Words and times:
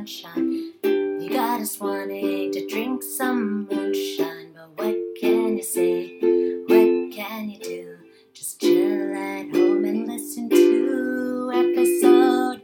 sunshine. 0.00 0.72
You 0.82 1.28
got 1.30 1.60
us 1.60 1.78
wanting 1.78 2.52
to 2.52 2.66
drink 2.66 3.02
some 3.02 3.68
moonshine. 3.68 4.54
But 4.54 4.70
what 4.76 4.96
can 5.20 5.58
you 5.58 5.62
say? 5.62 6.18
What 6.66 7.12
can 7.12 7.50
you 7.50 7.58
do? 7.58 7.98
Just 8.32 8.62
chill 8.62 9.14
at 9.14 9.50
home 9.50 9.84
and 9.84 10.08
listen 10.08 10.48
to 10.48 11.52
episode 11.54 12.62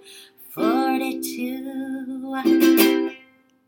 42. 0.54 2.42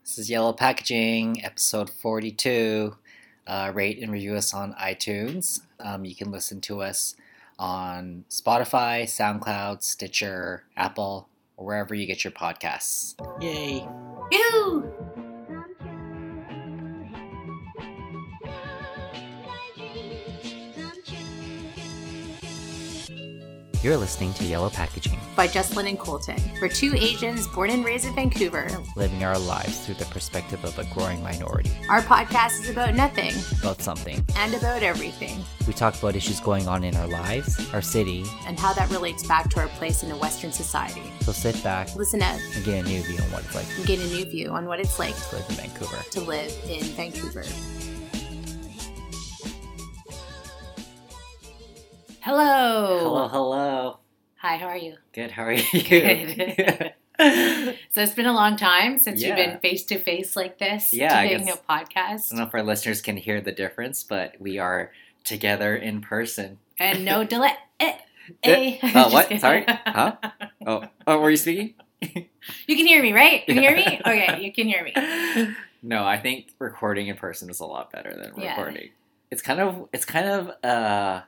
This 0.02 0.18
is 0.18 0.30
Yellow 0.30 0.54
Packaging, 0.54 1.44
episode 1.44 1.90
42. 1.90 2.96
Uh, 3.46 3.70
rate 3.74 3.98
and 4.02 4.10
review 4.10 4.34
us 4.34 4.54
on 4.54 4.72
iTunes. 4.74 5.60
Um, 5.78 6.06
you 6.06 6.14
can 6.14 6.30
listen 6.30 6.62
to 6.62 6.80
us 6.80 7.16
on 7.58 8.24
Spotify, 8.30 9.02
SoundCloud, 9.02 9.82
Stitcher, 9.82 10.64
Apple, 10.74 11.28
or 11.58 11.66
wherever 11.66 11.94
you 11.94 12.06
get 12.06 12.24
your 12.24 12.30
podcasts. 12.30 13.14
Yay! 13.42 13.86
Ew! 14.30 14.77
You're 23.88 23.96
listening 23.96 24.34
to 24.34 24.44
Yellow 24.44 24.68
Packaging, 24.68 25.18
By 25.34 25.46
Jocelyn 25.46 25.86
and 25.86 25.98
Colton. 25.98 26.36
We're 26.60 26.68
two 26.68 26.92
Asians 26.94 27.46
born 27.46 27.70
and 27.70 27.82
raised 27.82 28.04
in 28.04 28.14
Vancouver. 28.14 28.68
living 28.96 29.24
our 29.24 29.38
lives 29.38 29.78
through 29.86 29.94
the 29.94 30.04
perspective 30.04 30.62
of 30.62 30.78
a 30.78 30.84
growing 30.92 31.22
minority. 31.22 31.70
Our 31.88 32.02
podcast 32.02 32.60
is 32.60 32.68
about 32.68 32.94
nothing 32.94 33.32
About 33.62 33.80
something. 33.80 34.22
and 34.36 34.52
about 34.52 34.82
everything, 34.82 35.42
We 35.66 35.72
talk 35.72 35.98
about 35.98 36.16
issues 36.16 36.38
going 36.38 36.68
on 36.68 36.84
in 36.84 36.94
our 36.96 37.06
lives, 37.06 37.58
our 37.72 37.80
city, 37.80 38.26
and 38.46 38.60
how 38.60 38.74
that 38.74 38.90
relates 38.90 39.26
back 39.26 39.48
to 39.52 39.60
our 39.60 39.68
place 39.68 40.02
in 40.02 40.10
a 40.10 40.16
Western 40.18 40.52
society. 40.52 41.10
so 41.22 41.32
sit 41.32 41.62
back 41.64 41.96
Listen 41.96 42.20
up 42.20 42.38
and 42.56 42.64
get 42.66 42.84
a 42.84 42.86
new 42.86 43.00
view 43.04 43.16
on 43.22 43.32
what 43.32 43.42
it's 43.42 43.54
like 43.54 43.66
and 43.78 43.86
get 43.86 44.00
a 44.00 44.06
new 44.08 44.26
view 44.26 44.50
on 44.50 44.66
what 44.66 44.80
it's 44.80 44.98
like 44.98 45.16
to 45.16 45.36
live 45.36 45.46
in 45.48 45.54
Vancouver. 45.56 45.96
to 46.10 46.20
live 46.20 46.52
in 46.68 46.82
Vancouver. 46.92 47.44
Hello. 52.22 52.98
Hello, 53.00 53.28
hello. 53.28 53.98
Hi, 54.36 54.56
how 54.56 54.66
are 54.66 54.76
you? 54.76 54.96
Good, 55.12 55.30
how 55.30 55.44
are 55.44 55.52
you? 55.52 55.82
Good. 55.82 56.94
So 57.90 58.00
it's 58.00 58.14
been 58.14 58.26
a 58.26 58.32
long 58.32 58.56
time 58.56 58.96
since 58.96 59.20
Yeah. 59.20 59.28
you've 59.28 59.36
been 59.36 59.58
face 59.58 59.84
to 59.86 59.98
face 59.98 60.36
like 60.36 60.58
this 60.58 60.92
Yeah, 60.94 61.18
I 61.18 61.26
doing 61.26 61.46
guess- 61.46 61.56
a 61.56 61.58
podcast. 61.72 62.26
I 62.26 62.28
don't 62.30 62.38
know 62.38 62.44
if 62.44 62.54
our 62.54 62.62
listeners 62.62 63.00
can 63.00 63.16
hear 63.16 63.40
the 63.40 63.50
difference, 63.50 64.04
but 64.04 64.40
we 64.40 64.60
are 64.60 64.92
together 65.24 65.74
in 65.74 66.00
person. 66.00 66.58
And 66.78 67.04
no 67.04 67.24
delay. 67.34 67.54
Eh, 67.80 67.94
Eh, 68.44 68.78
eh. 68.80 68.92
uh, 68.94 69.10
what? 69.10 69.24
kidding. 69.24 69.40
Sorry? 69.40 69.64
Huh? 69.66 70.14
Oh, 70.64 70.84
oh, 71.08 71.18
were 71.18 71.30
you 71.30 71.36
speaking? 71.36 71.74
You 72.00 72.76
can 72.76 72.86
hear 72.86 73.02
me, 73.02 73.12
right? 73.12 73.42
You 73.48 73.54
can 73.54 73.62
hear 73.64 73.74
me? 73.76 74.00
Okay, 74.06 74.40
you 74.40 74.52
can 74.52 74.68
hear 74.68 74.84
me. 74.84 75.54
No, 75.82 76.04
I 76.04 76.18
think 76.20 76.50
recording 76.60 77.08
in 77.08 77.16
person 77.16 77.50
is 77.50 77.58
a 77.58 77.64
lot 77.66 77.90
better 77.90 78.14
than 78.14 78.32
Yeah. 78.40 78.50
recording. 78.56 78.90
It's 79.32 79.42
kind 79.42 79.58
of, 79.58 79.88
it's 79.92 80.04
kind 80.04 80.28
of, 80.28 80.52
uh, 80.62 81.22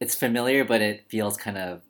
it's 0.00 0.14
familiar, 0.14 0.64
but 0.64 0.80
it 0.80 1.04
feels 1.08 1.36
kind 1.36 1.58
of 1.58 1.82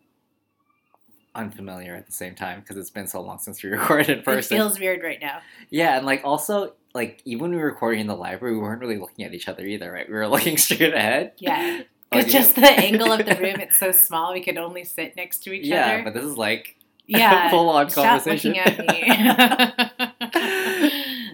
unfamiliar 1.34 1.94
at 1.94 2.06
the 2.06 2.12
same 2.12 2.34
time 2.34 2.60
because 2.60 2.76
it's 2.76 2.90
been 2.90 3.06
so 3.06 3.20
long 3.20 3.38
since 3.38 3.62
we 3.62 3.70
recorded 3.70 4.24
in 4.26 4.38
It 4.38 4.44
feels 4.44 4.78
weird 4.78 5.02
right 5.02 5.20
now. 5.20 5.40
Yeah, 5.70 5.96
and 5.96 6.06
like 6.06 6.22
also 6.24 6.74
like 6.94 7.22
even 7.24 7.42
when 7.42 7.50
we 7.52 7.56
were 7.58 7.66
recording 7.66 8.00
in 8.00 8.06
the 8.06 8.16
library, 8.16 8.54
we 8.56 8.60
weren't 8.62 8.80
really 8.80 8.98
looking 8.98 9.24
at 9.24 9.34
each 9.34 9.48
other 9.48 9.64
either, 9.64 9.90
right? 9.92 10.08
We 10.08 10.14
were 10.14 10.28
looking 10.36 10.56
straight 10.56 10.94
ahead. 10.94 11.32
Yeah. 11.38 11.82
Like, 12.10 12.24
It's 12.24 12.32
just 12.32 12.54
the 12.54 12.62
angle 12.66 13.12
of 13.12 13.26
the 13.26 13.34
room, 13.34 13.56
it's 13.60 13.76
so 13.78 13.92
small 13.92 14.32
we 14.32 14.42
could 14.42 14.56
only 14.56 14.82
sit 14.82 15.14
next 15.14 15.40
to 15.40 15.52
each 15.52 15.66
yeah, 15.66 15.84
other. 15.84 15.98
Yeah, 15.98 16.04
but 16.04 16.14
this 16.14 16.24
is 16.24 16.38
like 16.38 16.78
yeah. 17.06 17.50
full 17.50 17.68
on 17.68 17.90
Stop 17.90 18.22
conversation. 18.24 18.54
looking 18.54 18.88
at 18.88 18.88
me. 18.88 20.32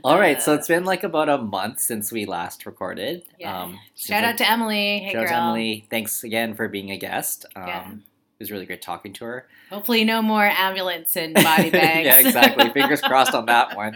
All 0.05 0.19
right, 0.19 0.41
so 0.43 0.53
it's 0.55 0.69
been 0.69 0.85
like 0.85 1.03
about 1.03 1.29
a 1.31 1.39
month 1.39 1.81
since 1.81 2.13
we 2.13 2.27
last 2.27 2.67
recorded. 2.67 3.23
Yeah. 3.39 3.63
Um, 3.63 3.79
Shout 3.97 4.23
like- 4.23 4.33
out 4.33 4.39
to 4.39 4.51
Emily. 4.51 4.99
Hey, 5.01 5.13
shout 5.13 5.23
out 5.25 5.29
to 5.29 5.35
Emily. 5.37 5.87
Thanks 5.91 6.23
again 6.25 6.55
for 6.55 6.69
being 6.69 6.91
a 6.91 6.99
guest. 6.99 7.47
Um, 7.57 7.67
Yeah. 7.67 7.91
It 7.93 8.43
was 8.43 8.51
really 8.51 8.67
great 8.67 8.83
talking 8.83 9.13
to 9.15 9.25
her. 9.25 9.47
Hopefully, 9.71 10.05
no 10.05 10.21
more 10.21 10.45
ambulance 10.45 11.17
and 11.17 11.33
body 11.35 11.71
bags. 11.71 12.05
yeah, 12.05 12.19
exactly. 12.19 12.69
Fingers 12.71 13.01
crossed 13.03 13.33
on 13.33 13.47
that 13.47 13.77
one. 13.77 13.95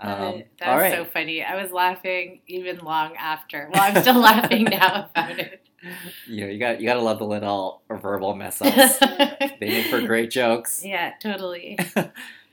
Um, 0.00 0.42
that 0.58 0.74
was 0.74 0.80
right. 0.82 0.92
so 0.94 1.04
funny. 1.04 1.42
I 1.44 1.62
was 1.62 1.70
laughing 1.70 2.40
even 2.48 2.78
long 2.78 3.14
after. 3.16 3.70
Well, 3.72 3.80
I'm 3.82 4.02
still 4.02 4.18
laughing 4.18 4.64
now 4.64 5.08
about 5.14 5.38
it. 5.38 5.62
You 6.26 6.40
know, 6.44 6.46
you 6.52 6.58
got 6.58 6.80
you 6.80 6.86
got 6.86 6.94
to 6.94 7.02
love 7.02 7.20
the 7.20 7.24
little 7.24 7.82
verbal 7.88 8.34
mess 8.34 8.60
ups. 8.60 8.98
they 8.98 9.56
make 9.60 9.86
for 9.86 10.00
great 10.02 10.30
jokes. 10.30 10.84
yeah, 10.84 11.12
totally. 11.22 11.78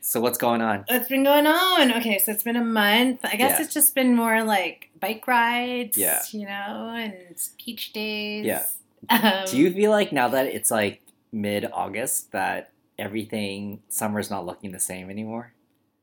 So 0.10 0.20
what's 0.20 0.40
going 0.40 0.60
on? 0.60 0.86
What's 0.88 1.08
been 1.08 1.24
going 1.24 1.46
on? 1.46 1.94
Okay, 1.98 2.18
so 2.18 2.32
it's 2.32 2.42
been 2.42 2.56
a 2.56 2.66
month. 2.66 3.20
I 3.24 3.36
guess 3.36 3.60
Yeah. 3.60 3.62
it's 3.64 3.72
just 3.72 3.94
been 3.94 4.16
more 4.16 4.44
like 4.44 4.90
bike 5.00 5.28
rides, 5.28 5.96
Yeah. 5.96 6.20
you 6.32 6.48
know, 6.48 6.96
and 6.98 7.14
beach 7.64 7.94
days. 7.94 8.44
Yeah. 8.44 8.66
Um, 9.08 9.46
Do 9.46 9.56
you 9.60 9.72
feel 9.72 9.92
like 9.92 10.12
now 10.12 10.28
that 10.30 10.48
it's 10.48 10.72
like 10.72 11.04
mid 11.32 11.70
August 11.72 12.32
that 12.32 12.72
everything 12.98 13.84
summer's 13.90 14.32
not 14.32 14.48
looking 14.48 14.72
the 14.72 14.80
same 14.80 15.12
anymore? 15.12 15.54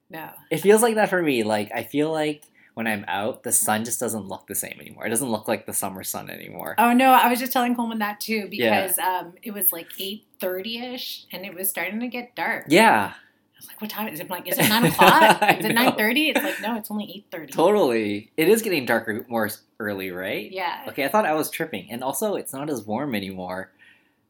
No. 0.08 0.30
It 0.52 0.58
feels 0.58 0.82
like 0.82 0.94
that 0.94 1.10
for 1.10 1.20
me. 1.20 1.42
Like 1.42 1.72
I 1.74 1.82
feel 1.82 2.12
like 2.12 2.44
when 2.74 2.86
I'm 2.86 3.04
out, 3.08 3.42
the 3.42 3.50
sun 3.50 3.84
just 3.84 3.98
doesn't 3.98 4.28
look 4.28 4.46
the 4.46 4.54
same 4.54 4.76
anymore. 4.80 5.06
It 5.06 5.10
doesn't 5.10 5.30
look 5.32 5.48
like 5.48 5.66
the 5.66 5.72
summer 5.72 6.04
sun 6.04 6.30
anymore. 6.30 6.76
Oh 6.78 6.92
no, 6.92 7.10
I 7.10 7.28
was 7.28 7.40
just 7.40 7.52
telling 7.52 7.74
Coleman 7.74 7.98
that 7.98 8.20
too 8.20 8.48
Yeah. 8.52 8.82
because 8.86 9.00
um, 9.00 9.32
it 9.42 9.52
was 9.52 9.72
like 9.72 9.88
eight 9.98 10.26
thirty 10.38 10.78
ish, 10.78 11.24
and 11.32 11.44
it 11.44 11.54
was 11.56 11.68
starting 11.68 11.98
to 11.98 12.06
get 12.06 12.36
dark. 12.36 12.66
Yeah, 12.68 13.14
I 13.56 13.58
was 13.58 13.68
like, 13.68 13.80
"What 13.80 13.90
time 13.90 14.08
is 14.08 14.20
it?" 14.20 14.24
I'm 14.24 14.28
like, 14.28 14.46
"Is 14.48 14.58
it 14.58 14.68
nine 14.68 14.84
o'clock? 14.84 15.42
Is 15.58 15.64
it 15.64 15.72
nine 15.74 15.94
thirty? 15.96 16.28
It's 16.30 16.42
like, 16.42 16.60
no, 16.60 16.76
it's 16.76 16.90
only 16.90 17.10
eight 17.14 17.26
thirty. 17.30 17.52
totally. 17.52 18.30
It 18.36 18.48
is 18.48 18.60
getting 18.62 18.84
darker 18.84 19.24
more 19.28 19.48
early, 19.80 20.10
right? 20.10 20.50
Yeah. 20.52 20.84
Okay, 20.88 21.04
I 21.04 21.08
thought 21.08 21.24
I 21.26 21.32
was 21.34 21.48
tripping, 21.50 21.90
and 21.90 22.04
also 22.04 22.34
it's 22.34 22.52
not 22.52 22.68
as 22.68 22.84
warm 22.84 23.14
anymore. 23.14 23.72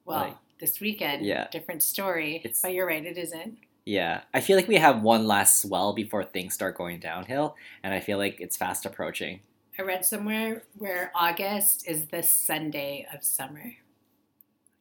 Well, 0.05 0.21
like- 0.21 0.37
this 0.59 0.81
weekend, 0.81 1.27
Yeah. 1.27 1.49
different 1.51 1.83
story. 1.83 2.37
It's- 2.37 2.63
but 2.63 2.73
you're 2.73 2.87
right, 2.87 3.05
it 3.05 3.19
isn't. 3.19 3.59
Yeah, 3.85 4.23
I 4.33 4.41
feel 4.41 4.57
like 4.57 4.69
we 4.69 4.77
have 4.77 5.03
one 5.03 5.27
last 5.27 5.61
swell 5.61 5.93
before 5.93 6.25
things 6.25 6.55
start 6.55 6.77
going 6.77 6.99
downhill, 6.99 7.57
and 7.83 7.93
I 7.93 8.01
feel 8.01 8.17
like 8.19 8.41
it's 8.41 8.57
fast 8.57 8.87
approaching. 8.87 9.41
I 9.79 9.83
read 9.83 10.05
somewhere 10.05 10.63
where 10.79 11.13
August 11.15 11.87
is 11.87 12.07
the 12.07 12.23
Sunday 12.23 13.07
of 13.13 13.23
summer. 13.23 13.75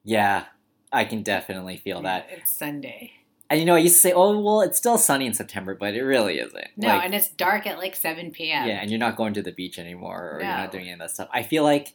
Yeah, 0.04 0.46
I 0.92 1.04
can 1.06 1.24
definitely 1.24 1.78
feel 1.78 2.02
that. 2.04 2.28
It's 2.32 2.52
Sunday. 2.52 3.12
And 3.50 3.60
you 3.60 3.66
know, 3.66 3.76
I 3.76 3.80
used 3.80 3.96
to 3.96 4.00
say, 4.02 4.12
"Oh, 4.12 4.40
well, 4.40 4.62
it's 4.62 4.78
still 4.78 4.98
sunny 4.98 5.28
in 5.28 5.34
September," 5.34 5.76
but 5.76 5.94
it 5.94 6.02
really 6.02 6.40
isn't. 6.40 6.68
No, 6.78 6.88
Like, 6.88 7.06
and 7.06 7.14
it's 7.14 7.30
dark 7.30 7.68
at 7.68 7.78
like 7.78 7.96
seven 7.96 8.32
p.m. 8.32 8.68
yeah, 8.68 8.80
and 8.82 8.90
you're 8.90 9.00
not 9.00 9.16
going 9.16 9.34
to 9.36 9.42
the 9.44 9.52
beach 9.52 9.78
anymore, 9.78 10.32
or 10.34 10.40
you're 10.40 10.50
not 10.50 10.72
doing 10.72 10.86
any 10.86 10.94
of 10.94 11.00
that 11.00 11.12
stuff. 11.12 11.30
I 11.32 11.44
feel 11.44 11.64
like 11.64 11.94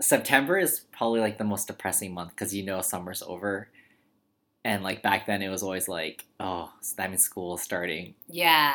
September 0.00 0.58
is 0.58 0.80
probably 0.92 1.20
like 1.20 1.38
the 1.38 1.44
most 1.44 1.68
depressing 1.68 2.12
month 2.12 2.30
because 2.30 2.54
you 2.54 2.62
know 2.64 2.82
summer's 2.82 3.22
over, 3.22 3.68
and 4.64 4.82
like 4.82 5.02
back 5.02 5.26
then 5.26 5.40
it 5.40 5.48
was 5.48 5.62
always 5.62 5.88
like, 5.88 6.26
"Oh, 6.38 6.72
that 6.96 7.08
means 7.10 7.22
school 7.24 7.54
is 7.54 7.62
starting." 7.62 8.14
yeah. 8.28 8.74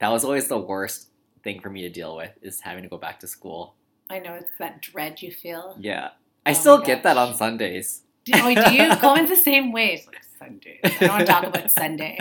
That 0.00 0.10
was 0.10 0.24
always 0.24 0.46
the 0.46 0.58
worst 0.58 1.08
thing 1.42 1.60
for 1.60 1.70
me 1.70 1.82
to 1.82 1.88
deal 1.88 2.14
with 2.16 2.30
is 2.40 2.60
having 2.60 2.84
to 2.84 2.88
go 2.88 2.98
back 2.98 3.18
to 3.20 3.26
school. 3.26 3.74
I 4.08 4.20
know 4.20 4.34
it's 4.34 4.56
that 4.60 4.80
dread 4.80 5.22
you 5.22 5.32
feel. 5.32 5.76
Yeah, 5.80 6.10
I 6.46 6.50
Oh 6.50 6.54
still 6.54 6.78
get 6.78 7.02
that 7.02 7.16
on 7.16 7.34
Sundays. 7.34 8.02
Do, 8.24 8.32
oh, 8.36 8.54
do 8.54 8.74
you? 8.74 8.94
Coleman's 8.96 9.30
the 9.30 9.36
same 9.36 9.72
way. 9.72 9.94
It's 9.94 10.06
like 10.06 10.22
Sunday. 10.38 10.80
I 10.84 10.88
don't 10.88 11.08
want 11.08 11.26
to 11.26 11.32
talk 11.32 11.44
about 11.44 11.70
Sunday. 11.70 12.18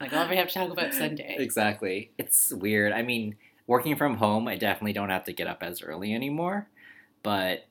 Like, 0.00 0.12
we 0.30 0.36
have 0.36 0.48
to 0.48 0.54
talk 0.54 0.70
about 0.70 0.94
Sunday. 0.94 1.36
Exactly. 1.38 2.12
It's 2.18 2.52
weird. 2.52 2.92
I 2.92 3.02
mean, 3.02 3.36
working 3.66 3.96
from 3.96 4.16
home, 4.16 4.48
I 4.48 4.56
definitely 4.56 4.92
don't 4.92 5.10
have 5.10 5.24
to 5.24 5.32
get 5.32 5.46
up 5.46 5.62
as 5.62 5.82
early 5.82 6.14
anymore, 6.14 6.68
but 7.22 7.66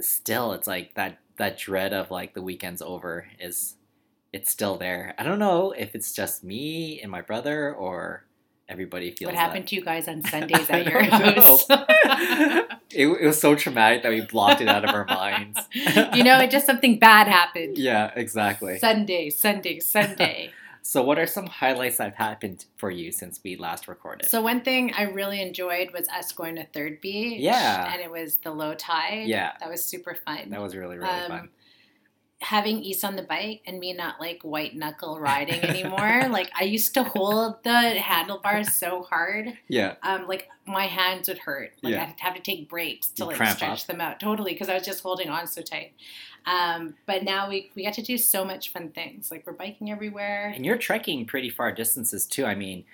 still 0.00 0.52
it's 0.52 0.66
like 0.66 0.94
that 0.94 1.18
that 1.38 1.58
dread 1.58 1.92
of 1.92 2.10
like 2.10 2.34
the 2.34 2.42
weekend's 2.42 2.82
over 2.82 3.28
is 3.38 3.76
it's 4.32 4.50
still 4.50 4.76
there. 4.76 5.14
I 5.18 5.22
don't 5.22 5.38
know 5.38 5.72
if 5.72 5.94
it's 5.94 6.12
just 6.12 6.44
me 6.44 7.00
and 7.00 7.10
my 7.10 7.22
brother 7.22 7.72
or 7.74 8.24
everybody 8.68 9.10
feels 9.10 9.30
What 9.32 9.34
happened 9.38 9.64
that. 9.64 9.68
to 9.68 9.76
you 9.76 9.84
guys 9.84 10.08
on 10.08 10.22
Sundays 10.30 10.68
at 10.70 10.86
your 10.86 11.02
house? 11.02 11.66
it, 11.70 13.06
it 13.06 13.26
was 13.26 13.40
so 13.40 13.54
traumatic 13.54 14.02
that 14.02 14.10
we 14.10 14.20
blocked 14.22 14.60
it 14.60 14.68
out 14.68 14.84
of 14.84 14.94
our 14.94 15.04
minds. 15.04 15.58
you 15.74 16.24
know, 16.24 16.38
it 16.40 16.50
just 16.50 16.66
something 16.66 16.98
bad 16.98 17.28
happened. 17.28 17.78
Yeah, 17.78 18.10
exactly. 18.16 18.78
Sunday, 18.78 19.30
Sunday, 19.30 19.80
Sunday. 19.80 20.50
So 20.82 21.02
what 21.02 21.18
are 21.18 21.26
some 21.26 21.46
highlights 21.46 21.96
that 21.96 22.04
have 22.04 22.14
happened 22.14 22.64
for 22.76 22.92
you 22.92 23.10
since 23.10 23.40
we 23.42 23.56
last 23.56 23.88
recorded? 23.88 24.28
so 24.28 24.40
one 24.40 24.60
thing 24.60 24.92
I 24.96 25.02
really 25.02 25.42
enjoyed 25.42 25.90
was 25.92 26.06
us 26.08 26.30
going 26.30 26.54
to 26.56 26.64
Third 26.64 27.00
Beach. 27.00 27.40
Yeah. 27.40 27.92
And 27.92 28.00
it 28.00 28.08
was 28.10 28.36
the 28.36 28.52
low 28.52 28.72
tide. 28.74 29.26
Yeah. 29.26 29.52
That 29.58 29.68
was 29.68 29.84
super 29.84 30.14
fun. 30.14 30.50
that 30.50 30.60
was 30.62 30.76
really 30.76 30.96
really 30.96 31.08
Um, 31.10 31.28
fun. 31.28 31.48
Having 32.46 32.78
East 32.82 33.04
on 33.04 33.16
the 33.16 33.22
bike 33.22 33.60
and 33.66 33.78
me 33.80 33.92
not 33.92 34.20
like 34.20 34.40
white 34.42 34.76
knuckle 34.76 35.18
riding 35.18 35.60
anymore. 35.64 36.28
like 36.30 36.50
I 36.58 36.62
used 36.64 36.94
to 36.94 37.02
hold 37.02 37.62
the 37.64 37.72
handlebars 37.72 38.72
so 38.74 39.02
hard, 39.02 39.58
Yeah. 39.68 39.96
um, 40.02 40.28
like 40.28 40.48
my 40.66 40.86
hands 40.86 41.26
would 41.28 41.38
hurt. 41.38 41.72
Like 41.82 41.94
Yeah. 41.94 42.02
I'd 42.04 42.20
have 42.20 42.34
to 42.36 42.40
take 42.42 42.68
breaks 42.68 43.08
to 43.08 43.24
You 43.24 43.26
like 43.30 43.36
stretch 43.36 43.62
up. 43.62 43.86
them 43.86 44.00
out. 44.00 44.20
Totally, 44.20 44.52
because 44.52 44.68
I 44.68 44.74
was 44.74 44.84
just 44.84 45.02
holding 45.02 45.28
on 45.28 45.46
so 45.48 45.60
tight. 45.62 45.94
Um, 46.44 46.94
but 47.06 47.24
now 47.24 47.48
we 47.48 47.72
we 47.74 47.82
get 47.82 47.94
to 47.94 48.02
do 48.02 48.16
so 48.16 48.44
much 48.44 48.72
fun 48.72 48.90
things. 48.90 49.30
Like 49.32 49.44
we're 49.46 49.52
biking 49.52 49.90
everywhere. 49.90 50.52
And 50.54 50.64
you're 50.64 50.78
trekking 50.78 51.26
pretty 51.26 51.50
far 51.50 51.72
distances 51.72 52.26
too. 52.26 52.44
I 52.46 52.54
mean, 52.54 52.84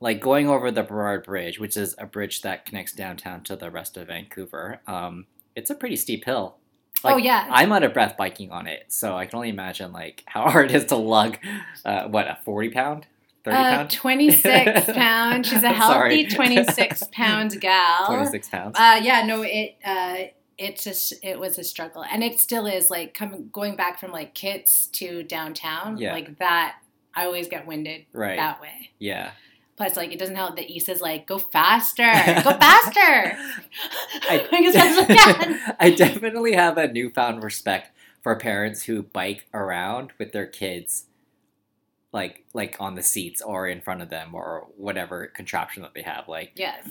like 0.00 0.20
going 0.20 0.48
over 0.50 0.70
the 0.70 0.82
Burrard 0.82 1.24
Bridge, 1.24 1.58
which 1.58 1.76
is 1.78 1.94
a 1.98 2.04
bridge 2.04 2.42
that 2.42 2.66
connects 2.66 2.92
downtown 2.92 3.42
to 3.44 3.56
the 3.56 3.70
rest 3.70 3.96
of 3.96 4.08
Vancouver. 4.08 4.80
Um, 4.86 5.26
it's 5.56 5.70
a 5.70 5.74
pretty 5.74 5.96
steep 5.96 6.26
hill. 6.26 6.56
Oh 7.04 7.16
yeah, 7.16 7.46
I'm 7.50 7.72
out 7.72 7.82
of 7.82 7.92
breath 7.92 8.16
biking 8.16 8.50
on 8.50 8.66
it, 8.66 8.86
so 8.88 9.16
I 9.16 9.26
can 9.26 9.36
only 9.36 9.48
imagine 9.50 9.92
like 9.92 10.22
how 10.26 10.42
hard 10.50 10.70
it 10.70 10.74
is 10.76 10.84
to 10.86 10.96
lug, 10.96 11.38
uh, 11.84 12.08
what 12.08 12.26
a 12.26 12.38
forty 12.44 12.70
pound, 12.70 13.06
thirty 13.44 13.56
uh, 13.56 13.76
pound, 13.76 13.90
twenty 13.90 14.30
six 14.30 14.86
pound. 14.92 15.46
She's 15.46 15.62
a 15.62 15.70
healthy 15.72 16.26
twenty 16.26 16.64
six 16.64 17.04
pound 17.12 17.60
gal. 17.60 18.06
twenty 18.06 18.26
six 18.26 18.48
pounds. 18.48 18.76
Uh, 18.78 19.00
yeah, 19.02 19.24
no, 19.24 19.42
it 19.42 19.76
uh, 19.84 20.16
it's 20.58 20.84
just 20.84 21.14
it 21.22 21.38
was 21.38 21.58
a 21.58 21.64
struggle, 21.64 22.04
and 22.10 22.22
it 22.24 22.40
still 22.40 22.66
is. 22.66 22.90
Like 22.90 23.14
coming 23.14 23.48
going 23.52 23.76
back 23.76 23.98
from 24.00 24.10
like 24.12 24.34
Kits 24.34 24.86
to 24.88 25.22
downtown, 25.22 25.98
Yeah. 25.98 26.12
like 26.12 26.38
that. 26.38 26.76
I 27.14 27.24
always 27.24 27.48
get 27.48 27.66
winded 27.66 28.06
right. 28.12 28.36
that 28.36 28.60
way. 28.60 28.90
Yeah. 29.00 29.30
Plus, 29.78 29.96
like 29.96 30.12
it 30.12 30.18
doesn't 30.18 30.36
help 30.36 30.56
that 30.56 30.70
Issa's 30.70 31.00
like, 31.00 31.26
"Go 31.26 31.38
faster, 31.38 32.02
go 32.02 32.50
faster." 32.58 33.38
I- 34.28 34.46
I 34.52 34.60
guess 34.60 34.76
I 34.76 34.86
was 34.88 35.08
like. 35.08 35.76
I 35.80 35.90
definitely 35.90 36.52
have 36.54 36.76
a 36.76 36.92
newfound 36.92 37.42
respect 37.42 37.90
for 38.20 38.34
parents 38.36 38.82
who 38.82 39.04
bike 39.04 39.46
around 39.54 40.10
with 40.18 40.32
their 40.32 40.46
kids 40.46 41.04
like 42.12 42.44
like 42.54 42.76
on 42.80 42.94
the 42.94 43.02
seats 43.02 43.40
or 43.40 43.68
in 43.68 43.80
front 43.80 44.02
of 44.02 44.10
them 44.10 44.34
or 44.34 44.66
whatever 44.76 45.26
contraption 45.28 45.82
that 45.82 45.94
they 45.94 46.02
have. 46.02 46.26
Like 46.28 46.52
yes 46.56 46.88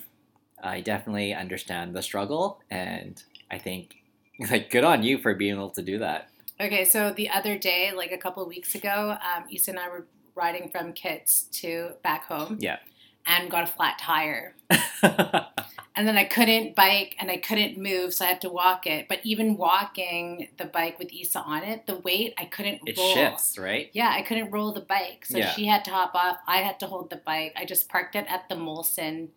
I 0.64 0.80
definitely 0.82 1.34
understand 1.34 1.96
the 1.96 2.02
struggle 2.02 2.62
and 2.70 3.22
I 3.52 3.58
think 3.58 3.96
like 4.52 4.70
good 4.70 4.84
on 4.84 5.04
you 5.04 5.18
for 5.18 5.34
being 5.36 5.56
able 5.56 5.72
to 5.72 5.82
do 5.82 6.00
that. 6.00 6.30
Okay, 6.60 6.86
so 6.86 7.12
the 7.12 7.30
other 7.30 7.56
day, 7.58 7.92
like 7.96 8.12
a 8.12 8.18
couple 8.18 8.42
of 8.42 8.50
weeks 8.50 8.74
ago, 8.74 9.16
um, 9.22 9.44
Issa 9.54 9.70
and 9.72 9.80
I 9.80 9.90
were 9.90 10.06
riding 10.38 10.70
from 10.70 10.94
Kits 10.94 11.44
to 11.54 11.94
back 12.04 12.26
home. 12.26 12.58
Yeah. 12.62 12.78
And 13.26 13.52
got 13.52 13.64
a 13.64 13.68
flat 13.68 14.00
tire. 14.00 14.56
And 15.96 16.08
then 16.08 16.16
I 16.16 16.26
couldn't 16.26 16.76
bike 16.76 17.16
and 17.20 17.32
I 17.32 17.38
couldn't 17.38 17.76
move, 17.76 18.14
so 18.14 18.24
I 18.24 18.28
had 18.28 18.42
to 18.42 18.50
walk 18.50 18.86
it. 18.86 19.08
But 19.10 19.20
even 19.24 19.58
walking 19.58 20.48
the 20.58 20.66
bike 20.66 21.00
with 21.00 21.12
Issa 21.12 21.40
on 21.40 21.64
it, 21.64 21.88
the 21.88 21.96
weight, 21.98 22.36
I 22.38 22.46
couldn't 22.46 22.82
it 22.86 22.96
roll. 22.96 23.14
shifts, 23.16 23.58
right? 23.58 23.90
Yeah, 23.94 24.14
I 24.16 24.22
couldn't 24.22 24.52
roll 24.52 24.72
the 24.74 24.82
bike. 24.82 25.26
So 25.26 25.40
Yeah. 25.40 25.50
she 25.54 25.66
had 25.66 25.84
to 25.86 25.92
hop 25.92 26.14
off. 26.14 26.38
I 26.46 26.58
had 26.58 26.80
to 26.82 26.86
hold 26.86 27.10
the 27.10 27.16
bike. 27.16 27.54
I 27.58 27.66
just 27.66 27.90
parked 27.90 28.16
it 28.16 28.28
at 28.30 28.48
the 28.48 28.54
Molson, 28.54 29.30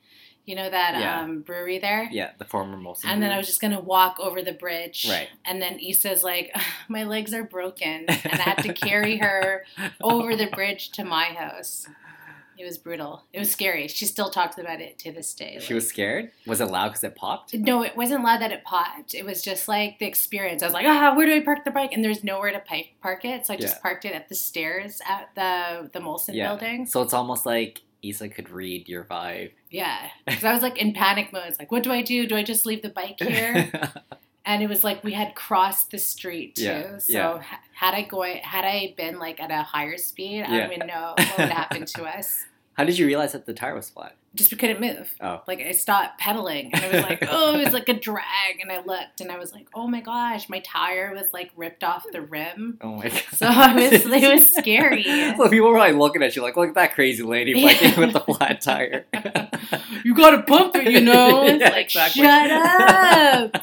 you 0.50 0.56
know, 0.56 0.68
that 0.68 0.98
Yeah. 1.00 1.20
um, 1.20 1.40
brewery 1.42 1.78
there. 1.78 2.08
Yeah, 2.10 2.32
the 2.38 2.44
former 2.44 2.76
Molson. 2.76 3.04
And 3.06 3.22
then 3.22 3.30
I 3.30 3.36
was 3.38 3.46
just 3.46 3.60
gonna 3.60 3.80
walk 3.80 4.18
over 4.18 4.42
the 4.42 4.52
bridge. 4.52 5.06
Right. 5.08 5.28
And 5.44 5.62
then 5.62 5.78
Issa's 5.78 6.24
like, 6.24 6.54
my 6.88 7.04
legs 7.04 7.32
are 7.32 7.44
broken, 7.44 8.04
and 8.08 8.32
I 8.32 8.36
had 8.50 8.58
to 8.64 8.72
carry 8.74 9.18
her 9.18 9.64
over 10.02 10.34
the 10.36 10.48
bridge 10.48 10.90
to 10.92 11.04
my 11.04 11.26
house. 11.26 11.86
It 12.58 12.64
was 12.66 12.76
brutal. 12.76 13.24
It 13.32 13.38
was 13.38 13.50
scary. 13.50 13.88
She 13.88 14.04
still 14.04 14.28
talks 14.28 14.58
about 14.58 14.82
it 14.82 14.98
to 14.98 15.12
this 15.12 15.32
day. 15.32 15.56
She 15.62 15.72
was 15.72 15.88
scared? 15.88 16.30
Was 16.46 16.60
it 16.60 16.66
loud 16.66 16.88
because 16.88 17.02
it 17.04 17.14
popped? 17.16 17.54
No, 17.54 17.82
it 17.82 17.96
wasn't 17.96 18.22
loud 18.22 18.42
that 18.42 18.52
it 18.52 18.64
popped. 18.64 19.14
It 19.14 19.24
was 19.24 19.40
just 19.42 19.66
like 19.66 19.98
the 19.98 20.04
experience. 20.04 20.62
I 20.62 20.66
was 20.66 20.74
like, 20.74 20.84
ah, 20.86 21.14
where 21.16 21.24
do 21.26 21.32
I 21.34 21.40
park 21.40 21.64
the 21.64 21.70
bike? 21.70 21.92
And 21.94 22.04
there's 22.04 22.22
nowhere 22.22 22.50
to 22.52 22.62
park 23.00 23.24
it, 23.24 23.46
so 23.46 23.54
I 23.54 23.56
just 23.56 23.80
parked 23.80 24.04
it 24.04 24.12
at 24.12 24.28
the 24.28 24.34
stairs 24.34 25.00
at 25.08 25.30
the 25.34 25.88
the 25.90 26.00
Molson 26.00 26.34
Yeah. 26.34 26.48
building. 26.48 26.84
So 26.84 27.00
it's 27.00 27.14
almost 27.14 27.46
like 27.46 27.80
Issa 28.02 28.28
could 28.30 28.50
read 28.50 28.88
your 28.88 29.04
vibe. 29.04 29.52
Yeah, 29.70 30.08
because 30.26 30.44
I 30.44 30.52
was 30.52 30.62
like 30.62 30.78
in 30.78 30.92
panic 30.94 31.32
mode. 31.32 31.44
It's 31.46 31.58
like, 31.58 31.70
what 31.72 31.82
do 31.82 31.92
I 31.92 32.02
do? 32.02 32.26
Do 32.26 32.36
I 32.36 32.42
just 32.42 32.64
leave 32.66 32.82
the 32.82 32.88
bike 32.88 33.16
here? 33.20 33.70
and 34.44 34.62
it 34.62 34.68
was 34.68 34.82
like 34.84 35.04
we 35.04 35.12
had 35.12 35.34
crossed 35.34 35.90
the 35.90 35.98
street 35.98 36.56
too. 36.56 36.62
Yeah, 36.64 36.98
So 36.98 37.12
yeah. 37.12 37.42
had 37.74 37.94
I 37.94 38.02
going, 38.02 38.38
had 38.38 38.64
I 38.64 38.94
been 38.96 39.18
like 39.18 39.40
at 39.40 39.50
a 39.50 39.62
higher 39.62 39.98
speed, 39.98 40.42
I 40.44 40.56
Yeah. 40.56 40.60
don't 40.66 40.72
even 40.74 40.86
know 40.86 41.14
what 41.16 41.38
would 41.38 41.48
happen 41.50 41.84
to 41.84 42.04
us. 42.18 42.44
How 42.74 42.84
did 42.84 42.98
you 42.98 43.06
realize 43.06 43.32
that 43.32 43.46
the 43.46 43.52
tire 43.54 43.74
was 43.74 43.90
flat? 43.90 44.16
Just 44.34 44.56
couldn't 44.58 44.80
move. 44.80 45.12
Oh. 45.20 45.42
Like 45.48 45.58
I 45.60 45.72
stopped 45.72 46.20
pedaling, 46.20 46.70
and 46.72 46.84
I 46.84 46.88
was 46.92 47.02
like, 47.02 47.24
oh, 47.28 47.58
it 47.58 47.64
was 47.64 47.72
like 47.72 47.88
a 47.88 47.94
drag. 47.94 48.60
And 48.60 48.70
I 48.70 48.80
looked, 48.80 49.20
and 49.20 49.30
I 49.32 49.38
was 49.38 49.52
like, 49.52 49.66
oh 49.74 49.88
my 49.88 50.00
gosh, 50.00 50.48
my 50.48 50.60
tire 50.60 51.12
was 51.12 51.26
like 51.32 51.50
ripped 51.56 51.82
off 51.82 52.04
the 52.12 52.20
rim. 52.22 52.78
Oh 52.80 52.94
my 52.96 53.08
god. 53.08 53.22
So 53.32 53.46
I 53.46 53.74
was, 53.74 53.92
it 53.92 54.32
was 54.32 54.48
scary. 54.50 55.02
so 55.36 55.48
people 55.48 55.68
were 55.70 55.78
like 55.78 55.94
looking 55.96 56.22
at 56.22 56.36
you 56.36 56.42
like, 56.42 56.56
look 56.56 56.68
at 56.68 56.74
that 56.76 56.94
crazy 56.94 57.22
lady 57.24 57.54
biking 57.60 57.98
with 57.98 58.12
the 58.12 58.20
flat 58.20 58.60
tire. 58.60 59.06
You 60.04 60.14
gotta 60.14 60.42
pump 60.42 60.76
it, 60.76 60.90
you 60.92 61.00
know. 61.00 61.44
It's 61.46 61.60
Yeah, 61.60 61.70
like 61.70 61.86
exactly. 61.86 62.22
shut 62.22 62.50
up. 62.52 63.62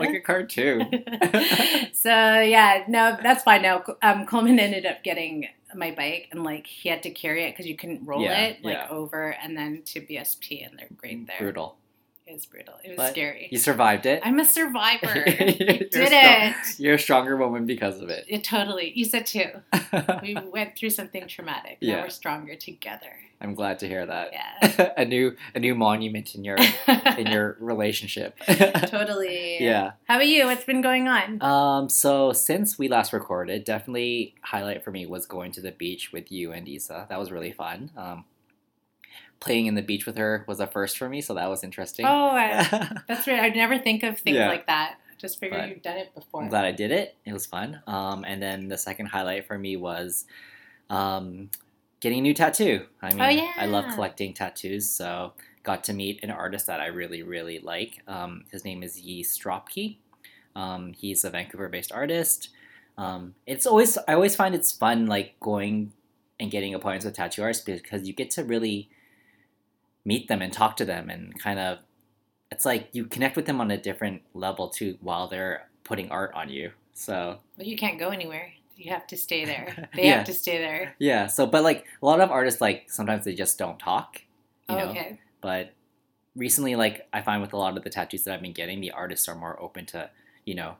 like 0.00 0.14
a 0.14 0.20
cartoon. 0.20 0.88
so 1.92 2.10
yeah, 2.40 2.84
no, 2.88 3.16
that's 3.22 3.42
fine 3.42 3.62
now. 3.62 3.84
Um, 4.02 4.24
Coleman 4.26 4.58
ended 4.58 4.86
up 4.86 5.02
getting 5.04 5.48
my 5.74 5.90
bike, 5.92 6.28
and 6.32 6.44
like 6.44 6.66
he 6.66 6.88
had 6.88 7.02
to 7.04 7.10
carry 7.10 7.44
it 7.44 7.52
because 7.52 7.66
you 7.66 7.76
couldn't 7.76 8.04
roll 8.04 8.22
Yeah, 8.22 8.46
it 8.46 8.64
like 8.64 8.74
yeah. 8.74 8.88
over 8.90 9.30
and 9.42 9.56
then 9.56 9.82
to 9.86 10.00
BSP, 10.00 10.66
and 10.66 10.78
they're 10.78 10.88
great 10.96 11.24
mm, 11.24 11.26
there. 11.26 11.36
Brutal. 11.38 11.76
It 12.28 12.34
was 12.34 12.44
brutal. 12.46 12.74
It 12.84 12.88
was 12.90 12.96
But 12.98 13.10
scary. 13.12 13.48
You 13.50 13.58
survived 13.58 14.04
it. 14.04 14.20
I'm 14.24 14.38
a 14.38 14.44
survivor. 14.44 15.06
I 15.26 15.56
You're 15.58 15.78
did 15.78 15.92
strong- 15.92 16.10
it. 16.12 16.54
You're 16.78 16.94
a 16.94 16.98
stronger 16.98 17.36
woman 17.36 17.64
because 17.64 18.00
of 18.00 18.10
it. 18.10 18.26
It 18.28 18.44
totally. 18.44 18.92
You 18.94 19.04
said 19.06 19.26
too. 19.26 19.48
We 20.22 20.36
went 20.52 20.76
through 20.76 20.90
something 20.90 21.26
traumatic. 21.26 21.78
Now 21.80 21.88
Yeah. 21.88 22.02
we're 22.02 22.10
stronger 22.10 22.54
together. 22.54 23.12
I'm 23.40 23.54
glad 23.54 23.78
to 23.78 23.88
hear 23.88 24.04
that. 24.04 24.30
Yeah. 24.32 24.92
a 24.96 25.04
new 25.04 25.36
a 25.54 25.60
new 25.60 25.74
monument 25.74 26.34
in 26.34 26.44
your 26.44 26.56
in 27.16 27.28
your 27.28 27.56
relationship. 27.60 28.36
totally. 28.86 29.62
yeah. 29.62 29.92
How 30.04 30.16
about 30.16 30.26
you? 30.26 30.44
What's 30.46 30.64
been 30.64 30.80
going 30.82 31.08
on? 31.08 31.40
Um, 31.42 31.88
so 31.88 32.32
since 32.32 32.78
we 32.78 32.88
last 32.88 33.12
recorded, 33.12 33.64
definitely 33.64 34.34
highlight 34.42 34.84
for 34.84 34.90
me 34.90 35.06
was 35.06 35.26
going 35.26 35.52
to 35.52 35.60
the 35.60 35.72
beach 35.72 36.12
with 36.12 36.30
you 36.32 36.52
and 36.52 36.68
Issa. 36.68 37.06
That 37.08 37.18
was 37.18 37.30
really 37.30 37.52
fun. 37.52 37.90
Um, 37.96 38.24
playing 39.40 39.66
in 39.66 39.74
the 39.74 39.82
beach 39.82 40.06
with 40.06 40.16
her 40.16 40.44
was 40.48 40.60
a 40.60 40.66
first 40.66 40.98
for 40.98 41.08
me, 41.08 41.20
so 41.20 41.34
that 41.34 41.48
was 41.48 41.62
interesting. 41.64 42.04
Oh, 42.06 42.30
I, 42.30 42.98
that's 43.08 43.26
right. 43.26 43.40
I'd 43.40 43.56
never 43.56 43.78
think 43.78 44.02
of 44.02 44.18
things 44.18 44.36
Yeah. 44.36 44.48
like 44.48 44.66
that. 44.66 44.96
Just 45.18 45.40
figure 45.40 45.58
But 45.58 45.68
you've 45.70 45.82
done 45.82 45.96
it 45.96 46.14
before. 46.14 46.42
I'm 46.42 46.48
glad 46.48 46.64
I 46.64 46.70
did 46.72 46.92
it. 46.92 47.16
It 47.24 47.32
was 47.32 47.44
fun. 47.46 47.80
Um, 47.88 48.24
and 48.24 48.40
then 48.42 48.68
the 48.68 48.78
second 48.78 49.06
highlight 49.06 49.46
for 49.48 49.58
me 49.58 49.76
was 49.76 50.26
um, 50.90 51.50
getting 52.00 52.18
a 52.20 52.22
new 52.22 52.34
tattoo. 52.34 52.86
I 53.02 53.12
mean, 53.12 53.40
Oh, 53.40 53.52
I 53.62 53.66
love 53.66 53.86
collecting 53.94 54.32
tattoos, 54.34 54.88
so 54.88 55.32
got 55.64 55.84
to 55.84 55.92
meet 55.92 56.22
an 56.22 56.30
artist 56.30 56.66
that 56.66 56.80
I 56.80 56.86
really, 56.86 57.22
really 57.22 57.58
like. 57.58 58.00
Um, 58.06 58.44
his 58.52 58.64
name 58.64 58.82
is 58.82 59.00
Yi 59.00 59.22
Stropke. 59.24 59.96
Um, 60.56 60.92
he's 60.94 61.24
a 61.24 61.30
Vancouver-based 61.30 61.92
artist. 61.92 62.50
Um, 62.96 63.34
it's 63.46 63.66
always 63.66 63.96
I 64.08 64.14
always 64.14 64.34
find 64.34 64.54
it's 64.54 64.72
fun 64.72 65.06
like 65.06 65.34
going 65.40 65.92
and 66.40 66.50
getting 66.50 66.74
appointments 66.74 67.04
with 67.04 67.14
tattoo 67.14 67.42
artists 67.42 67.64
because 67.64 68.06
you 68.08 68.12
get 68.12 68.30
to 68.32 68.44
really 68.44 68.88
meet 70.08 70.24
them 70.28 70.40
and 70.42 70.52
talk 70.52 70.72
to 70.76 70.84
them 70.92 71.10
and 71.10 71.22
kind 71.46 71.58
of 71.66 71.78
it's 72.50 72.64
like 72.64 72.88
you 72.92 73.04
connect 73.14 73.36
with 73.36 73.46
them 73.46 73.60
on 73.60 73.70
a 73.70 73.76
different 73.88 74.22
level 74.34 74.68
too 74.78 74.96
while 75.08 75.28
they're 75.28 75.68
putting 75.84 76.10
art 76.10 76.32
on 76.34 76.48
you. 76.48 76.72
So 76.94 77.38
But 77.58 77.66
you 77.66 77.76
can't 77.76 77.98
go 77.98 78.08
anywhere. 78.08 78.46
You 78.76 78.90
have 78.96 79.06
to 79.08 79.16
stay 79.16 79.44
there. 79.44 79.68
They 79.94 80.06
Yeah. 80.08 80.16
have 80.18 80.26
to 80.26 80.32
stay 80.44 80.58
there. 80.58 80.94
yeah, 80.98 81.26
so 81.26 81.46
but 81.46 81.62
like 81.62 81.84
a 82.02 82.06
lot 82.06 82.20
of 82.20 82.30
artists 82.30 82.60
like 82.60 82.78
sometimes 82.90 83.24
they 83.24 83.34
just 83.34 83.58
don't 83.58 83.78
talk, 83.78 84.22
you 84.68 84.74
Oh, 84.76 84.78
know. 84.78 84.90
okay. 84.92 85.10
But 85.40 85.64
recently, 86.36 86.74
like 86.84 87.06
I 87.12 87.20
find 87.20 87.42
with 87.42 87.52
a 87.52 87.56
lot 87.64 87.76
of 87.76 87.84
the 87.84 87.90
tattoos 87.90 88.22
that 88.24 88.34
I've 88.34 88.42
been 88.42 88.52
getting, 88.62 88.80
the 88.80 88.92
artists 88.92 89.28
are 89.28 89.34
more 89.44 89.60
open 89.66 89.84
to 89.92 90.00
you 90.44 90.54
know 90.54 90.76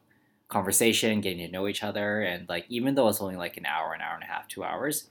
conversation, 0.48 1.20
getting 1.20 1.44
to 1.46 1.52
know 1.52 1.68
each 1.68 1.82
other, 1.84 2.22
and 2.30 2.48
like 2.48 2.64
even 2.68 2.94
though 2.94 3.08
it's 3.08 3.20
only 3.20 3.36
like 3.44 3.56
an 3.58 3.66
hour, 3.66 3.92
an 3.92 4.00
hour 4.00 4.14
and 4.14 4.22
a 4.24 4.32
half, 4.32 4.48
two 4.48 4.64
hours, 4.64 5.10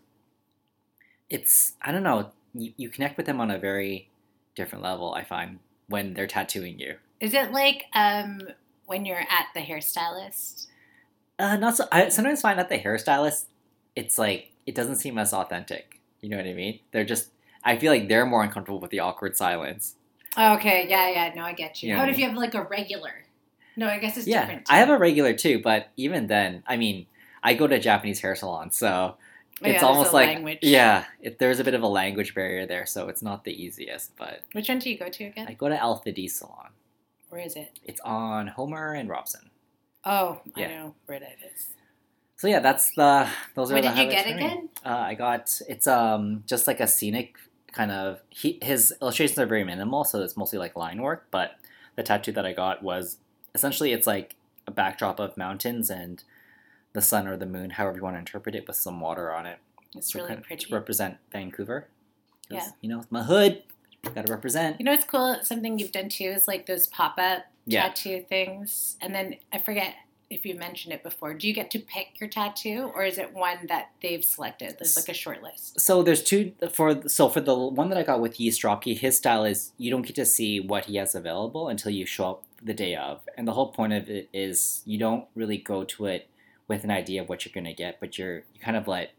it's 1.29 1.74
I 1.81 1.91
don't 1.91 2.03
know. 2.03 2.31
You, 2.57 2.73
you 2.77 2.89
connect 2.89 3.17
with 3.17 3.25
them 3.25 3.39
on 3.39 3.51
a 3.51 3.57
very 3.57 4.09
different 4.55 4.83
level. 4.83 5.13
I 5.13 5.23
find 5.23 5.59
when 5.87 6.13
they're 6.13 6.27
tattooing 6.27 6.79
you. 6.79 6.95
Is 7.19 7.33
it 7.33 7.51
like 7.51 7.85
um 7.93 8.41
when 8.85 9.05
you're 9.05 9.19
at 9.19 9.47
the 9.53 9.61
hairstylist? 9.61 10.67
Uh, 11.39 11.55
not 11.57 11.77
so. 11.77 11.85
I 11.91 12.09
sometimes 12.09 12.41
find 12.41 12.57
that 12.57 12.69
the 12.69 12.79
hairstylist, 12.79 13.45
it's 13.95 14.17
like 14.17 14.51
it 14.65 14.75
doesn't 14.75 14.95
seem 14.97 15.17
as 15.17 15.33
authentic. 15.33 16.01
You 16.21 16.29
know 16.29 16.37
what 16.37 16.47
I 16.47 16.53
mean? 16.53 16.79
They're 16.91 17.05
just. 17.05 17.29
I 17.63 17.77
feel 17.77 17.91
like 17.91 18.07
they're 18.07 18.25
more 18.25 18.43
uncomfortable 18.43 18.79
with 18.79 18.91
the 18.91 18.99
awkward 18.99 19.35
silence. 19.35 19.95
Okay, 20.37 20.85
yeah, 20.87 21.09
yeah. 21.09 21.33
No, 21.35 21.43
I 21.43 21.53
get 21.53 21.81
you. 21.83 21.89
Yeah. 21.89 21.97
How 21.97 22.03
about 22.03 22.13
if 22.13 22.19
you 22.19 22.27
have 22.27 22.37
like 22.37 22.53
a 22.53 22.63
regular? 22.63 23.25
No, 23.75 23.87
I 23.87 23.99
guess 23.99 24.17
it's 24.17 24.25
different. 24.25 24.27
yeah, 24.27 24.45
different. 24.45 24.67
I 24.71 24.77
have 24.77 24.89
a 24.89 24.97
regular 24.97 25.33
too, 25.33 25.61
but 25.61 25.89
even 25.97 26.27
then, 26.27 26.63
I 26.65 26.77
mean, 26.77 27.07
I 27.43 27.53
go 27.53 27.67
to 27.67 27.75
a 27.75 27.79
Japanese 27.79 28.19
hair 28.19 28.35
salon, 28.35 28.71
so 28.71 29.17
Oh, 29.63 29.67
it's 29.69 29.83
almost 29.83 30.13
like 30.13 30.27
language. 30.27 30.59
yeah, 30.61 31.05
it, 31.21 31.39
there's 31.39 31.59
a 31.59 31.63
bit 31.63 31.73
of 31.73 31.81
a 31.81 31.87
language 31.87 32.35
barrier 32.35 32.65
there, 32.67 32.85
so 32.85 33.09
it's 33.09 33.21
not 33.23 33.43
the 33.43 33.51
easiest. 33.51 34.15
But 34.17 34.41
Which 34.53 34.69
one 34.69 34.79
do 34.79 34.89
you 34.89 34.97
go 34.97 35.09
to 35.09 35.23
again? 35.25 35.47
I 35.47 35.53
go 35.53 35.67
to 35.69 35.79
Alpha 35.79 36.11
D 36.11 36.27
Salon. 36.27 36.69
Where 37.29 37.41
is 37.41 37.55
it? 37.55 37.79
It's 37.83 37.99
on 38.01 38.47
Homer 38.47 38.93
and 38.93 39.09
Robson. 39.09 39.49
Oh, 40.05 40.41
Yeah. 40.55 40.67
I 40.67 40.69
know 40.69 40.95
where 41.07 41.19
that 41.19 41.37
is. 41.53 41.67
So 42.37 42.47
yeah, 42.47 42.59
that's 42.59 42.91
the 42.95 43.27
those 43.55 43.71
are 43.71 43.73
What 43.73 43.81
did 43.83 43.97
you 43.97 44.09
get 44.09 44.27
again? 44.27 44.69
Uh, 44.85 44.89
I 44.89 45.15
got 45.15 45.59
it's 45.67 45.87
um 45.87 46.43
just 46.45 46.67
like 46.67 46.79
a 46.79 46.87
scenic 46.87 47.35
kind 47.71 47.91
of 47.91 48.21
he 48.29 48.59
his 48.61 48.93
illustrations 49.01 49.39
are 49.39 49.47
very 49.47 49.63
minimal, 49.63 50.03
so 50.03 50.21
it's 50.21 50.37
mostly 50.37 50.59
like 50.59 50.75
line 50.75 51.01
work. 51.01 51.27
But 51.31 51.55
the 51.95 52.03
tattoo 52.03 52.31
that 52.33 52.45
I 52.45 52.53
got 52.53 52.83
was 52.83 53.17
essentially 53.55 53.91
it's 53.91 54.05
like 54.05 54.35
a 54.67 54.71
backdrop 54.71 55.19
of 55.19 55.35
mountains 55.35 55.89
and 55.89 56.23
the 56.98 57.01
sun 57.04 57.27
or 57.27 57.38
the 57.38 57.46
moon, 57.46 57.70
however 57.70 57.96
you 57.98 58.04
want 58.04 58.16
to 58.16 58.20
interpret 58.20 58.56
it, 58.56 58.68
with 58.68 58.75
some 58.75 59.00
water 59.00 59.32
on 59.32 59.46
it. 59.46 59.60
It's 59.96 60.10
to 60.12 60.18
really 60.18 60.34
of- 60.34 60.42
pretty. 60.44 60.66
to 60.66 60.74
represent 60.74 61.18
Vancouver. 61.32 61.88
Yeah. 62.50 62.70
you 62.82 62.89
know, 62.89 63.00
it's 63.01 63.12
my 63.12 63.22
hood. 63.24 63.62
Got 64.16 64.25
to 64.25 64.32
represent. 64.32 64.80
You 64.80 64.86
know 64.86 64.92
what's 64.94 65.04
cool? 65.06 65.38
Something 65.44 65.77
you've 65.77 65.92
done 65.92 66.10
too 66.10 66.24
is 66.38 66.48
like 66.48 66.66
those 66.66 66.88
pop 66.88 67.16
up 67.20 67.44
Yeah. 67.66 67.84
tattoo 67.89 68.22
things. 68.27 68.96
And 69.01 69.13
then 69.13 69.36
I 69.54 69.60
forget 69.60 69.94
if 70.30 70.44
you 70.46 70.56
mentioned 70.56 70.94
it 70.94 71.04
before. 71.04 71.34
Do 71.36 71.48
you 71.48 71.54
get 71.54 71.70
to 71.72 71.80
pick 71.80 72.20
your 72.20 72.30
tattoo 72.30 72.92
or 72.96 73.04
is 73.04 73.18
it 73.18 73.34
one 73.34 73.68
that 73.68 73.92
they've 74.01 74.24
selected? 74.25 74.75
There's 74.80 74.96
like 74.98 75.10
a 75.10 75.13
short 75.13 75.44
list. 75.44 75.80
So 75.80 76.01
there's 76.04 76.24
two 76.24 76.54
for 76.72 77.08
so 77.08 77.30
for 77.30 77.42
the 77.42 77.56
one 77.56 77.89
that 77.89 77.98
I 77.98 78.04
got 78.04 78.20
with 78.22 78.39
Yeast 78.39 78.63
Rocky, 78.63 78.94
his 78.96 79.18
style 79.18 79.46
is 79.46 79.72
you 79.77 79.92
don't 79.92 80.01
get 80.06 80.16
to 80.16 80.25
see 80.25 80.60
what 80.60 80.86
he 80.86 80.96
has 80.98 81.13
available 81.16 81.68
until 81.68 81.92
you 81.92 82.06
show 82.06 82.32
up 82.32 82.44
the 82.63 82.74
day 82.74 82.96
of, 82.96 83.22
and 83.38 83.48
the 83.48 83.54
whole 83.54 83.72
point 83.72 83.94
of 83.94 84.10
it 84.10 84.30
is 84.34 84.82
you 84.86 84.98
don't 84.98 85.25
really 85.36 85.58
go 85.60 85.84
to 85.84 86.08
it 86.08 86.27
with 86.67 86.83
an 86.83 86.91
idea 86.91 87.21
of 87.21 87.29
what 87.29 87.45
you're 87.45 87.53
gonna 87.53 87.74
get, 87.74 88.00
but 88.00 88.17
you're 88.17 88.38
you 88.53 88.59
kind 88.62 88.77
of 88.77 88.88
let 88.88 89.12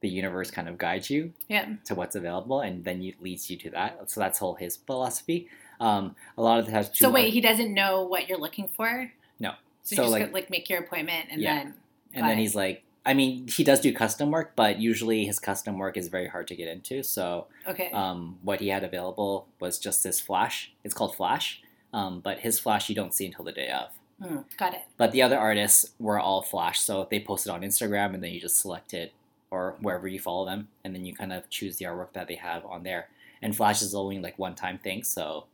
the 0.00 0.08
universe 0.08 0.50
kind 0.50 0.68
of 0.68 0.76
guide 0.78 1.08
you 1.08 1.32
Yeah. 1.48 1.74
to 1.86 1.94
what's 1.94 2.14
available, 2.14 2.60
and 2.60 2.84
then 2.84 3.02
you 3.02 3.14
leads 3.20 3.50
you 3.50 3.56
to 3.58 3.70
that. 3.70 4.10
So 4.10 4.20
that's 4.20 4.38
whole 4.38 4.54
his 4.54 4.76
philosophy. 4.76 5.48
Um, 5.80 6.14
a 6.38 6.42
lot 6.42 6.58
of 6.58 6.66
the 6.66 6.72
tattoos. 6.72 6.98
So 6.98 7.10
wait, 7.10 7.32
he 7.32 7.40
doesn't 7.40 7.72
know 7.72 8.02
what 8.04 8.28
you're 8.28 8.38
looking 8.38 8.68
for? 8.68 9.12
No. 9.40 9.52
So, 9.82 9.96
So, 9.96 10.02
you 10.02 10.06
just 10.06 10.12
like- 10.12 10.22
like, 10.24 10.32
like 10.32 10.50
make 10.50 10.68
your 10.70 10.80
appointment 10.80 11.28
and 11.30 11.40
Yeah. 11.40 11.54
then 11.64 11.74
and 12.14 12.26
then 12.28 12.38
he's 12.38 12.54
like, 12.54 12.82
I 13.04 13.12
mean, 13.14 13.46
he 13.48 13.62
does 13.62 13.80
do 13.80 13.92
custom 13.92 14.30
work, 14.30 14.52
but 14.56 14.78
usually 14.80 15.26
his 15.26 15.38
custom 15.38 15.76
work 15.78 15.96
is 15.96 16.08
very 16.08 16.28
hard 16.28 16.48
to 16.48 16.56
get 16.56 16.66
into. 16.66 17.02
So 17.02 17.46
okay. 17.68 17.90
um, 17.92 18.38
what 18.42 18.60
he 18.60 18.68
had 18.68 18.84
available 18.84 19.48
was 19.60 19.78
just 19.78 20.02
this 20.02 20.20
flash. 20.20 20.72
It's 20.82 20.94
called 20.94 21.14
Flash, 21.14 21.62
um, 21.92 22.20
but 22.20 22.40
his 22.40 22.58
flash 22.58 22.88
you 22.88 22.94
don't 22.94 23.12
see 23.14 23.26
until 23.26 23.44
the 23.44 23.52
day 23.52 23.68
of. 23.70 23.90
Hmm, 24.22 24.38
got 24.56 24.74
it. 24.74 24.82
But 24.96 25.12
the 25.12 25.22
other 25.22 25.38
artists 25.38 25.92
were 25.98 26.18
all 26.18 26.42
Flash, 26.42 26.80
so 26.80 27.06
they 27.10 27.20
posted 27.20 27.52
on 27.52 27.62
Instagram, 27.62 28.14
and 28.14 28.22
then 28.22 28.32
you 28.32 28.40
just 28.40 28.60
select 28.60 28.94
it 28.94 29.12
or 29.50 29.76
wherever 29.80 30.08
you 30.08 30.18
follow 30.18 30.44
them, 30.44 30.68
and 30.84 30.94
then 30.94 31.04
you 31.04 31.14
kind 31.14 31.32
of 31.32 31.48
choose 31.50 31.76
the 31.76 31.84
artwork 31.84 32.12
that 32.14 32.28
they 32.28 32.34
have 32.34 32.64
on 32.66 32.82
there. 32.82 33.08
And 33.42 33.54
Flash 33.54 33.82
is 33.82 33.94
only 33.94 34.18
like 34.18 34.38
one 34.38 34.54
time 34.54 34.78
thing, 34.78 35.02
so 35.04 35.44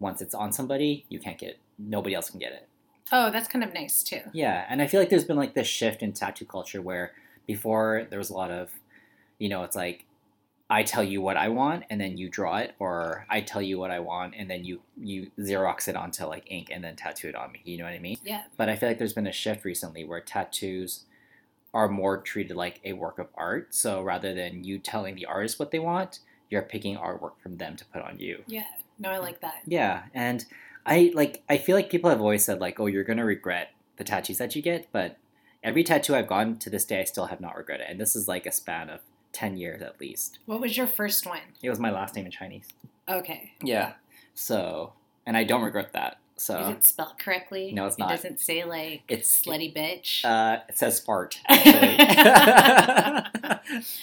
once 0.00 0.22
it's 0.22 0.34
on 0.34 0.52
somebody, 0.52 1.04
you 1.08 1.18
can't 1.18 1.38
get 1.38 1.50
it. 1.50 1.58
Nobody 1.78 2.14
else 2.14 2.30
can 2.30 2.40
get 2.40 2.52
it. 2.52 2.66
Oh, 3.12 3.30
that's 3.30 3.48
kind 3.48 3.64
of 3.64 3.72
nice 3.74 4.02
too. 4.02 4.20
Yeah, 4.32 4.66
and 4.68 4.82
I 4.82 4.86
feel 4.86 5.00
like 5.00 5.10
there's 5.10 5.24
been 5.24 5.36
like 5.36 5.54
this 5.54 5.66
shift 5.66 6.02
in 6.02 6.12
tattoo 6.12 6.44
culture 6.44 6.82
where 6.82 7.12
before 7.46 8.06
there 8.10 8.18
was 8.18 8.30
a 8.30 8.34
lot 8.34 8.50
of, 8.50 8.70
you 9.38 9.48
know, 9.48 9.62
it's 9.64 9.76
like 9.76 10.04
I 10.70 10.82
tell 10.82 11.02
you 11.02 11.22
what 11.22 11.36
I 11.36 11.48
want 11.48 11.84
and 11.88 12.00
then 12.00 12.18
you 12.18 12.28
draw 12.28 12.58
it, 12.58 12.74
or 12.78 13.24
I 13.30 13.40
tell 13.40 13.62
you 13.62 13.78
what 13.78 13.90
I 13.90 14.00
want 14.00 14.34
and 14.36 14.50
then 14.50 14.64
you 14.64 14.80
you 15.00 15.30
xerox 15.38 15.88
it 15.88 15.96
onto 15.96 16.26
like 16.26 16.44
ink 16.50 16.68
and 16.70 16.84
then 16.84 16.96
tattoo 16.96 17.28
it 17.28 17.34
on 17.34 17.52
me. 17.52 17.60
You 17.64 17.78
know 17.78 17.84
what 17.84 17.94
I 17.94 17.98
mean? 17.98 18.18
Yeah. 18.24 18.42
But 18.56 18.68
I 18.68 18.76
feel 18.76 18.88
like 18.88 18.98
there's 18.98 19.14
been 19.14 19.26
a 19.26 19.32
shift 19.32 19.64
recently 19.64 20.04
where 20.04 20.20
tattoos 20.20 21.04
are 21.72 21.88
more 21.88 22.20
treated 22.20 22.56
like 22.56 22.80
a 22.84 22.92
work 22.92 23.18
of 23.18 23.28
art. 23.34 23.74
So 23.74 24.02
rather 24.02 24.34
than 24.34 24.64
you 24.64 24.78
telling 24.78 25.14
the 25.14 25.26
artist 25.26 25.58
what 25.58 25.70
they 25.70 25.78
want, 25.78 26.20
you're 26.50 26.62
picking 26.62 26.96
artwork 26.96 27.38
from 27.42 27.56
them 27.56 27.76
to 27.76 27.84
put 27.86 28.02
on 28.02 28.18
you. 28.18 28.42
Yeah. 28.46 28.64
No, 28.98 29.10
I 29.10 29.18
like 29.18 29.40
that. 29.40 29.62
Yeah, 29.66 30.04
and 30.12 30.44
I 30.84 31.12
like 31.14 31.42
I 31.48 31.58
feel 31.58 31.76
like 31.76 31.90
people 31.90 32.10
have 32.10 32.20
always 32.20 32.44
said 32.44 32.60
like, 32.60 32.80
"Oh, 32.80 32.86
you're 32.86 33.04
gonna 33.04 33.24
regret 33.24 33.70
the 33.96 34.04
tattoos 34.04 34.38
that 34.38 34.56
you 34.56 34.62
get," 34.62 34.88
but 34.92 35.16
every 35.62 35.84
tattoo 35.84 36.14
I've 36.14 36.26
gotten 36.26 36.58
to 36.58 36.70
this 36.70 36.84
day, 36.84 37.00
I 37.00 37.04
still 37.04 37.26
have 37.26 37.40
not 37.40 37.56
regretted, 37.56 37.86
and 37.88 38.00
this 38.00 38.16
is 38.16 38.26
like 38.26 38.44
a 38.44 38.52
span 38.52 38.90
of 38.90 39.00
ten 39.32 39.56
years 39.56 39.82
at 39.82 40.00
least. 40.00 40.38
What 40.46 40.60
was 40.60 40.76
your 40.76 40.86
first 40.86 41.26
one? 41.26 41.40
It 41.62 41.70
was 41.70 41.78
my 41.78 41.90
last 41.90 42.14
name 42.14 42.26
in 42.26 42.32
Chinese. 42.32 42.66
Okay. 43.08 43.52
Yeah. 43.62 43.92
So, 44.34 44.92
and 45.26 45.36
I 45.36 45.44
don't 45.44 45.62
regret 45.62 45.92
that. 45.94 46.18
So 46.36 46.68
it 46.68 46.84
spelled 46.84 47.18
correctly? 47.18 47.72
No, 47.72 47.86
it's 47.86 47.98
not. 47.98 48.12
It 48.12 48.16
doesn't 48.16 48.38
say 48.38 48.62
like 48.64 49.02
it's 49.08 49.44
slutty 49.44 49.74
bitch. 49.74 50.24
uh, 50.24 50.60
it 50.68 50.78
says 50.78 51.00
fart. 51.00 51.40
actually. 51.48 51.98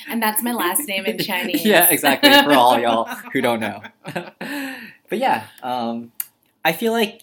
and 0.10 0.22
that's 0.22 0.44
my 0.44 0.52
last 0.52 0.86
name 0.86 1.06
in 1.06 1.18
Chinese. 1.18 1.66
yeah, 1.66 1.90
exactly. 1.90 2.30
For 2.30 2.52
all 2.52 2.78
y'all 2.80 3.06
who 3.32 3.40
don't 3.40 3.62
know. 3.62 3.82
but 4.04 5.18
yeah, 5.18 5.46
um, 5.64 6.12
I 6.66 6.74
feel 6.74 6.92
like, 6.92 7.22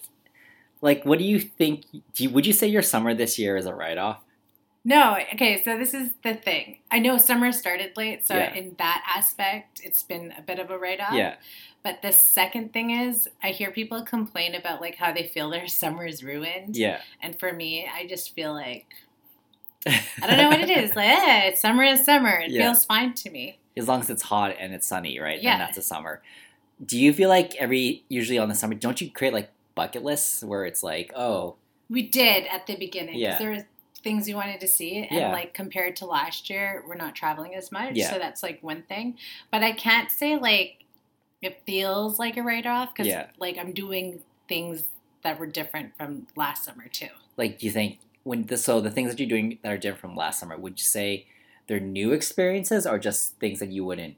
like, 0.80 1.04
what 1.04 1.18
do 1.18 1.26
you 1.26 1.38
think? 1.38 1.84
Do 1.92 2.24
you, 2.24 2.30
would 2.30 2.46
you 2.46 2.54
say 2.54 2.66
your 2.66 2.80
summer 2.82 3.12
this 3.12 3.38
year 3.38 3.58
is 3.58 3.66
a 3.66 3.74
write 3.74 3.98
off? 3.98 4.21
No, 4.84 5.16
okay, 5.34 5.62
so 5.62 5.78
this 5.78 5.94
is 5.94 6.10
the 6.24 6.34
thing. 6.34 6.78
I 6.90 6.98
know 6.98 7.16
summer 7.16 7.52
started 7.52 7.96
late, 7.96 8.26
so 8.26 8.34
Yeah. 8.36 8.52
in 8.52 8.74
that 8.78 9.04
aspect, 9.06 9.80
it's 9.84 10.02
been 10.02 10.34
a 10.36 10.42
bit 10.42 10.58
of 10.58 10.70
a 10.70 10.78
write 10.78 11.00
off. 11.00 11.12
Yeah, 11.14 11.36
But 11.84 12.02
the 12.02 12.12
second 12.12 12.72
thing 12.72 12.90
is, 12.90 13.28
I 13.42 13.50
hear 13.50 13.70
people 13.70 14.02
complain 14.02 14.54
about 14.56 14.80
like 14.80 14.96
how 14.96 15.12
they 15.12 15.24
feel 15.28 15.50
their 15.50 15.68
summer 15.82 16.04
is 16.04 16.24
ruined. 16.24 16.76
yeah. 16.76 17.00
And 17.22 17.38
for 17.38 17.52
me, 17.52 17.88
I 17.92 18.06
just 18.06 18.34
feel 18.34 18.52
like 18.52 18.86
I 19.86 20.26
don't 20.26 20.36
know 20.36 20.48
what 20.48 20.60
it 20.60 20.70
is. 20.70 20.90
Like, 20.96 21.08
eh, 21.08 21.40
it's 21.48 21.60
summer 21.60 21.82
is 21.84 22.04
summer. 22.04 22.40
It 22.40 22.50
Yeah. 22.50 22.62
feels 22.72 22.84
fine 22.84 23.14
to 23.14 23.30
me. 23.30 23.58
As 23.76 23.88
long 23.88 24.00
as 24.00 24.10
it's 24.10 24.22
hot 24.22 24.54
and 24.58 24.74
it's 24.74 24.86
sunny, 24.86 25.18
right? 25.18 25.40
Yeah. 25.40 25.58
Then 25.58 25.66
that's 25.66 25.78
a 25.78 25.82
summer. 25.82 26.22
Do 26.84 26.98
you 26.98 27.12
feel 27.12 27.28
like 27.28 27.54
every 27.56 28.04
usually 28.08 28.38
on 28.38 28.48
the 28.48 28.54
summer, 28.54 28.74
don't 28.74 29.00
you 29.00 29.10
create 29.10 29.32
like 29.32 29.50
bucket 29.74 30.02
lists 30.04 30.42
where 30.42 30.64
it's 30.66 30.82
like, 30.82 31.12
oh, 31.16 31.54
We 31.88 32.02
did 32.02 32.46
at 32.46 32.66
the 32.66 32.76
beginning 32.76 33.16
Yeah. 33.18 33.38
there 33.38 33.50
was 33.50 33.62
things 34.02 34.28
you 34.28 34.34
wanted 34.36 34.60
to 34.60 34.68
see, 34.68 34.96
and 35.08 35.10
Yeah. 35.20 35.32
like 35.32 35.54
compared 35.54 35.96
to 35.96 36.06
last 36.06 36.50
year, 36.50 36.82
we're 36.86 36.94
not 36.96 37.14
traveling 37.14 37.54
as 37.54 37.70
much, 37.70 37.94
Yeah. 37.94 38.10
so 38.10 38.18
that's 38.18 38.42
like 38.42 38.62
one 38.62 38.82
thing. 38.82 39.16
But 39.50 39.62
I 39.62 39.72
can't 39.72 40.10
say 40.10 40.36
like 40.36 40.84
it 41.40 41.62
feels 41.66 42.18
like 42.18 42.36
a 42.36 42.42
write 42.42 42.66
off 42.66 42.94
because 42.94 43.06
Yeah. 43.08 43.26
like 43.38 43.58
I'm 43.58 43.72
doing 43.72 44.22
things 44.48 44.84
that 45.22 45.38
were 45.38 45.46
different 45.46 45.96
from 45.96 46.26
last 46.36 46.64
summer 46.64 46.88
too. 46.88 47.08
like 47.36 47.58
do 47.58 47.66
you 47.66 47.72
think 47.72 47.98
when 48.24 48.44
the 48.46 48.56
so 48.58 48.80
the 48.80 48.90
things 48.90 49.10
that 49.10 49.18
you're 49.18 49.28
doing 49.28 49.58
that 49.62 49.72
are 49.72 49.78
different 49.78 50.00
from 50.00 50.14
last 50.16 50.38
summer, 50.40 50.56
would 50.56 50.78
you 50.78 50.84
say 50.84 51.26
they're 51.66 51.80
new 51.80 52.12
experiences 52.12 52.86
or 52.86 52.98
just 52.98 53.38
things 53.38 53.58
that 53.60 53.68
you 53.70 53.84
wouldn't? 53.84 54.16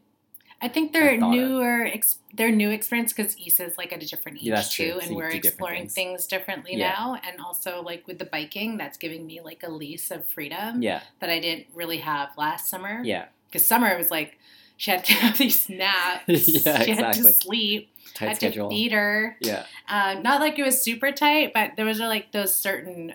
I 0.62 0.68
think 0.68 0.92
thought 0.92 1.18
newer. 1.20 1.84
Ex- 1.86 2.18
they're 2.32 2.50
new 2.50 2.70
experience 2.70 3.12
because 3.12 3.36
Issa's 3.36 3.76
like 3.78 3.92
at 3.92 4.02
a 4.02 4.06
different 4.06 4.38
age 4.38 4.44
Yeah, 4.44 4.60
too, 4.62 4.92
So 4.94 4.98
and 5.00 5.10
you 5.10 5.16
we're 5.16 5.28
exploring 5.30 5.82
things. 5.82 5.94
things. 5.94 6.26
differently 6.26 6.76
Yeah. 6.76 6.90
now. 6.98 7.18
And 7.26 7.40
also 7.40 7.82
like 7.82 8.06
with 8.06 8.18
the 8.18 8.24
biking, 8.24 8.76
that's 8.78 8.96
giving 8.98 9.26
me 9.26 9.40
like 9.40 9.62
a 9.62 9.70
lease 9.70 10.10
of 10.10 10.26
freedom 10.28 10.82
Yeah, 10.82 11.00
that 11.20 11.30
I 11.30 11.38
didn't 11.40 11.66
really 11.74 11.98
have 11.98 12.30
last 12.38 12.68
summer. 12.68 13.02
yeah. 13.04 13.26
because 13.50 13.66
summer 13.68 13.96
was 13.96 14.10
like 14.10 14.38
she 14.76 14.90
had 14.90 15.04
to 15.04 15.12
have 15.14 15.38
these 15.44 15.68
naps. 15.68 16.24
Yeah, 16.28 16.82
she 16.82 16.90
had 16.92 17.12
to 17.12 17.20
exactly. 17.20 17.32
sleep. 17.32 17.90
Tight 18.14 18.28
had 18.28 18.36
schedule. 18.36 18.68
to 18.68 18.74
feed 18.74 18.92
her. 18.92 19.36
Yeah, 19.40 19.66
Uh, 19.88 20.14
not 20.22 20.40
like 20.40 20.58
it 20.58 20.64
was 20.64 20.80
super 20.82 21.10
tight, 21.12 21.52
but 21.52 21.72
there 21.76 21.84
was 21.86 21.98
like 22.00 22.32
those 22.32 22.54
certain, 22.54 23.14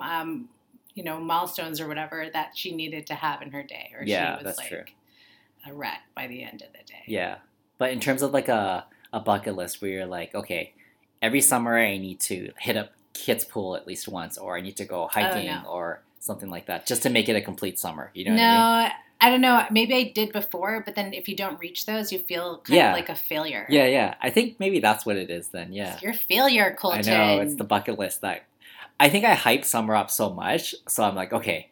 um, 0.00 0.48
you 0.94 1.02
know, 1.04 1.18
milestones 1.20 1.80
or 1.80 1.88
whatever 1.88 2.28
that 2.32 2.56
she 2.56 2.74
needed 2.74 3.06
to 3.08 3.14
have 3.14 3.42
in 3.42 3.50
her 3.52 3.62
day, 3.62 3.90
or 3.96 4.02
Yeah, 4.04 4.38
she 4.38 4.44
was 4.44 4.56
that's 4.56 4.58
like 4.58 4.68
true. 4.68 4.84
A 5.68 5.74
wreck 5.74 6.00
by 6.14 6.26
the 6.26 6.42
end 6.42 6.62
of 6.62 6.68
the 6.72 6.84
day. 6.86 7.02
yeah. 7.06 7.36
But 7.78 7.90
in 7.92 8.00
terms 8.00 8.22
of 8.22 8.32
like 8.32 8.48
a 8.48 8.86
a 9.12 9.20
bucket 9.20 9.54
list 9.56 9.80
where 9.82 9.90
you're 9.90 10.06
like, 10.06 10.34
okay, 10.34 10.72
every 11.22 11.40
summer 11.40 11.78
I 11.78 11.98
need 11.98 12.20
to 12.20 12.52
hit 12.58 12.76
up 12.76 12.90
Kits 13.14 13.44
pool 13.44 13.76
at 13.76 13.86
least 13.86 14.08
once, 14.08 14.36
or 14.38 14.56
I 14.56 14.60
need 14.60 14.76
to 14.76 14.84
go 14.84 15.08
hiking 15.10 15.48
Oh, 15.48 15.62
no. 15.62 15.68
or 15.68 16.02
something 16.20 16.50
like 16.50 16.66
that, 16.66 16.86
just 16.86 17.02
to 17.04 17.10
make 17.10 17.28
it 17.28 17.36
a 17.36 17.40
complete 17.40 17.78
summer. 17.78 18.10
You 18.14 18.26
know 18.26 18.32
no, 18.32 18.42
what 18.42 18.44
I 18.48 18.82
mean? 18.84 18.92
I 19.18 19.30
don't 19.30 19.40
know. 19.40 19.64
Maybe 19.70 19.94
I 19.94 20.12
did 20.14 20.32
before, 20.32 20.82
but 20.84 20.94
then 20.94 21.14
if 21.14 21.26
you 21.28 21.34
don't 21.36 21.58
reach 21.58 21.86
those, 21.86 22.12
you 22.12 22.18
feel 22.18 22.58
kind 22.58 22.76
Yeah. 22.76 22.90
of 22.90 22.96
like 22.96 23.08
a 23.08 23.14
failure. 23.14 23.66
Yeah, 23.70 23.86
yeah. 23.86 24.14
I 24.20 24.28
think 24.28 24.60
maybe 24.60 24.80
that's 24.80 25.06
what 25.06 25.16
it 25.16 25.30
is 25.30 25.48
then. 25.48 25.72
Yeah. 25.72 25.98
You're 26.02 26.10
a 26.12 26.14
failure, 26.14 26.66
I 26.72 26.74
Colton. 26.74 27.06
know 27.06 27.40
it's 27.40 27.54
the 27.56 27.64
bucket 27.64 27.98
list 27.98 28.20
that 28.20 28.44
I 29.00 29.08
think 29.08 29.24
I 29.24 29.32
hype 29.34 29.64
summer 29.64 29.94
up 29.96 30.10
so 30.10 30.28
much, 30.30 30.74
so 30.88 31.02
I'm 31.04 31.14
like, 31.14 31.32
okay, 31.32 31.70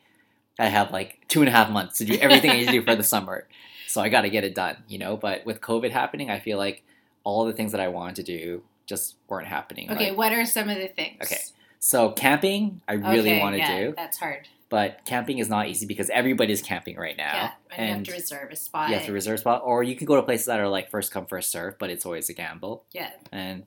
I 0.59 0.67
have 0.67 0.91
like 0.93 1.19
two 1.29 1.41
and 1.41 1.49
a 1.49 1.53
half 1.53 1.69
months 1.71 1.99
to 1.99 2.05
do 2.07 2.15
everything 2.15 2.51
I 2.51 2.57
need 2.61 2.67
to 2.67 2.73
do 2.73 2.83
for 2.83 2.95
the 2.97 3.03
summer, 3.15 3.47
so 3.87 4.01
I 4.01 4.09
got 4.09 4.23
to 4.23 4.31
get 4.31 4.45
it 4.45 4.55
done, 4.55 4.77
you 4.89 4.99
know. 4.99 5.17
But 5.17 5.45
with 5.47 5.61
COVID 5.61 5.91
happening, 5.91 6.31
I 6.31 6.39
feel 6.41 6.59
like 6.59 6.83
all 7.25 7.45
the 7.45 7.53
things 7.53 7.73
that 7.73 7.81
I 7.81 7.89
wanted 7.89 8.17
to 8.17 8.23
do 8.23 8.63
just 8.87 9.17
weren't 9.29 9.47
happening. 9.47 9.91
Okay, 9.91 10.11
Like, 10.11 10.19
what 10.19 10.33
are 10.33 10.45
some 10.45 10.69
of 10.69 10.77
the 10.77 10.89
things? 10.89 11.19
Okay, 11.23 11.41
so 11.79 12.11
camping, 12.11 12.81
I 12.89 12.95
really 12.95 13.31
Okay, 13.33 13.41
want 13.41 13.55
to 13.55 13.59
yeah, 13.61 13.77
do, 13.79 13.95
That's 13.97 14.19
hard. 14.19 14.47
but 14.69 15.01
camping 15.07 15.39
is 15.39 15.49
not 15.49 15.69
easy 15.69 15.87
because 15.87 16.11
everybody's 16.11 16.61
camping 16.61 16.97
right 16.97 17.17
now, 17.17 17.33
yeah, 17.35 17.51
and, 17.77 17.89
you 17.89 17.95
have 17.95 18.03
to 18.05 18.13
reserve 18.13 18.51
a 18.53 18.57
spot. 18.57 18.89
you 18.91 18.97
have 18.97 19.07
to 19.07 19.13
reserve 19.13 19.37
a 19.37 19.39
spot, 19.39 19.63
or 19.65 19.83
you 19.83 19.97
can 19.97 20.07
go 20.07 20.17
to 20.17 20.23
places 20.23 20.47
that 20.47 20.61
are 20.61 20.69
like 20.69 20.91
first 20.91 21.11
come 21.13 21.25
first 21.27 21.51
serve, 21.51 21.79
but 21.79 21.89
it's 21.91 22.05
always 22.05 22.29
a 22.29 22.35
gamble. 22.35 22.85
Yeah, 22.93 23.11
and 23.33 23.65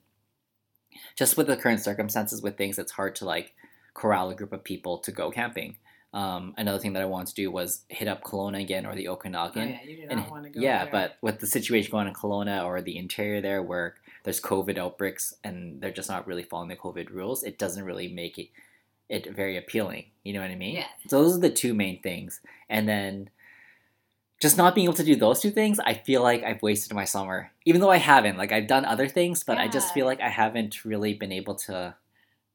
just 1.16 1.36
with 1.36 1.46
the 1.48 1.56
current 1.56 1.80
circumstances 1.80 2.42
with 2.42 2.56
things 2.56 2.78
it's 2.78 2.92
hard 2.92 3.14
to 3.16 3.24
like 3.24 3.54
corral 3.94 4.30
a 4.30 4.34
group 4.34 4.52
of 4.52 4.62
people 4.64 4.98
to 4.98 5.10
go 5.12 5.30
camping 5.30 5.76
um, 6.14 6.54
another 6.56 6.78
thing 6.78 6.94
that 6.94 7.02
i 7.02 7.06
wanted 7.06 7.28
to 7.28 7.34
do 7.34 7.50
was 7.50 7.84
hit 7.88 8.08
up 8.08 8.22
Kelowna 8.22 8.60
again 8.60 8.86
or 8.86 8.94
the 8.94 9.08
oh, 9.08 9.12
okanagan 9.12 9.68
yeah, 9.68 9.82
you 9.84 9.96
do 9.96 10.02
not 10.02 10.12
and 10.12 10.30
want 10.30 10.44
to 10.44 10.50
go. 10.50 10.60
yeah 10.60 10.84
there. 10.84 10.92
but 10.92 11.16
with 11.20 11.40
the 11.40 11.46
situation 11.46 11.90
going 11.90 12.06
on 12.06 12.08
in 12.08 12.14
Kelowna 12.14 12.64
or 12.64 12.80
the 12.80 12.96
interior 12.96 13.40
there 13.40 13.62
where 13.62 13.94
there's 14.24 14.40
covid 14.40 14.78
outbreaks 14.78 15.34
and 15.44 15.80
they're 15.80 15.90
just 15.90 16.08
not 16.08 16.26
really 16.26 16.42
following 16.42 16.68
the 16.68 16.76
covid 16.76 17.10
rules 17.10 17.42
it 17.42 17.58
doesn't 17.58 17.84
really 17.84 18.08
make 18.08 18.38
it 18.38 18.48
it 19.08 19.34
very 19.34 19.56
appealing. 19.56 20.06
You 20.22 20.34
know 20.34 20.40
what 20.40 20.50
I 20.50 20.54
mean? 20.54 20.76
Yeah. 20.76 20.86
So 21.08 21.22
those 21.22 21.36
are 21.36 21.40
the 21.40 21.50
two 21.50 21.74
main 21.74 22.00
things. 22.02 22.40
And 22.68 22.88
then 22.88 23.30
just 24.40 24.56
not 24.56 24.74
being 24.74 24.84
able 24.84 24.94
to 24.94 25.04
do 25.04 25.16
those 25.16 25.40
two 25.40 25.50
things, 25.50 25.80
I 25.80 25.94
feel 25.94 26.22
like 26.22 26.44
I've 26.44 26.62
wasted 26.62 26.94
my 26.94 27.04
summer. 27.04 27.50
Even 27.64 27.80
though 27.80 27.90
I 27.90 27.96
haven't. 27.96 28.36
Like 28.36 28.52
I've 28.52 28.66
done 28.66 28.84
other 28.84 29.08
things, 29.08 29.42
but 29.42 29.58
I 29.58 29.68
just 29.68 29.94
feel 29.94 30.06
like 30.06 30.20
I 30.20 30.28
haven't 30.28 30.84
really 30.84 31.14
been 31.14 31.32
able 31.32 31.54
to 31.56 31.94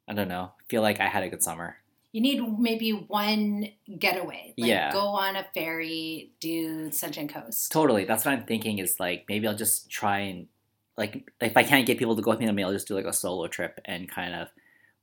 I 0.07 0.13
don't 0.13 0.27
know, 0.27 0.51
feel 0.67 0.81
like 0.81 0.99
I 0.99 1.07
had 1.07 1.23
a 1.23 1.29
good 1.29 1.41
summer. 1.41 1.77
You 2.13 2.21
need 2.21 2.59
maybe 2.59 2.91
one 2.91 3.69
getaway. 3.99 4.53
Like 4.57 4.69
Yeah. 4.69 4.93
Go 4.93 4.99
on 4.99 5.35
a 5.35 5.45
ferry, 5.53 6.31
do 6.39 6.91
Sunshine 6.91 7.27
Coast. 7.27 7.71
Totally. 7.71 8.05
That's 8.05 8.23
what 8.23 8.33
I'm 8.33 8.45
thinking 8.45 8.77
is 8.77 8.99
like 8.99 9.25
maybe 9.27 9.47
I'll 9.47 9.55
just 9.55 9.89
try 9.89 10.19
and 10.19 10.47
like 10.95 11.29
if 11.41 11.57
I 11.57 11.63
can't 11.63 11.87
get 11.87 11.97
people 11.97 12.15
to 12.15 12.21
go 12.21 12.29
with 12.29 12.39
me, 12.39 12.45
then 12.45 12.55
maybe 12.55 12.65
I'll 12.65 12.71
just 12.71 12.87
do 12.87 12.93
like 12.93 13.05
a 13.05 13.13
solo 13.13 13.47
trip 13.47 13.81
and 13.85 14.07
kind 14.07 14.35
of 14.35 14.49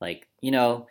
like, 0.01 0.29
you 0.41 0.53
know, 0.53 0.87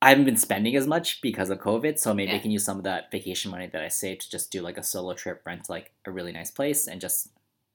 I 0.00 0.10
haven't 0.10 0.26
been 0.26 0.36
spending 0.36 0.76
as 0.76 0.86
much 0.86 1.20
because 1.22 1.50
of 1.50 1.58
COVID, 1.58 1.98
so 1.98 2.14
maybe 2.14 2.32
I 2.32 2.38
can 2.38 2.52
use 2.52 2.64
some 2.64 2.78
of 2.78 2.84
that 2.84 3.10
vacation 3.10 3.50
money 3.50 3.66
that 3.66 3.82
I 3.82 3.88
saved 3.88 4.20
to 4.22 4.30
just 4.30 4.52
do 4.52 4.62
like 4.62 4.78
a 4.78 4.82
solo 4.84 5.12
trip, 5.14 5.42
rent 5.44 5.68
like 5.68 5.90
a 6.06 6.12
really 6.12 6.30
nice 6.30 6.52
place 6.52 6.86
and 6.86 7.00
just 7.00 7.30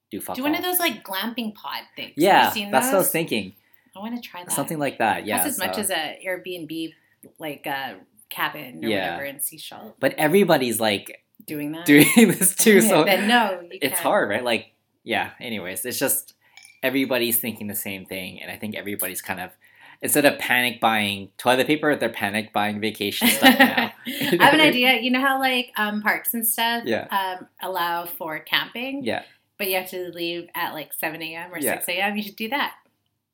do 0.09 0.21
fuck 0.21 0.37
Do 0.37 0.43
one 0.43 0.55
of 0.55 0.63
those 0.63 0.79
like 0.79 1.03
glamping 1.03 1.53
pod 1.53 1.81
things. 1.97 2.13
Yeah, 2.15 2.53
that's 2.71 2.87
what 2.87 2.95
I 2.95 2.97
was 2.99 3.09
thinking. 3.09 3.55
I 3.93 3.99
want 3.99 4.15
to 4.15 4.21
try 4.21 4.43
that. 4.43 4.53
Something 4.53 4.79
like 4.79 4.99
that. 4.99 5.25
Yeah. 5.25 5.37
That's 5.37 5.49
as 5.49 5.59
much 5.59 5.77
as 5.77 5.89
a 5.89 6.17
Airbnb 6.25 6.93
like 7.39 7.65
a 7.65 7.95
cabin 8.29 8.83
or 8.83 8.87
Yeah. 8.89 9.11
whatever 9.17 9.23
in 9.25 9.35
Sechelt 9.37 9.93
but 9.99 10.13
everybody's 10.17 10.79
like 10.79 11.23
doing 11.45 11.71
that. 11.73 11.85
doing 11.85 12.05
this 12.15 12.55
too, 12.65 12.81
so 12.81 13.03
then 13.03 13.27
no, 13.27 13.61
you 13.61 13.79
it's 13.81 13.93
can't. 13.95 13.99
hard, 13.99 14.29
right? 14.29 14.43
Like, 14.43 14.73
yeah. 15.03 15.31
Anyways, 15.39 15.85
it's 15.85 15.99
just 15.99 16.33
everybody's 16.81 17.39
thinking 17.39 17.67
the 17.67 17.75
same 17.75 18.05
thing, 18.05 18.41
and 18.41 18.49
I 18.51 18.55
think 18.57 18.75
everybody's 18.75 19.21
kind 19.21 19.39
of 19.39 19.51
instead 20.01 20.25
of 20.25 20.37
panic 20.37 20.81
buying 20.81 21.29
toilet 21.37 21.65
paper, 21.67 21.95
they're 21.95 22.09
panic 22.09 22.51
buying 22.53 22.79
vacation 22.81 23.27
stuff 23.37 23.57
now. 23.59 23.91
I 24.07 24.37
have 24.41 24.53
an 24.53 24.59
idea. 24.71 24.99
You 24.99 25.11
know 25.11 25.21
how 25.21 25.39
like 25.39 25.71
um, 25.77 26.01
parks 26.01 26.33
and 26.33 26.45
stuff 26.47 26.83
Yeah. 26.85 27.07
um, 27.39 27.47
allow 27.61 28.05
for 28.05 28.39
camping, 28.39 29.03
Yeah. 29.03 29.23
but 29.57 29.67
you 29.69 29.75
have 29.77 29.89
to 29.91 30.11
leave 30.13 30.47
at 30.55 30.73
like 30.73 30.91
seven 30.93 31.21
a.m. 31.21 31.53
or 31.53 31.59
Yeah. 31.59 31.75
six 31.75 31.89
a.m. 31.89 32.17
You 32.17 32.23
should 32.23 32.35
do 32.35 32.49
that. 32.49 32.73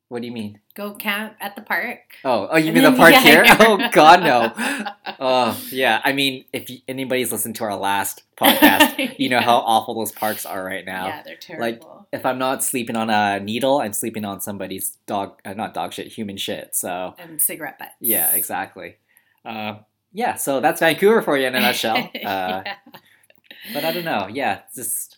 What 0.09 0.21
do 0.21 0.27
you 0.27 0.33
mean? 0.33 0.59
Go 0.75 0.93
camp 0.93 1.35
at 1.39 1.55
the 1.55 1.61
park. 1.61 1.99
Oh, 2.25 2.47
oh, 2.51 2.57
you 2.57 2.73
mean 2.73 2.83
the 2.83 2.91
park 2.93 3.13
yeah, 3.13 3.21
here? 3.21 3.43
yeah. 3.45 3.57
Oh 3.59 3.89
God, 3.91 4.23
no. 4.23 4.85
Oh, 5.21 5.59
yeah. 5.69 5.99
I 6.03 6.13
mean, 6.13 6.45
if 6.53 6.71
anybody's 6.87 7.31
listened 7.31 7.55
to 7.57 7.63
our 7.65 7.75
last 7.75 8.23
podcast, 8.37 9.15
you 9.19 9.27
know 9.29 9.39
how 9.41 9.57
awful 9.57 9.93
those 9.95 10.11
parks 10.13 10.45
are 10.45 10.63
right 10.63 10.85
now. 10.85 11.07
Yeah, 11.07 11.23
they're 11.23 11.35
terrible. 11.35 11.65
like. 11.65 11.83
If 12.11 12.25
I'm 12.25 12.39
not 12.39 12.63
sleeping 12.63 12.95
on 12.95 13.11
a 13.11 13.39
needle, 13.39 13.81
I'm 13.81 13.93
sleeping 13.93 14.25
on 14.25 14.41
somebody's 14.41 14.97
dog, 15.05 15.39
uh, 15.45 15.53
not 15.53 15.75
dog 15.75 15.93
shit, 15.93 16.07
human 16.07 16.37
shit. 16.37 16.73
So 16.75 17.13
and 17.19 17.39
cigarette 17.39 17.77
butts. 17.77 17.91
yeah, 17.99 18.33
exactly. 18.33 18.97
Uh, 19.45 19.75
yeah, 20.11 20.33
so 20.33 20.59
that's 20.59 20.79
Vancouver 20.79 21.21
for 21.21 21.37
you 21.37 21.45
in 21.45 21.53
a 21.53 21.59
nutshell. 21.59 21.97
Uh, 22.15 22.63
Yeah. 22.65 22.75
But 23.73 23.83
I 23.85 23.91
don't 23.91 24.05
know. 24.05 24.27
Yeah, 24.27 24.61
just 24.75 25.17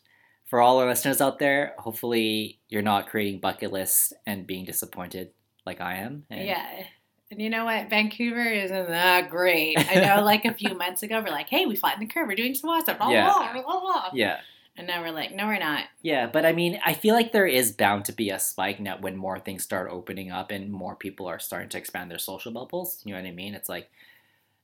for 0.51 0.59
all 0.61 0.79
our 0.79 0.85
listeners 0.87 1.21
out 1.21 1.39
there, 1.39 1.73
hopefully 1.79 2.59
you're 2.67 2.81
not 2.81 3.07
creating 3.09 3.39
bucket 3.39 3.71
lists 3.71 4.11
and 4.27 4.45
being 4.45 4.65
disappointed 4.65 5.31
like 5.65 5.79
I 5.79 5.95
am. 5.95 6.25
And 6.29 6.45
Yeah. 6.45 6.83
And 7.31 7.41
you 7.41 7.49
know 7.49 7.63
what? 7.63 7.89
Vancouver 7.89 8.43
isn't 8.43 8.87
that 8.89 9.29
great. 9.29 9.77
I 9.79 10.01
know, 10.01 10.21
like 10.25 10.43
a 10.43 10.53
few 10.53 10.75
months 10.75 11.03
ago, 11.03 11.21
we're 11.25 11.31
like, 11.31 11.47
hey, 11.47 11.65
we 11.65 11.77
flattened 11.77 12.01
the 12.09 12.13
curve. 12.13 12.27
We're 12.27 12.35
doing 12.35 12.53
some 12.53 12.69
awesome. 12.69 12.97
Blah, 12.97 13.09
Yeah. 13.11 13.53
blah, 13.53 13.63
blah, 13.63 13.79
blah. 13.79 14.09
Yeah. 14.13 14.41
And 14.75 14.87
now 14.87 15.01
we're 15.01 15.11
like, 15.13 15.33
no, 15.33 15.47
we're 15.47 15.57
not. 15.57 15.85
Yeah, 16.01 16.27
but 16.27 16.45
I 16.45 16.51
mean, 16.51 16.81
I 16.85 16.93
feel 16.93 17.15
like 17.15 17.31
there 17.31 17.47
is 17.47 17.71
bound 17.71 18.03
to 18.05 18.11
be 18.11 18.29
a 18.29 18.39
spike 18.39 18.81
now 18.81 18.97
when 18.99 19.15
more 19.15 19.39
things 19.39 19.63
start 19.63 19.89
opening 19.89 20.31
up 20.31 20.51
and 20.51 20.69
more 20.69 20.95
people 20.97 21.25
are 21.27 21.39
starting 21.39 21.69
to 21.69 21.77
expand 21.77 22.11
their 22.11 22.17
social 22.17 22.51
bubbles. 22.51 22.99
You 23.05 23.13
know 23.13 23.21
what 23.21 23.27
I 23.27 23.31
mean? 23.31 23.53
It's 23.55 23.69
like, 23.69 23.89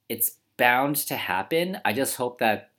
it's 0.10 0.34
bound 0.58 0.98
to 0.98 1.16
happen. 1.16 1.80
I 1.86 1.94
just 1.94 2.18
hope 2.18 2.40
that 2.40 2.72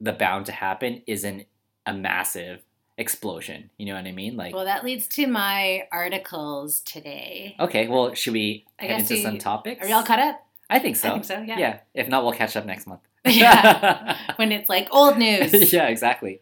the 0.00 0.12
bound 0.12 0.44
to 0.46 0.52
happen 0.52 1.02
isn't 1.06 1.46
a 1.86 1.92
massive 1.94 2.62
explosion. 2.98 3.70
You 3.78 3.86
know 3.86 3.94
what 3.94 4.04
I 4.06 4.12
mean? 4.12 4.36
Like, 4.36 4.54
Well, 4.54 4.64
that 4.66 4.84
leads 4.84 5.06
to 5.08 5.26
my 5.26 5.88
articles 5.92 6.80
today. 6.80 7.56
okay, 7.58 7.88
well, 7.88 8.14
should 8.14 8.32
we 8.34 8.64
I 8.80 8.84
head 8.86 9.00
into 9.00 9.14
we- 9.14 9.22
some 9.22 9.38
topics? 9.38 9.82
Are 9.84 9.86
we 9.86 9.92
all 9.92 10.02
caught 10.04 10.18
up? 10.18 10.44
I 10.70 10.78
think 10.78 10.96
so. 10.96 11.08
I 11.08 11.12
think 11.12 11.24
so, 11.24 11.38
yeah. 11.40 11.58
Yeah. 11.58 11.78
If 11.94 12.08
not, 12.08 12.24
we'll 12.24 12.32
catch 12.32 12.56
up 12.56 12.64
next 12.66 12.86
month. 12.86 13.00
Yeah. 13.26 14.16
when 14.36 14.52
it's 14.52 14.68
like 14.68 14.88
old 14.90 15.18
news. 15.18 15.72
yeah, 15.72 15.88
exactly. 15.88 16.40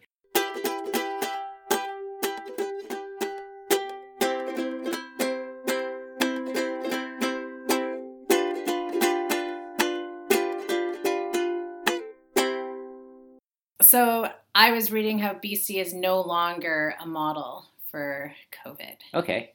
So 13.81 14.29
I 14.61 14.69
was 14.73 14.91
reading 14.91 15.17
how 15.17 15.33
BC 15.33 15.81
is 15.81 15.91
no 15.91 16.21
longer 16.21 16.93
a 17.01 17.07
model 17.07 17.65
for 17.89 18.31
COVID. 18.63 18.95
Okay. 19.11 19.53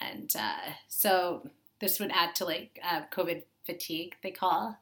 And 0.00 0.34
uh, 0.36 0.72
so 0.88 1.48
this 1.78 2.00
would 2.00 2.10
add 2.12 2.34
to 2.36 2.44
like 2.44 2.80
uh, 2.82 3.02
COVID 3.12 3.44
fatigue, 3.64 4.16
they 4.20 4.32
call. 4.32 4.76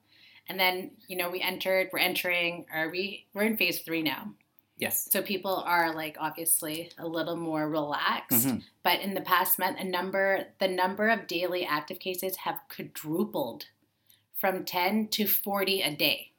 And 0.49 0.59
then, 0.59 0.93
you 1.09 1.19
know, 1.19 1.29
we 1.29 1.43
entered, 1.43 1.91
we're 1.93 1.99
entering, 1.99 2.65
are 2.73 2.89
we, 2.89 3.27
we're 3.35 3.43
in 3.43 3.59
phase 3.59 3.81
three 3.81 4.01
now. 4.01 4.33
Yes. 4.79 5.11
So 5.13 5.21
people 5.21 5.63
are 5.67 5.95
like 5.95 6.17
obviously 6.19 6.91
a 6.97 7.07
little 7.07 7.37
more 7.37 7.69
relaxed. 7.69 8.47
Mhm. 8.47 8.63
But 8.83 9.01
in 9.01 9.13
the 9.13 9.21
past 9.21 9.59
month, 9.59 9.79
a 9.79 9.85
number, 9.85 10.47
the 10.59 10.69
number 10.69 11.11
of 11.11 11.27
daily 11.27 11.67
active 11.67 11.99
cases 11.99 12.37
have 12.37 12.61
quadrupled 12.75 13.67
from 14.39 14.65
10 14.65 15.09
to 15.09 15.27
40 15.27 15.83
a 15.83 15.95
day. 15.95 16.33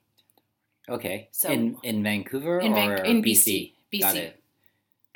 Okay. 0.90 1.28
So- 1.32 1.50
in 1.50 1.78
in 1.84 2.04
Vancouver 2.04 2.60
In, 2.60 2.74
or 2.74 2.96
in 2.96 3.22
BC? 3.22 3.24
BC. 3.24 3.74
BC. 3.94 4.02
Got 4.02 4.16
it. 4.18 4.34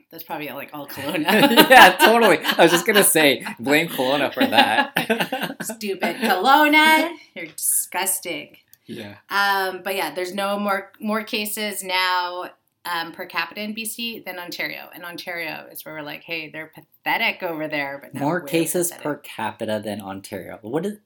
That's 0.10 0.24
probably 0.24 0.50
like 0.50 0.72
all 0.74 0.88
Kelowna. 0.88 1.24
yeah, 1.70 1.96
totally. 1.98 2.40
I 2.40 2.62
was 2.64 2.72
just 2.72 2.86
gonna 2.86 3.04
say, 3.04 3.46
blame 3.60 3.88
Kelowna 3.88 4.34
for 4.34 4.46
that. 4.46 5.56
Stupid 5.64 6.18
Kelowna. 6.18 7.14
You're 7.34 7.46
disgusting. 7.46 8.58
yeah. 8.88 9.16
Um, 9.30 9.82
but 9.84 9.96
yeah, 9.96 10.14
there's 10.14 10.34
no 10.34 10.60
more 10.60 10.92
more 11.00 11.24
cases 11.24 11.82
now 11.82 12.50
um, 12.84 13.14
per 13.14 13.26
capita 13.26 13.62
in 13.62 13.74
BC 13.74 14.26
than 14.26 14.38
Ontario. 14.38 14.90
And 14.94 15.06
Ontario 15.06 15.68
is 15.72 15.86
where 15.86 15.96
we're 15.96 16.02
like, 16.02 16.24
hey, 16.24 16.50
they're 16.50 16.72
pathetic 16.76 17.42
over 17.42 17.70
there. 17.70 18.00
But 18.02 18.20
More 18.20 18.42
cases 18.42 18.88
pathetic. 18.90 19.04
per 19.04 19.16
capita 19.18 19.82
than 19.82 20.02
Ontario. 20.02 20.60
What 20.62 20.86
is 20.86 20.98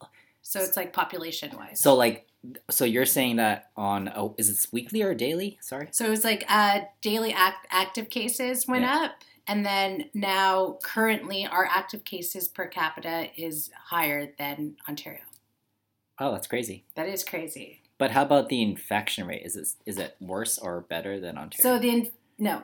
So 0.41 0.59
it's 0.61 0.75
like 0.77 0.93
population 0.93 1.51
wise. 1.55 1.79
so 1.79 1.93
like? 1.93 2.25
So 2.69 2.85
you're 2.85 3.05
saying 3.05 3.37
that 3.37 3.71
on 3.75 4.11
oh, 4.15 4.35
is 4.37 4.49
it 4.49 4.67
weekly 4.71 5.01
or 5.01 5.13
daily? 5.13 5.57
Sorry. 5.61 5.87
So 5.91 6.05
it 6.05 6.09
was 6.09 6.23
like 6.23 6.45
uh, 6.49 6.81
daily 7.01 7.33
act- 7.33 7.67
active 7.71 8.09
cases 8.09 8.67
went 8.67 8.83
Yeah. 8.83 9.03
up, 9.05 9.11
and 9.47 9.65
then 9.65 10.09
now 10.13 10.77
currently 10.83 11.45
our 11.45 11.65
active 11.65 12.03
cases 12.03 12.47
per 12.47 12.67
capita 12.67 13.29
is 13.35 13.71
higher 13.89 14.31
than 14.37 14.75
Ontario. 14.87 15.21
Oh, 16.19 16.31
that's 16.31 16.47
crazy. 16.47 16.85
That 16.95 17.07
is 17.09 17.23
crazy. 17.23 17.81
But 17.97 18.11
how 18.11 18.23
about 18.23 18.49
the 18.49 18.61
infection 18.61 19.25
rate? 19.27 19.43
Is 19.45 19.55
it 19.55 19.67
is 19.85 19.97
it 19.97 20.15
worse 20.19 20.57
or 20.57 20.81
better 20.81 21.19
than 21.19 21.37
Ontario? 21.37 21.77
So 21.77 21.79
the 21.81 21.89
in- 21.89 22.11
no, 22.37 22.63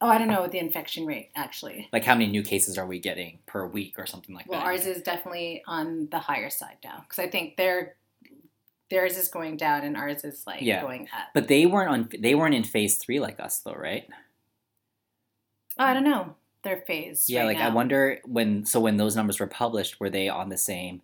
oh 0.00 0.08
I 0.08 0.18
don't 0.18 0.26
know 0.28 0.46
the 0.48 0.58
infection 0.58 1.06
rate 1.06 1.30
actually. 1.36 1.88
like 1.92 2.04
how 2.04 2.14
many 2.14 2.26
new 2.28 2.42
cases 2.42 2.76
are 2.78 2.86
we 2.86 2.98
getting 2.98 3.38
per 3.46 3.64
week 3.66 3.94
or 3.98 4.06
something 4.06 4.34
like 4.34 4.48
Well, 4.48 4.58
that? 4.60 4.66
ours 4.66 4.86
is 4.86 5.00
definitely 5.02 5.62
on 5.68 6.08
the 6.10 6.18
higher 6.18 6.50
side 6.50 6.78
now 6.82 7.04
because 7.08 7.20
I 7.20 7.28
think 7.28 7.56
their 7.56 7.94
theirs 8.92 9.16
is 9.16 9.28
going 9.28 9.56
down 9.56 9.82
and 9.82 9.96
ours 9.96 10.22
is 10.22 10.46
like 10.46 10.60
Yeah. 10.60 10.82
going 10.82 11.08
up. 11.16 11.28
But 11.34 11.48
they 11.48 11.66
weren't 11.66 11.90
on. 11.90 12.08
They 12.20 12.34
weren't 12.34 12.54
in 12.54 12.62
phase 12.62 12.96
three 12.98 13.18
like 13.18 13.40
us, 13.40 13.58
though, 13.60 13.72
right? 13.74 14.06
Oh, 15.78 15.84
I 15.84 15.94
don't 15.94 16.04
know 16.04 16.36
their 16.62 16.82
phase. 16.82 17.28
Yeah. 17.28 17.40
right 17.40 17.56
like 17.56 17.64
I 17.64 17.70
wonder 17.70 18.20
when. 18.24 18.66
So 18.66 18.78
when 18.80 18.96
those 18.98 19.16
numbers 19.16 19.40
were 19.40 19.46
published, 19.46 19.98
were 19.98 20.10
they 20.10 20.28
on 20.28 20.48
the 20.50 20.58
same? 20.58 21.02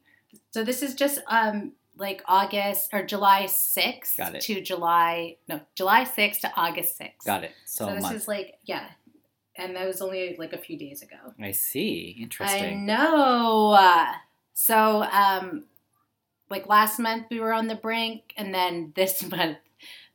So 0.52 0.62
this 0.62 0.82
is 0.82 0.94
just 0.94 1.20
um 1.28 1.72
like 1.96 2.22
August 2.26 2.90
or 2.92 3.02
July 3.04 3.46
sixth 3.46 4.16
to 4.40 4.60
July 4.60 5.36
no 5.48 5.60
July 5.74 6.04
sixth 6.04 6.42
to 6.42 6.52
August 6.56 6.96
sixth. 6.96 7.26
Got 7.26 7.44
it. 7.44 7.52
So, 7.64 7.86
So, 7.88 7.94
this 7.94 8.02
month. 8.02 8.16
is 8.16 8.28
like 8.28 8.58
yeah, 8.64 8.84
and 9.56 9.74
that 9.74 9.86
was 9.86 10.00
only 10.02 10.36
like 10.38 10.52
a 10.52 10.58
few 10.58 10.76
days 10.78 11.02
ago. 11.02 11.16
I 11.42 11.50
see. 11.52 12.16
Interesting. 12.20 12.64
I 12.64 12.74
know. 12.74 14.12
So 14.54 15.02
um, 15.04 15.64
like 16.50 16.68
last 16.68 16.98
month 16.98 17.26
we 17.30 17.40
were 17.40 17.52
on 17.52 17.66
the 17.66 17.74
brink, 17.74 18.32
and 18.36 18.54
then 18.54 18.92
this 18.94 19.22
month 19.30 19.58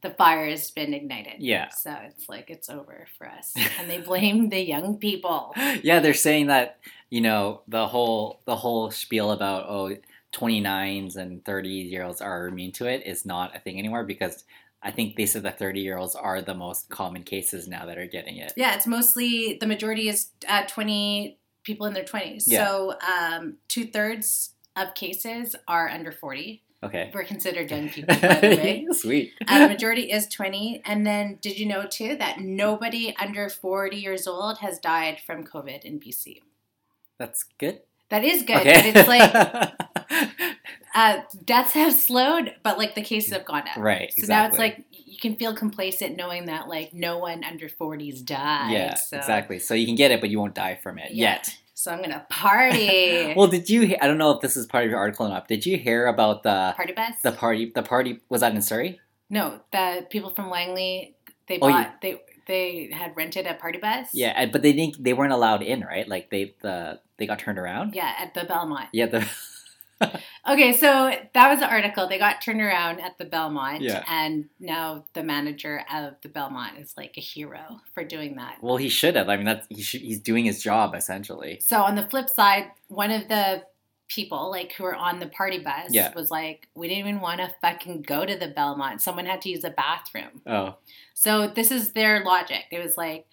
the 0.01 0.11
fire 0.11 0.49
has 0.49 0.69
been 0.69 0.93
ignited. 0.93 1.35
Yeah. 1.39 1.69
So 1.69 1.95
it's 2.05 2.27
like 2.27 2.49
it's 2.49 2.69
over 2.69 3.07
for 3.17 3.27
us, 3.27 3.53
and 3.79 3.89
they 3.89 3.99
blame 3.99 4.49
the 4.49 4.61
young 4.61 4.97
people. 4.97 5.53
yeah, 5.81 5.99
they're 5.99 6.13
saying 6.13 6.47
that 6.47 6.79
you 7.09 7.21
know 7.21 7.61
the 7.67 7.87
whole 7.87 8.41
the 8.45 8.55
whole 8.55 8.91
spiel 8.91 9.31
about 9.31 9.65
oh 9.67 9.95
29s 10.33 11.15
and 11.15 11.45
30 11.45 11.69
year 11.69 12.03
olds 12.03 12.19
are 12.19 12.47
immune 12.47 12.71
to 12.71 12.87
it 12.87 13.05
is 13.05 13.23
not 13.23 13.55
a 13.55 13.59
thing 13.59 13.77
anymore 13.77 14.03
because 14.03 14.43
I 14.81 14.91
think 14.91 15.15
they 15.15 15.27
said 15.27 15.43
the 15.43 15.51
30 15.51 15.79
year 15.79 15.97
olds 15.97 16.15
are 16.15 16.41
the 16.41 16.55
most 16.55 16.89
common 16.89 17.23
cases 17.23 17.67
now 17.67 17.85
that 17.85 17.97
are 17.97 18.07
getting 18.07 18.37
it. 18.37 18.53
Yeah, 18.57 18.75
it's 18.75 18.87
mostly 18.87 19.57
the 19.59 19.67
majority 19.67 20.09
is 20.09 20.29
uh, 20.47 20.63
twenty 20.67 21.39
people 21.63 21.85
in 21.85 21.93
their 21.93 22.03
twenties. 22.03 22.45
Yeah. 22.47 22.65
So 22.67 22.95
um, 22.99 23.57
two 23.69 23.85
thirds 23.85 24.52
of 24.75 24.93
cases 24.95 25.55
are 25.67 25.87
under 25.89 26.11
forty. 26.11 26.63
Okay. 26.83 27.11
We're 27.13 27.23
considered 27.23 27.71
young 27.71 27.87
people, 27.95 28.13
by 28.19 28.39
the 28.41 28.47
way. 28.57 28.85
Sweet. 28.91 29.33
Uh, 29.47 29.59
the 29.59 29.67
majority 29.69 30.11
is 30.11 30.27
20. 30.27 30.81
And 30.83 31.07
then, 31.07 31.39
did 31.41 31.57
you 31.57 31.65
know 31.65 31.85
too 31.89 32.17
that 32.17 32.41
nobody 32.41 33.15
under 33.17 33.47
40 33.47 33.95
years 33.95 34.27
old 34.27 34.57
has 34.57 34.79
died 34.79 35.21
from 35.25 35.45
COVID 35.45 35.83
in 35.85 35.97
BC? 35.97 36.41
That's 37.17 37.45
good. 37.57 37.79
That 38.09 38.25
is 38.25 38.43
good, 38.43 38.57
Okay. 38.57 38.91
but 38.91 38.99
it's 38.99 39.07
like 39.07 40.43
uh, 40.95 41.21
deaths 41.45 41.71
have 41.71 41.93
slowed, 41.93 42.53
but 42.63 42.77
like 42.77 42.95
the 42.95 43.01
cases 43.01 43.31
have 43.31 43.45
gone 43.45 43.63
up. 43.67 43.77
right. 43.77 44.13
So 44.17 44.27
now 44.27 44.45
it's 44.47 44.57
like 44.57 44.83
you 44.91 45.17
can 45.21 45.35
feel 45.35 45.55
complacent 45.55 46.17
knowing 46.17 46.45
that 46.47 46.67
like 46.67 46.93
no 46.93 47.17
one 47.17 47.43
under 47.45 47.69
40s 47.69 48.23
died. 48.25 48.71
Yeah, 48.71 48.93
so, 48.95 49.17
exactly. 49.17 49.57
So 49.59 49.73
you 49.73 49.85
can 49.85 49.95
get 49.95 50.11
it, 50.11 50.19
but 50.21 50.29
you 50.29 50.37
won't 50.39 50.53
die 50.53 50.75
from 50.83 50.99
it 50.99 51.11
Yeah. 51.13 51.31
yet. 51.35 51.57
So 51.83 51.91
I'm 51.91 52.01
gonna 52.01 52.25
party. 52.29 53.33
well, 53.35 53.47
did 53.47 53.69
you? 53.69 53.97
I 54.01 54.07
don't 54.07 54.17
know 54.17 54.31
if 54.31 54.39
this 54.39 54.55
is 54.55 54.65
part 54.65 54.85
of 54.85 54.89
your 54.89 54.99
article 54.99 55.25
or 55.25 55.29
not. 55.29 55.49
Did 55.49 55.65
you 55.65 55.77
hear 55.77 56.05
about 56.07 56.43
the 56.43 56.71
party 56.77 56.93
bus? 56.93 57.15
the 57.21 57.33
party? 57.33 57.73
The 57.75 57.83
party 57.83 58.21
was 58.29 58.39
that 58.39 58.55
in 58.55 58.61
Surrey? 58.61 59.01
no, 59.29 59.59
the 59.73 60.07
people 60.09 60.29
from 60.29 60.49
Langley 60.49 61.17
they 61.49 61.57
Oh, 61.61 61.67
bought 61.69 61.95
you- 62.01 62.19
they 62.47 62.87
they 62.87 62.89
had 62.95 63.17
rented 63.17 63.47
a 63.47 63.55
party 63.55 63.79
bus. 63.79 64.07
Yeah, 64.13 64.45
but 64.45 64.61
they 64.61 64.71
didn't. 64.71 65.03
They 65.03 65.11
weren't 65.11 65.33
allowed 65.33 65.61
in, 65.61 65.81
right? 65.81 66.07
Like 66.07 66.29
they 66.29 66.55
the 66.61 67.01
they 67.17 67.27
got 67.27 67.39
turned 67.39 67.59
around. 67.59 67.95
Yeah, 67.95 68.13
at 68.17 68.33
the 68.33 68.45
Belmont. 68.45 68.87
Yeah. 68.93 69.07
The, 69.07 69.27
Okay, 70.47 70.73
so 70.73 71.09
that 71.33 71.49
was 71.49 71.59
the 71.59 71.69
article. 71.69 72.07
They 72.09 72.17
got 72.19 72.41
turned 72.41 72.59
around 72.59 72.99
at 72.99 73.17
the 73.17 73.23
Belmont, 73.25 73.81
Yeah. 73.81 74.03
and 74.09 74.49
now 74.59 75.05
the 75.13 75.23
manager 75.23 75.83
of 75.93 76.15
the 76.21 76.27
Belmont 76.29 76.77
is 76.79 76.93
like 76.97 77.13
a 77.17 77.21
hero 77.21 77.79
for 77.93 78.03
doing 78.03 78.35
that. 78.35 78.57
well, 78.61 78.75
he 78.77 78.89
should 78.89 79.15
have. 79.15 79.29
I 79.29 79.37
mean, 79.37 79.45
that's 79.45 79.65
he 79.69 79.81
should, 79.81 80.01
he's 80.01 80.19
doing 80.19 80.43
his 80.45 80.61
job 80.61 80.95
essentially. 80.95 81.59
So 81.61 81.81
on 81.81 81.95
the 81.95 82.03
flip 82.03 82.29
side, 82.29 82.65
one 82.89 83.09
of 83.11 83.27
the 83.29 83.63
people 84.09 84.51
like 84.51 84.73
who 84.73 84.83
were 84.83 84.93
on 84.95 85.19
the 85.19 85.27
party 85.27 85.59
bus 85.59 85.87
Yeah. 85.91 86.13
was 86.13 86.29
like, 86.29 86.67
"We 86.75 86.87
didn't 86.89 86.99
even 87.07 87.21
want 87.21 87.39
to 87.39 87.53
fucking 87.61 88.01
go 88.03 88.25
to 88.25 88.35
the 88.37 88.49
Belmont. 88.49 89.01
Someone 89.01 89.25
had 89.25 89.41
to 89.43 89.49
use 89.49 89.63
a 89.63 89.69
bathroom." 89.71 90.41
Oh, 90.45 90.75
So 91.13 91.47
this 91.47 91.71
is 91.71 91.93
their 91.93 92.23
logic. 92.23 92.65
It 92.69 92.83
was 92.83 92.97
like 92.97 93.25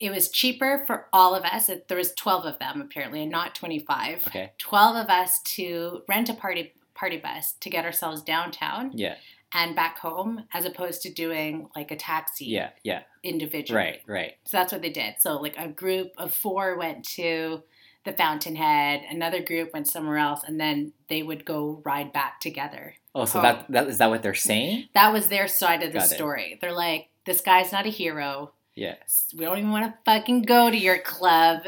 it 0.00 0.10
was 0.10 0.30
cheaper 0.30 0.82
for 0.86 1.06
all 1.12 1.34
of 1.34 1.44
us. 1.44 1.70
There 1.88 1.96
was 1.96 2.12
12 2.14 2.46
of 2.46 2.58
them 2.58 2.80
apparently, 2.80 3.22
and 3.22 3.30
not 3.30 3.54
25. 3.54 4.26
okay. 4.28 4.52
12 4.58 4.96
of 5.04 5.10
us 5.10 5.40
to 5.42 6.02
rent 6.08 6.28
a 6.28 6.34
party 6.34 6.72
party 6.94 7.18
bus 7.18 7.52
to 7.60 7.70
get 7.70 7.84
ourselves 7.84 8.20
downtown 8.22 8.90
Yeah, 8.94 9.14
and 9.54 9.74
back 9.74 9.98
home 10.00 10.44
as 10.52 10.64
opposed 10.66 11.00
to 11.02 11.12
doing 11.12 11.68
like 11.74 11.90
a 11.90 11.96
taxi 11.96 12.44
yeah, 12.46 12.70
yeah. 12.82 13.02
individually. 13.22 13.78
Right, 13.82 14.00
right. 14.06 14.32
So 14.44 14.56
that's 14.58 14.72
what 14.72 14.82
they 14.82 14.90
did. 14.90 15.14
So 15.18 15.36
like 15.40 15.56
a 15.56 15.68
group 15.68 16.12
of 16.18 16.34
4 16.34 16.76
went 16.76 17.04
to 17.16 17.62
the 18.04 18.12
Fountainhead, 18.12 19.02
another 19.10 19.42
group 19.42 19.72
went 19.72 19.86
somewhere 19.88 20.16
else 20.18 20.42
and 20.46 20.58
then 20.60 20.92
they 21.08 21.22
would 21.22 21.44
go 21.44 21.80
ride 21.84 22.12
back 22.12 22.40
together. 22.40 22.94
Oh, 23.14 23.24
so 23.24 23.40
that 23.42 23.66
that 23.70 23.88
is 23.88 23.98
that 23.98 24.08
what 24.10 24.22
they're 24.22 24.34
saying? 24.34 24.88
That 24.94 25.12
was 25.12 25.28
their 25.28 25.48
side 25.48 25.82
of 25.82 25.92
the 25.92 25.98
Got 26.00 26.12
it. 26.12 26.14
story. 26.14 26.58
They're 26.60 26.72
like 26.72 27.08
this 27.24 27.40
guy's 27.40 27.72
not 27.72 27.86
a 27.86 27.90
hero. 27.90 28.52
Yeah. 28.80 28.94
we 29.36 29.44
don't 29.44 29.58
even 29.58 29.70
want 29.72 29.84
to 29.92 29.98
fucking 30.06 30.42
go 30.42 30.70
to 30.70 30.76
your 30.76 30.98
club. 31.00 31.64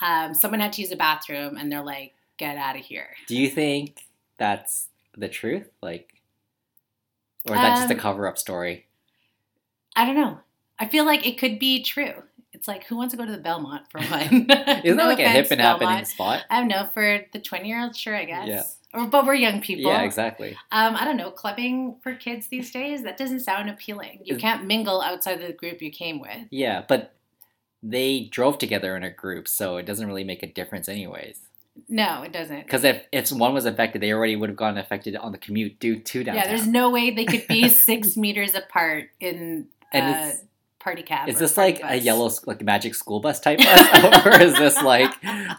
Um, 0.00 0.34
someone 0.34 0.60
had 0.60 0.72
to 0.74 0.82
use 0.82 0.92
a 0.92 0.96
bathroom, 0.96 1.56
and 1.56 1.70
they're 1.70 1.82
like, 1.82 2.14
get 2.36 2.56
out 2.56 2.76
of 2.76 2.82
here. 2.84 3.08
Do 3.26 3.36
you 3.36 3.48
think 3.48 4.04
that's 4.36 4.86
the 5.16 5.28
truth? 5.28 5.68
Like, 5.82 6.14
or 7.48 7.56
is 7.56 7.60
that 7.60 7.76
just 7.78 7.90
a 7.90 7.94
Um, 7.94 7.98
cover 8.00 8.28
up 8.28 8.38
story? 8.38 8.86
I 9.96 10.04
don't 10.06 10.14
know. 10.14 10.38
I 10.78 10.86
feel 10.86 11.04
like 11.04 11.26
it 11.26 11.38
could 11.38 11.58
be 11.58 11.82
true. 11.82 12.22
It's 12.64 12.68
like, 12.68 12.86
who 12.86 12.96
wants 12.96 13.12
to 13.12 13.18
go 13.18 13.26
to 13.26 13.30
the 13.30 13.36
Belmont 13.36 13.90
for 13.90 14.00
one? 14.10 14.22
Isn't 14.22 14.46
that 14.46 14.84
No 14.86 15.04
like 15.04 15.18
a 15.18 15.28
hip 15.28 15.48
and 15.50 15.60
happening 15.60 16.02
spot? 16.06 16.44
I 16.48 16.60
don't 16.60 16.68
know. 16.68 16.88
For 16.94 17.20
the 17.30 17.38
20 17.38 17.68
year 17.68 17.82
olds, 17.82 17.98
sure, 17.98 18.16
I 18.16 18.24
guess. 18.24 18.48
Yeah. 18.48 18.62
Or, 18.94 19.06
but 19.06 19.26
we're 19.26 19.34
young 19.34 19.60
people. 19.60 19.92
Yeah, 19.92 20.00
exactly. 20.00 20.56
Um, 20.72 20.96
I 20.96 21.04
don't 21.04 21.18
know. 21.18 21.30
Clubbing 21.30 21.96
for 22.02 22.14
kids 22.14 22.46
these 22.46 22.70
days, 22.70 23.02
that 23.02 23.18
doesn't 23.18 23.40
sound 23.40 23.68
appealing. 23.68 24.20
You 24.24 24.38
can't 24.38 24.64
mingle 24.64 25.02
outside 25.02 25.42
the 25.42 25.52
group 25.52 25.82
you 25.82 25.90
came 25.90 26.20
with. 26.20 26.48
Yeah, 26.50 26.82
but 26.88 27.14
they 27.82 28.30
drove 28.30 28.56
together 28.56 28.96
in 28.96 29.02
a 29.02 29.10
group, 29.10 29.46
so 29.46 29.76
it 29.76 29.84
doesn't 29.84 30.06
really 30.06 30.24
make 30.24 30.42
a 30.42 30.46
difference, 30.46 30.88
anyways. 30.88 31.40
No, 31.86 32.22
it 32.22 32.32
doesn't. 32.32 32.64
Because 32.64 32.84
if 32.84 33.04
if 33.12 33.30
one 33.30 33.52
was 33.52 33.66
affected, 33.66 34.00
they 34.00 34.12
already 34.12 34.36
would 34.36 34.48
have 34.48 34.56
gotten 34.56 34.78
affected 34.78 35.16
on 35.16 35.32
the 35.32 35.38
commute 35.38 35.78
due 35.80 35.98
to 35.98 36.24
downtown. 36.24 36.44
Yeah, 36.44 36.48
there's 36.48 36.66
no 36.66 36.88
way 36.88 37.10
they 37.10 37.26
could 37.26 37.46
be 37.46 37.68
six 37.90 38.16
meters 38.16 38.54
apart 38.54 39.10
in 39.20 39.66
And 39.92 40.14
uh, 40.14 40.36
party 40.84 41.02
cab. 41.02 41.28
Is 41.28 41.38
this 41.38 41.56
like 41.56 41.80
a 41.82 41.96
yellow 41.96 42.30
like 42.46 42.62
magic 42.62 42.94
school 42.94 43.18
bus 43.18 43.40
type 43.40 43.58
bus, 43.58 44.26
or 44.26 44.40
is 44.40 44.54
this 44.54 44.80
like 44.82 45.10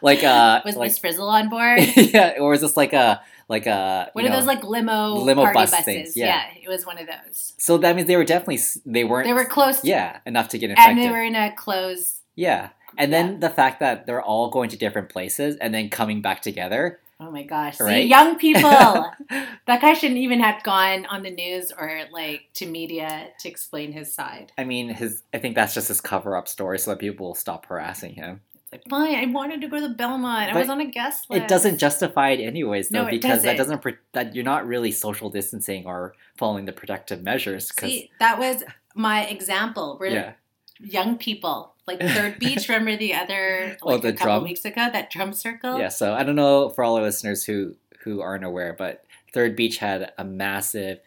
like 0.02 0.24
uh, 0.24 0.62
a 0.62 0.62
Was 0.66 0.76
like 0.78 0.92
Miss 0.92 1.00
Frizzle 1.00 1.28
on 1.28 1.50
board? 1.50 1.80
yeah, 1.96 2.36
or 2.40 2.54
is 2.54 2.62
this 2.62 2.78
like 2.78 2.94
a 2.94 3.22
like 3.50 3.66
a 3.66 4.10
What 4.14 4.24
are 4.24 4.30
know- 4.30 4.36
those 4.36 4.46
like 4.46 4.64
limo 4.64 5.16
limo 5.16 5.42
party 5.42 5.56
bus 5.56 5.72
buses? 5.72 5.86
things, 5.86 6.16
yeah. 6.16 6.46
it 6.64 6.70
was 6.70 6.86
one 6.86 6.98
of 7.00 7.08
those. 7.08 7.54
So 7.58 7.78
that 7.80 7.96
means 7.96 8.08
they 8.08 8.16
were 8.16 8.24
definitely 8.24 8.60
they 8.86 9.04
weren't 9.04 9.28
They 9.28 9.34
were 9.34 9.46
close, 9.46 9.84
yeah 9.84 10.20
enough 10.26 10.50
to 10.50 10.58
get 10.58 10.70
infected. 10.70 10.98
and 10.98 11.02
they 11.04 11.10
were 11.10 11.24
in 11.24 11.36
a 11.36 11.52
closed. 11.56 12.22
yeah, 12.36 12.70
and 12.98 13.12
then 13.12 13.40
the 13.40 13.50
fact 13.50 13.80
that 13.82 14.06
they're 14.06 14.22
all 14.22 14.50
going 14.50 14.70
to 14.70 14.78
different 14.78 15.10
places 15.10 15.58
and 15.58 15.74
then 15.74 15.90
coming 15.90 16.22
back 16.22 16.42
together. 16.42 17.00
Oh 17.20 17.32
my 17.32 17.44
gosh! 17.44 17.78
See, 17.78 18.02
young 18.02 18.38
people. 18.38 18.62
that 19.30 19.82
guy 19.82 19.94
shouldn't 19.94 20.20
even 20.20 20.42
have 20.42 20.64
gone 20.64 21.06
on 21.06 21.24
the 21.24 21.32
news 21.32 21.72
or 21.72 22.02
like 22.12 22.50
to 22.56 22.66
media 22.66 23.30
to 23.40 23.50
explain 23.50 23.94
his 23.94 24.14
side. 24.14 24.52
I 24.58 24.66
mean, 24.66 24.90
his 24.90 25.24
I 25.34 25.38
think 25.38 25.56
that's 25.56 25.74
just 25.74 25.88
his 25.88 26.02
cover 26.02 26.36
up 26.36 26.48
story 26.50 26.78
so 26.78 26.92
that 26.92 27.00
people 27.00 27.28
will 27.28 27.36
stop 27.36 27.68
harassing 27.68 28.16
him. 28.16 28.42
It's 28.56 28.72
like, 28.74 28.84
fine, 28.90 29.16
I 29.16 29.32
wanted 29.32 29.62
to 29.62 29.70
go 29.70 29.78
to 29.80 29.88
the 29.88 29.94
Belmont. 29.94 30.54
I 30.54 30.60
was 30.60 30.70
on 30.70 30.82
a 30.82 30.86
guest 30.86 31.30
list. 31.30 31.44
It 31.44 31.48
doesn't 31.48 31.78
justify 31.78 32.32
it 32.32 32.44
anyways, 32.44 32.90
though, 32.90 33.06
No, 33.06 33.10
because 33.10 33.44
that 33.44 33.56
doesn't. 33.56 33.58
doesn't 33.58 33.82
pre- 33.82 33.98
that 34.12 34.36
you're 34.36 34.44
not 34.44 34.68
really 34.68 34.92
social 34.92 35.30
distancing 35.30 35.86
or 35.86 36.16
following 36.36 36.66
the 36.66 36.74
protective 36.74 37.24
measures. 37.24 37.72
See, 37.80 38.12
that 38.20 38.40
was 38.40 38.64
my 38.94 39.26
example. 39.28 39.98
We're 40.00 40.08
yeah, 40.08 40.34
young 40.82 41.18
people. 41.18 41.75
Like 41.88 42.00
Third 42.02 42.40
Beach, 42.40 42.68
remember 42.68 42.96
the 42.98 43.14
other 43.14 43.78
Oh, 43.84 43.98
the 43.98 44.10
a 44.10 44.14
couple 44.14 44.26
drum? 44.26 44.44
weeks 44.44 44.66
ago, 44.66 44.90
that 44.92 45.10
drum 45.12 45.34
circle? 45.34 45.78
yeah. 45.80 45.90
So 45.90 46.14
I 46.14 46.24
don't 46.24 46.36
know 46.36 46.70
for 46.70 46.84
all 46.84 46.96
our 46.98 47.04
listeners 47.04 47.44
who 47.46 47.76
who 48.04 48.22
aren't 48.22 48.44
aware, 48.44 48.74
but 48.74 49.04
Third 49.34 49.56
Beach 49.56 49.78
had 49.78 50.12
a 50.18 50.24
massive. 50.24 51.00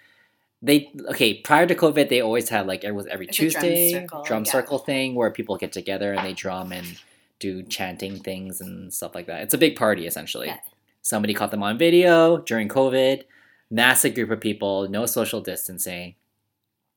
They 0.61 0.91
okay 1.11 1.35
prior 1.35 1.67
to 1.67 1.75
COVID, 1.75 2.09
they 2.09 2.21
always 2.21 2.49
had 2.49 2.67
like 2.67 2.85
it 2.85 2.93
was 2.93 3.07
every 3.07 3.27
It's 3.27 3.39
a 3.39 3.43
drum 3.43 3.51
Tuesday 3.63 3.93
circle, 3.93 4.23
drum 4.25 4.45
yeah. 4.45 4.53
circle 4.53 4.79
thing 4.79 5.15
where 5.15 5.31
people 5.31 5.57
get 5.57 5.73
together 5.73 6.13
and 6.13 6.27
they 6.27 6.33
drum 6.33 6.73
and 6.73 7.01
do 7.39 7.63
chanting 7.63 8.19
things 8.19 8.61
and 8.61 8.93
stuff 8.93 9.15
like 9.15 9.27
that. 9.27 9.43
It's 9.43 9.55
a 9.55 9.59
big 9.59 9.77
party 9.77 10.07
essentially. 10.07 10.49
Yeah. 10.49 10.59
Somebody 11.03 11.33
caught 11.35 11.53
them 11.53 11.63
on 11.63 11.79
video 11.79 12.39
during 12.39 12.69
COVID. 12.69 13.23
Massive 13.71 14.15
group 14.15 14.31
of 14.31 14.41
people, 14.41 14.89
no 14.89 15.07
social 15.07 15.41
distancing, 15.41 16.15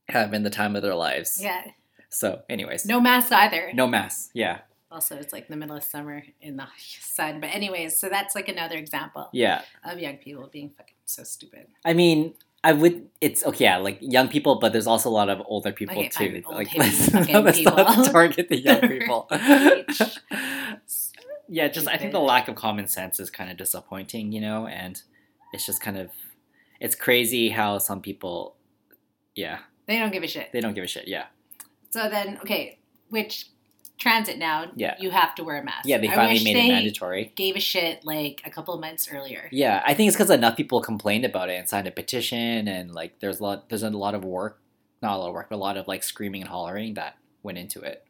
having 0.07 0.43
the 0.43 0.49
time 0.49 0.75
of 0.75 0.81
their 0.81 0.95
lives. 0.95 1.39
Yeah. 1.41 1.63
So, 2.11 2.41
anyways, 2.49 2.85
No 2.85 2.99
mask 2.99 3.31
either. 3.31 3.71
no 3.73 3.87
masks. 3.87 4.29
Yeah, 4.33 4.59
Also, 4.91 5.15
it's 5.15 5.31
like 5.33 5.47
the 5.47 5.55
middle 5.55 5.75
of 5.77 5.83
summer 5.83 6.23
in 6.41 6.57
the 6.57 6.67
sun. 7.01 7.39
But 7.39 7.47
anyways, 7.55 7.97
so 7.97 8.09
that's 8.09 8.35
like 8.35 8.47
another 8.49 8.75
example 8.77 9.29
yeah. 9.31 9.61
of 9.83 9.97
young 9.99 10.17
people 10.17 10.47
being 10.51 10.69
fucking 10.69 10.95
so 11.05 11.23
stupid. 11.23 11.67
I 11.85 11.93
mean, 11.93 12.33
I 12.63 12.73
would. 12.73 13.07
It's 13.21 13.43
okay. 13.45 13.63
Yeah, 13.65 13.77
like 13.77 13.97
young 14.01 14.27
people, 14.27 14.59
but 14.59 14.71
there's 14.73 14.85
also 14.87 15.09
a 15.09 15.15
lot 15.21 15.29
of 15.29 15.41
older 15.47 15.71
people 15.71 15.97
Okay, 15.97 16.09
too. 16.09 16.43
like 16.51 16.67
let's, 16.77 17.11
let's 17.13 17.61
not 17.63 18.11
target 18.11 18.49
the 18.49 18.57
young 18.59 18.81
people. 18.93 19.27
Yeah, 21.53 21.67
just 21.67 21.87
I 21.87 21.97
think 21.97 22.11
the 22.13 22.19
lack 22.19 22.47
of 22.47 22.55
common 22.55 22.87
sense 22.87 23.19
is 23.19 23.29
kind 23.29 23.49
of 23.51 23.57
disappointing, 23.57 24.31
you 24.31 24.39
know, 24.41 24.67
and 24.67 25.01
it's 25.53 25.65
just 25.65 25.81
kind 25.81 25.97
of 25.97 26.09
it's 26.79 26.95
crazy 26.95 27.49
how 27.49 27.77
some 27.77 27.99
people, 28.01 28.55
yeah, 29.35 29.59
They 29.87 29.99
don't 29.99 30.11
give 30.13 30.23
a 30.23 30.27
shit. 30.27 30.51
they 30.53 30.61
don't 30.61 30.73
give 30.73 30.83
a 30.83 30.87
shit. 30.87 31.07
Yeah, 31.07 31.25
So 31.91 32.09
then, 32.09 32.37
okay, 32.41 32.79
which 33.09 33.47
transit 33.97 34.37
now, 34.37 34.71
Yeah. 34.75 34.95
you 34.99 35.11
have 35.11 35.35
to 35.35 35.43
wear 35.43 35.61
a 35.61 35.63
mask. 35.63 35.85
yeah, 35.85 35.97
they 35.99 36.07
finally 36.07 36.43
made 36.43 36.55
they 36.55 36.65
it 36.69 36.73
mandatory. 36.73 37.31
Gave 37.35 37.55
a 37.55 37.59
shit 37.59 38.03
like 38.03 38.41
a 38.45 38.49
couple 38.49 38.73
of 38.73 38.79
months 38.81 39.07
earlier. 39.11 39.47
Yeah, 39.51 39.83
I 39.85 39.93
think 39.93 40.07
it's 40.07 40.17
because 40.17 40.31
enough 40.31 40.57
people 40.57 40.81
complained 40.81 41.25
about 41.25 41.49
it 41.49 41.55
and 41.59 41.69
signed 41.69 41.87
a 41.87 41.91
petition, 41.91 42.67
and 42.67 42.91
like 42.93 43.19
there's 43.19 43.39
a 43.39 43.43
lot, 43.43 43.69
there's 43.69 43.83
a 43.83 43.89
lot 43.91 44.15
of 44.15 44.23
work, 44.25 44.59
not 45.01 45.13
a 45.13 45.17
lot 45.17 45.27
of 45.27 45.33
work, 45.35 45.47
but 45.49 45.57
a 45.57 45.57
lot 45.57 45.77
of 45.77 45.87
like 45.87 46.01
screaming 46.03 46.41
and 46.41 46.49
hollering 46.49 46.95
that 46.95 47.17
went 47.43 47.57
into 47.57 47.81
it. 47.81 48.03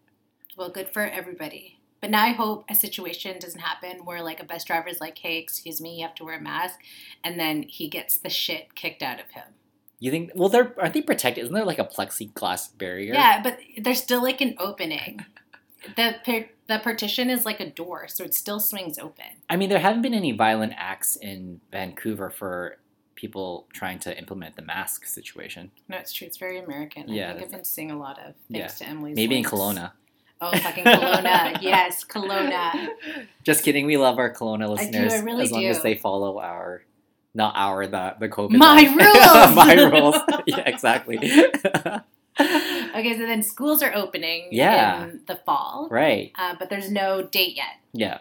Well, 0.55 0.69
good 0.69 0.89
for 0.93 1.01
everybody. 1.03 1.77
But 1.99 2.09
now 2.09 2.23
I 2.23 2.29
hope 2.31 2.65
a 2.69 2.73
situation 2.73 3.37
doesn't 3.39 3.59
happen 3.59 4.05
where 4.05 4.23
like 4.23 4.41
a 4.41 4.45
bus 4.45 4.63
driver 4.63 4.87
is 4.89 4.99
like, 5.01 5.17
"Hey, 5.17 5.37
excuse 5.37 5.81
me, 5.81 5.97
you 5.97 6.01
have 6.03 6.15
to 6.15 6.23
wear 6.23 6.37
a 6.37 6.41
mask," 6.41 6.79
and 7.23 7.39
then 7.39 7.63
he 7.63 7.89
gets 7.89 8.17
the 8.17 8.29
shit 8.29 8.75
kicked 8.75 9.03
out 9.03 9.19
of 9.19 9.31
him. 9.31 9.55
You 10.01 10.09
think? 10.09 10.31
Well, 10.33 10.49
they're 10.49 10.73
aren't 10.79 10.95
they 10.95 11.01
protected? 11.03 11.43
Isn't 11.43 11.53
there 11.53 11.63
like 11.63 11.77
a 11.79 11.85
plexiglass 11.85 12.75
barrier? 12.75 13.13
Yeah, 13.13 13.41
but 13.41 13.59
there's 13.77 14.01
still 14.01 14.21
like 14.21 14.41
an 14.41 14.55
opening. 14.57 15.23
the 15.95 16.15
par- 16.25 16.49
the 16.67 16.79
partition 16.79 17.29
is 17.29 17.45
like 17.45 17.59
a 17.59 17.69
door, 17.69 18.07
so 18.07 18.23
it 18.23 18.33
still 18.33 18.59
swings 18.59 18.97
open. 18.97 19.25
I 19.47 19.57
mean, 19.57 19.69
there 19.69 19.77
haven't 19.79 20.01
been 20.01 20.15
any 20.15 20.31
violent 20.31 20.73
acts 20.75 21.17
in 21.17 21.61
Vancouver 21.71 22.31
for 22.31 22.79
people 23.13 23.67
trying 23.73 23.99
to 23.99 24.17
implement 24.17 24.55
the 24.55 24.63
mask 24.63 25.05
situation. 25.05 25.69
No, 25.87 25.97
it's 25.97 26.11
true. 26.11 26.25
It's 26.25 26.37
very 26.37 26.57
American. 26.57 27.07
Yeah, 27.07 27.29
I 27.29 27.33
think 27.33 27.45
I've 27.45 27.51
been 27.51 27.63
seeing 27.63 27.91
a 27.91 27.97
lot 27.97 28.17
of 28.17 28.33
thanks 28.51 28.79
to 28.79 28.87
Emily's. 28.87 29.15
Maybe 29.15 29.35
in 29.35 29.43
links. 29.43 29.51
Kelowna. 29.51 29.91
Oh, 30.41 30.49
fucking 30.57 30.83
Kelowna. 30.83 31.57
yes, 31.61 32.03
Kelowna. 32.03 32.89
Just 33.43 33.63
kidding. 33.63 33.85
We 33.85 33.97
love 33.97 34.17
our 34.17 34.33
Kelowna 34.33 34.63
I 34.63 34.89
do, 34.89 34.97
listeners 35.03 35.13
I 35.13 35.19
really 35.19 35.43
as 35.43 35.51
long 35.51 35.61
do. 35.61 35.67
as 35.67 35.83
they 35.83 35.93
follow 35.93 36.39
our 36.39 36.81
not 37.33 37.53
our 37.55 37.87
the 37.87 38.15
the 38.19 38.29
COVID. 38.29 38.51
My 38.57 38.81
life. 38.81 38.95
rules! 38.95 39.55
My 39.55 39.73
rules. 39.73 40.15
Yeah, 40.45 40.63
exactly. 40.65 41.17
Okay, 42.39 43.13
so 43.17 43.25
then 43.25 43.43
schools 43.43 43.83
are 43.83 43.93
opening 43.95 44.47
Yeah. 44.51 45.03
in 45.05 45.21
the 45.27 45.35
fall, 45.45 45.87
right. 45.91 46.31
uh, 46.35 46.55
but 46.57 46.69
there's 46.69 46.89
no 46.91 47.21
date 47.23 47.55
yet, 47.55 47.75
Yeah. 47.93 48.19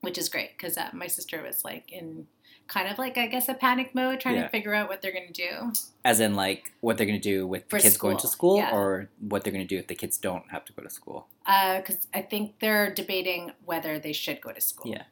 which 0.00 0.18
is 0.18 0.28
great 0.28 0.56
because 0.56 0.76
uh, 0.76 0.88
my 0.92 1.06
sister 1.06 1.42
was 1.42 1.64
like 1.64 1.92
in 1.92 2.26
kind 2.68 2.88
of 2.88 2.98
like 2.98 3.18
I 3.18 3.26
guess 3.26 3.48
a 3.48 3.54
panic 3.54 3.94
mode, 3.94 4.20
trying 4.20 4.36
Yeah. 4.36 4.44
to 4.44 4.48
figure 4.48 4.74
out 4.74 4.88
what 4.88 5.02
they're 5.02 5.12
gonna 5.12 5.32
do. 5.32 5.72
As 6.04 6.20
in, 6.20 6.34
like, 6.34 6.72
what 6.80 6.96
they're 6.96 7.06
gonna 7.06 7.18
do 7.18 7.46
with 7.46 7.68
the 7.68 7.78
kids 7.80 7.96
going 7.96 8.16
to 8.18 8.28
school, 8.28 8.56
school, 8.56 8.56
yeah. 8.58 8.72
or 8.72 9.10
what 9.20 9.44
they're 9.44 9.52
gonna 9.52 9.64
do 9.64 9.78
if 9.78 9.88
the 9.88 9.94
kids 9.94 10.16
don't 10.18 10.50
have 10.50 10.64
to 10.66 10.72
go 10.72 10.82
to 10.82 10.90
school. 10.90 11.26
Because 11.44 12.06
I 12.14 12.22
think 12.22 12.60
they're 12.60 12.92
debating 12.94 13.52
whether 13.64 13.98
they 13.98 14.12
should 14.12 14.40
go 14.40 14.52
to 14.52 14.60
school. 14.60 14.90
Yeah. 14.92 15.02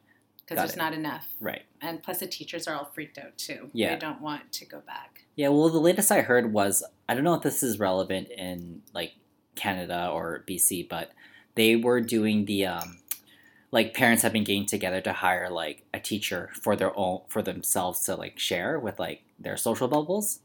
Because 0.49 0.63
there's 0.63 0.75
it. 0.75 0.79
not 0.79 0.93
enough. 0.93 1.27
Right. 1.39 1.63
And 1.81 2.01
plus, 2.01 2.19
the 2.19 2.27
teachers 2.27 2.67
are 2.67 2.75
all 2.75 2.89
freaked 2.93 3.17
out 3.17 3.37
too. 3.37 3.69
Yeah. 3.73 3.93
They 3.93 3.99
don't 3.99 4.21
want 4.21 4.51
to 4.53 4.65
go 4.65 4.79
back. 4.79 5.23
Yeah. 5.35 5.49
Well, 5.49 5.69
the 5.69 5.79
latest 5.79 6.11
I 6.11 6.21
heard 6.21 6.51
was 6.51 6.83
I 7.07 7.13
don't 7.13 7.23
know 7.23 7.35
if 7.35 7.43
this 7.43 7.61
is 7.63 7.79
relevant 7.79 8.29
in 8.29 8.81
like 8.93 9.13
Canada 9.55 10.09
or 10.11 10.43
BC, 10.47 10.89
but 10.89 11.11
they 11.55 11.75
were 11.75 12.01
doing 12.01 12.45
the 12.45 12.65
um, 12.65 12.97
like 13.71 13.93
parents 13.93 14.23
have 14.23 14.33
been 14.33 14.43
getting 14.43 14.65
together 14.65 15.01
to 15.01 15.13
hire 15.13 15.49
like 15.49 15.83
a 15.93 15.99
teacher 15.99 16.49
for 16.61 16.75
their 16.75 16.97
own 16.97 17.21
for 17.27 17.41
themselves 17.41 18.01
to 18.05 18.15
like 18.15 18.39
share 18.39 18.79
with 18.79 18.99
like 18.99 19.21
their 19.37 19.57
social 19.57 19.87
bubbles. 19.87 20.39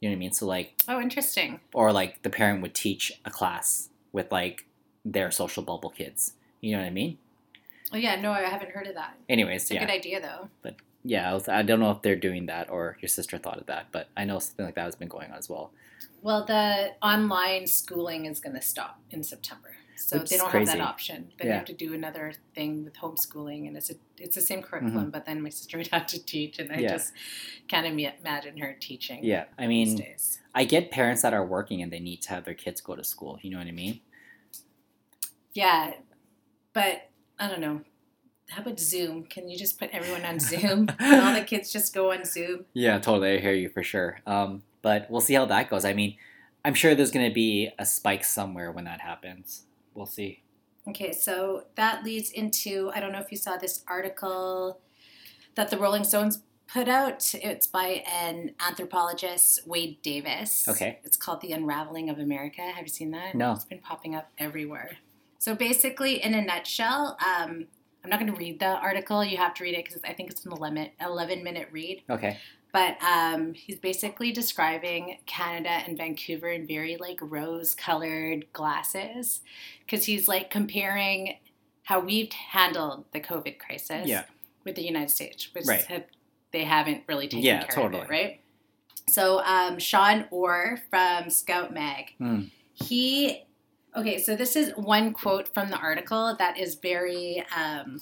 You 0.00 0.08
know 0.08 0.14
what 0.14 0.16
I 0.16 0.20
mean? 0.20 0.32
So 0.32 0.46
like 0.46 0.74
Oh, 0.88 1.00
interesting. 1.00 1.60
or 1.74 1.92
like 1.92 2.22
the 2.22 2.30
parent 2.30 2.62
would 2.62 2.74
teach 2.74 3.12
a 3.24 3.30
class 3.30 3.90
with 4.12 4.32
like 4.32 4.66
their 5.04 5.30
social 5.30 5.62
bubble 5.62 5.90
kids. 5.90 6.32
You 6.60 6.72
know 6.72 6.78
what 6.78 6.86
I 6.86 6.90
mean? 6.90 7.18
Oh, 7.92 7.96
yeah, 7.96 8.20
no, 8.20 8.32
I 8.32 8.42
haven't 8.42 8.70
heard 8.70 8.86
of 8.86 8.94
that. 8.94 9.16
Anyways, 9.28 9.62
It's 9.62 9.70
a 9.72 9.74
yeah, 9.74 9.80
good 9.86 9.92
idea, 9.92 10.20
though. 10.20 10.48
But 10.62 10.76
yeah. 11.04 11.30
I, 11.30 11.34
was, 11.34 11.48
I 11.48 11.62
don't 11.62 11.80
know 11.80 11.90
if 11.90 12.02
they're 12.02 12.16
doing 12.16 12.46
that 12.46 12.70
or 12.70 12.96
your 13.00 13.08
sister 13.08 13.36
thought 13.38 13.58
of 13.58 13.66
that, 13.66 13.86
but 13.92 14.08
I 14.16 14.24
know 14.24 14.38
something 14.38 14.64
like 14.64 14.76
that 14.76 14.84
has 14.84 14.96
been 14.96 15.08
going 15.08 15.30
on 15.30 15.38
as 15.38 15.48
well. 15.48 15.72
Well, 16.22 16.44
the 16.44 16.92
online 17.02 17.66
schooling 17.66 18.26
is 18.26 18.40
going 18.40 18.54
to 18.54 18.62
stop 18.62 19.00
in 19.10 19.24
September. 19.24 19.70
So 19.96 20.18
Which 20.18 20.30
they 20.30 20.38
don't 20.38 20.50
have 20.50 20.66
that 20.66 20.80
option. 20.80 21.32
Then 21.38 21.48
Yeah. 21.48 21.52
you 21.54 21.58
have 21.58 21.64
to 21.66 21.74
do 21.74 21.92
another 21.92 22.32
thing 22.54 22.84
with 22.84 22.94
homeschooling, 22.96 23.66
and 23.68 23.76
it's 23.76 23.90
a, 23.90 23.94
it's 24.16 24.34
the 24.34 24.40
same 24.40 24.62
curriculum, 24.62 25.10
but 25.10 25.26
then 25.26 25.42
my 25.42 25.50
sister 25.50 25.76
would 25.76 25.88
have 25.88 26.06
to 26.06 26.24
teach, 26.24 26.58
and 26.58 26.70
I 26.70 26.76
Mm-hmm. 26.76 26.82
Yeah. 26.84 26.88
just 26.92 27.12
can't 27.68 27.86
ima- 27.86 28.14
imagine 28.18 28.56
her 28.58 28.74
teaching. 28.80 29.22
Yeah, 29.24 29.44
I 29.58 29.66
these 29.66 29.88
mean, 29.88 29.96
days. 29.98 30.40
I 30.54 30.64
get 30.64 30.90
parents 30.90 31.20
that 31.20 31.34
are 31.34 31.44
working 31.44 31.82
and 31.82 31.92
they 31.92 32.00
need 32.00 32.22
to 32.22 32.30
have 32.30 32.44
their 32.46 32.54
kids 32.54 32.80
go 32.80 32.96
to 32.96 33.04
school. 33.04 33.38
You 33.42 33.50
know 33.50 33.58
what 33.58 33.66
I 33.66 33.72
mean? 33.72 34.00
Yeah, 35.52 35.92
but 36.72 37.09
I 37.40 37.48
don't 37.48 37.60
know. 37.60 37.80
How 38.50 38.62
about 38.62 38.78
Zoom? 38.78 39.24
Can 39.24 39.48
you 39.48 39.56
just 39.56 39.78
put 39.78 39.90
everyone 39.92 40.24
on 40.24 40.38
Zoom? 40.40 40.88
and 40.98 41.20
all 41.20 41.34
the 41.34 41.40
kids 41.40 41.72
just 41.72 41.94
go 41.94 42.12
on 42.12 42.24
Zoom? 42.24 42.66
Yeah, 42.74 42.98
totally. 42.98 43.34
I 43.34 43.38
hear 43.38 43.54
you 43.54 43.70
for 43.70 43.82
sure. 43.82 44.20
Um, 44.26 44.62
but 44.82 45.10
we'll 45.10 45.20
see 45.20 45.34
how 45.34 45.46
that 45.46 45.70
goes. 45.70 45.84
I 45.84 45.94
mean, 45.94 46.16
I'm 46.64 46.74
sure 46.74 46.94
there's 46.94 47.10
going 47.10 47.28
to 47.28 47.34
be 47.34 47.70
a 47.78 47.86
spike 47.86 48.24
somewhere 48.24 48.70
when 48.70 48.84
that 48.84 49.00
happens. 49.00 49.64
We'll 49.94 50.06
see. 50.06 50.42
Okay, 50.88 51.12
so 51.12 51.64
that 51.76 52.04
leads 52.04 52.30
into 52.30 52.90
I 52.94 53.00
don't 53.00 53.12
know 53.12 53.20
if 53.20 53.30
you 53.30 53.36
saw 53.36 53.56
this 53.56 53.84
article 53.86 54.80
that 55.54 55.70
the 55.70 55.78
Rolling 55.78 56.04
Stones 56.04 56.42
put 56.72 56.88
out. 56.88 57.34
It's 57.34 57.66
by 57.66 58.04
an 58.10 58.52
anthropologist, 58.66 59.66
Wade 59.66 60.00
Davis. 60.02 60.68
Okay. 60.68 60.98
It's 61.04 61.16
called 61.16 61.40
The 61.40 61.52
Unraveling 61.52 62.08
of 62.08 62.18
America. 62.18 62.62
Have 62.62 62.84
you 62.84 62.88
seen 62.88 63.10
that? 63.12 63.34
No. 63.34 63.52
It's 63.52 63.64
been 63.64 63.80
popping 63.80 64.14
up 64.14 64.30
everywhere. 64.38 64.98
So 65.40 65.54
basically, 65.54 66.22
in 66.22 66.34
a 66.34 66.42
nutshell, 66.42 67.16
um, 67.26 67.64
I'm 68.04 68.10
not 68.10 68.20
going 68.20 68.30
to 68.30 68.38
read 68.38 68.60
the 68.60 68.66
article. 68.76 69.24
You 69.24 69.38
have 69.38 69.54
to 69.54 69.64
read 69.64 69.74
it 69.74 69.86
because 69.86 70.00
I 70.04 70.12
think 70.12 70.30
it's 70.30 70.44
an 70.44 70.52
11, 70.52 70.90
11 71.00 71.42
minute 71.42 71.68
read. 71.72 72.02
Okay. 72.10 72.36
But 72.74 73.02
um, 73.02 73.54
he's 73.54 73.78
basically 73.78 74.32
describing 74.32 75.16
Canada 75.24 75.70
and 75.70 75.96
Vancouver 75.96 76.48
in 76.50 76.66
very 76.66 76.98
like 76.98 77.18
rose 77.22 77.74
colored 77.74 78.52
glasses 78.52 79.40
because 79.84 80.04
he's 80.04 80.28
like 80.28 80.50
comparing 80.50 81.38
how 81.84 82.00
we've 82.00 82.30
handled 82.32 83.06
the 83.12 83.20
COVID 83.20 83.58
crisis 83.58 84.06
Yeah. 84.06 84.24
with 84.64 84.74
the 84.76 84.82
United 84.82 85.10
States, 85.10 85.48
which 85.54 85.66
Right. 85.66 85.84
have, 85.86 86.04
they 86.52 86.64
haven't 86.64 87.04
really 87.08 87.26
taken 87.28 87.44
Yeah, 87.44 87.64
care 87.64 87.76
totally. 87.76 88.02
of 88.02 88.08
it, 88.08 88.10
right? 88.10 88.40
So 89.08 89.40
um, 89.42 89.78
Sean 89.78 90.26
Orr 90.30 90.78
from 90.90 91.30
Scout 91.30 91.72
Mag, 91.72 92.12
Hmm. 92.18 92.42
he 92.74 93.44
okay. 93.96 94.18
So 94.18 94.36
this 94.36 94.56
is 94.56 94.72
one 94.76 95.12
quote 95.12 95.52
from 95.54 95.70
the 95.70 95.76
article 95.78 96.34
that 96.38 96.58
is 96.58 96.74
very. 96.76 97.44
Um, 97.56 98.00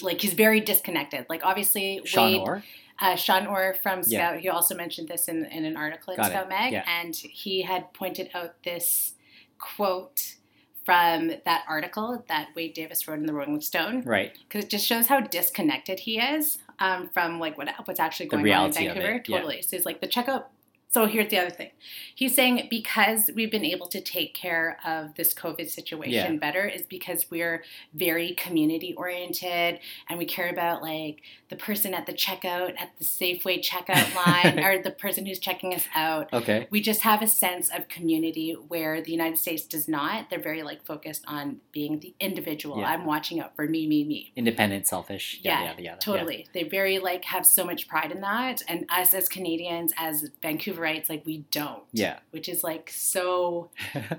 like 0.00 0.20
he's 0.20 0.34
very 0.34 0.60
disconnected. 0.60 1.26
Like 1.28 1.40
obviously, 1.44 2.00
Sean 2.04 2.30
Wade, 2.32 2.40
Orr? 2.40 2.62
uh, 3.00 3.16
Sean 3.16 3.48
Orr 3.48 3.74
from 3.82 4.04
Scout, 4.04 4.34
Yeah. 4.34 4.38
he 4.38 4.48
also 4.48 4.76
mentioned 4.76 5.08
this 5.08 5.26
in, 5.26 5.44
in 5.46 5.64
an 5.64 5.76
article 5.76 6.12
in 6.12 6.18
Got 6.18 6.26
it. 6.26 6.30
Scout 6.34 6.48
Mag, 6.48 6.72
Yeah. 6.72 6.84
and 6.86 7.16
he 7.16 7.62
had 7.62 7.92
pointed 7.94 8.30
out 8.32 8.62
this 8.62 9.14
quote 9.58 10.36
from 10.84 11.32
that 11.44 11.64
article 11.68 12.24
that 12.28 12.50
Wade 12.54 12.74
Davis 12.74 13.08
wrote 13.08 13.18
in 13.18 13.26
the 13.26 13.32
Rolling 13.32 13.60
Stone 13.60 14.02
Right. 14.02 14.32
because 14.48 14.66
it 14.66 14.70
just 14.70 14.86
shows 14.86 15.08
how 15.08 15.18
disconnected 15.20 15.98
he 15.98 16.20
is 16.20 16.58
um, 16.78 17.08
from 17.12 17.40
like 17.40 17.58
what 17.58 17.68
what's 17.86 17.98
actually 17.98 18.26
going 18.28 18.48
on 18.52 18.66
in 18.66 18.72
Vancouver. 18.72 19.00
it, 19.16 19.28
yeah. 19.28 19.36
Totally. 19.38 19.62
So 19.62 19.76
he's 19.76 19.84
like 19.84 20.00
the 20.00 20.06
checkout. 20.06 20.44
So 20.90 21.06
here's 21.06 21.28
the 21.30 21.38
other 21.38 21.50
thing. 21.50 21.70
He's 22.14 22.34
saying 22.34 22.66
because 22.70 23.30
we've 23.34 23.50
been 23.50 23.64
able 23.64 23.88
to 23.88 24.00
take 24.00 24.32
care 24.34 24.78
of 24.86 25.14
this 25.16 25.34
COVID 25.34 25.68
situation 25.68 26.34
Yeah. 26.34 26.38
better 26.38 26.64
is 26.66 26.82
because 26.82 27.30
we're 27.30 27.62
very 27.92 28.32
community 28.34 28.94
oriented 28.96 29.80
and 30.08 30.18
we 30.18 30.24
care 30.24 30.48
about 30.48 30.82
like 30.82 31.20
the 31.50 31.56
person 31.56 31.92
at 31.92 32.06
the 32.06 32.12
checkout 32.14 32.74
at 32.80 32.90
the 32.98 33.04
Safeway 33.04 33.62
checkout 33.62 34.14
line 34.26 34.64
or 34.64 34.82
the 34.82 34.90
person 34.90 35.26
who's 35.26 35.38
checking 35.38 35.74
us 35.74 35.84
out. 35.94 36.32
Okay. 36.32 36.66
We 36.70 36.80
just 36.80 37.02
have 37.02 37.20
a 37.22 37.26
sense 37.28 37.68
of 37.70 37.88
community 37.88 38.52
where 38.52 39.02
the 39.02 39.12
United 39.12 39.36
States 39.36 39.64
does 39.64 39.88
not. 39.88 40.30
They're 40.30 40.40
very 40.42 40.62
like 40.62 40.84
focused 40.86 41.24
on 41.28 41.60
being 41.70 42.00
the 42.00 42.14
individual. 42.18 42.78
Yeah. 42.78 42.88
I'm 42.90 43.04
watching 43.04 43.40
out 43.40 43.54
for 43.54 43.66
me, 43.66 43.86
me, 43.86 44.04
me. 44.04 44.32
Independent, 44.36 44.86
selfish. 44.86 45.38
Yeah, 45.42 45.60
Yada, 45.60 45.66
yada, 45.70 45.82
yada. 45.82 46.00
Totally. 46.00 46.46
They 46.54 46.62
very 46.62 46.98
like 46.98 47.24
have 47.26 47.44
so 47.44 47.64
much 47.64 47.88
pride 47.88 48.10
in 48.10 48.22
that. 48.22 48.62
And 48.66 48.86
us 48.88 49.12
as 49.12 49.28
Canadians, 49.28 49.92
as 49.98 50.30
Vancouverites, 50.78 51.08
like 51.08 51.24
we 51.26 51.38
don't. 51.50 51.82
Yeah. 51.92 52.18
Which 52.30 52.48
is 52.48 52.62
like 52.64 52.90
so 52.90 53.70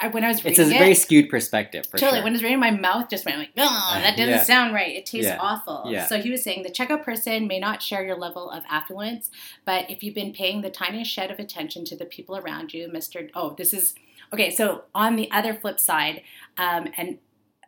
I, 0.00 0.08
when 0.08 0.22
I 0.22 0.28
was 0.28 0.44
It's 0.44 0.58
a 0.60 0.62
reading 0.64 0.78
very 0.78 0.92
it, 0.92 0.96
skewed 0.96 1.28
perspective 1.28 1.84
for 1.86 1.98
totally 1.98 2.18
sure. 2.18 2.24
when 2.24 2.32
I 2.32 2.34
was 2.36 2.42
reading 2.44 2.60
my 2.60 2.70
mouth 2.70 3.08
just 3.10 3.24
went 3.24 3.38
like, 3.38 3.50
oh, 3.56 3.90
that 4.00 4.16
doesn't 4.16 4.28
Yeah. 4.32 4.42
sound 4.44 4.72
right. 4.72 4.94
It 4.94 5.06
tastes 5.06 5.26
Yeah. 5.26 5.38
awful. 5.40 5.86
Yeah. 5.88 6.06
So 6.06 6.20
he 6.20 6.30
was 6.30 6.42
saying 6.42 6.62
the 6.62 6.70
checkout 6.70 7.02
person 7.02 7.48
may 7.48 7.58
not 7.58 7.82
share 7.82 8.04
your 8.06 8.16
level 8.16 8.48
of 8.48 8.62
affluence, 8.70 9.28
but 9.64 9.90
if 9.90 10.04
you've 10.04 10.14
been 10.14 10.32
paying 10.32 10.60
the 10.60 10.70
tiniest 10.70 11.10
shed 11.10 11.32
of 11.32 11.40
attention 11.40 11.84
to 11.86 11.96
the 11.96 12.04
people 12.04 12.36
around 12.36 12.72
you, 12.72 12.88
Mr. 12.88 13.28
Oh, 13.34 13.54
this 13.58 13.74
is 13.74 13.94
okay. 14.32 14.50
So 14.54 14.84
on 14.94 15.16
the 15.16 15.28
other 15.32 15.52
flip 15.52 15.80
side, 15.80 16.22
um, 16.56 16.92
and 16.96 17.18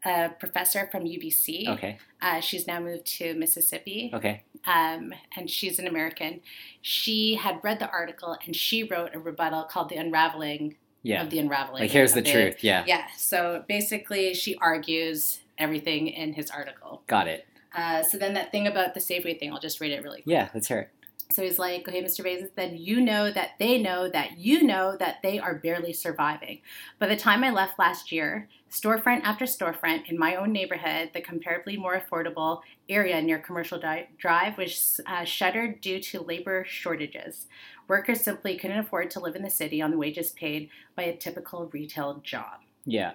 a 0.04 0.30
professor 0.38 0.88
from 0.90 1.04
UBC, 1.04 1.68
okay. 1.68 1.98
uh, 2.22 2.40
she's 2.40 2.66
now 2.66 2.80
moved 2.80 3.04
to 3.18 3.34
Mississippi 3.34 4.10
Okay. 4.14 4.42
um, 4.66 5.12
and 5.36 5.48
she's 5.50 5.78
an 5.78 5.86
American. 5.86 6.40
She 6.80 7.34
had 7.34 7.60
read 7.62 7.78
the 7.80 7.90
article 7.90 8.36
and 8.46 8.56
she 8.56 8.82
wrote 8.82 9.14
a 9.14 9.18
rebuttal 9.18 9.64
called 9.64 9.88
"The 9.90 9.96
Unraveling 9.96 10.76
Yeah. 11.02 11.22
of 11.22 11.30
the 11.30 11.38
Unraveling." 11.38 11.82
Like, 11.82 11.90
here's 11.90 12.14
the 12.14 12.22
truth. 12.22 12.62
Yeah. 12.64 12.84
Yeah. 12.86 13.06
So 13.16 13.64
basically, 13.68 14.32
she 14.34 14.56
argues 14.56 15.40
everything 15.58 16.08
in 16.08 16.32
his 16.32 16.50
article. 16.50 17.02
Got 17.06 17.28
it. 17.28 17.46
Uh, 17.74 18.02
so 18.02 18.16
then 18.18 18.34
that 18.34 18.50
thing 18.50 18.66
about 18.66 18.94
the 18.94 19.00
Safeway 19.00 19.38
thing, 19.38 19.52
I'll 19.52 19.60
just 19.60 19.80
read 19.80 19.92
it 19.92 20.02
really 20.02 20.22
quick. 20.22 20.32
Yeah. 20.32 20.48
Let's 20.54 20.68
hear 20.68 20.80
it. 20.80 20.90
So 21.30 21.42
he's 21.42 21.58
like, 21.58 21.88
okay, 21.88 22.02
Mr. 22.02 22.24
Bezos, 22.24 22.50
then 22.56 22.76
you 22.76 23.00
know 23.00 23.30
that 23.30 23.50
they 23.58 23.80
know 23.80 24.08
that 24.08 24.38
you 24.38 24.64
know 24.64 24.96
that 24.98 25.18
they 25.22 25.38
are 25.38 25.54
barely 25.54 25.92
surviving. 25.92 26.60
By 26.98 27.06
the 27.06 27.16
time 27.16 27.44
I 27.44 27.50
left 27.50 27.78
last 27.78 28.10
year, 28.10 28.48
storefront 28.70 29.22
after 29.22 29.44
storefront 29.44 30.10
in 30.10 30.18
my 30.18 30.34
own 30.34 30.52
neighborhood, 30.52 31.10
the 31.14 31.22
comparably 31.22 31.78
more 31.78 32.00
affordable 32.00 32.60
area 32.88 33.22
near 33.22 33.38
Commercial 33.38 33.78
Di- 33.78 34.08
Drive 34.18 34.58
was 34.58 35.00
uh, 35.06 35.24
shuttered 35.24 35.80
due 35.80 36.00
to 36.00 36.20
labor 36.20 36.64
shortages. 36.66 37.46
Workers 37.86 38.20
simply 38.20 38.56
couldn't 38.56 38.78
afford 38.78 39.10
to 39.12 39.20
live 39.20 39.36
in 39.36 39.42
the 39.42 39.50
city 39.50 39.80
on 39.80 39.90
the 39.90 39.98
wages 39.98 40.30
paid 40.30 40.68
by 40.96 41.04
a 41.04 41.16
typical 41.16 41.68
retail 41.72 42.20
job. 42.24 42.60
Yeah. 42.84 43.12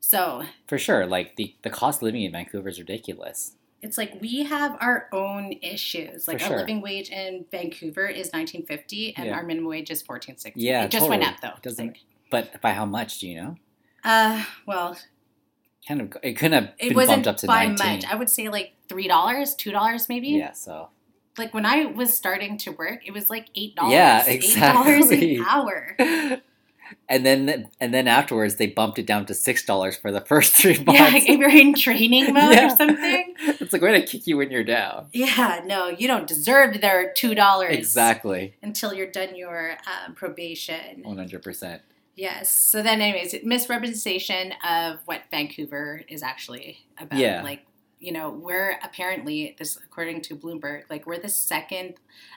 So 0.00 0.44
For 0.66 0.78
sure. 0.78 1.06
Like, 1.06 1.36
the, 1.36 1.54
the 1.62 1.70
cost 1.70 1.98
of 1.98 2.04
living 2.04 2.22
in 2.22 2.32
Vancouver 2.32 2.68
is 2.68 2.78
ridiculous. 2.78 3.56
It's 3.84 3.96
like 3.98 4.18
we 4.20 4.42
have 4.44 4.76
our 4.80 5.08
own 5.12 5.52
issues. 5.62 6.26
Like 6.26 6.38
For 6.38 6.44
our 6.44 6.50
sure. 6.50 6.58
living 6.58 6.80
wage 6.80 7.10
in 7.10 7.44
Vancouver 7.50 8.06
is 8.06 8.30
1950 8.32 9.14
and 9.16 9.26
Yeah. 9.26 9.34
our 9.34 9.42
minimum 9.44 9.68
wage 9.70 9.90
is 9.90 10.02
1460. 10.02 10.60
Yeah, 10.60 10.84
it 10.84 10.90
just 10.90 11.08
went 11.08 11.22
up 11.22 11.36
though. 11.40 11.52
Doesn't- 11.62 11.86
Like, 11.86 11.98
But 12.30 12.60
by 12.60 12.72
how 12.72 12.86
much 12.86 13.18
do 13.20 13.28
you 13.28 13.36
know? 13.40 13.56
uh, 14.02 14.44
well, 14.66 14.96
Kind 15.86 16.00
of. 16.00 16.16
It 16.22 16.32
couldn't 16.32 16.52
have 16.64 16.72
it 16.78 16.96
wasn't 16.96 17.16
bumped 17.24 17.28
up 17.28 17.36
to 17.38 17.46
by 17.46 17.66
19. 17.66 17.86
much. 17.86 18.04
I 18.06 18.14
would 18.14 18.30
say 18.30 18.48
like 18.48 18.72
three 18.88 19.06
dollars, 19.06 19.54
two 19.54 19.70
dollars 19.70 20.08
maybe. 20.08 20.28
Yeah. 20.28 20.52
So. 20.52 20.88
Like 21.36 21.52
when 21.52 21.66
I 21.66 21.84
was 21.84 22.14
starting 22.14 22.56
to 22.58 22.70
work, 22.72 23.06
it 23.06 23.10
was 23.12 23.28
like 23.28 23.48
eight 23.54 23.74
dollars. 23.76 23.92
Yeah, 23.92 24.24
exactly. 24.26 24.92
Eight 24.92 24.96
dollars 24.96 25.10
an 25.10 25.44
hour. 25.46 26.40
and 27.08 27.24
then 27.26 27.68
and 27.80 27.92
then 27.94 28.06
afterwards 28.08 28.56
they 28.56 28.66
bumped 28.66 28.98
it 28.98 29.06
down 29.06 29.26
to 29.26 29.34
six 29.34 29.64
dollars 29.64 29.96
for 29.96 30.10
the 30.12 30.20
first 30.20 30.52
three 30.56 30.78
months. 30.84 31.00
Yeah, 31.00 31.08
like 31.08 31.28
if 31.28 31.38
you're 31.38 31.50
in 31.50 31.74
training 31.74 32.32
mode 32.34 32.52
Yeah. 32.54 32.66
or 32.72 32.76
something. 32.76 33.34
it's 33.38 33.72
like 33.72 33.82
way 33.82 34.00
to 34.00 34.06
kick 34.06 34.26
you 34.26 34.36
when 34.36 34.50
you're 34.50 34.64
down. 34.64 35.06
Yeah, 35.12 35.60
no, 35.64 35.88
you 35.88 36.06
don't 36.08 36.26
deserve 36.26 36.80
their 36.80 37.12
two 37.12 37.34
dollars 37.34 37.76
Exactly, 37.76 38.54
until 38.62 38.92
you're 38.94 39.10
done 39.10 39.36
your 39.36 39.76
um, 40.06 40.14
probation. 40.14 41.02
one 41.02 41.16
hundred 41.18 41.42
percent. 41.42 41.82
Yes. 42.16 42.52
So 42.52 42.80
then, 42.82 43.00
anyways, 43.00 43.34
misrepresentation 43.42 44.52
of 44.64 45.00
what 45.04 45.22
Vancouver 45.30 46.02
is 46.08 46.22
actually 46.22 46.86
about. 46.98 47.18
Yeah. 47.18 47.42
Like, 47.42 47.66
you 47.98 48.12
know, 48.12 48.30
we're 48.30 48.78
apparently 48.84 49.56
this, 49.58 49.76
according 49.84 50.20
to 50.22 50.36
Bloomberg, 50.36 50.82
like 50.88 51.06
we're 51.06 51.18
the 51.18 51.28
second 51.28 51.94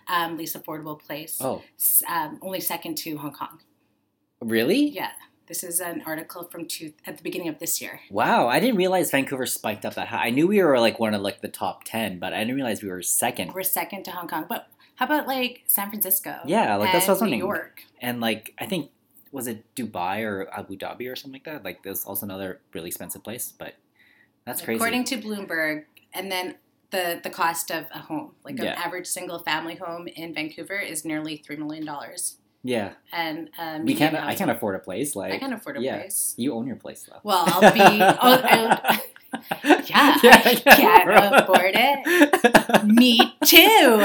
um, 0.08 0.36
least 0.38 0.56
affordable 0.56 1.00
place, 1.00 1.38
Oh, 1.42 1.62
um, 2.10 2.40
only 2.42 2.60
second 2.60 2.98
to 3.00 3.18
Hong 3.18 3.34
Kong. 3.34 3.60
Really? 4.42 4.88
Yeah. 4.90 5.12
This 5.48 5.64
is 5.64 5.80
an 5.80 6.04
article 6.06 6.44
from 6.44 6.66
two 6.66 6.92
at 7.06 7.16
the 7.16 7.24
beginning 7.24 7.48
of 7.48 7.60
this 7.60 7.82
year. 7.82 8.02
Wow, 8.12 8.50
I 8.50 8.60
didn't 8.60 8.76
realize 8.76 9.12
Vancouver 9.12 9.46
spiked 9.46 9.86
up 9.86 9.94
that 9.96 10.10
high. 10.10 10.26
I 10.26 10.30
knew 10.30 10.46
we 10.46 10.62
were 10.62 10.78
like 10.78 11.00
one 11.00 11.14
of 11.14 11.22
like 11.22 11.42
the 11.42 11.48
top 11.48 11.86
ten, 11.86 12.20
but 12.20 12.34
I 12.34 12.40
didn't 12.40 12.56
realize 12.56 12.84
we 12.84 12.90
were 12.90 13.02
second. 13.02 13.54
We're 13.54 13.64
second 13.64 14.04
to 14.04 14.12
Hong 14.12 14.28
Kong, 14.28 14.46
but 14.50 14.68
how 14.96 15.06
about 15.06 15.26
like 15.26 15.64
San 15.66 15.90
Francisco? 15.90 16.40
Yeah, 16.46 16.76
like, 16.76 16.92
that's 16.92 17.08
what 17.08 17.20
I 17.20 17.24
was 17.24 17.32
New. 17.32 17.38
York. 17.38 17.84
And 18.02 18.20
like 18.20 18.54
I 18.60 18.66
think 18.66 18.92
was 19.32 19.48
it 19.48 19.64
Dubai 19.74 20.24
or 20.24 20.50
Abu 20.54 20.78
Dhabi 20.78 21.10
or 21.10 21.16
something 21.16 21.42
like 21.42 21.46
that? 21.46 21.64
Like 21.64 21.84
there's 21.84 22.04
also 22.04 22.26
another 22.26 22.60
really 22.74 22.88
expensive 22.88 23.24
place, 23.24 23.54
but 23.58 23.76
that's 24.46 24.62
crazy. 24.62 24.76
According 24.76 25.06
to 25.06 25.18
Bloomberg, 25.18 25.86
and 26.14 26.30
then 26.30 26.56
the 26.90 27.22
the 27.24 27.30
cost 27.30 27.72
of 27.72 27.86
a 27.94 28.00
home, 28.00 28.34
like 28.44 28.60
an 28.60 28.66
Yeah. 28.66 28.74
average 28.74 29.08
single 29.08 29.40
family 29.40 29.76
home 29.76 30.10
in 30.10 30.34
Vancouver, 30.34 30.78
is 30.78 31.06
nearly 31.06 31.38
three 31.38 31.56
million 31.56 31.86
dollars. 31.86 32.38
Yeah, 32.68 32.92
And 33.14 33.50
um, 33.58 33.86
we 33.86 33.96
can't. 33.96 34.14
I 34.14 34.36
can't 34.36 34.52
afford 34.52 34.76
a 34.76 34.80
place. 34.80 35.16
Like 35.16 35.32
I 35.32 35.38
can't 35.38 35.54
afford 35.54 35.78
a 35.78 35.82
yeah. 35.82 36.00
place. 36.00 36.34
You 36.36 36.54
own 36.54 36.68
your 36.68 36.76
place 36.76 37.08
though. 37.10 37.22
Well, 37.24 37.46
I'll 37.48 37.72
be. 37.74 37.80
oh, 37.80 38.18
I, 38.22 39.02
yeah, 39.86 40.18
I 40.22 40.56
can't 40.76 41.34
afford 41.34 41.72
it. 41.74 42.84
Me 42.84 43.38
too. 43.46 44.02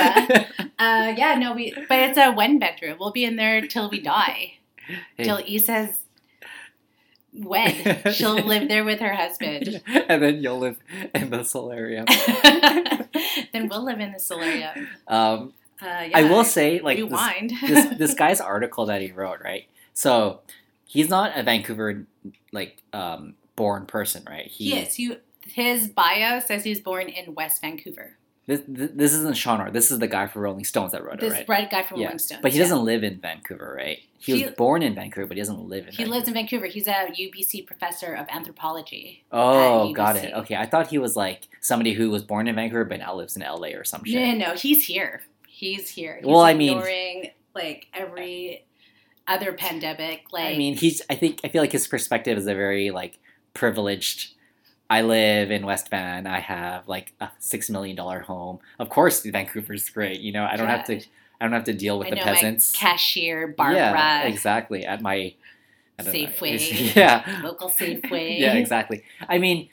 Uh, 0.79 1.13
yeah, 1.17 1.35
no, 1.41 1.55
we. 1.55 1.75
But 1.89 1.99
it's 2.11 2.19
a 2.19 2.31
one 2.31 2.61
bedroom. 2.61 2.99
We'll 3.01 3.11
be 3.11 3.25
in 3.25 3.35
there 3.35 3.67
till 3.67 3.91
we 3.91 4.01
die. 4.01 4.59
Hey. 5.17 5.25
Till 5.25 5.41
E 5.45 5.59
says 5.59 5.99
when 7.33 8.13
she'll 8.13 8.37
live 8.37 8.69
there 8.69 8.85
with 8.85 9.01
her 9.01 9.15
husband. 9.15 9.83
and 9.87 10.23
then 10.23 10.41
you'll 10.41 10.61
live 10.61 10.79
in 11.17 11.31
the 11.31 11.43
solarium. 11.43 12.07
then 13.53 13.69
we'll 13.69 13.85
live 13.85 13.99
in 13.99 14.13
the 14.13 14.21
solarium. 14.21 14.87
Um, 15.09 15.53
Uh, 15.83 16.05
yeah, 16.05 16.19
I 16.19 16.23
will 16.25 16.45
say, 16.45 16.81
like 16.81 16.97
this, 16.97 17.05
rewind. 17.05 17.53
this 17.67 17.99
this 17.99 18.15
guy's 18.15 18.41
article 18.41 18.87
that 18.87 19.01
he 19.03 19.11
wrote, 19.13 19.41
right? 19.43 19.67
So 19.95 20.41
he's 20.87 21.09
not 21.09 21.37
a 21.37 21.43
Vancouver 21.43 22.07
like 22.53 22.83
um, 22.93 23.35
born 23.57 23.87
person, 23.87 24.25
right? 24.29 24.47
he 24.47 24.79
is. 24.79 24.99
You, 24.99 25.17
his 25.45 25.89
bio 25.89 26.41
says 26.41 26.65
he 26.65 26.71
was 26.71 26.81
born 26.81 27.09
in 27.09 27.35
West 27.35 27.61
Vancouver. 27.61 28.17
This, 28.47 28.61
this 28.67 29.15
isn't 29.15 29.37
Sean 29.37 29.61
Orr. 29.61 29.71
This 29.71 29.93
is 29.93 30.01
the 30.01 30.09
guy 30.09 30.27
from 30.27 30.43
Rolling 30.43 30.65
Stones 30.65 30.93
that 30.93 31.05
wrote 31.05 31.21
This 31.21 31.31
it, 31.33 31.35
right? 31.35 31.41
This 31.41 31.49
red 31.49 31.71
guy 31.71 31.83
from 31.85 32.01
yeah, 32.01 32.07
Rolling 32.07 32.19
Stones. 32.19 32.41
but 32.43 32.51
he 32.51 32.59
yeah. 32.59 32.65
doesn't 32.65 32.85
live 32.85 33.05
in 33.05 33.21
Vancouver, 33.21 33.73
right? 33.77 34.01
He, 34.19 34.37
He- 34.37 34.45
was 34.45 34.55
born 34.55 34.83
in 34.83 34.97
Vancouver, 34.97 35.29
but 35.29 35.37
he 35.37 35.41
doesn't 35.41 35.69
live 35.69 35.87
in. 35.87 35.93
He 35.93 36.05
lives 36.05 36.27
in 36.27 36.35
Vancouver. 36.35 36.67
He's 36.67 36.89
a 36.89 37.07
UBC 37.13 37.67
professor 37.67 38.15
of 38.15 38.27
anthropology. 38.29 39.25
Oh, 39.31 39.93
got 39.93 40.17
it. 40.17 40.35
Okay, 40.35 40.57
I 40.57 40.67
thought 40.67 40.89
he 40.89 40.99
was 40.99 41.15
like 41.15 41.49
somebody 41.61 41.93
who 41.93 42.11
was 42.11 42.25
born 42.25 42.49
in 42.49 42.57
Vancouver 42.57 42.85
but 42.85 42.99
now 42.99 43.15
lives 43.15 43.37
in 43.37 43.43
LA 43.43 43.69
or 43.69 43.85
some 43.85 44.05
shit. 44.05 44.21
No, 44.21 44.33
no, 44.33 44.53
no, 44.53 44.55
he's 44.55 44.87
here. 44.87 45.23
He's 45.63 45.89
here. 45.89 46.17
He's 46.17 46.27
Well, 46.27 46.41
I 46.41 46.55
mean- 46.55 46.71
ignoring 46.79 47.31
like 47.55 47.87
every 47.95 48.65
other 49.29 49.53
pandemic. 49.53 50.25
Like, 50.33 50.55
I 50.55 50.59
mean, 50.59 50.75
he's. 50.77 51.01
I 51.09 51.15
think 51.15 51.39
I 51.45 51.49
feel 51.49 51.63
like 51.63 51.71
his 51.71 51.87
perspective 51.87 52.37
is 52.37 52.49
a 52.49 52.55
very 52.55 52.91
like 52.91 53.21
privileged. 53.55 54.35
I 54.91 55.03
live 55.03 55.53
in 55.53 55.65
West 55.65 55.89
Van. 55.89 56.27
I 56.27 56.41
have 56.41 56.89
like 56.89 57.13
a 57.21 57.31
six 57.39 57.71
million 57.71 57.95
dollar 57.95 58.21
home. 58.21 58.59
Of 58.81 58.89
course, 58.89 59.23
Vancouver's 59.25 59.89
great. 59.89 60.21
You 60.21 60.33
know, 60.33 60.45
I 60.51 60.57
don't 60.57 60.67
have 60.67 60.85
to. 60.87 60.97
I 60.97 61.45
don't 61.45 61.53
have 61.53 61.65
to 61.65 61.73
deal 61.73 61.97
with 61.97 62.09
I 62.09 62.11
the 62.11 62.17
know 62.17 62.25
peasants. 62.25 62.73
my 62.75 62.79
cashier 62.91 63.47
Barbara, 63.49 63.77
Yeah, 63.77 64.23
exactly. 64.25 64.85
At 64.85 65.01
my 65.01 65.35
don't 65.99 66.07
know. 66.07 66.13
Safeway. 66.13 66.95
Yeah, 66.97 67.41
local 67.45 67.69
Safeway. 67.69 68.39
yeah, 68.41 68.55
exactly. 68.55 69.05
I 69.29 69.39
mean, 69.39 69.69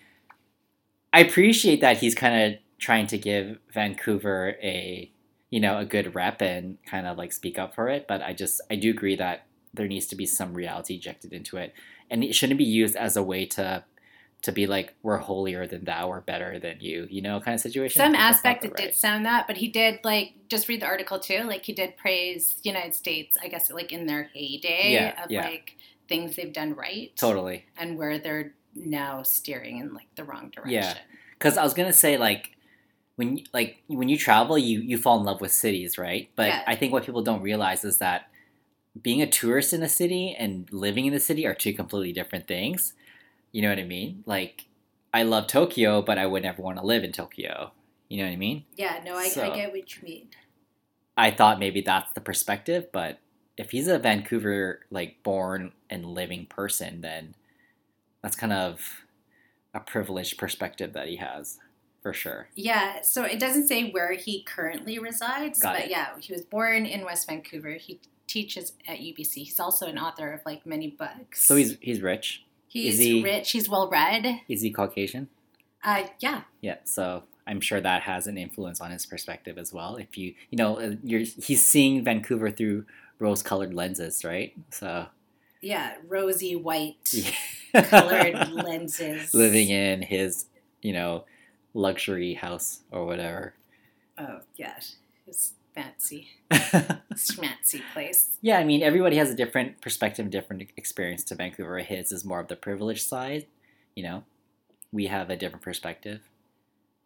I 1.11 1.21
appreciate 1.21 1.81
that 1.81 1.97
he's 1.97 2.13
kind 2.15 2.53
of 2.53 2.59
trying 2.77 3.07
to 3.07 3.17
give 3.17 3.57
Vancouver 3.73 4.55
a 4.61 5.11
you 5.49 5.59
know 5.59 5.77
a 5.79 5.85
good 5.85 6.15
rep 6.15 6.41
and 6.41 6.77
kind 6.85 7.07
of 7.07 7.17
like 7.17 7.31
speak 7.33 7.57
up 7.59 7.73
for 7.75 7.89
it. 7.89 8.07
But 8.07 8.21
I 8.21 8.33
just 8.33 8.61
I 8.69 8.75
do 8.75 8.89
agree 8.89 9.15
that 9.15 9.45
there 9.73 9.87
needs 9.87 10.07
to 10.07 10.15
be 10.15 10.25
some 10.25 10.53
reality 10.53 10.95
injected 10.95 11.33
into 11.33 11.57
it, 11.57 11.73
and 12.09 12.23
it 12.23 12.33
shouldn't 12.35 12.57
be 12.57 12.63
used 12.65 12.95
as 12.95 13.15
a 13.17 13.23
way 13.23 13.45
to 13.47 13.83
to 14.41 14.51
be 14.53 14.65
like 14.67 14.93
we're 15.03 15.17
holier 15.17 15.67
than 15.67 15.83
thou 15.83 16.07
or 16.07 16.21
better 16.21 16.57
than 16.59 16.77
you, 16.79 17.05
you 17.09 17.21
know, 17.21 17.41
kind 17.41 17.55
of 17.55 17.59
situation. 17.61 17.99
Some 17.99 18.15
aspect 18.15 18.63
it 18.63 18.73
did 18.77 18.93
sound 18.93 19.25
that, 19.25 19.47
but 19.47 19.57
he 19.57 19.67
did 19.67 19.99
like 20.05 20.33
just 20.47 20.69
read 20.69 20.81
the 20.81 20.85
article 20.85 21.19
too. 21.19 21.43
Like 21.43 21.65
he 21.65 21.73
did 21.73 21.97
praise 21.97 22.55
the 22.63 22.69
United 22.69 22.95
States, 22.95 23.37
I 23.43 23.49
guess, 23.49 23.69
like 23.69 23.91
in 23.91 24.05
their 24.05 24.29
heyday 24.33 24.93
Yeah, 24.93 25.23
of 25.25 25.29
yeah. 25.29 25.41
like 25.41 25.75
things 26.07 26.37
they've 26.37 26.53
done 26.53 26.73
right, 26.73 27.11
totally. 27.17 27.65
and 27.77 27.97
where 27.97 28.17
they're 28.17 28.53
now 28.75 29.23
steering 29.23 29.79
in 29.79 29.93
like 29.93 30.07
the 30.15 30.23
wrong 30.23 30.51
direction. 30.51 30.73
Yeah. 30.83 30.93
because 31.37 31.57
I 31.57 31.63
was 31.63 31.73
gonna 31.73 31.91
say 31.91 32.17
like 32.17 32.55
when 33.19 33.35
you- 33.35 33.45
like 33.51 33.83
when 33.87 34.07
you 34.07 34.17
travel, 34.17 34.57
you 34.57 34.79
you 34.79 34.97
fall 34.97 35.19
in 35.19 35.25
love 35.25 35.41
with 35.41 35.51
cities, 35.51 35.97
right? 35.97 36.29
But 36.37 36.47
Yeah. 36.47 36.63
I 36.65 36.75
think 36.77 36.93
what 36.93 37.03
people 37.05 37.21
don't 37.21 37.41
realize 37.41 37.83
is 37.83 37.97
that 37.97 38.31
being 39.01 39.21
a 39.21 39.27
tourist 39.27 39.73
in 39.73 39.83
a 39.83 39.89
city 39.89 40.33
and 40.39 40.71
living 40.71 41.05
in 41.05 41.11
the 41.11 41.19
city 41.19 41.45
are 41.45 41.53
two 41.53 41.73
completely 41.73 42.13
different 42.13 42.47
things. 42.47 42.93
You 43.51 43.61
know 43.61 43.67
what 43.69 43.77
I 43.77 43.83
mean? 43.83 44.23
Like 44.25 44.67
I 45.13 45.23
love 45.23 45.47
Tokyo, 45.47 46.01
but 46.01 46.17
I 46.17 46.27
would 46.27 46.43
never 46.43 46.61
want 46.61 46.77
to 46.77 46.85
live 46.85 47.03
in 47.03 47.11
Tokyo. 47.11 47.73
You 48.07 48.19
know 48.19 48.23
what 48.23 48.31
I 48.33 48.37
mean? 48.37 48.63
Yeah, 48.77 49.01
no, 49.03 49.15
I, 49.15 49.25
I 49.25 49.55
get 49.55 49.73
what 49.73 49.95
you 49.97 50.01
mean. 50.03 50.29
I 51.17 51.29
thought 51.29 51.59
maybe 51.59 51.81
that's 51.81 52.13
the 52.13 52.21
perspective, 52.21 52.87
but 52.93 53.19
if 53.57 53.71
he's 53.71 53.89
a 53.89 53.99
Vancouver 53.99 54.85
like 54.89 55.21
born 55.23 55.73
and 55.89 56.05
living 56.05 56.45
person, 56.45 57.01
then 57.01 57.35
that's 58.21 58.37
kind 58.37 58.53
of 58.53 59.03
a 59.73 59.81
privileged 59.81 60.37
perspective 60.37 60.93
that 60.93 61.09
he 61.09 61.17
has, 61.17 61.59
for 62.01 62.13
sure. 62.13 62.47
Yeah, 62.55 63.01
so 63.01 63.23
it 63.23 63.39
doesn't 63.39 63.67
say 63.67 63.91
where 63.91 64.13
he 64.13 64.43
currently 64.43 64.99
resides, 64.99 65.59
Got 65.59 65.75
but 65.75 65.85
it. 65.85 65.91
yeah, 65.91 66.07
he 66.19 66.31
was 66.33 66.43
born 66.43 66.85
in 66.85 67.03
West 67.05 67.27
Vancouver. 67.27 67.73
He 67.73 67.99
teaches 68.27 68.73
at 68.87 68.99
UBC. 68.99 69.33
He's 69.35 69.59
also 69.59 69.87
an 69.87 69.97
author 69.97 70.31
of 70.31 70.41
like 70.45 70.65
many 70.65 70.87
books. 70.89 71.45
So 71.45 71.55
he's 71.55 71.77
he's 71.81 72.01
rich. 72.01 72.43
he's 72.67 72.97
he- 72.99 73.23
rich. 73.23 73.51
He's 73.51 73.67
well 73.69 73.89
read. 73.89 74.41
Is 74.47 74.61
he 74.61 74.71
Caucasian? 74.71 75.27
Uh, 75.83 76.03
yeah, 76.19 76.41
Yeah. 76.61 76.75
So 76.83 77.23
I'm 77.47 77.61
sure 77.61 77.79
that 77.81 78.01
has 78.03 78.27
an 78.27 78.37
influence 78.37 78.81
on 78.81 78.91
his 78.91 79.05
perspective 79.05 79.57
as 79.57 79.73
well. 79.73 79.95
If 79.95 80.17
you 80.17 80.33
you 80.51 80.57
know 80.57 80.77
uh, 80.79 80.95
you're 81.03 81.21
he's 81.21 81.65
seeing 81.65 82.03
Vancouver 82.03 82.51
through 82.51 82.85
rose-colored 83.17 83.73
lenses, 83.73 84.23
right? 84.23 84.53
So 84.71 85.07
yeah, 85.61 85.95
rosy 86.07 86.55
white 86.55 87.11
yeah. 87.11 87.31
colored 87.83 88.51
lenses. 88.51 89.33
living 89.33 89.69
in 89.69 90.01
his 90.03 90.45
you 90.81 90.93
know 90.93 91.25
luxury 91.73 92.33
house 92.35 92.79
or 92.91 93.05
whatever. 93.05 93.53
Oh 94.17 94.39
yeah, 94.55 94.79
his 95.25 95.53
fancy, 95.73 96.29
schmancy 96.51 97.81
place. 97.93 98.37
Yeah, 98.41 98.57
I 98.59 98.63
mean, 98.63 98.83
everybody 98.83 99.17
has 99.17 99.29
a 99.29 99.35
different 99.35 99.81
perspective, 99.81 100.29
different 100.29 100.63
experience 100.77 101.23
to 101.25 101.35
Vancouver. 101.35 101.79
His 101.79 102.11
is 102.11 102.25
more 102.25 102.39
of 102.39 102.47
the 102.47 102.55
privileged 102.55 103.07
side, 103.07 103.45
you 103.95 104.03
know. 104.03 104.23
We 104.91 105.07
have 105.07 105.29
a 105.29 105.35
different 105.37 105.63
perspective. 105.63 106.21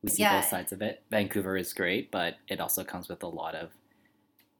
We 0.01 0.09
see 0.09 0.23
Yeah. 0.23 0.39
both 0.39 0.49
sides 0.49 0.71
of 0.71 0.81
it. 0.81 1.03
Vancouver 1.11 1.57
is 1.57 1.73
great, 1.73 2.11
but 2.11 2.35
it 2.47 2.59
also 2.59 2.83
comes 2.83 3.07
with 3.09 3.21
a 3.23 3.27
lot 3.27 3.55
of 3.55 3.71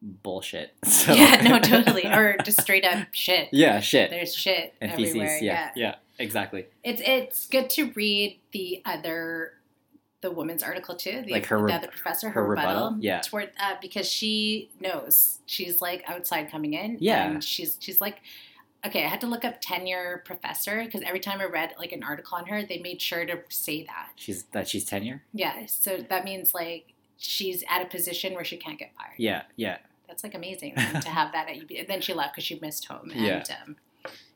bullshit. 0.02 0.74
So. 0.86 1.14
Yeah, 1.14 1.42
no, 1.42 1.60
totally, 1.60 2.06
or 2.06 2.38
just 2.44 2.62
straight 2.62 2.86
up 2.86 3.08
shit. 3.14 3.50
yeah, 3.54 3.80
shit 3.80 4.10
There's 4.10 4.36
shit 4.36 4.74
and 4.82 4.92
everywhere. 4.92 5.28
feces. 5.28 5.42
Yeah, 5.42 5.72
yeah, 5.76 5.96
exactly. 6.20 6.66
It's 6.84 7.02
it's 7.06 7.46
good 7.48 7.70
to 7.72 7.92
read 7.92 8.40
the 8.52 8.82
other 8.86 9.54
the 10.24 10.32
woman's 10.32 10.64
article 10.64 10.96
too, 10.96 11.22
the, 11.26 11.32
Like 11.34 11.46
her 11.46 11.60
the 11.68 11.88
professor, 11.88 12.30
her 12.30 12.42
her, 12.42 12.48
rebuttal, 12.48 12.74
rebuttal? 12.74 12.98
Yeah. 13.02 13.22
toward 13.22 13.52
uh, 13.60 13.76
because 13.82 14.10
she 14.10 14.72
knows 14.80 15.38
she's 15.46 15.82
like 15.82 16.04
outside 16.08 16.50
coming 16.50 16.74
in, 16.74 16.98
Yeah. 17.00 17.26
and 17.30 17.44
she's 17.44 17.78
she's 17.80 18.02
like, 18.02 18.22
okay, 18.86 19.06
I 19.06 19.08
had 19.08 19.22
to 19.22 19.28
look 19.28 19.46
up 19.46 19.62
tenure 19.62 20.24
professor 20.26 20.84
because 20.84 21.02
every 21.06 21.20
time 21.20 21.40
I 21.40 21.46
read 21.46 21.74
like 21.78 21.92
an 21.92 22.04
article 22.04 22.38
on 22.38 22.48
her, 22.48 22.64
they 22.64 22.80
made 22.80 23.02
sure 23.02 23.26
to 23.26 23.40
say 23.50 23.84
that, 23.84 24.10
She's 24.16 24.44
that 24.54 24.68
she's 24.68 24.86
tenure. 24.86 25.22
yeah, 25.34 25.66
so 25.68 25.98
that 26.10 26.26
means 26.26 26.54
like 26.54 26.94
she's 27.18 27.64
at 27.70 27.82
a 27.82 27.86
position 27.86 28.34
where 28.34 28.44
she 28.44 28.58
can't 28.58 28.80
get 28.80 28.92
fired. 28.98 29.14
Yeah, 29.18 29.44
yeah, 29.56 29.78
That's 30.08 30.24
like 30.24 30.34
amazing 30.36 30.76
to 30.76 31.10
have 31.10 31.32
that 31.34 31.48
at 31.50 31.58
UB. 31.58 31.72
And 31.78 31.88
then 31.88 32.02
she 32.02 32.14
left 32.14 32.34
because 32.34 32.44
she 32.46 32.60
missed 32.60 32.86
home. 32.86 33.12
And, 33.14 33.22
Yeah. 33.26 33.44
um, 33.66 33.76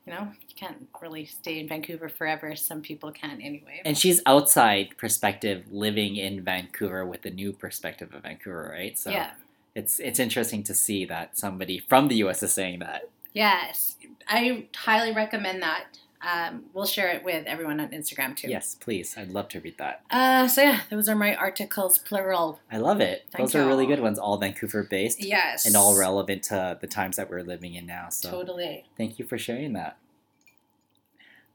you 0.08 0.14
know, 0.14 0.28
you 0.48 0.54
can't 0.56 0.88
really 1.00 1.24
stay 1.26 1.58
in 1.58 1.68
Vancouver 1.68 2.08
forever. 2.08 2.56
Some 2.56 2.80
people 2.80 3.12
can 3.12 3.40
anyway. 3.42 3.82
and 3.84 3.96
she's 3.96 4.20
outside 4.26 4.96
perspective, 4.96 5.64
living 5.70 6.16
in 6.16 6.42
Vancouver 6.42 7.04
with 7.04 7.22
the 7.22 7.30
new 7.30 7.52
perspective 7.52 8.14
of 8.14 8.22
Vancouver, 8.22 8.70
right? 8.72 8.98
So 8.98 9.10
yeah. 9.10 9.32
it's 9.74 9.98
it's 9.98 10.18
interesting 10.18 10.62
to 10.64 10.74
see 10.74 11.04
that 11.06 11.38
somebody 11.38 11.78
from 11.78 12.08
the 12.08 12.16
U.S. 12.16 12.42
is 12.42 12.54
saying 12.54 12.78
that 12.78 13.10
Yes, 13.34 13.96
I 14.26 14.66
highly 14.74 15.12
recommend 15.12 15.62
that. 15.62 15.98
Um, 16.20 16.64
we'll 16.72 16.86
share 16.86 17.08
it 17.10 17.24
with 17.24 17.46
everyone 17.46 17.78
on 17.80 17.90
Instagram 17.90 18.36
too. 18.36 18.48
Yes, 18.48 18.74
please. 18.74 19.14
I'd 19.16 19.30
love 19.30 19.48
to 19.50 19.60
read 19.60 19.78
that. 19.78 20.02
Uh, 20.10 20.48
so 20.48 20.62
yeah, 20.62 20.80
those 20.90 21.08
are 21.08 21.14
my 21.14 21.34
articles, 21.34 21.98
plural. 21.98 22.60
I 22.70 22.78
love 22.78 23.00
it. 23.00 23.26
Thank 23.30 23.50
Those 23.50 23.54
are 23.54 23.66
really 23.66 23.86
good 23.86 24.00
ones, 24.00 24.18
all 24.18 24.36
Vancouver 24.36 24.82
based 24.82 25.24
Yes, 25.24 25.64
and 25.64 25.76
all 25.76 25.96
relevant 25.96 26.42
to 26.44 26.76
the 26.80 26.86
times 26.86 27.16
that 27.16 27.30
we're 27.30 27.42
living 27.42 27.74
in 27.74 27.86
now. 27.86 28.08
So 28.08 28.30
Totally. 28.30 28.84
thank 28.96 29.18
you 29.18 29.24
for 29.24 29.38
sharing 29.38 29.74
that. 29.74 29.96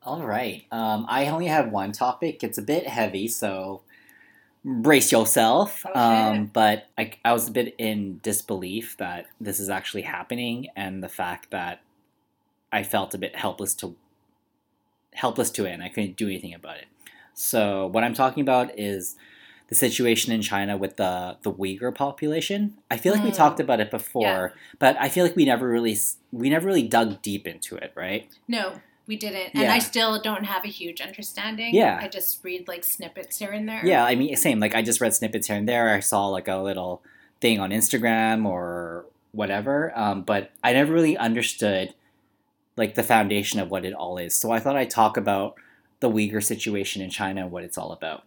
All 0.06 0.24
right. 0.24 0.66
Um, 0.72 1.06
I 1.08 1.28
only 1.28 1.48
have 1.48 1.72
one 1.72 1.92
topic. 1.92 2.44
It's 2.44 2.58
a 2.58 2.62
bit 2.62 2.88
heavy, 2.88 3.28
so 3.28 3.82
brace 4.64 5.12
yourself. 5.12 5.86
Okay. 5.86 6.00
Um, 6.00 6.46
but 6.48 6.88
I, 6.98 7.12
I 7.24 7.34
was 7.34 7.50
a 7.50 7.52
bit 7.52 7.76
in 7.78 8.20
disbelief 8.24 8.98
that 8.98 9.28
this 9.40 9.60
is 9.60 9.70
actually 9.70 10.04
happening, 10.04 10.68
and 10.76 11.04
the 11.04 11.10
fact 11.10 11.52
that 11.52 11.82
I 12.72 12.84
felt 12.84 13.14
a 13.14 13.18
bit 13.18 13.36
helpless 13.36 13.74
to 13.76 13.96
helpless 15.16 15.50
to 15.52 15.66
it, 15.66 15.72
and 15.72 15.84
I 15.84 15.90
couldn't 15.90 16.16
do 16.18 16.28
anything 16.28 16.54
about 16.54 16.78
it. 16.78 16.86
So 17.34 17.88
what 17.88 18.04
I'm 18.04 18.14
talking 18.14 18.42
about 18.42 18.78
is 18.80 19.16
the 19.70 19.76
situation 19.76 20.32
in 20.32 20.42
China 20.42 20.78
with 20.78 20.98
the 20.98 21.38
the 21.42 21.52
Uyghur 21.52 21.94
population. 21.96 22.76
I 22.92 22.98
feel 22.98 23.14
like 23.14 23.24
we 23.24 23.32
Mm. 23.32 23.36
talked 23.36 23.60
about 23.60 23.80
it 23.80 23.90
before, 23.90 24.24
Yeah. 24.56 24.62
but 24.80 24.96
I 25.00 25.10
feel 25.10 25.24
like 25.26 25.36
we 25.36 25.46
never 25.46 25.68
really 25.68 25.98
we 26.32 26.50
never 26.50 26.68
really 26.68 26.84
dug 26.84 27.22
deep 27.22 27.48
into 27.48 27.76
it, 27.76 27.92
right? 27.96 28.28
No, 28.48 28.74
we 29.08 29.16
didn't, 29.16 29.52
and 29.54 29.64
Yeah. 29.64 29.74
I 29.74 29.80
still 29.80 30.22
don't 30.22 30.44
have 30.46 30.64
a 30.64 30.68
huge 30.68 31.02
understanding. 31.02 31.74
Yeah. 31.74 31.98
I 32.02 32.08
just 32.08 32.44
read 32.44 32.68
like 32.68 32.84
snippets 32.84 33.40
here 33.40 33.52
and 33.52 33.68
there. 33.68 33.86
Yeah, 33.86 34.04
I 34.06 34.16
mean, 34.16 34.36
same. 34.36 34.60
Like 34.60 34.76
I 34.76 34.82
just 34.82 35.02
read 35.02 35.14
snippets 35.14 35.48
here 35.48 35.56
and 35.58 35.68
there. 35.68 35.94
I 35.94 36.00
saw 36.02 36.28
like 36.28 36.48
a 36.48 36.58
little 36.58 37.02
thing 37.42 37.60
on 37.60 37.72
Instagram 37.72 38.46
or 38.46 39.06
whatever, 39.32 39.92
um, 39.98 40.22
but 40.22 40.52
I 40.64 40.74
never 40.74 40.94
really 40.94 41.18
understood 41.18 41.94
like 42.76 42.96
the 42.96 43.04
foundation 43.04 43.60
of 43.60 43.70
what 43.70 43.86
it 43.86 43.94
all 43.94 44.18
is. 44.18 44.34
So 44.34 44.52
I 44.52 44.60
thought 44.60 44.76
I'd 44.76 44.90
talk 44.90 45.18
about 45.18 45.56
the 46.00 46.10
Uyghur 46.10 46.44
situation 46.44 47.02
in 47.02 47.10
China 47.10 47.42
and 47.42 47.52
what 47.52 47.64
it's 47.64 47.78
all 47.78 47.92
about. 47.92 48.24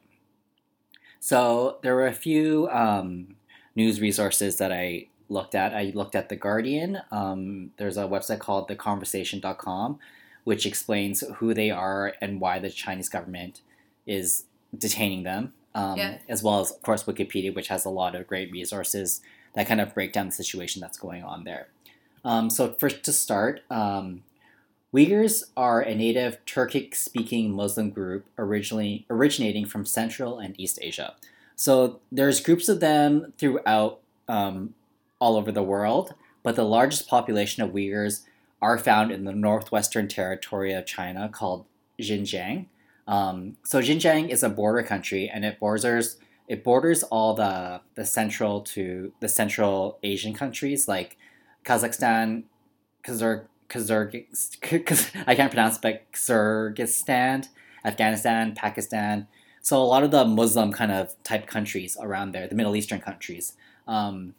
So 1.21 1.79
there 1.83 1.95
were 1.95 2.07
a 2.07 2.13
few 2.13 2.69
um, 2.71 3.37
news 3.75 4.01
resources 4.01 4.59
that 4.59 4.73
I 4.73 5.09
looked 5.29 5.55
at. 5.55 5.75
I 5.75 5.93
looked 5.95 6.15
at 6.15 6.29
The 6.29 6.37
Guardian. 6.37 7.01
Um, 7.11 7.73
there's 7.79 7.97
a 7.97 8.05
website 8.05 8.39
called 8.39 8.69
theconversation.com, 8.69 9.99
which 10.45 10.67
explains 10.67 11.25
who 11.37 11.53
they 11.53 11.71
are 11.71 12.15
and 12.21 12.41
why 12.41 12.59
the 12.61 12.71
Chinese 12.71 13.09
government 13.09 13.61
is 14.07 14.45
detaining 14.77 15.25
them. 15.25 15.53
Um, 15.75 15.99
Yeah. 15.99 16.19
As 16.29 16.43
well 16.43 16.61
as, 16.61 16.71
of 16.71 16.83
course, 16.83 17.05
Wikipedia, 17.05 17.55
which 17.55 17.69
has 17.69 17.85
a 17.85 17.91
lot 17.91 18.15
of 18.15 18.27
great 18.27 18.51
resources 18.53 19.21
that 19.55 19.67
kind 19.67 19.81
of 19.81 19.93
break 19.95 20.13
down 20.13 20.27
the 20.27 20.33
situation 20.33 20.81
that's 20.81 20.99
going 20.99 21.23
on 21.25 21.45
there. 21.45 21.69
Um, 22.25 22.51
so, 22.51 22.73
first 22.73 23.03
to 23.05 23.13
start, 23.13 23.63
um, 23.71 24.23
Uyghurs 24.97 25.43
are 25.59 25.83
a 25.83 25.95
native 25.95 26.43
Turkic 26.47 26.95
speaking 26.95 27.53
Muslim 27.53 27.91
group 27.91 28.25
originally 28.39 29.05
originating 29.11 29.67
from 29.67 29.85
Central 29.85 30.39
and 30.39 30.59
East 30.59 30.79
Asia. 30.81 31.15
So 31.55 32.01
there's 32.11 32.41
groups 32.41 32.67
of 32.67 32.81
them 32.81 33.35
throughout 33.37 34.01
um, 34.27 34.73
all 35.21 35.37
over 35.37 35.53
the 35.53 35.63
world, 35.63 36.15
but 36.43 36.57
the 36.57 36.65
largest 36.65 37.09
population 37.09 37.63
of 37.63 37.73
Uyghurs 37.73 38.23
are 38.63 38.79
found 38.79 39.13
in 39.13 39.25
the 39.25 39.35
northwestern 39.35 40.09
territory 40.09 40.73
of 40.73 40.87
China 40.87 41.29
called 41.29 41.67
Xinjiang. 42.01 42.65
Um, 43.07 43.59
so 43.65 43.83
Xinjiang 43.83 44.31
is 44.31 44.43
a 44.43 44.49
border 44.49 44.83
country, 44.83 45.29
and 45.29 45.45
it 45.45 45.61
borders 45.61 46.17
it 46.49 46.65
borders 46.65 47.03
all 47.03 47.35
the 47.35 47.83
the 47.97 48.07
central 48.07 48.63
to 48.63 49.13
the 49.21 49.29
Central 49.29 49.99
Asian 50.03 50.33
countries 50.33 50.89
like 50.89 51.19
Kazakhstan, 51.67 52.45
Kazakh, 53.05 53.45
Kazakh, 53.69 54.27
Kaz- 54.63 55.25
I 55.27 55.35
can't 55.35 55.51
pronounce, 55.51 55.79
but 55.79 56.11
Kyrgyzstan, 56.13 57.49
Afghanistan, 57.85 58.55
Pakistan. 58.55 59.27
So 59.61 59.83
a 59.83 59.85
lot 59.85 60.05
of 60.05 60.11
the 60.11 60.25
Muslim 60.25 60.73
kind 60.73 60.93
of 60.93 61.15
type 61.25 61.47
countries 61.47 61.97
around 62.01 62.33
there, 62.33 62.47
the 62.47 62.55
Middle 62.55 62.77
Eastern 62.77 63.01
countries. 63.01 63.55
Um, 63.89 64.35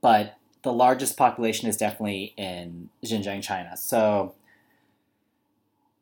but 0.00 0.36
the 0.62 0.72
largest 0.72 1.16
population 1.16 1.68
is 1.68 1.76
definitely 1.76 2.34
in 2.36 2.90
Xinjiang, 3.04 3.42
China. 3.42 3.76
So 3.76 4.34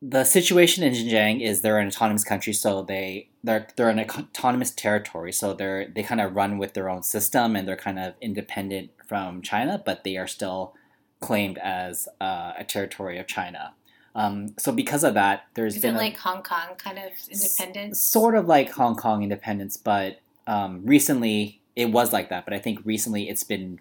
the 0.00 0.24
situation 0.24 0.82
in 0.82 0.92
Xinjiang 0.92 1.40
is 1.40 1.60
they're 1.60 1.78
an 1.78 1.88
autonomous 1.88 2.24
country, 2.24 2.52
so 2.52 2.82
they 2.82 3.28
they're 3.44 3.68
they're 3.76 3.88
an 3.88 4.00
autonomous 4.00 4.70
territory, 4.70 5.32
so 5.32 5.54
they're 5.54 5.86
they 5.86 6.02
kind 6.02 6.20
of 6.20 6.34
run 6.34 6.58
with 6.58 6.74
their 6.74 6.88
own 6.90 7.02
system 7.04 7.54
and 7.54 7.68
they're 7.68 7.76
kind 7.76 7.98
of 7.98 8.14
independent 8.20 8.90
from 9.06 9.42
China, 9.42 9.80
but 9.84 10.02
they 10.02 10.16
are 10.16 10.26
still 10.26 10.74
claimed 11.22 11.56
as 11.58 12.06
uh, 12.20 12.52
a 12.58 12.64
territory 12.64 13.18
of 13.18 13.26
China. 13.26 13.72
Um, 14.14 14.54
so 14.58 14.72
because 14.72 15.04
of 15.04 15.14
that, 15.14 15.44
there's 15.54 15.76
Is 15.76 15.82
been 15.82 15.94
it 15.94 15.98
a- 15.98 16.00
like 16.06 16.18
Hong 16.18 16.42
Kong 16.42 16.74
kind 16.76 16.98
of 16.98 17.12
independence? 17.30 18.00
sort 18.02 18.34
of 18.34 18.46
like 18.46 18.70
Hong 18.72 18.94
Kong 18.96 19.22
independence, 19.22 19.78
but 19.78 20.20
um, 20.46 20.82
recently 20.84 21.62
it 21.74 21.86
was 21.86 22.12
like 22.12 22.28
that. 22.28 22.44
But 22.44 22.52
I 22.52 22.58
think 22.58 22.80
recently 22.84 23.30
it's 23.30 23.44
been 23.44 23.80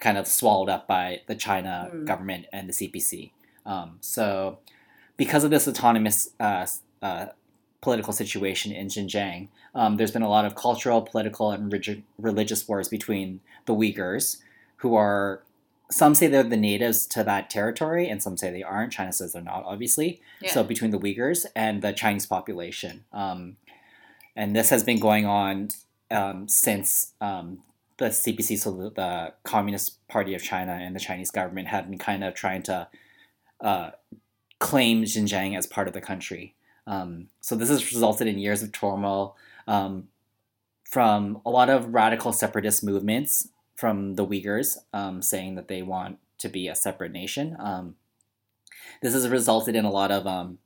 kind 0.00 0.18
of 0.18 0.26
swallowed 0.28 0.68
up 0.68 0.86
by 0.86 1.22
the 1.26 1.34
China 1.34 1.90
Mm. 1.92 2.04
government 2.06 2.46
and 2.52 2.68
the 2.68 2.72
CPC. 2.74 3.30
Um, 3.64 3.96
so 4.00 4.58
because 5.16 5.44
of 5.44 5.50
this 5.50 5.66
autonomous 5.66 6.28
uh, 6.38 6.66
uh, 7.02 7.26
political 7.80 8.12
situation 8.12 8.70
in 8.72 8.88
Xinjiang, 8.88 9.48
um, 9.74 9.96
there's 9.96 10.10
been 10.10 10.22
a 10.22 10.28
lot 10.28 10.44
of 10.44 10.54
cultural, 10.54 11.00
political, 11.02 11.50
and 11.52 11.72
regi- 11.72 12.04
religious 12.18 12.68
wars 12.68 12.88
between 12.88 13.40
the 13.66 13.74
Uyghurs, 13.74 14.38
who 14.76 14.94
are 14.94 15.42
some 15.90 16.14
say 16.14 16.26
they're 16.26 16.42
the 16.42 16.56
natives 16.56 17.06
to 17.06 17.24
that 17.24 17.48
territory, 17.48 18.08
and 18.08 18.22
some 18.22 18.36
say 18.36 18.50
they 18.50 18.62
aren't. 18.62 18.92
China 18.92 19.12
says 19.12 19.32
they're 19.32 19.42
not, 19.42 19.64
obviously. 19.64 20.20
Yeah. 20.40 20.52
So 20.52 20.62
between 20.62 20.90
the 20.90 20.98
Uyghurs 20.98 21.46
and 21.56 21.82
the 21.82 21.92
Chinese 21.92 22.26
population, 22.26 23.04
um, 23.12 23.56
and 24.36 24.54
this 24.54 24.70
has 24.70 24.84
been 24.84 25.00
going 25.00 25.24
on 25.24 25.68
um, 26.10 26.46
since 26.46 27.14
um, 27.20 27.60
the 27.96 28.06
CPC, 28.06 28.58
so 28.58 28.70
the, 28.70 28.90
the 28.90 29.32
Communist 29.44 30.06
Party 30.08 30.34
of 30.34 30.42
China 30.42 30.72
and 30.72 30.94
the 30.94 31.00
Chinese 31.00 31.30
government 31.30 31.68
have 31.68 31.88
been 31.88 31.98
kind 31.98 32.22
of 32.22 32.34
trying 32.34 32.62
to 32.64 32.88
uh, 33.60 33.90
claim 34.58 35.04
Xinjiang 35.04 35.56
as 35.56 35.66
part 35.66 35.88
of 35.88 35.94
the 35.94 36.00
country. 36.00 36.54
Um, 36.86 37.28
so 37.40 37.54
this 37.54 37.68
has 37.68 37.92
resulted 37.92 38.26
in 38.26 38.38
years 38.38 38.62
of 38.62 38.72
turmoil 38.72 39.36
um, 39.66 40.08
from 40.84 41.40
a 41.44 41.50
lot 41.50 41.68
of 41.70 41.92
radical 41.94 42.32
separatist 42.32 42.84
movements 42.84 43.48
from 43.78 44.16
the 44.16 44.26
Uyghurs 44.26 44.76
um, 44.92 45.22
saying 45.22 45.54
that 45.54 45.68
they 45.68 45.82
want 45.82 46.18
to 46.38 46.48
be 46.48 46.66
a 46.66 46.74
separate 46.74 47.12
nation. 47.12 47.56
Um, 47.60 47.94
this 49.02 49.14
has 49.14 49.28
resulted 49.28 49.76
in 49.76 49.84
a 49.84 49.90
lot 49.90 50.10
of, 50.10 50.26
um, 50.26 50.58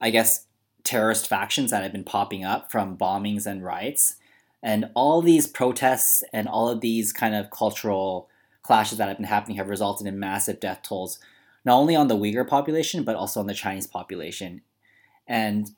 I 0.00 0.10
guess, 0.10 0.46
terrorist 0.82 1.28
factions 1.28 1.70
that 1.70 1.84
have 1.84 1.92
been 1.92 2.02
popping 2.02 2.44
up 2.44 2.72
from 2.72 2.98
bombings 2.98 3.46
and 3.46 3.64
riots. 3.64 4.16
And 4.64 4.90
all 4.94 5.22
these 5.22 5.46
protests 5.46 6.24
and 6.32 6.48
all 6.48 6.68
of 6.68 6.80
these 6.80 7.12
kind 7.12 7.36
of 7.36 7.50
cultural 7.50 8.28
clashes 8.62 8.98
that 8.98 9.06
have 9.06 9.18
been 9.18 9.26
happening 9.26 9.56
have 9.56 9.68
resulted 9.68 10.08
in 10.08 10.18
massive 10.18 10.58
death 10.58 10.82
tolls, 10.82 11.20
not 11.64 11.76
only 11.76 11.94
on 11.94 12.08
the 12.08 12.16
Uyghur 12.16 12.48
population, 12.48 13.04
but 13.04 13.14
also 13.14 13.38
on 13.38 13.46
the 13.46 13.54
Chinese 13.54 13.86
population. 13.86 14.62
And 15.24 15.70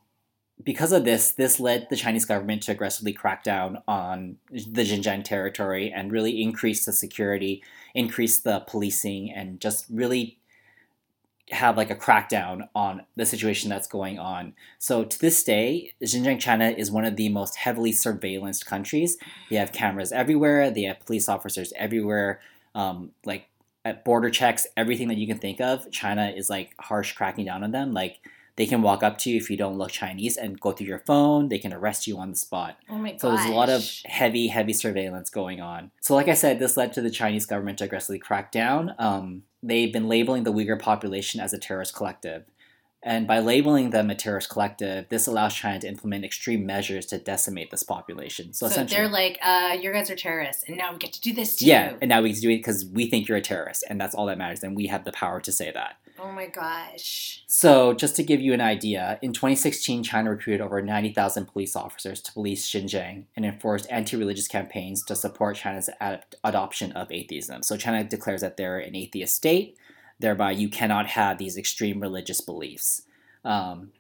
because 0.65 0.93
of 0.93 1.05
this, 1.05 1.33
this 1.33 1.59
led 1.59 1.87
the 1.91 1.97
Chinese 1.97 2.25
government 2.25 2.63
to 2.65 2.73
aggressively 2.73 3.13
crack 3.13 3.45
down 3.45 3.83
on 3.89 4.37
the 4.51 4.83
Xinjiang 4.83 5.25
territory 5.25 5.93
and 5.95 6.13
really 6.13 6.43
increase 6.43 6.85
the 6.85 6.93
security, 6.93 7.63
increase 7.95 8.41
the 8.41 8.61
policing, 8.61 9.31
and 9.31 9.61
just 9.61 9.87
really 9.91 10.39
have 11.51 11.77
like 11.77 11.91
a 11.91 11.97
crackdown 11.97 12.69
on 12.75 13.03
the 13.17 13.27
situation 13.27 13.69
that's 13.69 13.87
going 13.87 14.19
on. 14.19 14.55
So 14.79 15.05
to 15.05 15.19
this 15.19 15.43
day, 15.43 15.93
Xinjiang, 16.03 16.41
China 16.41 16.71
is 16.71 16.91
one 16.91 17.05
of 17.05 17.17
the 17.17 17.29
most 17.29 17.57
heavily 17.57 17.93
surveillanced 17.93 18.65
countries. 18.65 19.19
They 19.51 19.57
have 19.57 19.73
cameras 19.73 20.13
everywhere. 20.13 20.71
They 20.71 20.83
have 20.83 21.01
police 21.01 21.29
officers 21.29 21.73
everywhere. 21.77 22.41
Um, 22.75 23.11
like 23.25 23.49
at 23.85 24.05
border 24.05 24.31
checks, 24.31 24.67
everything 24.77 25.09
that 25.09 25.19
you 25.19 25.27
can 25.27 25.39
think 25.39 25.61
of, 25.61 25.91
China 25.91 26.33
is 26.35 26.49
like 26.49 26.75
harsh 26.81 27.13
cracking 27.13 27.45
down 27.45 27.65
on 27.65 27.73
them. 27.73 27.93
Like 27.93 28.21
they 28.57 28.67
can 28.67 28.83
walk 28.83 29.03
up 29.03 29.17
to 29.19 29.31
you 29.31 29.37
if 29.39 29.49
you 29.51 29.57
don't 29.57 29.79
look 29.79 29.91
Chinese 29.91 30.37
and 30.37 30.61
go 30.61 30.73
through 30.73 30.87
your 30.87 30.99
phone. 31.01 31.49
They 31.49 31.59
can 31.59 31.73
arrest 31.73 32.07
you 32.07 32.19
on 32.19 32.31
the 32.31 32.37
spot. 32.37 32.77
oh 32.91 32.99
my 32.99 33.17
So 33.17 33.31
there's 33.31 33.47
a 33.47 33.53
lot 33.53 33.69
of 33.71 33.81
gosh. 33.81 34.03
heavy, 34.07 34.49
heavy 34.49 34.73
surveillance 34.73 35.31
going 35.31 35.61
on. 35.61 35.91
So, 36.01 36.15
like 36.15 36.29
I 36.29 36.35
said, 36.35 36.59
this 36.59 36.77
led 36.77 36.93
to 36.95 37.01
the 37.01 37.11
Chinese 37.11 37.47
government 37.47 37.79
to 37.79 37.85
aggressively 37.85 38.19
crack 38.19 38.53
down. 38.53 38.95
Um, 38.99 39.45
they've 39.63 39.93
been 39.93 40.07
labeling 40.09 40.45
the 40.45 40.53
Uyghur 40.53 40.79
population 40.79 41.41
as 41.41 41.53
a 41.53 41.59
terrorist 41.59 41.95
collective. 41.95 42.45
And 43.05 43.27
by 43.27 43.41
labeling 43.41 43.91
them 43.91 44.11
a 44.11 44.15
terrorist 44.15 44.49
collective, 44.49 45.09
this 45.09 45.27
allows 45.27 45.55
China 45.55 45.81
to 45.81 45.89
implement 45.89 46.25
extreme 46.25 46.65
measures 46.65 47.05
to 47.07 47.19
decimate 47.19 47.73
this 47.73 47.83
population. 47.83 48.53
So, 48.53 48.67
So, 48.67 48.71
essentially, 48.71 48.97
they're 49.01 49.09
like, 49.09 49.41
uh, 49.43 49.77
you 49.81 49.93
guys 49.93 50.09
are 50.09 50.15
terrorists, 50.15 50.63
and 50.69 50.77
now 50.77 50.93
we 50.93 50.99
get 50.99 51.13
to 51.15 51.21
do 51.21 51.33
this 51.33 51.57
to 51.57 51.65
yeah, 51.65 51.91
you. 51.93 51.99
and 52.01 52.09
now 52.09 52.23
we 52.23 52.33
do 52.33 52.49
it 52.51 52.59
because 52.59 52.87
we 52.87 53.11
think 53.11 53.27
you're 53.27 53.39
a 53.39 53.43
terrorist, 53.43 53.83
and 53.89 54.01
that's 54.01 54.15
all 54.15 54.27
that 54.27 54.39
matters, 54.39 54.63
and 54.63 54.77
we 54.77 54.87
have 54.87 55.05
the 55.05 55.11
power 55.11 55.41
to 55.41 55.51
say 55.51 55.73
that. 55.73 55.97
Oh 56.25 56.31
my 56.31 56.47
gosh. 56.47 57.43
So, 57.49 57.95
just 57.95 58.15
to 58.15 58.23
give 58.23 58.41
you 58.41 58.53
an 58.53 58.61
idea, 58.61 59.19
in 59.23 59.33
2016, 59.33 60.05
China 60.05 60.31
recruited 60.31 60.61
over 60.61 60.81
90,000 60.81 61.47
police 61.47 61.75
officers 61.75 62.21
to 62.21 62.33
police 62.33 62.71
Xinjiang 62.71 63.25
and 63.35 63.45
enforced 63.45 63.89
anti 63.91 64.17
religious 64.17 64.47
campaigns 64.47 65.03
to 65.07 65.17
support 65.17 65.57
China's 65.57 65.91
ad- 66.01 66.25
adoption 66.45 66.93
of 66.93 67.11
atheism. 67.11 67.65
So, 67.65 67.77
China 67.77 68.05
declares 68.05 68.41
that 68.43 68.57
they're 68.57 68.79
an 68.79 68.95
atheist 68.95 69.35
state. 69.35 69.77
thereby 70.21 70.53
you 70.53 70.69
cannot 70.69 71.09
have 71.09 71.39
these 71.39 71.57
extreme 71.57 71.99
religious 71.99 72.41
beliefs. 72.41 73.03
Um, 73.45 73.91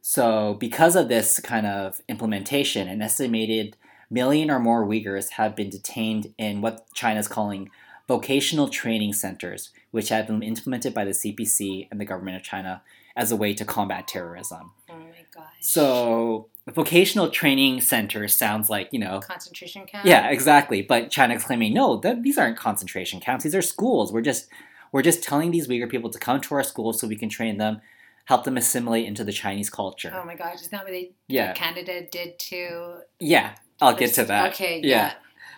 so, 0.00 0.54
because 0.54 0.94
of 0.94 1.08
this 1.08 1.40
kind 1.40 1.66
of 1.66 2.00
implementation, 2.08 2.86
an 2.86 3.02
estimated 3.02 3.76
million 4.08 4.48
or 4.48 4.60
more 4.60 4.86
Uyghurs 4.86 5.30
have 5.30 5.56
been 5.56 5.70
detained 5.70 6.32
in 6.38 6.60
what 6.60 6.86
China 6.94 7.18
is 7.18 7.26
calling 7.26 7.68
vocational 8.06 8.68
training 8.68 9.12
centers, 9.12 9.70
which 9.94 10.08
had 10.08 10.26
been 10.26 10.42
implemented 10.42 10.92
by 10.92 11.04
the 11.04 11.12
CPC 11.12 11.86
and 11.88 12.00
the 12.00 12.04
government 12.04 12.36
of 12.36 12.42
China 12.42 12.82
as 13.16 13.30
a 13.30 13.36
way 13.36 13.54
to 13.54 13.64
combat 13.64 14.08
terrorism. 14.08 14.72
Oh 14.90 14.94
my 14.98 15.24
gosh. 15.32 15.44
So, 15.60 16.48
vocational 16.66 17.30
training 17.30 17.80
center 17.80 18.26
sounds 18.26 18.68
like, 18.68 18.88
you 18.90 18.98
know, 18.98 19.20
concentration 19.20 19.86
camp. 19.86 20.04
yeah, 20.04 20.28
exactly. 20.30 20.82
But 20.82 21.12
China's 21.12 21.44
claiming 21.44 21.74
no, 21.74 21.96
that 21.98 22.24
these 22.24 22.36
aren't 22.36 22.56
concentration 22.56 23.20
camps. 23.20 23.44
These 23.44 23.54
are 23.54 23.62
schools. 23.62 24.12
We're 24.12 24.20
just 24.20 24.48
we're 24.90 25.02
just 25.02 25.22
telling 25.22 25.52
these 25.52 25.68
Uyghur 25.68 25.88
people 25.88 26.10
to 26.10 26.18
come 26.18 26.40
to 26.40 26.54
our 26.56 26.64
schools 26.64 26.98
so 27.00 27.06
we 27.06 27.14
can 27.14 27.28
train 27.28 27.58
them, 27.58 27.80
help 28.24 28.42
them 28.42 28.56
assimilate 28.56 29.06
into 29.06 29.22
the 29.22 29.32
Chinese 29.32 29.70
culture. 29.70 30.12
Oh 30.12 30.24
my 30.24 30.34
gosh, 30.34 30.60
is 30.60 30.68
that 30.70 30.82
what 30.82 30.90
they 30.90 31.12
Yeah. 31.28 31.52
Canada 31.52 32.04
did 32.10 32.40
to? 32.50 32.96
Yeah, 33.20 33.54
I'll 33.80 33.94
get 33.94 34.12
to 34.14 34.24
that. 34.24 34.54
Okay. 34.54 34.80
Yeah. 34.82 34.88
Yeah. 34.88 35.12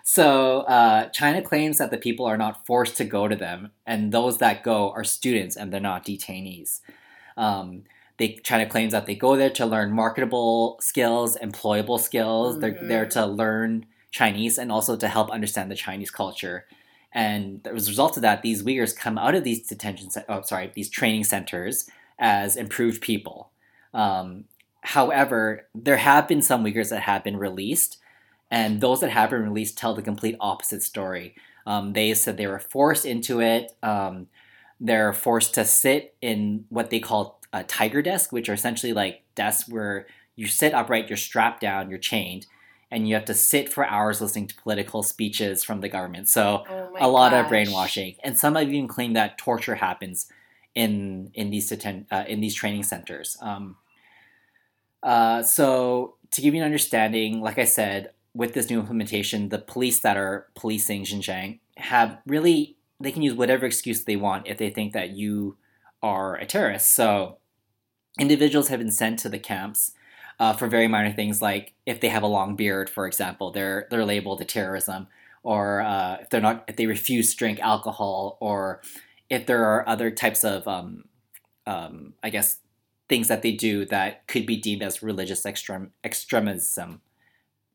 So 0.08 0.60
uh, 0.60 1.08
China 1.08 1.42
claims 1.42 1.78
that 1.78 1.90
the 1.90 1.98
people 1.98 2.26
are 2.26 2.36
not 2.36 2.64
forced 2.64 2.96
to 2.98 3.04
go 3.04 3.26
to 3.26 3.34
them, 3.34 3.72
and 3.84 4.12
those 4.12 4.38
that 4.38 4.62
go 4.62 4.92
are 4.92 5.02
students 5.02 5.56
and 5.56 5.72
they're 5.72 5.80
not 5.80 6.06
detainees. 6.06 6.80
Um, 7.36 7.82
they 8.16 8.38
China 8.44 8.66
claims 8.66 8.92
that 8.92 9.06
they 9.06 9.16
go 9.16 9.34
there 9.34 9.50
to 9.50 9.66
learn 9.66 9.90
marketable 9.90 10.78
skills, 10.80 11.36
employable 11.42 11.98
skills. 11.98 12.60
They're 12.60 12.70
Mhm. 12.70 12.86
there 12.86 13.06
to 13.06 13.26
learn 13.26 13.86
Chinese 14.12 14.58
and 14.58 14.70
also 14.70 14.94
to 14.96 15.08
help 15.08 15.28
understand 15.28 15.72
the 15.72 15.74
Chinese 15.74 16.12
culture. 16.12 16.66
And 17.12 17.66
as 17.66 17.88
a 17.88 17.90
result 17.90 18.16
of 18.16 18.22
that, 18.22 18.42
these 18.42 18.62
Uyghurs 18.62 18.96
come 18.96 19.18
out 19.18 19.34
of 19.34 19.42
these 19.42 19.66
detention, 19.66 20.08
oh, 20.28 20.42
sorry, 20.42 20.70
these 20.72 20.88
training 20.88 21.24
centers 21.24 21.90
as 22.16 22.56
improved 22.56 23.00
people. 23.02 23.50
Um, 23.92 24.44
however, 24.82 25.66
there 25.74 25.96
have 25.96 26.28
been 26.28 26.42
some 26.42 26.64
Uyghurs 26.64 26.90
that 26.90 27.02
have 27.02 27.24
been 27.24 27.36
released, 27.38 27.98
and 28.50 28.80
those 28.80 29.00
that 29.00 29.10
have 29.10 29.30
been 29.30 29.42
released 29.42 29.78
tell 29.78 29.94
the 29.94 30.02
complete 30.02 30.36
opposite 30.40 30.82
story. 30.82 31.34
Um, 31.66 31.92
they 31.92 32.14
said 32.14 32.36
they 32.36 32.46
were 32.46 32.60
forced 32.60 33.04
into 33.04 33.40
it. 33.40 33.72
Um, 33.82 34.28
they're 34.78 35.12
forced 35.12 35.54
to 35.54 35.64
sit 35.64 36.14
in 36.20 36.66
what 36.68 36.90
they 36.90 37.00
call 37.00 37.40
a 37.52 37.64
tiger 37.64 38.02
desk, 38.02 38.32
which 38.32 38.48
are 38.48 38.54
essentially 38.54 38.92
like 38.92 39.22
desks 39.34 39.68
where 39.68 40.06
you 40.36 40.46
sit 40.46 40.74
upright, 40.74 41.08
you're 41.08 41.16
strapped 41.16 41.60
down, 41.60 41.88
you're 41.90 41.98
chained, 41.98 42.46
and 42.90 43.08
you 43.08 43.14
have 43.14 43.24
to 43.24 43.34
sit 43.34 43.72
for 43.72 43.84
hours 43.84 44.20
listening 44.20 44.46
to 44.46 44.54
political 44.56 45.02
speeches 45.02 45.64
from 45.64 45.80
the 45.80 45.88
government. 45.88 46.28
So 46.28 46.64
Oh 46.68 46.96
a 47.00 47.08
lot 47.08 47.32
of 47.32 47.48
brainwashing, 47.48 48.16
and 48.22 48.38
some 48.38 48.54
have 48.54 48.68
even 48.68 48.86
claimed 48.86 49.16
that 49.16 49.38
torture 49.38 49.76
happens 49.76 50.30
in 50.74 51.30
in 51.34 51.50
these 51.50 51.70
deten- 51.70 52.06
uh, 52.12 52.24
in 52.28 52.40
these 52.40 52.54
training 52.54 52.84
centers. 52.84 53.36
Um, 53.40 53.76
uh, 55.02 55.42
so 55.42 56.16
to 56.32 56.40
give 56.40 56.54
you 56.54 56.60
an 56.60 56.66
understanding, 56.66 57.40
like 57.40 57.58
I 57.58 57.64
said, 57.64 58.10
with 58.36 58.52
this 58.52 58.68
new 58.68 58.78
implementation, 58.78 59.48
the 59.48 59.58
police 59.58 60.00
that 60.00 60.16
are 60.16 60.48
policing 60.54 61.04
Xinjiang 61.04 61.60
have 61.78 62.18
really 62.26 62.76
they 63.00 63.12
can 63.12 63.22
use 63.22 63.34
whatever 63.34 63.66
excuse 63.66 64.04
they 64.04 64.16
want 64.16 64.46
if 64.46 64.58
they 64.58 64.70
think 64.70 64.92
that 64.92 65.10
you 65.10 65.56
are 66.02 66.36
a 66.36 66.46
terrorist. 66.46 66.94
So 66.94 67.38
individuals 68.18 68.68
have 68.68 68.78
been 68.78 68.90
sent 68.90 69.18
to 69.20 69.28
the 69.28 69.38
camps 69.38 69.92
uh, 70.38 70.52
for 70.52 70.68
very 70.68 70.88
minor 70.88 71.12
things, 71.12 71.40
like 71.40 71.74
if 71.86 72.00
they 72.00 72.08
have 72.08 72.22
a 72.22 72.26
long 72.26 72.56
beard, 72.56 72.90
for 72.90 73.06
example, 73.06 73.50
they're 73.50 73.86
they're 73.90 74.04
labeled 74.04 74.40
a 74.42 74.44
terrorism, 74.44 75.06
or 75.42 75.80
uh, 75.80 76.18
if 76.20 76.30
they're 76.30 76.40
not 76.40 76.64
if 76.68 76.76
they 76.76 76.86
refuse 76.86 77.30
to 77.30 77.36
drink 77.36 77.58
alcohol, 77.60 78.36
or 78.40 78.82
if 79.30 79.46
there 79.46 79.64
are 79.64 79.88
other 79.88 80.10
types 80.10 80.44
of 80.44 80.68
um, 80.68 81.04
um, 81.66 82.12
I 82.22 82.28
guess 82.30 82.58
things 83.08 83.28
that 83.28 83.42
they 83.42 83.52
do 83.52 83.86
that 83.86 84.26
could 84.26 84.44
be 84.44 84.56
deemed 84.56 84.82
as 84.82 85.02
religious 85.02 85.46
extrem- 85.46 85.92
extremism. 86.04 87.00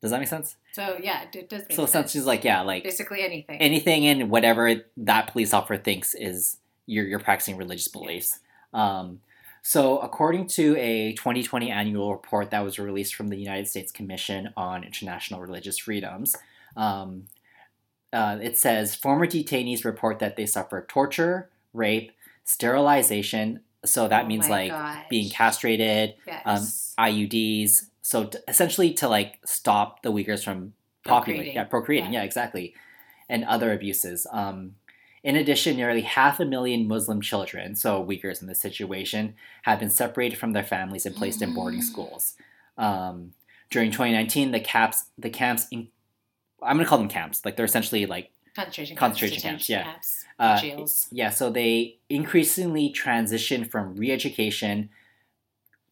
Does 0.02 0.12
that 0.12 0.20
make 0.20 0.28
sense? 0.30 0.56
So 0.74 0.98
yeah, 1.02 1.26
it 1.34 1.50
does 1.50 1.62
make 1.62 1.72
so 1.74 1.86
sense. 1.86 1.90
essentially, 1.90 2.24
like 2.26 2.44
yeah, 2.44 2.62
like 2.62 2.84
basically 2.84 3.22
anything. 3.22 3.62
anything 3.62 4.08
and 4.08 4.30
whatever 4.30 4.84
that 4.98 5.32
police 5.32 5.54
officer 5.54 5.82
thinks 5.82 6.16
is 6.16 6.58
you're, 6.88 7.06
you're 7.06 7.20
practicing 7.20 7.56
religious 7.58 7.88
beliefs. 7.88 8.40
Um, 8.74 9.20
so, 9.64 10.00
according 10.00 10.48
to 10.48 10.76
a 10.78 11.14
2020 11.14 11.70
annual 11.70 12.12
report 12.12 12.50
that 12.50 12.62
was 12.64 12.80
released 12.80 13.14
from 13.14 13.28
the 13.28 13.38
United 13.38 13.68
States 13.68 13.92
Commission 13.92 14.50
on 14.58 14.84
International 14.84 15.40
Religious 15.40 15.78
Freedoms, 15.78 16.36
um, 16.76 17.26
uh, 18.12 18.40
it 18.42 18.58
says 18.58 18.96
former 18.96 19.28
detainees 19.28 19.86
report 19.86 20.18
that 20.18 20.36
they 20.36 20.48
suffer 20.48 20.84
torture, 20.90 21.50
rape, 21.74 22.12
sterilization. 22.44 23.62
So 23.86 24.08
that 24.08 24.26
Oh 24.26 24.28
means 24.28 24.50
like 24.50 24.72
gosh. 24.72 25.06
being 25.10 25.30
castrated, 25.30 26.16
um. 26.46 26.58
IUDs. 27.00 27.86
So 28.12 28.26
t- 28.26 28.40
essentially 28.48 28.92
to 28.96 29.08
like 29.08 29.40
stop 29.46 30.02
the 30.04 30.12
Uyghurs 30.12 30.44
from 30.44 30.74
populating, 31.06 31.54
Procreating. 31.54 31.56
yeah, 31.56 31.64
procreating, 31.64 32.14
Yeah. 32.14 32.20
yeah. 32.20 32.26
exactly, 32.26 32.74
and 33.30 33.46
other 33.46 33.72
abuses. 33.72 34.28
Um, 34.32 34.76
in 35.24 35.36
addition, 35.38 35.78
nearly 35.78 36.02
half 36.02 36.40
a 36.42 36.46
million 36.46 36.88
Muslim 36.90 37.22
children, 37.22 37.74
so 37.76 38.04
Uyghurs 38.06 38.42
in 38.42 38.48
this 38.50 38.60
situation, 38.60 39.36
have 39.64 39.80
been 39.80 39.90
separated 39.90 40.38
from 40.38 40.52
their 40.52 40.64
families 40.76 41.06
and 41.06 41.16
placed 41.16 41.42
in 41.42 41.54
boarding 41.54 41.80
Mm. 41.80 41.84
schools. 41.92 42.36
Um, 42.78 43.32
during 43.70 43.92
2019, 43.92 44.52
the 44.52 44.60
camps, 44.60 45.06
the 45.18 45.30
camps, 45.30 45.68
in, 45.72 45.88
I'm 46.62 46.76
going 46.76 46.86
to 46.86 46.90
call 46.90 46.98
them 46.98 47.08
camps, 47.08 47.46
like 47.46 47.56
they're 47.56 47.66
essentially 47.74 48.06
like 48.06 48.32
concentration 48.58 48.98
concentration 48.98 49.42
camps, 49.42 49.68
camps, 49.68 49.70
yeah. 49.70 49.84
camps, 49.84 50.26
uh, 50.38 50.60
jails. 50.60 51.08
yeah, 51.12 51.30
so 51.30 51.50
they 51.50 51.98
increasingly 52.10 52.90
transition 52.90 53.64
from 53.64 53.96
re-education, 53.96 54.90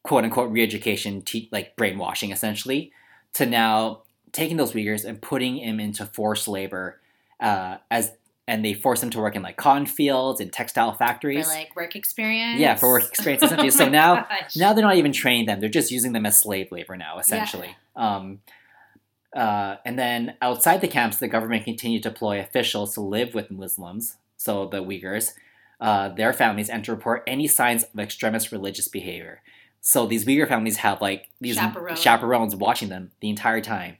quote 0.09 0.23
unquote 0.23 0.49
re-education, 0.51 1.21
te- 1.21 1.47
like 1.51 1.75
brainwashing 1.75 2.31
essentially, 2.31 2.91
to 3.33 3.45
now 3.45 4.01
taking 4.31 4.57
those 4.57 4.71
Uyghurs 4.71 5.05
and 5.05 5.21
putting 5.21 5.57
them 5.63 5.79
into 5.79 6.03
forced 6.03 6.47
labor, 6.47 6.99
uh, 7.39 7.77
as 7.91 8.13
and 8.47 8.65
they 8.65 8.73
force 8.73 9.01
them 9.01 9.11
to 9.11 9.19
work 9.19 9.35
in 9.35 9.43
like 9.43 9.55
cotton 9.55 9.85
fields 9.85 10.41
and 10.41 10.51
textile 10.51 10.91
factories 10.93 11.45
For 11.45 11.53
like 11.53 11.75
work 11.75 11.95
experience. 11.95 12.59
Yeah, 12.59 12.73
for 12.73 12.89
work 12.89 13.03
experience, 13.07 13.43
essentially. 13.43 13.67
Oh 13.67 13.69
So 13.69 13.87
now- 13.87 14.15
gosh. 14.29 14.55
now 14.55 14.73
they're 14.73 14.83
not 14.83 14.95
even 14.95 15.11
training 15.13 15.45
them; 15.45 15.59
they're 15.59 15.69
just 15.69 15.91
using 15.91 16.13
them 16.13 16.25
as 16.25 16.39
slave 16.39 16.71
labor 16.71 16.97
now, 16.97 17.19
essentially. 17.19 17.75
Um, 17.95 18.39
uh, 19.35 19.75
and 19.85 19.99
then 19.99 20.33
outside 20.41 20.81
the 20.81 20.87
camps, 20.87 21.17
the 21.17 21.27
government 21.27 21.65
continued 21.65 22.01
to 22.01 22.09
deploy 22.09 22.39
officials 22.39 22.95
to 22.95 23.01
live 23.01 23.35
with 23.35 23.51
Muslims, 23.51 24.15
so 24.37 24.65
the 24.65 24.83
Uyghurs, 24.83 25.33
uh, 25.79 26.09
their 26.09 26.33
families, 26.33 26.67
and 26.67 26.83
to 26.85 26.91
report 26.91 27.21
any 27.27 27.45
signs 27.45 27.83
of 27.83 27.99
extremist 27.99 28.51
religious 28.51 28.87
behavior. 28.87 29.43
So 29.81 30.05
these 30.05 30.25
Uyghur 30.25 30.47
families 30.47 30.77
have 30.77 31.01
like 31.01 31.29
these 31.39 31.55
Chaperone. 31.55 31.95
chaperones 31.95 32.55
watching 32.55 32.89
them 32.89 33.11
the 33.21 33.29
entire 33.29 33.61
time. 33.61 33.97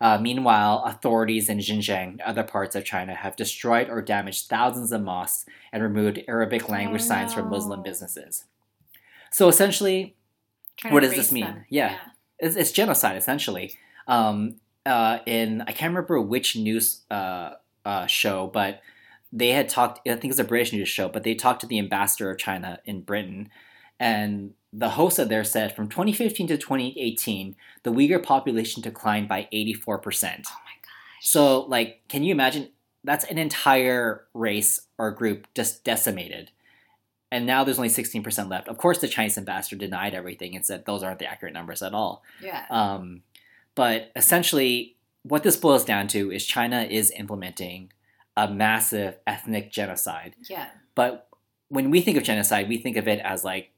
Uh, 0.00 0.18
meanwhile, 0.18 0.82
authorities 0.84 1.48
in 1.48 1.58
Xinjiang 1.58 2.08
and 2.08 2.20
other 2.20 2.42
parts 2.42 2.76
of 2.76 2.84
China 2.84 3.14
have 3.14 3.34
destroyed 3.34 3.88
or 3.88 4.02
damaged 4.02 4.46
thousands 4.48 4.92
of 4.92 5.00
mosques 5.02 5.46
and 5.72 5.82
removed 5.82 6.20
Arabic 6.28 6.68
language 6.68 7.00
Oh, 7.02 7.04
signs 7.06 7.32
from 7.32 7.48
Muslim 7.48 7.82
businesses. 7.82 8.44
So 9.30 9.48
essentially, 9.48 10.14
Trying 10.76 10.92
what 10.94 11.00
does 11.02 11.14
this 11.14 11.32
mean? 11.32 11.44
them. 11.44 11.64
Yeah. 11.70 11.96
it's, 12.38 12.56
it's 12.56 12.72
genocide 12.72 13.16
essentially. 13.16 13.72
Um, 14.06 14.56
uh, 14.84 15.18
in 15.26 15.62
I 15.62 15.72
can't 15.72 15.90
remember 15.90 16.20
which 16.20 16.56
news 16.56 17.00
uh, 17.10 17.52
uh, 17.84 18.06
show, 18.06 18.46
but 18.52 18.82
they 19.32 19.50
had 19.50 19.68
talked. 19.68 20.06
I 20.08 20.14
think 20.16 20.30
it's 20.30 20.38
a 20.38 20.44
British 20.44 20.72
news 20.72 20.88
show, 20.88 21.08
but 21.08 21.22
they 21.24 21.34
talked 21.34 21.62
to 21.62 21.66
the 21.66 21.78
ambassador 21.78 22.30
of 22.30 22.38
China 22.38 22.78
in 22.84 23.00
Britain, 23.00 23.48
and 23.98 24.54
the 24.72 24.90
host 24.90 25.18
of 25.18 25.28
there 25.28 25.44
said 25.44 25.74
from 25.74 25.88
2015 25.88 26.48
to 26.48 26.56
2018, 26.58 27.56
the 27.82 27.92
Uyghur 27.92 28.22
population 28.22 28.82
declined 28.82 29.28
by 29.28 29.48
84 29.52 29.98
percent. 29.98 30.46
Oh 30.50 30.58
my 30.64 30.72
gosh. 30.82 31.28
So, 31.28 31.60
like, 31.62 32.02
can 32.08 32.22
you 32.22 32.32
imagine? 32.32 32.70
That's 33.04 33.24
an 33.24 33.38
entire 33.38 34.26
race 34.34 34.80
or 34.98 35.10
group 35.12 35.46
just 35.54 35.84
decimated. 35.84 36.50
And 37.30 37.46
now 37.46 37.64
there's 37.64 37.78
only 37.78 37.88
16% 37.88 38.50
left. 38.50 38.68
Of 38.68 38.78
course, 38.78 38.98
the 38.98 39.08
Chinese 39.08 39.36
ambassador 39.36 39.76
denied 39.76 40.14
everything 40.14 40.54
and 40.54 40.64
said 40.64 40.86
those 40.86 41.02
aren't 41.02 41.18
the 41.18 41.26
accurate 41.26 41.54
numbers 41.54 41.82
at 41.82 41.92
all. 41.92 42.22
Yeah. 42.40 42.64
Um, 42.70 43.22
but 43.74 44.10
essentially, 44.16 44.96
what 45.22 45.42
this 45.42 45.56
boils 45.56 45.84
down 45.84 46.08
to 46.08 46.30
is 46.30 46.46
China 46.46 46.82
is 46.82 47.12
implementing 47.16 47.92
a 48.36 48.48
massive 48.48 49.16
ethnic 49.26 49.72
genocide. 49.72 50.34
yeah. 50.48 50.68
But 50.94 51.28
when 51.68 51.90
we 51.90 52.00
think 52.00 52.16
of 52.16 52.22
genocide, 52.22 52.68
we 52.68 52.78
think 52.78 52.96
of 52.96 53.08
it 53.08 53.20
as 53.20 53.44
like 53.44 53.70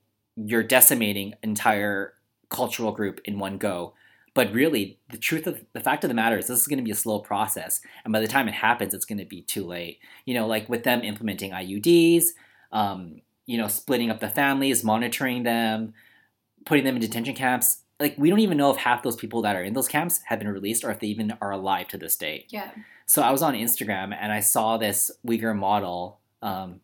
you're 0.45 0.62
decimating 0.62 1.34
entire 1.43 2.14
cultural 2.49 2.93
group 2.93 3.20
in 3.24 3.39
one 3.39 3.59
go. 3.59 3.95
But 4.34 4.53
really, 4.53 5.01
the 5.11 5.18
truth 5.18 5.47
of 5.47 5.64
the 5.72 5.80
fact 5.80 6.05
of 6.05 6.09
the 6.09 6.14
matter 6.14 6.39
is, 6.39 6.47
this 6.47 6.61
is 6.61 6.68
going 6.68 6.78
to 6.78 6.84
be 6.84 6.93
a 6.93 6.97
slow 6.97 7.18
process, 7.18 7.80
and 8.05 8.12
by 8.12 8.20
the 8.20 8.28
time 8.28 8.47
it 8.47 8.55
happens, 8.55 8.95
it's 8.95 9.05
going 9.05 9.18
to 9.18 9.24
be 9.24 9.43
too 9.43 9.66
late. 9.66 9.99
You 10.26 10.34
know, 10.34 10.47
like 10.47 10.68
with 10.68 10.84
them 10.84 11.03
implementing 11.03 11.51
IUDs, 11.51 12.26
um, 12.70 13.20
you 13.47 13.59
know, 13.59 13.66
splitting 13.66 14.11
up 14.11 14.20
the 14.20 14.28
families, 14.28 14.84
monitoring 14.84 15.43
them, 15.43 15.95
putting 16.66 16.84
them 16.84 16.95
in 16.95 17.01
detention 17.01 17.34
camps. 17.34 17.78
Like 17.99 18.14
we 18.16 18.30
don't 18.30 18.39
even 18.39 18.59
know 18.59 18.70
if 18.70 18.76
half 18.76 19.03
those 19.03 19.16
people 19.16 19.43
that 19.43 19.57
are 19.57 19.62
in 19.62 19.72
those 19.72 19.89
camps 19.89 20.20
have 20.26 20.39
been 20.39 20.49
released, 20.49 20.84
or 20.84 20.91
if 20.93 21.01
they 21.01 21.09
even 21.09 21.36
are 21.41 21.51
alive 21.51 21.89
to 21.89 21.99
this 21.99 22.16
day. 22.16 22.47
Yeah. 22.49 22.70
So 23.07 23.22
I 23.22 23.32
was 23.32 23.43
on 23.43 23.55
Instagram 23.55 24.14
and 24.14 24.30
I 24.30 24.41
saw 24.41 24.76
this 24.76 25.11
Uyghur 25.26 25.57
model. 25.57 26.20
Um, 26.43 26.80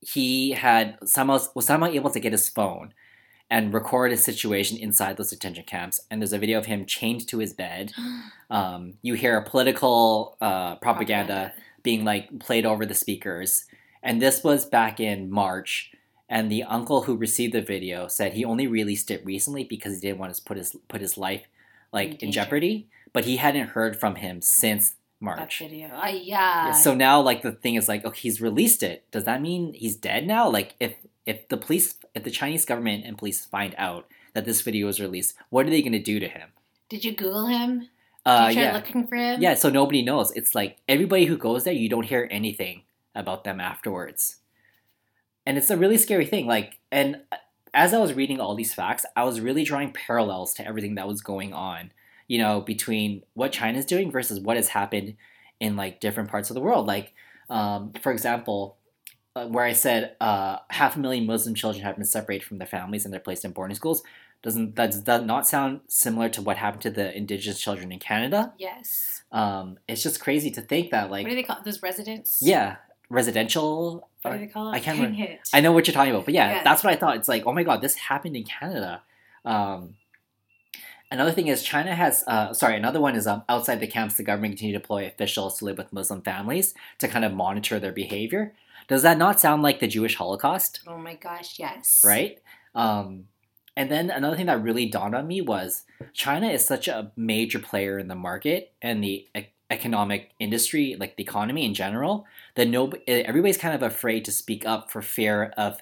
he 0.00 0.52
had 0.52 0.98
somehow 1.04 1.38
was 1.54 1.66
somehow 1.66 1.88
able 1.88 2.10
to 2.10 2.20
get 2.20 2.32
his 2.32 2.48
phone 2.48 2.94
and 3.50 3.74
record 3.74 4.12
a 4.12 4.16
situation 4.16 4.78
inside 4.78 5.16
those 5.16 5.30
detention 5.30 5.64
camps. 5.64 6.00
And 6.10 6.22
there's 6.22 6.32
a 6.32 6.38
video 6.38 6.58
of 6.58 6.66
him 6.66 6.86
chained 6.86 7.26
to 7.28 7.38
his 7.38 7.52
bed. 7.52 7.92
Um, 8.52 8.94
you 9.00 9.14
hear 9.14 9.36
a 9.36 9.48
political 9.48 10.36
uh, 10.40 10.74
propaganda 10.74 11.52
being 11.84 12.04
like 12.04 12.40
played 12.40 12.66
over 12.66 12.84
the 12.84 12.96
speakers. 12.96 13.64
And 14.02 14.20
this 14.20 14.42
was 14.42 14.66
back 14.66 14.98
in 14.98 15.30
March. 15.30 15.92
And 16.28 16.50
the 16.50 16.64
uncle 16.64 17.02
who 17.02 17.16
received 17.16 17.54
the 17.54 17.62
video 17.62 18.08
said 18.08 18.32
he 18.32 18.44
only 18.44 18.66
released 18.66 19.08
it 19.08 19.24
recently 19.24 19.62
because 19.62 19.94
he 19.94 20.00
didn't 20.00 20.18
want 20.18 20.34
to 20.34 20.42
put 20.42 20.56
his 20.56 20.74
put 20.88 21.00
his 21.00 21.16
life 21.16 21.42
like 21.92 22.14
In 22.14 22.26
in, 22.26 22.32
jeopardy. 22.32 22.88
But 23.12 23.24
he 23.24 23.36
hadn't 23.36 23.68
heard 23.68 23.94
from 23.96 24.16
him 24.16 24.42
since 24.42 24.96
That 25.20 25.24
March. 25.36 25.58
video. 25.58 25.88
Uh, 25.88 26.06
yeah. 26.06 26.66
Yeah, 26.68 26.72
so 26.72 26.94
now 26.94 27.20
like 27.20 27.42
the 27.42 27.52
thing 27.52 27.74
is 27.74 27.88
like 27.88 28.04
okay 28.04 28.18
he's 28.18 28.40
released 28.40 28.82
it 28.82 29.04
does 29.10 29.24
that 29.24 29.42
mean 29.42 29.74
he's 29.74 29.96
dead 29.96 30.26
now 30.26 30.48
like 30.48 30.74
if 30.80 30.94
if 31.26 31.46
the 31.48 31.58
police 31.58 31.94
if 32.14 32.24
the 32.24 32.30
chinese 32.30 32.64
government 32.64 33.04
and 33.04 33.18
police 33.18 33.44
find 33.44 33.74
out 33.76 34.06
that 34.32 34.46
this 34.46 34.62
video 34.62 34.86
was 34.86 34.98
released 34.98 35.34
what 35.50 35.66
are 35.66 35.70
they 35.70 35.82
going 35.82 35.92
to 35.92 35.98
do 35.98 36.18
to 36.20 36.26
him 36.28 36.48
Did 36.88 37.04
you 37.04 37.12
Google 37.14 37.46
him? 37.46 37.80
Did 37.80 37.88
uh 38.24 38.46
you 38.48 38.54
try 38.54 38.62
yeah 38.62 38.72
looking 38.72 39.06
for 39.06 39.16
him? 39.16 39.42
yeah 39.42 39.54
so 39.54 39.68
nobody 39.68 40.02
knows 40.02 40.30
it's 40.32 40.54
like 40.54 40.78
everybody 40.88 41.26
who 41.26 41.36
goes 41.36 41.64
there 41.64 41.74
you 41.74 41.90
don't 41.90 42.06
hear 42.06 42.26
anything 42.30 42.82
about 43.14 43.44
them 43.44 43.60
afterwards 43.60 44.36
and 45.44 45.58
it's 45.58 45.68
a 45.70 45.76
really 45.76 45.98
scary 45.98 46.24
thing 46.24 46.46
like 46.46 46.78
and 46.90 47.20
as 47.74 47.92
i 47.92 47.98
was 47.98 48.14
reading 48.14 48.40
all 48.40 48.54
these 48.54 48.72
facts 48.72 49.04
i 49.16 49.22
was 49.24 49.40
really 49.40 49.64
drawing 49.64 49.92
parallels 49.92 50.54
to 50.54 50.66
everything 50.66 50.94
that 50.94 51.06
was 51.08 51.20
going 51.20 51.52
on 51.52 51.92
you 52.32 52.38
know 52.42 52.54
between 52.72 53.22
what 53.34 53.50
china's 53.58 53.84
doing 53.94 54.08
versus 54.16 54.38
what 54.46 54.56
has 54.60 54.68
happened 54.68 55.08
in 55.58 55.76
like 55.82 56.00
different 56.06 56.28
parts 56.30 56.48
of 56.50 56.54
the 56.54 56.60
world 56.68 56.86
like 56.94 57.12
um, 57.56 57.92
for 58.02 58.12
example 58.12 58.58
uh, 59.36 59.46
where 59.54 59.64
i 59.64 59.72
said 59.72 60.14
uh, 60.28 60.56
half 60.78 60.96
a 60.96 61.00
million 61.04 61.24
muslim 61.26 61.54
children 61.54 61.84
have 61.84 61.96
been 61.96 62.04
separated 62.18 62.44
from 62.46 62.58
their 62.58 62.68
families 62.76 63.04
and 63.04 63.12
they're 63.12 63.26
placed 63.28 63.44
in 63.44 63.50
boarding 63.52 63.74
schools 63.82 64.02
doesn't 64.42 64.76
that 64.76 64.90
does 64.92 65.04
that 65.04 65.26
not 65.26 65.46
sound 65.54 65.80
similar 65.88 66.28
to 66.36 66.40
what 66.46 66.56
happened 66.64 66.82
to 66.82 66.90
the 66.98 67.06
indigenous 67.16 67.60
children 67.60 67.90
in 67.92 67.98
canada 67.98 68.40
Yes. 68.58 69.22
um, 69.32 69.78
it's 69.88 70.02
just 70.02 70.20
crazy 70.26 70.50
to 70.52 70.62
think 70.62 70.90
that 70.92 71.10
like 71.10 71.24
what 71.24 71.30
do 71.30 71.36
they 71.36 71.42
call 71.50 71.58
those 71.64 71.82
residents? 71.82 72.38
yeah 72.42 72.76
residential 73.24 74.08
What 74.22 74.32
do 74.34 74.38
they 74.38 74.46
call 74.46 74.68
it? 74.68 74.76
I 74.76 74.80
can't 74.80 74.98
Dang 74.98 75.10
remember. 75.12 75.32
it. 75.32 75.40
I 75.52 75.60
know 75.60 75.72
what 75.72 75.86
you're 75.86 75.94
talking 75.94 76.12
about, 76.12 76.24
but 76.26 76.34
yeah, 76.34 76.48
Yeah. 76.58 76.62
that's 76.62 76.82
what 76.84 76.92
I 76.92 76.96
thought. 76.96 77.16
It's 77.16 77.28
like, 77.28 77.42
oh 77.44 77.52
my 77.52 77.64
god, 77.64 77.82
this 77.82 77.94
happened 77.96 78.36
in 78.36 78.44
Canada. 78.44 79.02
Um, 79.44 79.96
another 81.10 81.32
thing 81.32 81.48
is 81.48 81.62
China 81.62 81.94
has, 81.94 82.24
uh, 82.26 82.52
sorry, 82.52 82.76
another 82.76 83.00
one 83.00 83.16
is 83.16 83.26
um, 83.26 83.42
outside 83.48 83.80
the 83.80 83.86
camps, 83.86 84.14
the 84.16 84.22
government 84.22 84.52
continue 84.52 84.72
to 84.74 84.78
deploy 84.78 85.06
officials 85.06 85.58
to 85.58 85.64
live 85.64 85.78
with 85.78 85.92
Muslim 85.92 86.22
families 86.22 86.74
to 86.98 87.08
kind 87.08 87.24
of 87.24 87.32
monitor 87.32 87.78
their 87.78 87.92
behavior. 87.92 88.54
Does 88.88 89.02
that 89.02 89.18
not 89.18 89.40
sound 89.40 89.62
like 89.62 89.80
the 89.80 89.86
Jewish 89.86 90.16
Holocaust? 90.16 90.80
Oh 90.86 90.98
my 90.98 91.14
gosh, 91.14 91.58
yes. 91.58 92.02
right? 92.04 92.40
Um, 92.74 93.26
and 93.76 93.90
then 93.90 94.10
another 94.10 94.36
thing 94.36 94.46
that 94.46 94.62
really 94.62 94.86
dawned 94.86 95.14
on 95.14 95.26
me 95.26 95.40
was 95.40 95.84
China 96.12 96.48
is 96.48 96.64
such 96.66 96.88
a 96.88 97.12
major 97.16 97.58
player 97.58 97.98
in 97.98 98.08
the 98.08 98.14
market 98.16 98.72
and 98.82 99.02
the 99.02 99.26
e- 99.36 99.46
economic 99.70 100.32
industry, 100.40 100.96
like 100.98 101.16
the 101.16 101.22
economy 101.22 101.64
in 101.64 101.72
general, 101.72 102.26
that 102.56 102.66
no 102.68 102.92
everybody's 103.06 103.56
kind 103.56 103.74
of 103.74 103.82
afraid 103.82 104.24
to 104.24 104.32
speak 104.32 104.66
up 104.66 104.90
for 104.90 105.00
fear 105.02 105.52
of 105.56 105.80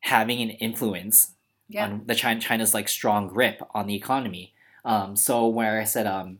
having 0.00 0.40
an 0.42 0.50
influence 0.50 1.32
Yeah. 1.68 1.84
on 1.84 2.02
the 2.06 2.14
China, 2.16 2.40
China's 2.40 2.74
like 2.74 2.88
strong 2.88 3.28
grip 3.28 3.62
on 3.72 3.86
the 3.86 3.94
economy. 3.94 4.52
Um, 4.84 5.16
so 5.16 5.46
where 5.46 5.80
I 5.80 5.84
said 5.84 6.06
um, 6.06 6.38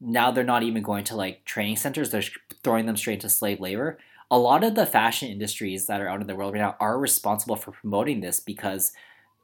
now 0.00 0.30
they're 0.30 0.44
not 0.44 0.62
even 0.62 0.82
going 0.82 1.04
to 1.04 1.16
like 1.16 1.44
training 1.44 1.76
centers; 1.76 2.10
they're 2.10 2.22
throwing 2.62 2.86
them 2.86 2.96
straight 2.96 3.14
into 3.14 3.28
slave 3.28 3.60
labor. 3.60 3.98
A 4.30 4.38
lot 4.38 4.62
of 4.62 4.74
the 4.74 4.86
fashion 4.86 5.30
industries 5.30 5.86
that 5.86 6.00
are 6.00 6.08
out 6.08 6.20
in 6.20 6.26
the 6.26 6.36
world 6.36 6.52
right 6.52 6.60
now 6.60 6.76
are 6.80 6.98
responsible 6.98 7.56
for 7.56 7.72
promoting 7.72 8.20
this 8.20 8.40
because 8.40 8.92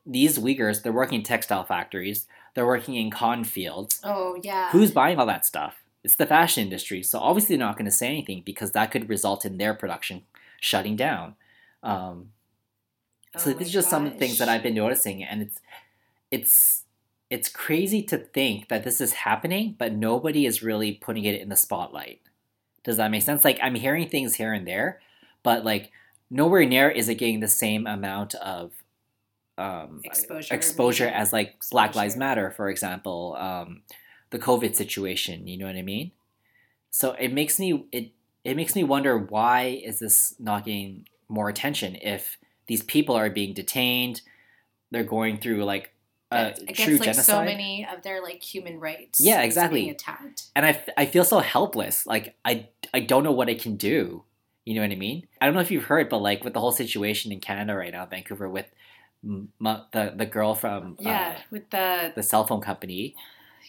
these 0.07 0.39
Uyghurs 0.39 0.83
they're 0.83 0.93
working 0.93 1.19
in 1.19 1.25
textile 1.25 1.65
factories, 1.65 2.27
they're 2.55 2.67
working 2.67 2.95
in 2.95 3.11
cotton 3.11 3.45
fields. 3.45 4.01
Oh 4.05 4.39
yeah. 4.43 4.71
Who's 4.71 4.91
buying 4.91 5.19
all 5.19 5.27
that 5.27 5.47
stuff? 5.47 5.83
It's 6.03 6.17
the 6.17 6.27
fashion 6.27 6.65
industry. 6.65 7.03
So 7.03 7.19
obviously 7.19 7.57
they're 7.57 7.67
not 7.67 7.79
going 7.79 7.87
to 7.87 7.91
say 7.91 8.09
anything 8.09 8.43
because 8.45 8.73
that 8.73 8.91
could 8.91 9.09
result 9.09 9.47
in 9.47 9.57
their 9.57 9.73
production 9.73 10.23
shutting 10.61 10.97
down. 10.97 11.35
Um, 11.83 12.31
so 13.37 13.51
Oh 13.51 13.55
these 13.55 13.69
are 13.69 13.73
just 13.73 13.91
some 13.91 14.07
of 14.07 14.13
the 14.13 14.19
things 14.19 14.39
that. 14.39 14.49
I've 14.49 14.63
been 14.63 14.75
noticing, 14.75 15.25
and 15.25 15.43
it's 15.43 15.61
it's 16.31 16.84
it's 17.35 17.49
crazy 17.49 18.01
to 18.01 18.17
think 18.17 18.69
that 18.69 18.85
this 18.85 19.01
is 19.01 19.13
happening, 19.13 19.75
but 19.77 19.93
nobody 19.93 20.47
is 20.47 20.63
really 20.63 20.93
putting 20.93 21.25
it 21.25 21.41
in 21.41 21.49
the 21.49 21.57
spotlight. 21.57 22.21
Does 22.85 22.97
that 22.99 23.11
make 23.11 23.23
sense? 23.23 23.45
Like 23.45 23.59
I'm 23.61 23.75
hearing 23.75 24.09
things 24.09 24.37
here 24.37 24.53
and 24.53 24.69
there, 24.69 25.01
but 25.43 25.65
like 25.65 25.91
nowhere 26.31 26.65
near 26.65 26.89
is 26.89 27.09
it 27.09 27.17
getting 27.17 27.41
the 27.41 27.49
same 27.49 27.89
amount 27.89 28.37
of 28.37 28.71
um, 29.59 30.01
Exposure, 30.05 30.55
exposure 30.55 31.09
as 31.09 31.33
like 31.33 31.57
Black 31.73 31.97
Lives. 31.97 32.17
Matter, 32.17 32.53
for 32.53 32.69
example, 32.69 33.37
um, 33.37 33.83
the 34.31 34.39
COVID 34.39 34.77
situation. 34.77 35.49
You 35.49 35.59
know 35.59 35.67
what 35.67 35.75
I 35.75 35.83
mean? 35.83 36.13
So 36.91 37.13
it 37.15 37.33
makes 37.33 37.59
me 37.59 37.85
it 37.91 38.13
it 38.45 38.55
makes 38.55 38.77
me 38.77 38.85
wonder 38.85 39.19
why 39.19 39.81
is 39.85 39.99
this 39.99 40.37
not 40.39 40.67
getting 40.67 41.09
more 41.29 41.49
attention 41.49 41.97
if 42.01 42.39
these 42.69 42.85
people 42.85 43.17
are 43.17 43.29
being 43.29 43.55
detained, 43.55 44.21
they're 44.93 45.03
going 45.03 45.39
through 45.39 45.65
like 45.65 45.94
a 46.35 46.53
against 46.63 46.83
true 46.83 46.95
like 46.95 47.03
genocide. 47.03 47.25
so 47.25 47.45
many 47.45 47.87
of 47.93 48.03
their 48.03 48.23
like 48.23 48.43
human 48.43 48.79
rights. 48.81 49.21
Yeah, 49.21 49.43
exactly. 49.43 49.81
Being 49.83 49.93
attacked. 49.93 50.45
and 50.57 50.65
I, 50.67 50.71
f- 50.71 50.89
I 50.97 51.07
feel 51.07 51.25
so 51.25 51.39
helpless. 51.41 52.07
Like 52.07 52.37
I 52.45 52.69
I 52.93 53.01
don't 53.01 53.25
know 53.25 53.33
what 53.33 53.49
I 53.49 53.55
can 53.55 53.77
do. 53.77 54.25
You 54.65 54.75
know 54.75 54.81
what 54.81 54.91
I 54.93 54.97
mean? 54.97 55.27
I 55.41 55.45
don't 55.47 55.55
know 55.55 55.61
if 55.61 55.71
you've 55.71 55.85
heard, 55.85 56.09
but 56.09 56.19
like 56.19 56.43
with 56.43 56.55
the 56.55 56.61
whole 56.61 56.73
situation 56.73 57.33
in 57.33 57.41
Canada 57.41 57.75
right 57.75 57.93
now, 57.93 58.07
Vancouver, 58.07 58.49
with 58.49 58.67
m- 59.23 59.51
the 59.61 60.13
the 60.17 60.27
girl 60.27 60.55
from 60.55 60.97
Yeah, 61.01 61.35
uh, 61.37 61.41
with 61.51 61.69
the 61.71 62.13
the 62.15 62.23
cell 62.23 62.47
phone 62.47 62.61
company, 62.63 63.15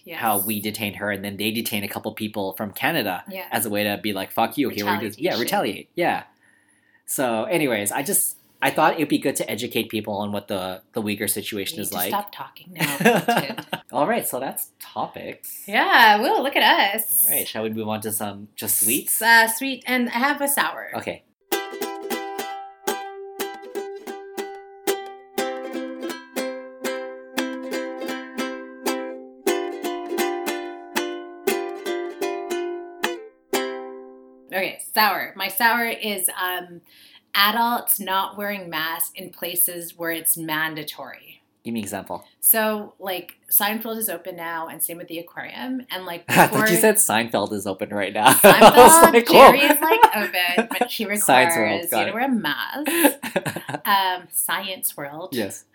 yes. 0.06 0.20
how 0.20 0.40
we 0.40 0.62
detained 0.62 0.96
her, 0.98 1.12
and 1.12 1.24
then 1.24 1.36
they 1.38 1.52
detain 1.52 1.84
a 1.84 1.90
couple 1.90 2.14
people 2.14 2.54
from 2.54 2.72
Canada 2.72 3.24
yeah. 3.30 3.48
as 3.52 3.66
a 3.66 3.70
way 3.70 3.84
to 3.84 4.00
be 4.02 4.14
like, 4.14 4.32
"Fuck 4.32 4.58
you." 4.58 4.70
Okay, 4.72 4.84
we're 4.84 5.00
just 5.02 5.20
yeah, 5.20 5.38
retaliate. 5.38 5.90
Yeah. 5.96 6.24
So, 7.06 7.44
anyways, 7.44 7.92
I 7.92 8.02
just 8.02 8.35
I 8.62 8.72
thought 8.72 8.96
it'd 8.96 9.10
be 9.10 9.18
good 9.20 9.36
to 9.38 9.50
educate 9.50 9.90
people 9.90 10.16
on 10.16 10.32
what 10.32 10.48
the 10.48 10.82
the 10.94 11.02
Uyghur 11.02 11.30
situation 11.30 11.80
is 11.80 11.94
like. 11.94 12.10
Stop 12.10 12.32
talking 12.32 12.74
now. 12.74 13.56
All 13.92 14.08
right, 14.08 14.28
so 14.28 14.40
that's 14.40 14.72
topics. 14.80 15.64
yeah. 15.68 16.20
Whoa! 16.20 16.42
Look 16.42 16.56
at 16.56 16.96
us. 16.96 17.28
All 17.28 17.36
right, 17.36 17.48
shall 17.48 17.64
we 17.64 17.70
move 17.70 17.88
on 17.88 18.02
to 18.02 18.12
some 18.12 18.48
just 18.56 18.80
sweets? 18.82 19.22
Uh, 19.22 19.48
sweet, 19.48 19.84
and 19.88 20.10
I 20.10 20.20
have 20.20 20.42
a 20.42 20.48
sour. 20.48 20.90
Okay. 20.96 21.24
Okay, 34.54 34.80
sour. 34.94 35.34
My 35.36 35.50
sour 35.50 35.86
is 35.88 36.30
um, 36.42 36.82
adults 37.36 38.00
not 38.00 38.38
wearing 38.38 38.70
masks 38.70 39.12
in 39.16 39.30
places 39.30 39.98
where 39.98 40.12
it's 40.12 40.38
mandatory. 40.38 41.42
Give 41.64 41.74
me 41.74 41.80
an 41.80 41.84
example. 41.84 42.24
So, 42.42 42.94
like, 43.00 43.38
Seinfeld 43.50 43.98
is 43.98 44.08
open 44.08 44.36
now, 44.36 44.68
and 44.68 44.84
same 44.84 44.98
with 44.98 45.08
the 45.08 45.18
aquarium. 45.18 45.86
And 45.90 46.06
like, 46.06 46.24
I 46.30 46.46
thought 46.48 46.70
you 46.70 46.78
said 46.78 46.96
Seinfeld 46.96 47.52
is 47.54 47.66
open 47.66 47.90
right 47.90 48.14
now. 48.14 48.34
Seinfeld, 48.34 49.14
like, 49.14 49.28
Jerry 49.28 49.62
is 49.62 49.82
like 49.82 50.16
open, 50.16 50.68
but 50.70 50.92
he 50.92 51.06
Science 51.18 51.56
World, 51.56 51.82
requires 51.82 51.92
you 51.92 51.98
to 51.98 52.08
it. 52.08 52.14
wear 52.14 52.26
a 52.26 52.30
mask. 52.30 53.82
Um, 53.86 54.28
Science 54.32 54.96
World. 54.96 55.30
yes. 55.34 55.66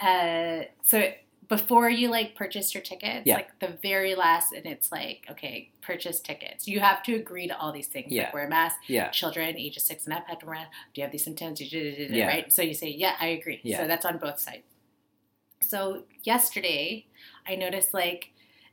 Uh, 0.00 0.64
so 0.82 1.10
before 1.56 1.90
you 1.90 2.08
like 2.08 2.34
purchase 2.34 2.72
your 2.74 2.82
tickets, 2.82 3.24
Yeah. 3.26 3.34
like 3.34 3.58
the 3.60 3.76
very 3.82 4.14
last, 4.14 4.54
and 4.54 4.64
it's 4.64 4.90
like, 4.90 5.26
okay, 5.30 5.70
purchase 5.82 6.18
tickets. 6.18 6.66
You 6.66 6.80
have 6.80 7.02
to 7.02 7.14
agree 7.14 7.46
to 7.46 7.58
all 7.58 7.72
these 7.72 7.88
things. 7.88 8.10
Yeah. 8.10 8.22
Like 8.24 8.34
wear 8.34 8.46
a 8.46 8.48
mask. 8.48 8.78
Yeah. 8.86 9.10
Children 9.10 9.58
ages 9.58 9.82
six 9.84 10.06
and 10.06 10.14
up 10.14 10.26
have 10.28 10.38
to 10.38 10.46
wear. 10.46 10.66
Do 10.94 11.00
you 11.00 11.02
have 11.02 11.12
these 11.12 11.24
symptoms? 11.24 11.60
You 11.60 11.68
did 11.68 11.98
it, 12.00 12.10
Yeah. 12.10 12.26
right? 12.26 12.50
So 12.50 12.62
you 12.62 12.72
say, 12.72 12.88
yeah, 12.88 13.16
I 13.20 13.26
agree. 13.26 13.60
Yeah. 13.62 13.78
So 13.80 13.86
that's 13.86 14.06
on 14.06 14.16
both 14.16 14.38
sides. 14.40 14.62
So 15.60 16.04
yesterday, 16.22 17.06
I 17.46 17.54
noticed 17.56 17.92
like 17.92 18.30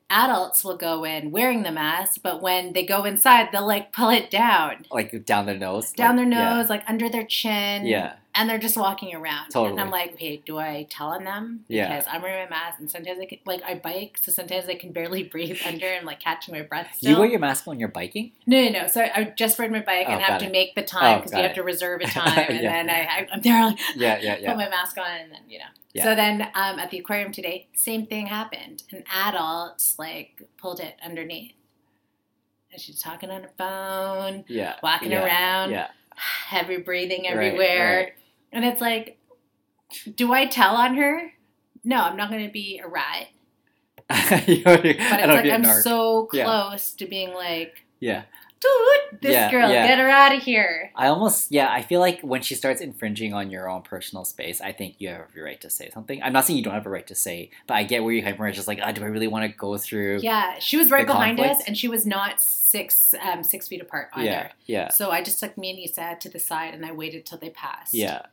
adults 0.09 0.63
will 0.63 0.77
go 0.77 1.03
in 1.03 1.32
wearing 1.32 1.63
the 1.63 1.71
mask, 1.71 2.21
but 2.23 2.41
when 2.41 2.73
they 2.73 2.86
go 2.86 3.03
inside, 3.03 3.49
they'll 3.51 3.67
like 3.67 3.91
pull 3.91 4.09
it 4.09 4.32
down, 4.32 4.86
Like 4.89 5.25
down 5.25 5.45
their 5.45 5.57
nose. 5.57 5.91
down 5.91 6.15
like- 6.15 6.30
their 6.30 6.39
yeah. 6.39 6.55
nose, 6.55 6.69
like 6.69 6.84
under 6.88 7.09
their 7.09 7.25
chin. 7.25 7.86
Yeah. 7.86 8.13
And 8.40 8.50
they're 8.50 8.58
just 8.58 8.78
walking 8.78 9.14
around. 9.14 9.54
And 9.54 9.82
I'm 9.82 9.90
like, 9.92 10.14
okay, 10.14 10.42
do 10.46 10.58
I 10.58 10.88
tell 10.90 11.08
on 11.10 11.26
them? 11.26 11.66
Yeah. 11.68 11.90
Because 11.90 12.06
I'm 12.10 12.22
wearing 12.22 12.46
my 12.46 12.50
mask 12.50 12.80
and 12.80 12.90
sometimes 12.90 13.20
I 13.20 13.26
can, 13.26 13.40
like, 13.46 13.62
I 13.64 13.76
bike, 13.76 14.18
so 14.22 14.32
sometimes 14.32 14.66
I 14.70 14.76
can 14.76 14.94
barely 14.94 15.24
breathe 15.34 15.60
under 15.66 15.86
and 15.88 16.06
like 16.06 16.22
catching 16.22 16.54
my 16.56 16.62
breath 16.62 17.00
Do 17.02 17.10
you 17.10 17.18
wear 17.18 17.28
your 17.28 17.40
mask 17.40 17.68
when 17.68 17.82
you're 17.82 17.90
biking? 17.90 18.32
no, 18.48 18.64
no, 18.64 18.70
no. 18.84 18.88
So 18.88 19.02
I 19.02 19.34
just 19.36 19.60
rode 19.60 19.72
my 19.72 19.82
bike 19.82 20.06
Oh, 20.08 20.14
and 20.14 20.22
have 20.22 20.40
got 20.40 20.46
to 20.46 20.52
make 20.52 20.74
the 20.76 20.84
time 20.84 21.16
Oh, 21.16 21.18
because 21.18 21.32
got 21.32 21.38
you 21.40 21.44
have 21.48 21.56
to 21.56 21.64
reserve 21.64 22.00
a 22.00 22.08
time. 22.20 22.46
And 22.50 22.62
Yeah. 22.62 22.72
then 22.72 22.90
I, 22.90 23.02
I, 23.02 23.28
I'm 23.34 23.42
there, 23.42 23.66
like, 23.68 23.80
Yeah, 23.98 24.20
yeah, 24.22 24.48
put 24.54 24.58
my 24.58 24.70
mask 24.70 24.98
on 24.98 25.06
and 25.12 25.32
then, 25.34 25.42
you 25.50 25.60
know. 25.60 25.66
Yeah. 25.94 26.04
So 26.06 26.16
then 26.16 26.42
um, 26.56 26.80
at 26.80 26.92
the 26.92 27.00
aquarium 27.00 27.34
today, 27.34 27.68
same 27.76 28.06
thing 28.06 28.28
happened. 28.28 28.84
An 28.94 29.04
adult, 29.14 29.84
like, 29.98 30.44
pulled 30.58 30.80
it 30.80 30.96
underneath. 31.04 31.52
And 32.72 32.80
she's 32.80 33.02
talking 33.02 33.32
on 33.32 33.44
her 33.44 33.52
phone, 33.58 34.46
Yeah. 34.48 34.76
walking 34.82 35.12
yeah, 35.12 35.26
around. 35.26 35.72
Yeah. 35.72 35.88
heavy 36.16 36.78
breathing 36.78 37.24
Right, 37.24 37.32
everywhere. 37.34 37.98
right. 37.98 38.14
And 38.52 38.66
it's 38.66 38.82
like, 38.82 39.18
do 40.16 40.34
I 40.34 40.45
tell 40.45 40.76
on 40.76 40.95
her? 40.95 41.32
No, 41.84 41.97
I'm 42.02 42.18
not 42.18 42.30
going 42.30 42.45
to 42.45 42.52
be 42.52 42.80
a 42.84 42.88
rat. 42.88 43.28
But 44.10 44.50
it's 44.50 44.66
like 44.66 45.45
I'm 45.52 45.64
narc. 45.64 45.82
so 45.84 46.28
Yeah. 46.34 46.45
close 46.45 46.93
to 46.93 47.06
being 47.06 47.34
like, 47.34 47.86
yeah. 48.00 48.24
dude, 48.60 49.22
this 49.22 49.32
Yeah, 49.34 49.52
girl, 49.52 49.70
yeah. 49.70 49.86
get 49.88 50.00
her 50.00 50.10
out 50.10 50.34
of 50.36 50.41
here. 50.41 50.91
I 50.95 51.08
almost 51.08 51.52
yeah, 51.52 51.72
I 51.72 51.82
feel 51.84 52.00
like 52.00 52.22
when 52.22 52.41
she 52.41 52.56
starts 52.56 52.82
infringing 52.82 53.34
on 53.34 53.52
your 53.52 53.70
own 53.70 53.84
personal 53.84 54.26
space, 54.26 54.62
I 54.62 54.72
think 54.72 54.95
you 54.97 55.10
have 55.10 55.22
every 55.30 55.41
right 55.43 55.62
to 55.62 55.70
say 55.70 55.89
something. 55.93 56.22
I'm 56.24 56.34
not 56.34 56.45
saying 56.45 56.58
you 56.58 56.64
don't 56.64 56.74
have 56.74 56.86
a 56.88 56.89
right 56.89 57.06
to 57.08 57.16
say, 57.16 57.52
but 57.68 57.76
I 57.76 57.84
get 57.84 58.04
where 58.04 58.12
you're 58.14 58.24
coming 58.24 58.38
from. 58.38 58.47
It's 58.47 58.56
just 58.56 58.68
like, 58.68 58.80
oh, 58.84 58.91
do 58.91 59.04
I 59.04 59.08
really 59.08 59.28
want 59.28 59.50
to 59.50 59.56
go 59.58 59.78
through? 59.78 60.20
Yeah, 60.24 60.58
she 60.60 60.78
was 60.78 60.89
right 60.91 61.06
behind 61.06 61.39
us, 61.39 61.62
and 61.68 61.78
she 61.78 61.88
was 61.88 62.06
not 62.08 62.41
six 62.41 63.14
um, 63.22 63.43
six 63.43 63.68
feet 63.68 63.82
apart 63.82 64.10
either. 64.14 64.26
yeah, 64.26 64.52
yeah, 64.66 64.89
So 64.89 65.12
I 65.12 65.22
just 65.24 65.39
took 65.39 65.58
me 65.58 65.70
and 65.72 65.80
Issa 65.80 66.18
to 66.22 66.30
the 66.30 66.39
side, 66.39 66.74
and 66.74 66.84
I 66.86 66.91
waited 66.91 67.26
till 67.26 67.38
they 67.38 67.50
passed. 67.52 67.93
yeah. 67.93 68.24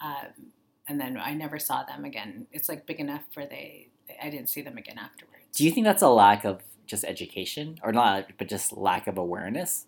Um, 0.00 0.52
and 0.86 1.00
then 1.00 1.18
I 1.22 1.34
never 1.34 1.58
saw 1.58 1.84
them 1.84 2.04
again. 2.04 2.46
It's 2.52 2.68
like 2.68 2.86
big 2.86 3.00
enough 3.00 3.22
for 3.32 3.44
they. 3.44 3.88
I 4.22 4.30
didn't 4.30 4.48
see 4.48 4.62
them 4.62 4.78
again 4.78 4.98
afterwards. 4.98 5.44
Do 5.54 5.64
you 5.64 5.70
think 5.70 5.84
that's 5.84 6.02
a 6.02 6.08
lack 6.08 6.44
of 6.44 6.62
just 6.86 7.04
education, 7.04 7.78
or 7.82 7.92
not, 7.92 8.26
but 8.38 8.48
just 8.48 8.72
lack 8.76 9.06
of 9.06 9.18
awareness, 9.18 9.86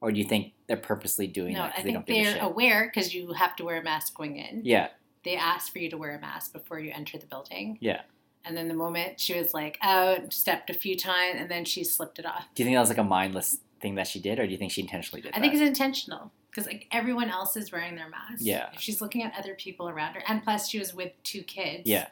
or 0.00 0.10
do 0.10 0.18
you 0.18 0.24
think 0.24 0.52
they're 0.66 0.76
purposely 0.78 1.26
doing 1.26 1.52
No, 1.54 1.60
that 1.64 1.74
I 1.78 1.82
they 1.82 1.92
don't 1.92 2.06
think 2.06 2.24
they're 2.24 2.34
shit? 2.34 2.42
aware 2.42 2.86
because 2.86 3.14
you 3.14 3.34
have 3.34 3.54
to 3.56 3.64
wear 3.64 3.78
a 3.78 3.82
mask 3.84 4.14
going 4.16 4.36
in. 4.36 4.62
Yeah, 4.64 4.88
They 5.24 5.36
asked 5.36 5.70
for 5.72 5.78
you 5.80 5.90
to 5.90 5.98
wear 5.98 6.16
a 6.16 6.20
mask 6.20 6.54
before 6.54 6.78
you 6.78 6.90
enter 6.94 7.18
the 7.18 7.26
building. 7.26 7.76
yeah. 7.80 8.02
And 8.44 8.56
then 8.56 8.68
the 8.68 8.74
moment 8.74 9.20
she 9.20 9.36
was 9.38 9.52
like 9.52 9.76
out, 9.82 10.32
stepped 10.32 10.70
a 10.70 10.74
few 10.74 10.96
times, 10.96 11.36
and 11.38 11.50
then 11.50 11.66
she 11.66 11.84
slipped 11.84 12.18
it 12.18 12.24
off. 12.24 12.44
Do 12.54 12.62
you 12.62 12.66
think 12.66 12.76
that 12.76 12.80
was 12.80 12.88
like 12.88 12.96
a 12.96 13.04
mindless 13.04 13.58
thing 13.82 13.96
that 13.96 14.06
she 14.06 14.20
did, 14.20 14.38
or 14.38 14.46
do 14.46 14.52
you 14.52 14.56
think 14.56 14.72
she 14.72 14.80
intentionally 14.80 15.20
did? 15.20 15.28
It? 15.28 15.36
I 15.36 15.40
think 15.40 15.52
it's 15.52 15.60
intentional 15.62 16.32
because 16.58 16.72
like 16.72 16.86
everyone 16.92 17.30
else 17.30 17.56
is 17.56 17.70
wearing 17.72 17.94
their 17.96 18.08
mask. 18.08 18.38
Yeah. 18.40 18.68
If 18.74 18.80
she's 18.80 19.00
looking 19.00 19.22
at 19.22 19.32
other 19.38 19.54
people 19.54 19.88
around 19.88 20.14
her, 20.14 20.22
and 20.28 20.42
plus 20.42 20.68
she 20.68 20.78
was 20.78 20.92
with 20.94 21.12
two 21.22 21.42
kids. 21.42 21.82
Yeah. 21.86 22.06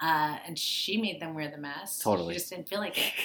Uh, 0.00 0.38
and 0.46 0.56
she 0.58 0.96
made 1.00 1.20
them 1.20 1.34
wear 1.34 1.50
the 1.50 1.58
mask. 1.58 2.02
Totally. 2.02 2.34
She 2.34 2.38
just 2.38 2.50
didn't 2.50 2.68
feel 2.68 2.78
like 2.80 2.96
it. 2.98 3.12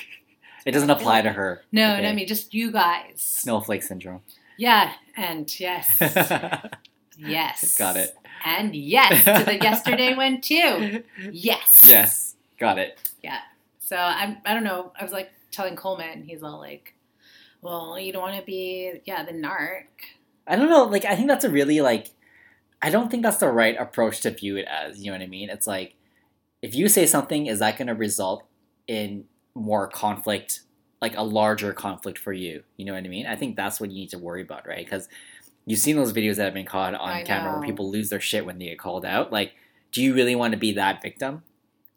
It 0.65 0.71
doesn't 0.71 0.89
apply 0.89 1.23
to 1.23 1.29
her. 1.29 1.61
No, 1.73 1.91
Okay. 1.95 2.03
no, 2.03 2.07
I 2.09 2.13
mean 2.13 2.25
just 2.25 2.53
you 2.53 2.71
guys. 2.71 3.15
Snowflake 3.17 3.83
syndrome. 3.83 4.21
Yeah, 4.55 4.93
and 5.17 5.59
yes, 5.59 5.97
yes. 7.17 7.77
Got 7.77 7.97
it. 7.97 8.15
And 8.45 8.73
yes 8.73 9.25
to 9.25 9.43
the 9.45 9.55
yesterday 9.61 10.15
one 10.15 10.39
too. 10.39 11.03
Yes. 11.31 11.83
Yes, 11.85 12.35
got 12.57 12.77
it. 12.77 12.97
Yeah. 13.21 13.39
So 13.79 13.97
I'm. 13.97 14.37
I 14.45 14.53
don't 14.53 14.63
know. 14.63 14.93
I 14.97 15.03
was 15.03 15.11
like 15.11 15.31
telling 15.51 15.75
Coleman. 15.75 16.23
He's 16.23 16.43
all 16.43 16.59
like, 16.59 16.93
"Well, 17.61 17.99
you 17.99 18.13
don't 18.13 18.21
want 18.21 18.37
to 18.39 18.43
be, 18.45 19.01
yeah, 19.03 19.23
the 19.25 19.33
narc." 19.33 19.87
I 20.47 20.55
don't 20.55 20.69
know. 20.69 20.83
Like, 20.85 21.05
I 21.05 21.15
think 21.15 21.27
that's 21.27 21.45
a 21.45 21.49
really 21.49 21.81
like. 21.81 22.11
I 22.81 22.89
don't 22.89 23.09
think 23.09 23.23
that's 23.23 23.37
the 23.37 23.47
right 23.49 23.79
approach 23.79 24.21
to 24.21 24.31
view 24.31 24.57
it 24.57 24.65
as. 24.65 24.99
You 24.99 25.07
know 25.07 25.17
what 25.17 25.23
I 25.23 25.27
mean? 25.27 25.49
It's 25.49 25.67
like, 25.67 25.95
if 26.61 26.75
you 26.75 26.89
say 26.89 27.05
something, 27.05 27.47
is 27.47 27.59
that 27.59 27.77
going 27.77 27.87
to 27.87 27.93
result 27.93 28.43
in 28.87 29.25
more 29.55 29.87
conflict, 29.87 30.61
like 31.01 31.15
a 31.15 31.23
larger 31.23 31.71
conflict 31.71 32.17
for 32.17 32.33
you? 32.33 32.63
You 32.75 32.85
know 32.85 32.93
what 32.93 33.05
I 33.05 33.07
mean? 33.07 33.25
I 33.25 33.37
think 33.37 33.55
that's 33.55 33.79
what 33.79 33.89
you 33.89 33.95
need 33.95 34.09
to 34.09 34.17
worry 34.17 34.41
about, 34.41 34.67
right? 34.67 34.85
Because 34.85 35.07
you've 35.65 35.79
seen 35.79 35.95
those 35.95 36.11
videos 36.11 36.35
that 36.35 36.43
have 36.45 36.53
been 36.53 36.65
caught 36.65 36.93
on 36.93 37.09
I 37.09 37.23
camera 37.23 37.53
know. 37.53 37.59
where 37.59 37.67
people 37.67 37.89
lose 37.89 38.09
their 38.09 38.19
shit 38.19 38.45
when 38.45 38.59
they 38.59 38.65
get 38.65 38.79
called 38.79 39.05
out. 39.05 39.31
Like, 39.31 39.53
do 39.93 40.03
you 40.03 40.13
really 40.13 40.35
want 40.35 40.51
to 40.51 40.59
be 40.59 40.73
that 40.73 41.01
victim? 41.01 41.43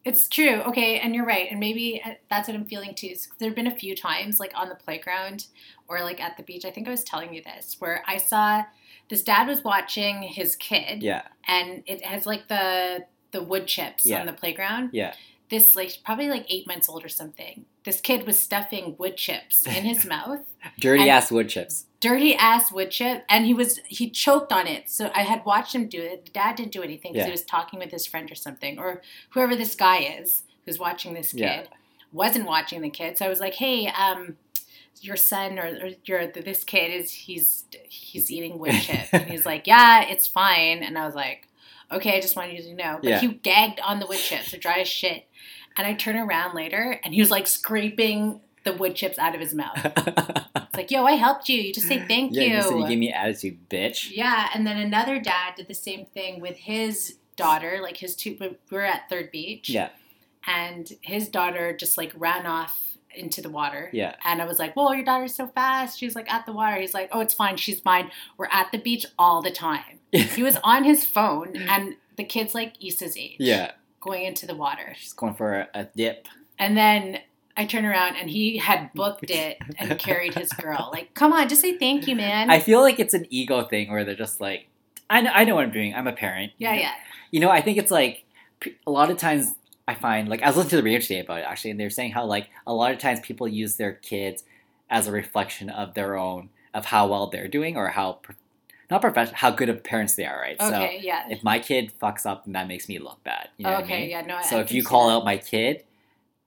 It's 0.06 0.28
true. 0.28 0.60
Okay, 0.62 1.00
and 1.00 1.14
you're 1.14 1.26
right. 1.26 1.48
And 1.50 1.58
maybe 1.60 2.00
uh, 2.04 2.12
that's 2.30 2.46
what 2.48 2.54
I'm 2.56 2.64
feeling 2.64 2.94
too. 2.94 3.14
There 3.38 3.48
have 3.48 3.56
been 3.56 3.66
a 3.66 3.74
few 3.76 3.96
times, 3.96 4.38
like 4.40 4.52
on 4.54 4.68
the 4.68 4.76
playground 4.76 5.46
or 5.88 6.00
like 6.02 6.20
at 6.20 6.36
the 6.36 6.42
beach. 6.44 6.64
I 6.64 6.70
think 6.70 6.86
I 6.86 6.92
was 6.92 7.02
telling 7.04 7.34
you 7.34 7.42
this, 7.42 7.76
where 7.80 8.02
I 8.06 8.16
saw 8.18 8.62
this 9.10 9.22
dad 9.22 9.48
was 9.48 9.64
watching 9.64 10.22
his 10.22 10.54
kid, 10.56 11.02
Yeah, 11.02 11.22
and 11.48 11.82
it 11.86 12.04
has 12.04 12.24
like 12.24 12.46
the 12.48 13.04
the 13.32 13.42
wood 13.42 13.66
chips 13.66 14.06
Yeah. 14.06 14.20
on 14.20 14.26
the 14.26 14.32
playground. 14.32 14.90
yeah. 14.92 15.14
This 15.48 15.76
like 15.76 15.98
probably 16.04 16.28
like 16.28 16.44
eight 16.48 16.66
months 16.66 16.88
old 16.88 17.04
or 17.04 17.08
something. 17.08 17.66
This 17.84 18.00
kid 18.00 18.26
was 18.26 18.38
stuffing 18.38 18.96
wood 18.98 19.16
chips 19.16 19.64
in 19.66 19.84
his 19.84 20.04
mouth, 20.14 20.40
Dirty 20.80 21.08
ass 21.08 21.30
wood 21.30 21.48
chips. 21.48 21.86
dirty 22.00 22.34
ass 22.34 22.72
wood 22.72 22.90
chip, 22.90 23.24
and 23.28 23.46
he 23.46 23.54
was 23.54 23.78
he 23.86 24.10
choked 24.10 24.52
on 24.52 24.66
it. 24.66 24.90
So 24.90 25.10
I 25.14 25.22
had 25.22 25.44
watched 25.44 25.74
him 25.74 25.86
do 25.88 26.02
it. 26.02 26.26
The 26.26 26.32
dad 26.32 26.56
didn't 26.56 26.72
do 26.72 26.82
anything 26.82 27.12
because 27.12 27.22
Yeah. 27.22 27.26
he 27.26 27.30
was 27.32 27.42
talking 27.44 27.78
with 27.78 27.92
his 27.92 28.06
friend 28.06 28.30
or 28.30 28.34
something, 28.34 28.78
or 28.78 29.02
whoever 29.30 29.54
this 29.54 29.74
guy 29.76 29.98
is 29.98 30.42
who's 30.64 30.78
watching 30.80 31.14
this 31.14 31.30
kid 31.32 31.40
Yeah. 31.40 31.64
wasn't 32.12 32.46
watching 32.46 32.80
the 32.80 32.90
kid. 32.90 33.16
So 33.18 33.24
I 33.26 33.28
was 33.28 33.40
like, 33.40 33.54
hey, 33.54 33.86
um. 33.88 34.36
Your 35.02 35.16
son 35.16 35.58
or, 35.58 35.66
or 35.66 35.90
your 36.06 36.26
this 36.26 36.64
kid 36.64 36.90
is 36.90 37.12
he's 37.12 37.66
he's 37.86 38.30
eating 38.32 38.58
wood 38.58 38.72
chip 38.80 39.06
and 39.12 39.24
he's 39.30 39.44
like 39.44 39.66
yeah 39.66 40.00
it's 40.08 40.26
fine 40.26 40.82
and 40.82 40.96
I 40.96 41.04
was 41.04 41.14
like 41.14 41.48
okay 41.92 42.16
I 42.16 42.20
just 42.22 42.34
wanted 42.34 42.56
you 42.56 42.62
to 42.62 42.74
know 42.74 42.98
but 43.02 43.10
Yeah. 43.10 43.20
he 43.20 43.28
gagged 43.28 43.78
on 43.80 44.00
the 44.00 44.06
wood 44.06 44.16
chips 44.18 44.52
they're 44.52 44.58
dry 44.58 44.78
as 44.80 44.88
shit 44.88 45.26
and 45.76 45.86
I 45.86 45.94
turn 45.94 46.16
around 46.16 46.54
later 46.54 47.00
and 47.04 47.14
he 47.14 47.20
was 47.20 47.30
like 47.30 47.46
scraping 47.46 48.40
the 48.64 48.72
wood 48.72 48.94
chips 48.96 49.18
out 49.18 49.34
of 49.34 49.40
his 49.40 49.54
mouth 49.54 49.78
it's 49.84 50.76
like 50.76 50.90
yo 50.90 51.04
I 51.04 51.12
helped 51.12 51.48
you 51.48 51.60
you 51.60 51.72
just 51.72 51.86
say 51.86 52.04
thank 52.06 52.34
yeah, 52.34 52.42
you 52.42 52.54
you 52.56 52.62
said 52.62 52.78
you 52.78 52.88
gave 52.88 52.98
me 52.98 53.12
attitude, 53.12 53.68
bitch. 53.68 54.10
yeah, 54.12 54.48
and 54.54 54.66
then 54.66 54.76
another 54.78 55.20
dad 55.20 55.54
did 55.56 55.68
the 55.68 55.74
same 55.74 56.04
thing 56.06 56.40
with 56.40 56.56
his 56.56 57.16
daughter. 57.36 57.80
Like 57.82 57.98
his 57.98 58.16
two, 58.16 58.36
we 58.40 58.56
were 58.70 58.80
at 58.84 59.08
Third 59.10 59.30
Beach. 59.30 59.68
Yeah, 59.68 59.90
And 60.46 60.90
his 61.02 61.28
daughter 61.28 61.76
just 61.76 61.98
like 61.98 62.12
ran 62.16 62.46
off 62.46 62.96
into 63.14 63.40
the 63.42 63.50
water. 63.50 63.88
yeah. 63.92 64.14
And 64.24 64.42
I 64.42 64.46
was 64.46 64.58
like, 64.58 64.74
"Whoa, 64.74 64.92
your 64.92 65.04
daughter's 65.04 65.34
so 65.34 65.46
fast." 65.46 65.98
She's 65.98 66.14
like 66.14 66.30
at 66.32 66.44
the 66.46 66.52
water. 66.52 66.76
He's 66.80 66.94
like, 66.94 67.08
"Oh, 67.12 67.20
it's 67.20 67.34
fine. 67.34 67.56
She's 67.56 67.80
fine. 67.80 68.10
We're 68.38 68.48
at 68.50 68.72
the 68.72 68.78
beach 68.78 69.06
all 69.18 69.42
the 69.42 69.50
time." 69.50 70.00
He 70.12 70.42
was 70.42 70.56
on 70.64 70.84
his 70.84 71.04
phone, 71.04 71.56
and 71.56 71.96
the 72.16 72.24
kid's 72.24 72.54
like 72.54 72.72
Issa's 72.82 73.16
age. 73.16 73.36
Yeah, 73.38 73.72
Going 74.06 74.24
into 74.24 74.46
the 74.46 74.54
water, 74.54 74.94
she's 74.96 75.12
going 75.12 75.34
for 75.34 75.68
a, 75.74 75.84
dip. 75.84 76.28
and 76.58 76.76
then. 76.76 77.18
I 77.58 77.64
turn 77.64 77.86
around 77.86 78.16
and 78.16 78.28
he 78.28 78.58
had 78.58 78.92
booked 78.92 79.30
it 79.30 79.56
and 79.78 79.98
carried 79.98 80.34
his 80.34 80.52
girl. 80.52 80.90
Like, 80.92 81.14
come 81.14 81.32
on, 81.32 81.48
just 81.48 81.62
say 81.62 81.78
thank 81.78 82.06
you, 82.06 82.14
man. 82.14 82.50
I 82.50 82.60
feel 82.60 82.82
like 82.82 83.00
it's 83.00 83.14
an 83.14 83.26
ego 83.30 83.62
thing 83.64 83.90
where 83.90 84.04
they're 84.04 84.14
just 84.14 84.42
like, 84.42 84.68
I 85.08 85.22
know, 85.22 85.30
I 85.32 85.44
know 85.44 85.54
what 85.54 85.64
I'm 85.64 85.70
doing. 85.70 85.94
I'm 85.94 86.06
a 86.06 86.12
parent. 86.12 86.52
yeah, 86.58 86.74
yeah. 86.74 86.92
You 87.30 87.40
know, 87.40 87.48
I 87.48 87.62
think 87.62 87.78
it's 87.78 87.90
like 87.90 88.24
a 88.86 88.90
lot 88.90 89.10
of 89.10 89.16
times 89.16 89.54
I 89.88 89.94
find 89.94 90.28
like 90.28 90.42
I 90.42 90.48
was 90.48 90.56
listening 90.56 90.70
to 90.70 90.76
the 90.76 90.82
radio 90.82 91.00
today 91.00 91.20
about 91.20 91.38
it 91.38 91.46
actually, 91.48 91.70
and 91.70 91.80
they're 91.80 91.90
saying 91.90 92.12
how 92.12 92.24
like 92.26 92.50
a 92.66 92.74
lot 92.74 92.92
of 92.92 92.98
times 92.98 93.20
people 93.20 93.46
use 93.48 93.76
their 93.76 93.92
kids 93.92 94.44
as 94.90 95.06
a 95.06 95.12
reflection 95.12 95.70
of 95.70 95.94
their 95.94 96.16
own 96.16 96.50
of 96.74 96.86
how 96.86 97.06
well 97.06 97.28
they're 97.28 97.48
doing 97.48 97.76
or 97.76 97.88
how 97.88 98.18
not 98.90 99.00
professional 99.00 99.36
how 99.36 99.50
good 99.50 99.68
of 99.68 99.82
parents 99.82 100.14
they 100.14 100.24
are, 100.24 100.38
right? 100.40 100.56
Okay, 100.60 101.00
yeah. 101.02 101.24
If 101.28 101.42
my 101.42 101.58
kid 101.58 101.92
fucks 102.00 102.24
up, 102.26 102.44
then 102.44 102.52
that 102.52 102.68
makes 102.68 102.88
me 102.88 102.98
look 102.98 103.22
bad. 103.24 103.48
You 103.56 103.64
know 103.64 103.72
what 103.72 103.80
I 103.80 103.84
okay, 103.84 104.00
mean? 104.02 104.10
yeah, 104.10 104.20
no. 104.22 104.38
So 104.42 104.58
I 104.58 104.60
if 104.62 104.72
you 104.72 104.82
call 104.84 105.10
out 105.10 105.24
my 105.24 105.38
kid, 105.38 105.84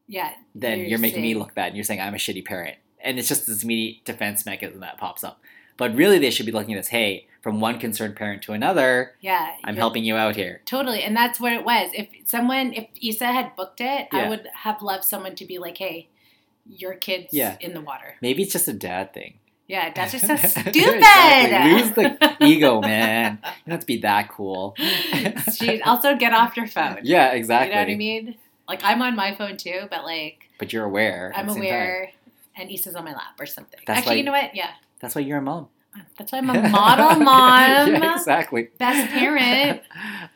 yeah, 0.07 0.31
then 0.55 0.79
You're 0.79 0.87
you're, 0.89 0.99
making 0.99 1.21
me 1.21 1.35
look 1.35 1.53
bad 1.53 1.67
and 1.67 1.75
you're 1.75 1.83
saying 1.83 2.01
I'm 2.01 2.13
a 2.15 2.17
shitty 2.17 2.45
parent. 2.45 2.77
And 3.01 3.17
it's 3.19 3.27
just 3.29 3.47
this 3.47 3.63
immediate 3.63 4.03
defense 4.05 4.45
mechanism 4.45 4.81
that 4.81 4.97
pops 4.97 5.23
up. 5.23 5.39
But 5.77 5.95
really, 5.95 6.19
they 6.19 6.31
should 6.31 6.45
be 6.45 6.51
looking 6.51 6.73
at 6.73 6.77
this 6.77 6.87
hey, 6.89 7.27
from 7.41 7.61
one 7.61 7.79
concerned 7.79 8.15
parent 8.17 8.41
to 8.43 8.51
another, 8.53 9.13
yeah, 9.21 9.51
I'm 9.63 9.77
helping 9.77 10.03
you 10.03 10.15
out 10.17 10.35
here. 10.35 10.61
totally, 10.65 11.03
and 11.03 11.15
that's 11.15 11.39
what 11.39 11.53
it 11.53 11.63
was. 11.63 11.89
If 11.93 12.07
someone, 12.25 12.73
if 12.73 12.87
Issa 13.01 13.27
had 13.27 13.55
booked 13.55 13.79
it, 13.79 14.07
Yeah. 14.11 14.19
I 14.19 14.29
would 14.29 14.47
have 14.63 14.81
loved 14.81 15.05
someone 15.05 15.35
to 15.35 15.45
be 15.45 15.57
like, 15.57 15.77
"Hey, 15.77 16.09
your 16.67 16.95
kid's 16.95 17.33
Yeah. 17.33 17.55
in 17.61 17.73
the 17.73 17.79
water." 17.81 18.15
Maybe 18.21 18.43
it's 18.43 18.51
just 18.51 18.67
a 18.67 18.73
dad 18.73 19.13
thing. 19.13 19.35
Yeah, 19.69 19.93
that's 19.95 20.11
just 20.11 20.27
so 20.27 20.35
stupid. 20.35 20.73
Lose 20.75 21.91
the 21.91 22.35
ego, 22.41 22.81
man. 22.81 23.37
You 23.43 23.51
don't 23.67 23.71
have 23.71 23.79
to 23.81 23.85
be 23.85 23.97
that 24.01 24.27
cool. 24.29 24.75
She 25.55 25.81
also 25.83 26.15
get 26.15 26.33
off 26.33 26.57
your 26.57 26.67
phone. 26.67 26.99
yeah, 27.03 27.31
exactly. 27.33 27.69
You 27.69 27.75
know 27.75 27.81
what 27.81 27.91
I 27.91 27.95
mean? 27.95 28.35
Like 28.67 28.81
I'm 28.83 29.01
on 29.01 29.15
my 29.15 29.33
phone 29.35 29.57
too, 29.57 29.87
but 29.89 30.03
like 30.03 30.49
But 30.57 30.73
you're 30.73 30.83
aware. 30.85 31.31
I'm 31.35 31.47
same 31.47 31.55
time. 31.57 31.63
aware, 31.65 32.11
and 32.55 32.69
Issa's 32.71 32.95
on 32.95 33.05
my 33.05 33.13
lap 33.13 33.39
or 33.39 33.45
something. 33.45 33.79
That's 33.85 33.99
Actually, 33.99 34.13
why- 34.13 34.17
you 34.17 34.23
know 34.23 34.31
what? 34.31 34.55
Yeah, 34.55 34.71
That's 34.99 35.13
why 35.15 35.21
you're 35.21 35.37
a 35.37 35.41
mom. 35.41 35.67
that's 36.17 36.31
why 36.31 36.37
I'm 36.39 36.49
a 36.49 36.69
model 36.69 37.19
mom, 37.23 37.87
yeah, 37.93 38.15
exactly. 38.15 38.69
best 38.77 39.09
parent. 39.11 39.81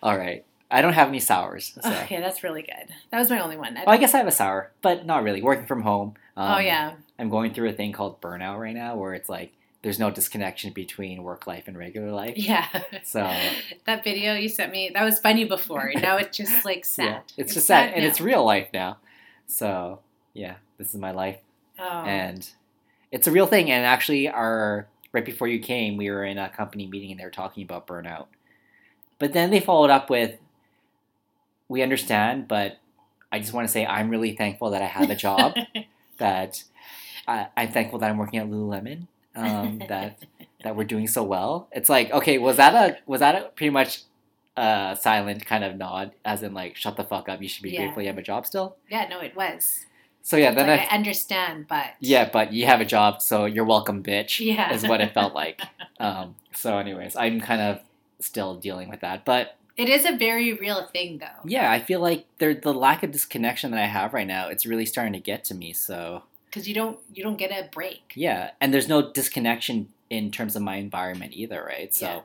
All 0.01 0.17
right. 0.17 0.45
I 0.71 0.81
don't 0.81 0.93
have 0.93 1.07
any 1.09 1.19
sours. 1.19 1.77
So. 1.83 1.91
Okay, 2.03 2.19
that's 2.19 2.43
really 2.43 2.63
good. 2.63 2.87
That 3.11 3.19
was 3.19 3.29
my 3.29 3.39
only 3.39 3.57
one. 3.57 3.77
I 3.77 3.81
Well, 3.83 3.93
I 3.93 3.97
guess 3.97 4.15
I 4.15 4.17
have 4.17 4.27
a 4.27 4.31
sour, 4.31 4.71
but 4.81 5.05
not 5.05 5.21
really. 5.23 5.41
Working 5.43 5.67
from 5.67 5.83
home. 5.83 6.15
Um, 6.35 6.55
oh 6.55 6.57
yeah, 6.57 6.93
I'm 7.19 7.29
going 7.29 7.53
through 7.53 7.69
a 7.69 7.73
thing 7.73 7.91
called 7.91 8.21
burnout 8.21 8.59
right 8.59 8.73
now 8.75 8.95
where 8.95 9.13
it's 9.13 9.29
like 9.29 9.53
there's 9.81 9.99
no 9.99 10.09
disconnection 10.09 10.71
between 10.71 11.23
work 11.23 11.45
life 11.45 11.67
and 11.67 11.77
regular 11.77 12.11
life. 12.11 12.37
yeah. 12.37 12.67
So 13.03 13.19
that 13.85 14.03
video 14.03 14.33
you 14.35 14.49
sent 14.49 14.71
me 14.71 14.91
that 14.93 15.03
was 15.03 15.19
funny 15.19 15.45
before. 15.45 15.91
Now 15.95 16.17
it's 16.17 16.35
just 16.37 16.65
like 16.69 16.85
sad. 16.85 17.05
yeah, 17.05 17.19
it's, 17.37 17.53
just 17.53 17.67
sad, 17.67 17.93
and 17.93 18.03
it's 18.05 18.19
real 18.21 18.43
life 18.45 18.69
now. 18.73 18.97
So 19.47 19.99
yeah, 20.33 20.55
this 20.77 20.89
is 20.93 20.99
my 20.99 21.11
life, 21.11 21.37
Oh. 21.79 22.03
and 22.05 22.49
it's 23.11 23.27
a 23.27 23.31
real 23.31 23.45
thing. 23.47 23.69
And 23.71 23.85
actually, 23.85 24.27
our 24.29 24.87
right 25.11 25.25
before 25.25 25.47
you 25.47 25.59
came, 25.59 25.97
we 25.97 26.09
were 26.09 26.23
in 26.25 26.37
a 26.37 26.49
company 26.49 26.87
meeting 26.87 27.11
and 27.11 27.19
they 27.19 27.23
were 27.25 27.29
talking 27.29 27.63
about 27.63 27.85
burnout. 27.85 28.27
But 29.19 29.33
then 29.33 29.51
they 29.51 29.59
followed 29.59 29.89
up 29.91 30.09
with, 30.09 30.39
"We 31.67 31.81
understand, 31.83 32.47
but 32.47 32.79
I 33.31 33.39
just 33.39 33.53
want 33.53 33.67
to 33.67 33.71
say 33.71 33.85
I'm 33.85 34.09
really 34.09 34.35
thankful 34.35 34.71
that 34.71 34.81
I 34.81 34.85
have 34.87 35.09
a 35.09 35.15
job. 35.15 35.55
that 36.23 36.63
I, 37.27 37.47
I'm 37.55 37.71
thankful 37.71 37.99
that 37.99 38.09
I'm 38.09 38.17
working 38.17 38.39
at 38.39 38.47
Lululemon. 38.49 39.07
Um, 39.35 39.79
that 39.89 40.19
that 40.63 40.75
we're 40.75 40.83
doing 40.95 41.07
so 41.07 41.23
well. 41.23 41.67
It's 41.71 41.89
like, 41.89 42.11
okay, 42.11 42.37
was 42.37 42.57
that 42.57 42.73
a 42.75 42.97
was 43.05 43.19
that 43.19 43.35
a 43.35 43.41
pretty 43.55 43.71
much 43.71 44.01
a 44.55 44.95
silent 44.99 45.45
kind 45.45 45.63
of 45.63 45.75
nod, 45.75 46.11
as 46.23 46.43
in 46.43 46.53
like, 46.53 46.75
shut 46.75 46.95
the 46.97 47.03
fuck 47.03 47.27
up, 47.29 47.41
you 47.41 47.47
should 47.49 47.63
be 47.63 47.71
Yeah. 47.71 47.79
grateful 47.81 48.01
you 48.03 48.09
have 48.09 48.17
a 48.19 48.21
job 48.31 48.45
still. 48.45 48.75
Yeah, 48.89 49.07
no, 49.09 49.19
it 49.19 49.35
was. 49.35 49.85
So 50.21 50.37
yeah, 50.37 50.51
then 50.53 50.67
like, 50.67 50.81
I, 50.81 50.93
I 50.93 50.95
understand, 50.95 51.65
but 51.67 51.87
yeah, 51.99 52.29
but 52.31 52.53
you 52.53 52.65
have 52.67 52.79
a 52.79 52.85
job, 52.85 53.21
so 53.21 53.45
you're 53.45 53.65
welcome, 53.65 54.03
bitch. 54.03 54.39
Yeah. 54.39 54.71
is 54.71 54.87
what 54.87 55.01
it 55.01 55.13
felt 55.13 55.33
like. 55.33 55.61
Um, 55.99 56.35
so, 56.51 56.77
anyways, 56.79 57.15
I'm 57.15 57.39
kind 57.39 57.61
of 57.61 57.79
still 58.19 58.55
dealing 58.55 58.89
with 58.89 58.99
that, 59.01 59.23
but 59.25 59.55
it 59.75 59.89
is 59.89 60.05
a 60.05 60.15
very 60.15 60.53
real 60.53 60.85
thing, 60.87 61.17
though. 61.19 61.41
yeah, 61.45 61.71
I 61.71 61.79
feel 61.79 61.99
like 61.99 62.25
there 62.37 62.53
the 62.53 62.73
lack 62.73 63.03
of 63.03 63.11
disconnection 63.11 63.71
that 63.71 63.79
I 63.81 63.87
have 63.87 64.13
right 64.13 64.27
now, 64.27 64.47
it's 64.49 64.65
really 64.65 64.85
starting 64.85 65.13
to 65.13 65.19
get 65.19 65.43
to 65.45 65.55
me. 65.55 65.73
So 65.73 66.23
Because 66.45 66.67
you 66.67 66.75
don't 66.75 66.99
you 67.13 67.23
don't 67.23 67.37
get 67.37 67.51
a 67.51 67.69
break. 67.71 68.13
yeah, 68.15 68.51
and 68.61 68.73
there's 68.73 68.87
no 68.87 69.11
disconnection 69.11 69.89
in 70.09 70.29
terms 70.31 70.55
of 70.55 70.61
my 70.61 70.75
environment 70.75 71.33
either, 71.33 71.63
right? 71.63 71.93
So 71.93 72.05
Yeah. 72.05 72.19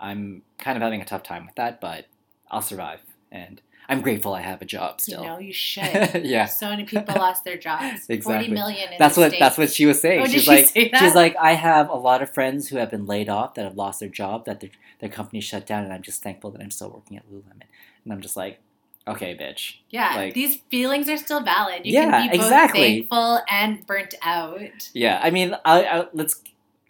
I'm 0.00 0.42
kind 0.58 0.76
of 0.76 0.82
having 0.82 1.00
a 1.00 1.04
tough 1.04 1.22
time 1.22 1.46
with 1.46 1.54
that, 1.56 1.80
but 1.80 2.06
I'll 2.50 2.62
survive, 2.62 3.00
and 3.30 3.60
I'm 3.88 4.00
grateful 4.00 4.32
I 4.34 4.40
have 4.40 4.62
a 4.62 4.64
job 4.64 5.00
still. 5.00 5.20
You 5.22 5.26
know, 5.28 5.38
you 5.38 5.52
should. 5.68 6.22
yeah. 6.24 6.46
So 6.46 6.68
many 6.70 6.84
people 6.84 7.14
lost 7.16 7.44
their 7.44 7.56
jobs. 7.58 7.84
Exactly. 8.08 8.20
Forty 8.20 8.48
million. 8.48 8.92
In 8.92 8.98
That's 8.98 9.16
what 9.16 9.28
States. 9.30 9.40
that's 9.40 9.58
what 9.58 9.70
she 9.70 9.86
was 9.86 10.00
saying. 10.00 10.20
Oh, 10.20 10.24
did 10.24 10.32
she's 10.32 10.42
she 10.44 10.50
like 10.50 10.66
say 10.66 10.88
that? 10.90 11.00
she's 11.00 11.14
like 11.14 11.36
I 11.40 11.52
have 11.52 11.88
a 11.90 11.94
lot 11.96 12.22
of 12.22 12.30
friends 12.32 12.68
who 12.68 12.76
have 12.78 12.90
been 12.90 13.06
laid 13.06 13.28
off 13.28 13.54
that 13.54 13.64
have 13.64 13.76
lost 13.76 14.00
their 14.00 14.08
job 14.08 14.44
that 14.46 14.60
their 14.60 14.70
their 15.00 15.08
company 15.10 15.40
shut 15.40 15.66
down 15.66 15.84
and 15.84 15.92
I'm 15.92 16.02
just 16.02 16.22
thankful 16.22 16.50
that 16.52 16.60
I'm 16.62 16.70
still 16.70 16.90
working 16.90 17.16
at 17.16 17.30
Lululemon. 17.30 17.62
And 18.04 18.12
I'm 18.12 18.20
just 18.20 18.36
like, 18.36 18.60
okay, 19.06 19.36
bitch. 19.36 19.76
Yeah, 19.90 20.14
like- 20.16 20.34
these 20.34 20.56
feelings 20.70 21.08
are 21.08 21.16
still 21.16 21.42
valid. 21.42 21.84
You 21.84 21.94
Yeah, 21.94 22.10
can 22.10 22.30
be 22.30 22.36
both 22.38 22.46
exactly. 22.46 22.80
thankful 22.80 23.40
and 23.50 23.86
burnt 23.86 24.14
out. 24.22 24.90
Yeah, 24.94 25.20
I 25.22 25.30
mean, 25.30 25.54
I, 25.64 25.84
I 25.84 26.06
let's 26.12 26.40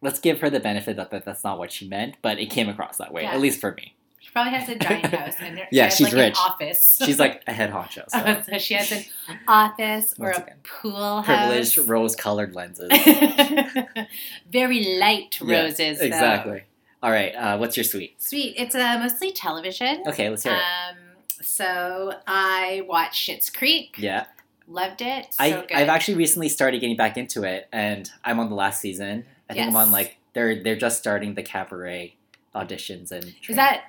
let's 0.01 0.21
give 0.21 0.41
her 0.41 0.51
the 0.51 0.61
benefit 0.61 0.97
that, 0.97 1.11
that 1.11 1.25
that's 1.25 1.43
not 1.45 1.59
what 1.59 1.73
she 1.73 1.89
meant, 1.89 2.17
but 2.23 2.39
it 2.39 2.51
came 2.51 2.69
across 2.69 2.99
that 2.99 3.13
way, 3.13 3.23
Yeah. 3.23 3.33
at 3.35 3.41
least 3.41 3.61
for 3.61 3.73
me. 3.73 3.95
She 4.35 4.41
probably 4.41 4.59
has 4.59 4.69
a 4.69 4.75
giant 4.75 5.07
house 5.15 5.35
and 5.41 5.59
she 5.59 5.65
Yeah, 5.71 5.85
has 5.85 5.97
she's 5.97 6.07
like 6.09 6.15
rich. 6.15 6.37
an 6.39 6.51
office. 6.51 7.01
She's 7.05 7.19
like 7.21 7.43
a 7.47 7.53
head 7.53 7.71
honcho. 7.71 8.09
So. 8.11 8.43
so 8.51 8.59
she 8.59 8.75
has 8.75 8.91
an 8.91 9.05
office 9.47 10.15
or 10.19 10.27
Once 10.27 10.39
a 10.39 10.43
again, 10.43 10.57
pool 10.65 11.23
Privileged 11.25 11.77
house. 11.77 11.87
rose-colored 11.87 12.55
lenses. 12.57 12.89
Very 14.51 14.99
light 14.99 15.39
Yeah, 15.43 15.63
roses. 15.63 15.99
though. 15.99 16.05
exactly. 16.05 16.63
All 17.03 17.11
right, 17.11 17.33
uh, 17.35 17.59
what's 17.59 17.77
your 17.77 17.85
sweet? 17.85 18.21
Sweet. 18.21 18.55
It's 18.57 18.75
uh, 18.75 18.99
mostly 18.99 19.31
television. 19.31 20.03
Okay, 20.07 20.31
let's 20.31 20.43
hear 20.43 20.55
it. 20.55 20.59
Um, 20.59 20.97
so 21.43 22.15
I 22.27 22.83
watched 22.89 23.29
Schitt's 23.29 23.51
Creek. 23.51 23.97
Yeah, 23.99 24.25
Loved 24.67 25.03
it. 25.03 25.27
So 25.35 25.45
I 25.45 25.51
good. 25.51 25.73
I've 25.73 25.89
actually 25.91 26.15
recently 26.15 26.49
started 26.49 26.81
getting 26.81 26.97
back 26.97 27.17
into 27.19 27.43
it, 27.45 27.69
and 27.73 28.11
I'm 28.25 28.41
on 28.41 28.49
the 28.49 28.55
last 28.57 28.81
season. 28.81 29.27
I 29.51 29.55
think 29.55 29.69
I'm 29.69 29.77
on 29.77 29.93
like 29.93 30.17
they're 30.33 30.63
they're 30.63 30.75
just 30.77 30.99
starting 30.99 31.35
the 31.35 31.43
cabaret 31.43 32.17
auditions 32.55 33.13
and. 33.13 33.35
Is 33.49 33.57
that 33.57 33.83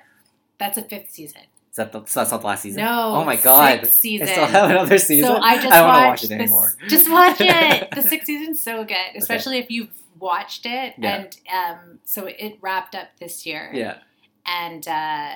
that's 0.58 0.78
a 0.78 0.82
fifth 0.82 1.10
season? 1.10 1.42
is 1.70 1.76
that 1.76 1.92
the, 1.92 2.04
so 2.06 2.20
that's 2.20 2.30
not 2.30 2.40
the 2.40 2.46
last 2.46 2.62
season? 2.62 2.82
No. 2.84 3.14
Oh 3.16 3.24
my 3.24 3.36
god! 3.36 3.80
Sixth 3.82 3.98
season. 4.00 4.28
I 4.28 4.32
still 4.32 4.46
have 4.46 4.70
another 4.70 4.98
season. 4.98 5.26
So 5.28 5.36
I 5.36 5.56
just 5.56 5.66
I 5.72 5.78
don't 5.80 5.88
watch 6.08 6.24
it 6.24 6.28
this- 6.28 6.38
anymore. 6.38 6.72
Just 6.88 7.10
watch 7.10 7.36
it. 7.40 7.88
the 7.94 8.02
sixth 8.02 8.26
season's 8.26 8.62
so 8.62 8.84
good, 8.84 8.96
especially 9.16 9.58
if 9.58 9.70
you've 9.70 9.90
watched 10.18 10.64
it. 10.66 10.94
Yeah. 10.98 11.24
And 11.26 11.36
um, 11.52 11.98
so 12.04 12.26
it 12.26 12.58
wrapped 12.62 12.94
up 12.94 13.08
this 13.20 13.44
year. 13.44 13.70
Yeah, 13.74 13.98
And 14.46 14.88
uh, 14.88 15.34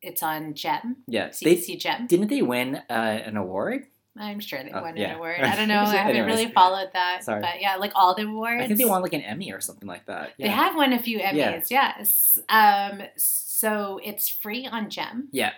it's 0.00 0.22
on 0.22 0.54
Gem. 0.54 0.98
yeah. 1.08 1.30
CBC 1.30 1.66
They 1.66 1.76
Gem. 1.76 2.06
didn't 2.06 2.28
they 2.28 2.42
win 2.42 2.76
uh, 2.88 2.92
an 2.92 3.36
award? 3.36 3.86
I'm 4.16 4.40
sure 4.40 4.62
they 4.62 4.70
Oh, 4.70 4.82
won 4.82 4.96
yeah. 4.96 5.10
an 5.12 5.16
award. 5.16 5.36
I 5.40 5.56
don't 5.56 5.68
know. 5.68 5.80
I 5.80 5.96
haven't 5.96 6.26
really 6.26 6.50
followed 6.52 6.90
that. 6.92 7.24
Sorry. 7.24 7.40
But 7.40 7.60
yeah, 7.60 7.76
like 7.76 7.92
all 7.96 8.14
the 8.14 8.22
awards. 8.24 8.62
I 8.62 8.66
think 8.66 8.78
they 8.78 8.84
won 8.84 9.02
like 9.02 9.14
an 9.14 9.22
Emmy 9.22 9.50
or 9.52 9.60
something 9.60 9.88
like 9.88 10.06
that. 10.06 10.34
They 10.38 10.48
have 10.48 10.76
won 10.76 10.92
a 10.92 10.98
few 11.02 11.18
Yeah. 11.18 11.58
Emmys, 11.58 11.70
yes. 11.70 12.38
Um, 12.48 13.02
so 13.16 13.51
it's 13.64 14.28
free 14.28 14.66
on 14.66 14.90
Gem. 14.90 15.28
Yeah. 15.32 15.52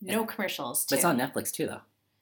No 0.00 0.24
commercials. 0.24 0.86
But 0.88 0.96
it's 0.96 1.04
on 1.04 1.18
Netflix 1.18 1.50
too, 1.50 1.66
though. 1.66 1.80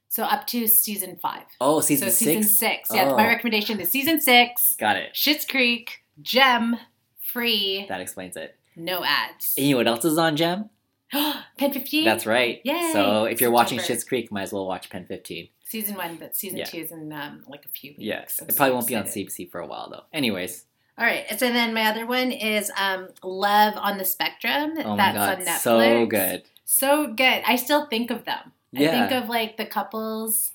So 0.09 0.25
up 0.25 0.47
to 0.49 0.67
season 0.67 1.17
five. 1.21 1.45
Oh, 1.61 1.81
season 1.81 2.09
so 2.09 2.15
six. 2.15 2.19
season 2.19 2.43
six. 2.43 2.91
Yeah, 2.93 3.09
Oh. 3.11 3.17
my 3.17 3.27
recommendation 3.27 3.81
is 3.81 3.89
season 3.91 4.21
six. 4.21 4.75
Got 4.79 4.97
it. 4.97 5.15
Schitt's 5.15 5.47
Creek, 5.47 6.03
Gem, 6.21 6.77
free, 7.21 7.87
That 7.89 8.01
explains 8.01 8.37
it. 8.37 8.57
no 8.77 9.03
ads. 9.05 9.55
And 9.57 9.67
you 9.67 9.73
know 9.73 9.79
what 9.79 9.87
else 9.89 10.05
is 10.05 10.19
on 10.19 10.37
Gem? 10.37 10.69
PEN15? 11.15 12.05
That's 12.05 12.27
right. 12.27 12.61
Yay. 12.65 12.91
So 12.93 13.25
if 13.25 13.41
you're 13.41 13.51
watching. 13.51 13.79
Schitt's 13.79 14.05
Creek, 14.05 14.31
might 14.31 14.43
as 14.43 14.53
well 14.53 14.67
watch 14.67 14.89
PEN15. 14.91 15.51
Season 15.65 15.97
one, 15.97 16.17
but 16.17 16.37
season 16.37 16.59
Yeah. 16.59 16.65
two 16.67 16.79
is 16.79 16.93
in 16.93 17.11
um, 17.13 17.45
like 17.49 17.65
a 17.65 17.69
few 17.69 17.93
weeks. 17.93 18.01
Yes. 18.03 18.39
I'm 18.43 18.49
It 18.49 18.57
probably 18.57 18.71
so 18.73 18.75
won't 18.75 18.87
be 18.89 18.97
on. 18.97 19.05
CBC 19.05 19.51
for 19.51 19.61
a 19.61 19.67
while 19.67 19.89
though. 19.91 20.05
Anyways. 20.13 20.67
All 20.99 21.07
right. 21.07 21.25
So 21.39 21.51
then 21.53 21.73
my 21.75 21.87
other 21.87 22.07
one 22.07 22.31
is 22.33 22.71
um, 22.77 23.09
Love 23.23 23.75
on 23.77 23.99
the 23.99 24.05
Spectrum. 24.05 24.75
Oh 24.79 24.97
my 24.97 24.97
That's 24.97 25.17
god. 25.17 25.39
on 25.39 25.45
Netflix. 25.47 25.59
So 25.61 26.07
good. 26.07 26.43
So 26.65 27.07
good. 27.09 27.43
I 27.47 27.57
still 27.57 27.87
think 27.87 28.11
of 28.11 28.25
them. 28.25 28.53
I 28.77 28.81
Yeah. 28.83 29.09
think 29.09 29.23
of 29.23 29.29
like 29.29 29.57
the 29.57 29.67
couples. 29.67 30.53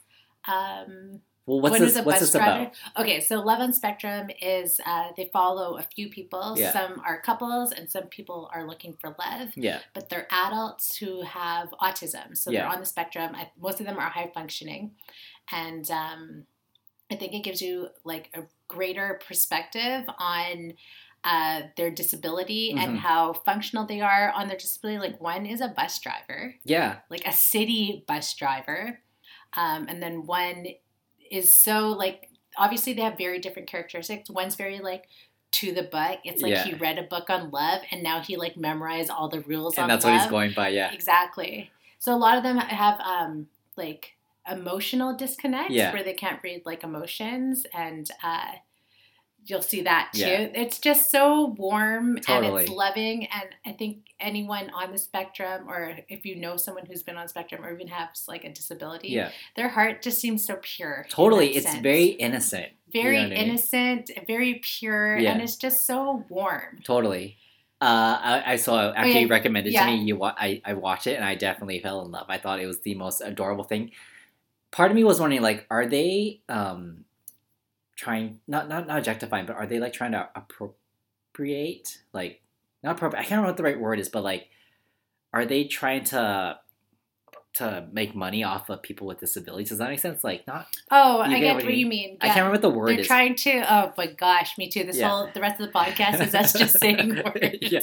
Um, 0.48 1.22
Well, 1.46 1.62
what's 1.62 1.80
this? 1.80 1.98
What's 2.04 2.20
this 2.20 2.36
about? 2.36 2.72
Okay, 2.98 3.22
so 3.22 3.40
Love 3.40 3.60
on 3.62 3.72
Spectrum 3.74 4.30
is 4.42 4.80
uh, 4.86 5.10
they 5.16 5.30
follow 5.32 5.78
a 5.78 5.84
few 5.84 6.10
people. 6.10 6.56
Yeah. 6.58 6.72
Some 6.74 7.02
are 7.06 7.22
couples, 7.22 7.72
and 7.72 7.90
some 7.90 8.04
people 8.08 8.50
are 8.54 8.68
looking 8.68 8.94
for 9.00 9.16
love. 9.18 9.50
Yeah. 9.56 9.80
But 9.94 10.10
they're 10.10 10.28
adults 10.30 10.98
who 10.98 11.22
have 11.24 11.70
autism, 11.82 12.36
so 12.36 12.52
Yeah. 12.52 12.64
they're 12.64 12.72
on 12.74 12.80
the 12.82 12.86
spectrum. 12.86 13.34
I, 13.34 13.50
most 13.60 13.80
of 13.80 13.86
them 13.86 13.98
are 13.98 14.10
high 14.10 14.30
functioning, 14.34 14.92
and 15.52 15.90
um, 15.90 16.46
I 17.12 17.16
think 17.16 17.34
it 17.34 17.44
gives 17.44 17.62
you 17.62 17.90
like 18.04 18.30
a 18.34 18.42
greater 18.68 19.20
perspective 19.28 20.06
on 20.20 20.74
uh, 21.24 21.64
their 21.76 21.90
disability 21.90 22.74
Mhm. 22.74 22.80
and 22.84 23.00
how 23.00 23.34
functional 23.34 23.86
they 23.86 24.00
are 24.02 24.32
on 24.32 24.48
their 24.48 24.58
disability. 24.58 25.00
Like 25.00 25.20
one 25.20 25.46
is 25.46 25.60
a 25.62 25.68
bus 25.68 26.00
driver 26.00 26.56
Yeah. 26.64 27.00
like 27.10 27.26
a 27.28 27.34
city 27.34 28.04
bus 28.08 28.34
driver. 28.34 29.02
Um, 29.54 29.88
and 29.90 30.02
then 30.02 30.26
one 30.26 30.68
is 31.30 31.52
so 31.54 31.90
like 31.90 32.30
obviously 32.56 32.94
they 32.94 33.02
have 33.02 33.18
very 33.18 33.40
different 33.40 33.68
characteristics. 33.68 34.30
One's 34.30 34.56
very 34.56 34.80
like 34.80 35.08
to 35.54 35.74
the 35.74 35.84
book. 35.84 36.20
It's 36.24 36.42
like 36.42 36.52
Yeah. 36.52 36.64
he 36.64 36.74
read 36.76 36.98
a 36.98 37.04
book 37.04 37.30
on 37.30 37.50
love 37.52 37.82
and 37.92 38.04
now 38.04 38.22
he 38.22 38.38
like 38.38 38.56
memorized 38.56 39.10
all 39.10 39.28
the 39.28 39.42
rules 39.42 39.78
on 39.78 39.84
And 39.86 39.92
that's 39.92 40.06
love. 40.06 40.14
what 40.14 40.22
he's 40.22 40.30
going 40.30 40.54
by. 40.54 40.70
Yeah. 40.70 40.92
Exactly. 40.94 41.72
So 42.00 42.14
a 42.14 42.18
lot 42.18 42.38
of 42.38 42.44
them 42.44 42.58
have 42.58 43.00
um 43.02 43.50
like 43.76 44.16
emotional 44.52 45.16
disconnect 45.16 45.72
Yeah. 45.72 45.94
where 45.94 46.04
they 46.04 46.14
can't 46.14 46.40
read 46.44 46.64
like 46.66 46.84
emotions 46.84 47.66
and 47.74 48.10
uh 48.24 48.52
you'll 49.46 49.62
see 49.62 49.82
that 49.84 50.10
too. 50.14 50.20
Yeah. 50.22 50.50
It's 50.54 50.78
just 50.78 51.10
so 51.10 51.56
warm 51.58 52.18
and 52.28 52.46
it's 52.46 52.70
loving 52.70 53.28
and 53.28 53.46
I 53.66 53.72
think 53.72 54.00
anyone 54.20 54.70
on 54.72 54.92
the 54.92 54.98
spectrum 54.98 55.70
or 55.70 55.96
if 56.10 56.26
you 56.26 56.36
know 56.36 56.58
someone 56.58 56.86
who's 56.86 57.02
been 57.02 57.16
on 57.16 57.30
spectrum 57.30 57.64
or 57.64 57.74
even 57.74 57.88
has 57.88 58.26
like 58.28 58.44
a 58.44 58.52
disability, 58.52 59.08
Yeah. 59.10 59.32
their 59.56 59.70
heart 59.70 60.02
just 60.02 60.20
seems 60.20 60.44
so 60.46 60.58
pure. 60.62 61.06
Totally. 61.10 61.56
It's 61.56 61.66
sense. 61.66 61.82
very 61.82 62.06
innocent. 62.08 62.68
very 62.92 63.18
you 63.18 63.24
know 63.24 63.30
what 63.30 63.38
I 63.38 63.42
mean? 63.42 63.50
innocent, 63.52 64.12
very 64.28 64.56
pure, 64.56 65.18
Yeah. 65.18 65.32
and 65.32 65.42
it's 65.42 65.56
just 65.56 65.86
so 65.86 66.26
warm. 66.30 66.80
Totally. 66.84 67.38
Uh, 67.80 68.18
I, 68.46 68.54
I 68.54 68.56
saw 68.58 68.90
after 68.90 69.02
Oh, 69.02 69.06
yeah. 69.06 69.20
you 69.20 69.28
recommended 69.28 69.74
to 69.74 69.86
me, 69.86 69.96
you 70.04 70.16
wa- 70.18 70.34
I, 70.38 70.62
I 70.66 70.74
watched 70.74 71.06
it 71.08 71.16
and 71.16 71.24
I 71.24 71.36
definitely 71.36 71.80
fell 71.80 72.04
in 72.04 72.12
love. 72.12 72.26
I 72.28 72.38
thought 72.38 72.60
it 72.60 72.66
was 72.66 72.80
the 72.82 72.96
most 72.96 73.22
adorable 73.22 73.64
thing. 73.66 73.92
Part 74.72 74.92
of 74.92 74.96
me 74.96 75.04
was 75.04 75.20
wondering, 75.20 75.42
like, 75.42 75.66
are 75.72 75.86
they 75.86 76.42
um, 76.50 77.06
trying 77.96 78.40
not 78.48 78.68
not 78.70 78.88
not 78.88 78.98
objectifying, 78.98 79.46
but 79.46 79.56
are 79.56 79.66
they 79.66 79.80
like 79.80 79.94
trying 79.94 80.12
to 80.12 80.30
appropriate, 80.36 82.00
like, 82.14 82.42
not 82.84 82.96
appropriate? 82.96 83.22
I 83.22 83.24
can't 83.24 83.32
remember 83.42 83.50
what 83.50 83.58
the 83.58 83.64
right 83.64 83.80
word 83.80 84.00
is, 84.00 84.10
but 84.10 84.24
like, 84.24 84.50
are 85.34 85.46
they 85.46 85.64
trying 85.66 86.04
to 86.06 86.60
to 87.54 87.88
make 87.92 88.14
money 88.14 88.44
off 88.44 88.70
of 88.70 88.84
people 88.84 89.08
with 89.08 89.20
disabilities? 89.20 89.70
Does 89.70 89.80
that 89.80 89.90
make 89.90 90.00
sense? 90.00 90.24
Like, 90.24 90.46
not. 90.46 90.68
Oh, 90.92 91.22
I 91.22 91.40
get 91.40 91.56
what 91.56 91.64
you- 91.66 91.72
you 91.72 91.86
mean. 91.88 92.18
I 92.22 92.28
can't 92.28 92.38
remember 92.46 92.52
what 92.56 92.62
the 92.62 92.70
word 92.70 92.90
They're 92.90 93.00
is. 93.00 93.08
trying 93.08 93.34
to. 93.36 93.74
Oh 93.74 93.94
my 93.98 94.08
gosh, 94.08 94.58
me 94.60 94.70
too. 94.70 94.84
This 94.84 94.98
Yeah. 94.98 95.10
whole 95.10 95.30
the 95.34 95.42
rest 95.42 95.60
of 95.60 95.66
the 95.66 95.74
podcast 95.74 96.20
is 96.22 96.36
us 96.36 96.54
just 96.54 96.78
saying 96.80 97.16
words. 97.16 97.58
yeah, 97.62 97.80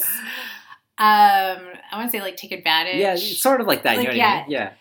Um, 0.97 1.61
I 1.91 1.97
want 1.97 2.09
to 2.09 2.17
say 2.17 2.21
like 2.21 2.37
take 2.37 2.51
advantage. 2.53 2.95
yeah, 2.97 3.15
sort 3.17 3.59
of 3.59 3.67
like 3.67 3.83
that. 3.83 3.97
Like, 3.97 4.13
you 4.13 4.13
know 4.13 4.17
what 4.17 4.17
yeah. 4.17 4.33
I 4.33 4.41
mean? 4.43 4.51
Yeah, 4.51 4.73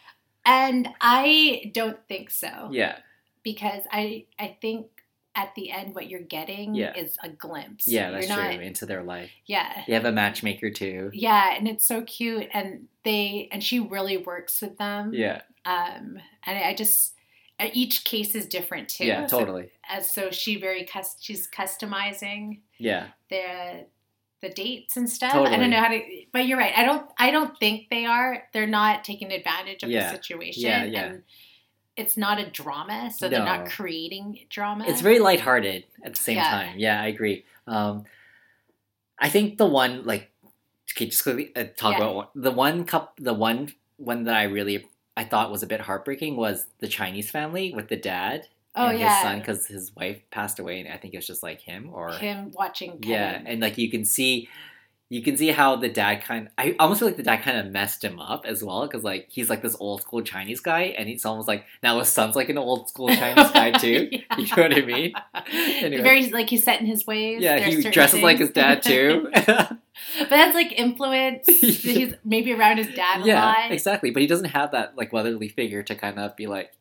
and 0.45 0.89
I 1.01 1.71
don't 1.75 1.99
think 2.09 2.31
so. 2.31 2.69
yeah, 2.73 2.97
Because 3.43 3.83
I 3.91 4.27
I 4.39 4.57
think 4.61 4.87
at 5.37 5.53
the 5.57 5.71
end 5.73 5.95
what 5.97 6.09
you're 6.09 6.21
getting 6.21 6.75
Yeah. 6.77 6.97
is 6.97 7.17
a 7.23 7.29
glimpse. 7.29 7.89
yeah. 7.89 8.11
That's 8.13 8.29
you're 8.29 8.37
true. 8.37 8.61
Into 8.61 8.87
their 8.87 9.03
life. 9.03 9.31
Yeah. 9.47 9.83
They 9.87 9.95
have 9.95 10.05
a 10.05 10.13
matchmaker 10.13 10.71
too. 10.71 11.11
Yeah, 11.13 11.55
and 11.57 11.67
it's 11.67 11.85
so 11.87 12.03
cute, 12.03 12.49
and 12.53 12.87
they 13.05 13.49
and 13.51 13.63
she 13.63 13.81
really 13.81 14.17
works 14.17 14.61
with 14.63 14.79
them. 14.79 15.13
Yeah, 15.13 15.43
Um, 15.65 16.21
and 16.45 16.59
I 16.59 16.73
just 16.75 17.15
uh, 17.59 17.69
each 17.73 18.05
case 18.05 18.35
is 18.35 18.47
different 18.47 18.89
too. 18.89 19.07
yeah, 19.07 19.27
So- 19.27 19.39
totally. 19.41 19.71
as 19.89 20.11
so 20.11 20.31
she 20.31 20.57
very 20.57 20.85
cus- 20.85 21.17
she's 21.21 21.49
customizing 21.51 22.61
Yeah, 22.79 23.09
the 23.29 23.87
the 24.45 24.51
dates 24.51 24.97
and 24.97 25.09
stuff. 25.11 25.35
I 25.35 25.57
don't 25.57 25.71
know 25.71 25.81
how 25.81 25.89
to, 25.89 26.01
but 26.33 26.47
you're 26.47 26.59
right. 26.59 26.73
I 26.77 26.85
don't 26.85 27.11
I 27.19 27.31
don't 27.31 27.59
think 27.59 27.89
they 27.91 28.05
are. 28.07 28.45
They're 28.53 28.67
not 28.67 29.03
taking 29.05 29.33
advantage 29.33 29.83
of 29.83 29.91
Yeah. 29.91 30.05
the 30.11 30.17
situation. 30.17 30.63
Yeah, 30.63 30.85
yeah. 30.85 31.05
And 31.07 31.23
it's 31.97 32.17
not 32.17 32.39
a 32.39 32.51
drama, 32.51 33.11
so 33.17 33.29
they're 33.29 33.45
not 33.45 33.67
creating 33.71 34.41
drama. 34.51 34.85
it's 34.87 35.01
very 35.01 35.19
lighthearted 35.19 35.85
at 36.05 36.15
the 36.15 36.21
same 36.21 36.37
Yeah. 36.37 36.51
time. 36.51 36.79
Yeah, 36.79 37.01
I 37.01 37.07
agree. 37.07 37.45
Um, 37.67 38.05
I 39.19 39.29
think 39.29 39.59
the 39.59 39.67
one 39.67 40.05
like 40.05 40.31
okay, 40.93 41.07
just 41.07 41.23
quickly 41.23 41.55
uh, 41.57 41.65
talk 41.77 41.93
Yeah. 41.93 42.05
about 42.05 42.15
one, 42.15 42.27
the 42.35 42.51
one 42.51 42.85
cup, 42.85 43.15
the 43.19 43.35
one 43.35 43.73
one 43.97 44.25
that 44.25 44.35
I 44.35 44.45
really 44.45 44.87
I 45.17 45.25
thought 45.25 45.51
was 45.53 45.63
a 45.63 45.67
bit 45.67 45.81
heartbreaking 45.81 46.37
was 46.37 46.67
the 46.81 46.89
Chinese 46.89 47.31
family 47.31 47.73
with 47.73 47.89
the 47.89 47.97
dad 47.97 48.49
Oh 48.77 48.89
and 48.89 48.99
yeah. 48.99 49.15
his 49.15 49.23
son 49.23 49.39
because 49.39 49.67
his 49.67 49.93
wife 49.97 50.21
passed 50.31 50.59
away, 50.59 50.81
and 50.81 50.93
I 50.93 50.97
think 50.97 51.15
it 51.15 51.19
was 51.19 51.27
just 51.27 51.43
like 51.43 51.61
him 51.61 51.91
or 51.93 52.13
him 52.13 52.51
watching 52.55 52.99
Kevin. 52.99 53.11
yeah, 53.11 53.43
and 53.47 53.61
like 53.61 53.79
you 53.79 53.91
can 53.91 54.05
see. 54.05 54.49
You 55.11 55.23
can 55.23 55.37
see 55.37 55.49
how 55.49 55.77
the 55.77 55.91
dad 55.91 56.25
kind. 56.25 56.47
Of, 56.47 56.53
I 56.57 56.75
almost 56.81 56.99
feel 56.99 57.07
like 57.07 57.19
the 57.19 57.23
dad 57.23 57.43
kind 57.43 57.59
of 57.59 57.71
messed 57.71 58.03
him 58.03 58.19
up 58.19 58.47
as 58.47 58.65
well, 58.65 58.83
because 58.87 59.05
like 59.05 59.29
he's 59.31 59.51
like 59.51 59.63
this 59.63 59.77
old 59.79 60.01
school 60.01 60.23
Chinese 60.23 60.61
guy, 60.61 60.95
and 60.99 61.07
he's 61.07 61.25
almost 61.25 61.47
like 61.47 61.67
now 61.83 61.99
his 62.01 62.09
son's 62.09 62.35
like 62.35 62.49
an 62.49 62.57
old 62.59 62.89
school 62.89 63.09
Chinese 63.09 63.51
guy 63.53 63.71
too. 63.79 64.09
Yeah. 64.11 64.39
You 64.39 64.47
know 64.57 64.63
what 64.63 64.75
I 64.75 64.81
mean? 64.81 65.13
Anyway. 65.53 66.03
Very 66.03 66.31
like 66.31 66.49
he's 66.49 66.65
set 66.65 66.81
in 66.81 66.87
his 66.87 67.07
ways. 67.07 67.43
Yeah, 67.43 67.61
There's 67.61 67.85
he 67.85 67.91
dresses 67.91 68.23
like 68.23 68.39
his 68.39 68.51
dad 68.51 68.83
too. 68.83 69.29
but 70.19 70.31
that's 70.31 70.55
like 70.55 70.73
influence. 70.73 71.47
he's 71.47 72.15
maybe 72.25 72.53
around 72.53 72.79
his 72.79 72.93
dad 72.95 73.21
a 73.21 73.27
yeah, 73.27 73.45
lot. 73.45 73.73
exactly. 73.73 74.11
But 74.11 74.23
he 74.23 74.27
doesn't 74.27 74.47
have 74.47 74.73
that 74.73 74.97
like 74.97 75.13
motherly 75.13 75.49
figure 75.49 75.83
to 75.85 75.95
kind 75.95 76.19
of 76.19 76.35
be 76.35 76.47
like, 76.47 76.73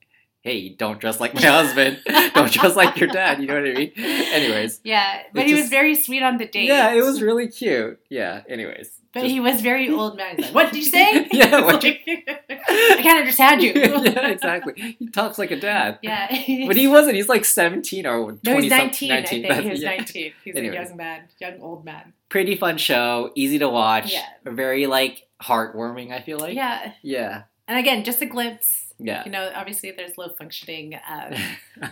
"Hey, 0.44 0.70
don't 0.70 1.00
dress 1.00 1.20
like 1.20 1.34
my 1.34 1.42
husband. 1.60 2.00
don't 2.36 2.52
dress 2.52 2.76
like 2.76 2.98
your 2.98 3.10
dad." 3.10 3.40
You 3.42 3.48
know 3.48 3.56
what 3.56 3.68
I 3.70 3.74
mean? 3.74 3.92
Anyways, 3.98 4.80
Yeah, 4.84 5.24
but 5.34 5.46
he 5.48 5.56
was 5.56 5.70
very 5.70 5.96
sweet 5.96 6.22
on 6.24 6.38
the 6.38 6.46
date. 6.48 6.68
yeah, 6.68 6.94
it 6.94 7.02
was 7.02 7.22
really 7.22 7.48
cute. 7.48 8.00
Yeah. 8.10 8.44
Anyways, 8.48 8.92
But 9.14 9.22
just- 9.22 9.32
he 9.34 9.40
was 9.40 9.62
very 9.62 9.90
old 9.98 10.18
man. 10.18 10.36
Like, 10.38 10.54
"What 10.54 10.72
did 10.72 10.84
you 10.84 10.90
say?" 10.90 11.28
Yeah, 11.34 11.58
Like, 11.58 11.84
I 11.86 13.00
can't 13.02 13.20
understand 13.20 13.62
you. 13.64 13.72
yeah, 13.76 14.28
exactly. 14.30 14.96
He 15.00 15.08
talks 15.10 15.38
like 15.40 15.52
a 15.52 15.60
dad. 15.60 16.00
Yeah, 16.02 16.28
But 16.68 16.76
he 16.76 16.88
wasn't. 16.88 17.16
He's 17.16 17.30
like 17.30 17.46
17 17.46 18.06
or 18.06 18.18
20 18.34 18.40
No, 18.44 18.60
he's 18.62 18.70
some- 18.72 18.78
19, 18.80 19.12
I 19.12 19.24
think. 19.24 19.46
He 19.52 19.70
was 19.70 19.82
yeah. 19.82 19.90
19. 19.98 20.34
He's 20.44 20.56
Anyways. 20.56 20.78
a 20.80 20.84
young 20.90 20.98
man, 20.98 21.22
young 21.40 21.60
old 21.62 21.86
man. 21.86 22.14
Pretty 22.30 22.56
fun 22.56 22.78
show. 22.78 23.32
Easy 23.36 23.60
to 23.60 23.70
watch. 23.70 24.12
Yeah. 24.12 24.26
Very 24.46 24.88
like 24.88 25.24
heartwarming, 25.42 26.12
I 26.12 26.20
feel 26.22 26.40
like. 26.40 26.56
yeah, 26.56 26.94
Yeah. 27.02 27.44
and 27.68 27.78
again, 27.78 28.04
just 28.04 28.22
a 28.22 28.26
glimpse. 28.26 28.83
Yeah. 29.04 29.24
You 29.26 29.32
know, 29.32 29.52
obviously, 29.54 29.92
there's 29.92 30.18
low 30.18 30.30
functioning 30.30 30.98
um, 31.10 31.34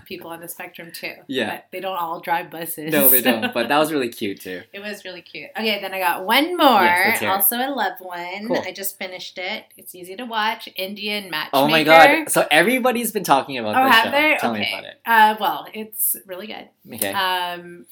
people 0.06 0.30
on 0.32 0.40
the 0.40 0.48
spectrum 0.48 0.92
too. 0.94 1.14
Yeah. 1.28 1.56
but 1.56 1.66
they 1.72 1.80
don't 1.80 1.98
all 1.98 2.20
drive 2.22 2.50
buses. 2.50 2.92
no, 2.92 3.10
they 3.10 3.22
don't. 3.22 3.54
But 3.54 3.68
that 3.68 3.78
was 3.78 3.92
really 3.92 4.10
cute 4.10 4.42
too. 4.42 4.62
It 4.74 4.80
was 4.80 5.04
really 5.06 5.22
cute. 5.22 5.50
Okay, 5.58 5.80
then 5.82 5.94
I 5.94 6.00
got 6.00 6.26
one 6.26 6.56
more. 6.58 6.82
Yes, 6.82 7.08
let's 7.08 7.20
hear 7.20 7.30
it. 7.30 7.34
also 7.34 7.58
a 7.58 7.70
love 7.70 8.00
one. 8.00 8.48
Cool. 8.48 8.64
I 8.66 8.72
just 8.72 8.98
finished 8.98 9.38
it. 9.38 9.66
It's 9.78 9.94
easy 9.94 10.16
to 10.16 10.26
watch. 10.26 10.70
Indian 10.76 11.30
matchmaker. 11.30 11.50
Oh 11.54 11.68
my 11.68 11.84
god! 11.84 12.30
So 12.32 12.48
everybody's 12.50 13.12
been 13.12 13.24
talking 13.24 13.58
about 13.58 13.76
Oh, 13.76 13.86
this 13.86 13.96
have 13.96 14.06
show. 14.06 14.12
they? 14.12 14.38
Tell 14.40 14.52
okay. 14.52 14.60
me 14.62 14.74
about 14.74 14.84
it. 14.86 15.00
Uh, 15.06 15.36
well, 15.40 15.68
it's 15.74 16.16
really 16.26 16.48
good. 16.48 16.70
Okay. 16.96 17.12
Um, 17.12 17.86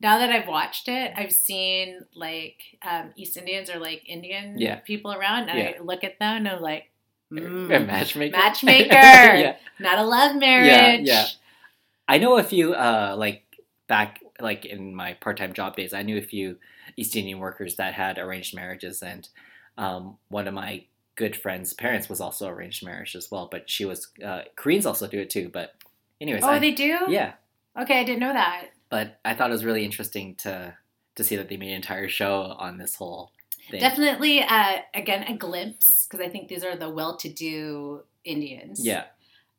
now 0.00 0.18
that 0.18 0.30
I've 0.30 0.46
watched 0.46 0.88
it, 0.88 1.12
I've 1.16 1.32
seen 1.32 2.00
like 2.14 2.60
um, 2.82 3.12
East 3.16 3.36
Indians 3.38 3.70
or 3.70 3.78
like 3.78 4.02
Indian 4.06 4.58
Yeah. 4.58 4.76
people 4.80 5.12
around, 5.12 5.48
and 5.48 5.58
I 5.58 5.76
look 5.82 6.04
at 6.04 6.18
them 6.18 6.36
and 6.36 6.48
I'm 6.48 6.60
like, 6.60 6.90
mm, 7.32 7.74
a 7.76 7.80
matchmaker. 7.80 8.36
matchmaker. 8.36 8.88
yeah. 8.92 9.56
not 9.78 9.98
a 9.98 10.04
love 10.04 10.36
marriage. 10.36 11.06
yeah. 11.06 11.22
yeah. 11.22 11.26
I 12.08 12.18
know 12.18 12.38
a 12.38 12.42
few. 12.44 12.72
Uh, 12.74 13.14
like 13.18 13.42
back, 13.88 14.20
like 14.40 14.64
in 14.64 14.94
my 14.94 15.14
part-time 15.14 15.52
job 15.52 15.76
days, 15.76 15.92
I 15.92 16.02
knew 16.02 16.18
a 16.18 16.22
few 16.22 16.56
East 16.96 17.16
Indian 17.16 17.38
workers 17.38 17.76
that 17.76 17.94
had 17.94 18.18
arranged 18.18 18.54
marriages, 18.54 19.02
and 19.02 19.28
um, 19.76 20.16
one 20.28 20.46
of 20.46 20.54
my 20.54 20.84
good 21.16 21.34
friend's 21.34 21.72
parents 21.72 22.08
was 22.08 22.20
also 22.20 22.48
arranged 22.48 22.84
marriage 22.84 23.16
as 23.16 23.30
well. 23.30 23.48
But 23.50 23.68
she 23.68 23.84
was 23.84 24.08
uh, 24.24 24.42
Koreans 24.54 24.86
also 24.86 25.08
do 25.08 25.18
it 25.18 25.30
too. 25.30 25.48
But 25.52 25.74
anyways, 26.20 26.44
Oh, 26.44 26.48
I- 26.48 26.58
they 26.60 26.72
do. 26.72 26.98
yeah. 27.08 27.32
Okay, 27.78 28.00
I 28.00 28.04
didn't 28.04 28.20
know 28.20 28.32
that. 28.32 28.66
But 28.88 29.18
I 29.24 29.34
thought 29.34 29.50
it 29.50 29.52
was 29.52 29.64
really 29.64 29.84
interesting 29.84 30.36
to 30.36 30.74
to 31.16 31.24
see 31.24 31.34
that 31.36 31.48
they 31.48 31.56
made 31.56 31.70
an 31.70 31.76
entire 31.76 32.08
show 32.08 32.54
on 32.58 32.78
this 32.78 32.94
whole 32.94 33.32
thing. 33.70 33.80
Definitely, 33.80 34.42
uh, 34.42 34.78
again, 34.94 35.24
a 35.24 35.36
glimpse 35.36 36.06
because 36.08 36.24
I 36.24 36.28
think 36.28 36.48
these 36.48 36.64
are 36.64 36.76
the 36.76 36.90
well-to-do 36.90 38.02
Indians. 38.24 38.84
Yeah. 38.84 39.04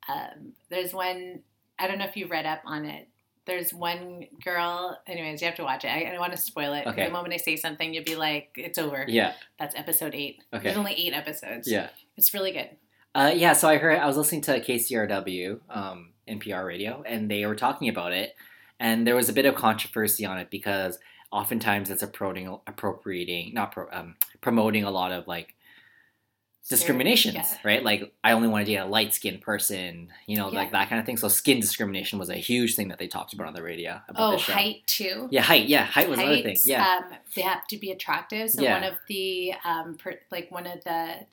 Um, 0.07 0.53
there's 0.69 0.93
one. 0.93 1.41
I 1.79 1.87
don't 1.87 1.99
know 1.99 2.05
if 2.05 2.17
you 2.17 2.27
read 2.27 2.45
up 2.45 2.61
on 2.65 2.85
it. 2.85 3.07
There's 3.45 3.73
one 3.73 4.25
girl. 4.43 4.99
Anyways, 5.07 5.41
you 5.41 5.47
have 5.47 5.55
to 5.55 5.63
watch 5.63 5.85
it. 5.85 5.89
I, 5.89 6.07
I 6.07 6.11
don't 6.11 6.19
want 6.19 6.33
to 6.33 6.37
spoil 6.37 6.73
it. 6.73 6.85
Okay. 6.85 7.05
The 7.05 7.11
moment 7.11 7.33
I 7.33 7.37
say 7.37 7.55
something, 7.55 7.93
you'll 7.93 8.03
be 8.03 8.15
like, 8.15 8.51
"It's 8.55 8.77
over." 8.77 9.05
Yeah. 9.07 9.33
That's 9.59 9.75
episode 9.75 10.15
eight. 10.15 10.43
Okay. 10.53 10.63
There's 10.63 10.77
only 10.77 10.93
eight 10.93 11.13
episodes. 11.13 11.69
Yeah. 11.69 11.89
It's 12.17 12.33
really 12.33 12.51
good. 12.51 12.69
Uh, 13.15 13.31
yeah, 13.33 13.53
so 13.53 13.67
I 13.67 13.77
heard 13.77 13.97
I 13.97 14.05
was 14.05 14.15
listening 14.15 14.41
to 14.41 14.59
KCRW, 14.59 15.59
um, 15.71 16.13
NPR 16.27 16.63
radio, 16.63 17.01
and 17.03 17.31
they 17.31 17.47
were 17.47 17.55
talking 17.55 17.89
about 17.89 18.11
it, 18.11 18.35
and 18.79 19.07
there 19.07 19.15
was 19.15 19.27
a 19.27 19.33
bit 19.33 19.45
of 19.47 19.55
controversy 19.55 20.23
on 20.23 20.37
it 20.37 20.51
because 20.51 20.99
oftentimes 21.31 21.89
it's 21.89 22.03
appropriating, 22.03 22.57
appropriating, 22.67 23.53
not 23.53 23.71
pro, 23.71 23.87
um, 23.91 24.15
promoting 24.41 24.83
a 24.83 24.91
lot 24.91 25.11
of 25.11 25.27
like 25.27 25.53
discriminations, 26.69 27.35
Yeah. 27.35 27.57
right? 27.63 27.83
Like 27.83 28.13
I 28.23 28.33
only 28.33 28.49
want 28.49 28.65
to 28.65 28.71
date 28.71 28.77
a 28.77 28.85
light 28.85 29.13
skinned 29.13 29.41
person, 29.41 30.09
you 30.25 30.35
know, 30.35 30.51
Yeah. 30.51 30.57
like 30.59 30.71
that 30.71 30.89
kind 30.89 30.99
of 30.99 31.05
thing. 31.05 31.15
So 31.17 31.29
skin 31.29 31.59
discrimination 31.61 32.19
was 32.19 32.29
a 32.29 32.35
huge 32.35 32.75
thing 32.75 32.89
that 32.89 32.99
they 32.99 33.07
talked 33.07 33.33
about 33.33 33.47
on 33.47 33.53
the 33.53 33.63
radio 33.63 34.01
about 34.09 34.33
Oh, 34.33 34.37
height 34.37 34.85
too. 34.85 35.29
Yeah, 35.31 35.41
height. 35.43 35.67
Yeah, 35.67 35.85
height 35.85 36.09
was 36.09 36.19
another 36.19 36.41
thing. 36.41 36.57
Yeah, 36.65 37.01
um, 37.05 37.17
they 37.35 37.41
have 37.41 37.65
to 37.67 37.77
be 37.77 37.91
attractive. 37.91 38.49
So 38.49 38.63
Yeah. 38.63 38.73
one 38.81 38.83
of 38.83 38.97
the 39.07 39.53
um, 39.63 39.95
per, 39.95 40.19
like 40.31 40.51
one 40.51 40.67
of 40.67 40.83
the 40.83 41.25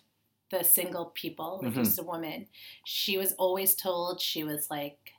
the 0.51 0.63
single 0.63 1.07
people, 1.07 1.59
like 1.65 1.73
Mhm. 1.73 1.85
just 1.85 1.99
a 1.99 2.03
woman, 2.05 2.47
she 2.85 3.19
was 3.19 3.33
always 3.33 3.75
told 3.75 4.21
she 4.21 4.45
was 4.45 4.71
like 4.71 5.14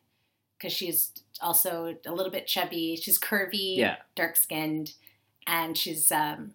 because 0.58 0.74
she's 0.74 1.12
also 1.42 1.96
a 2.06 2.12
little 2.12 2.32
bit 2.32 2.48
chubby. 2.48 2.96
She's 3.02 3.20
curvy, 3.20 3.78
Yeah. 3.78 3.98
dark 4.16 4.36
skinned, 4.36 4.94
and 5.48 5.78
she's 5.78 6.12
um, 6.12 6.54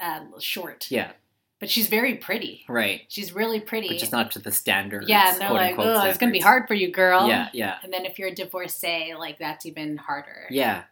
uh, 0.00 0.20
short. 0.38 0.86
yeah, 0.90 1.12
but 1.58 1.68
she's 1.70 1.88
very 1.88 2.14
pretty. 2.16 2.64
right. 2.68 3.02
She's 3.08 3.32
really 3.34 3.60
pretty. 3.60 3.88
But 3.88 3.98
just 3.98 4.12
not 4.12 4.30
to 4.32 4.38
the 4.38 4.52
standards. 4.52 5.08
yeah, 5.08 5.32
and 5.32 5.40
they're 5.40 5.50
like, 5.52 5.74
oh, 5.78 6.04
it's 6.06 6.18
gonna 6.18 6.32
be 6.32 6.40
hard 6.40 6.66
for 6.68 6.74
you, 6.74 6.90
girl. 6.90 7.28
Yeah, 7.28 7.48
yeah. 7.52 7.76
And 7.82 7.92
then 7.92 8.04
if 8.06 8.18
you're 8.18 8.28
a 8.28 8.34
divorcee, 8.34 9.14
like 9.18 9.38
that's 9.38 9.66
even 9.66 9.96
harder. 9.96 10.46
Yeah, 10.50 10.84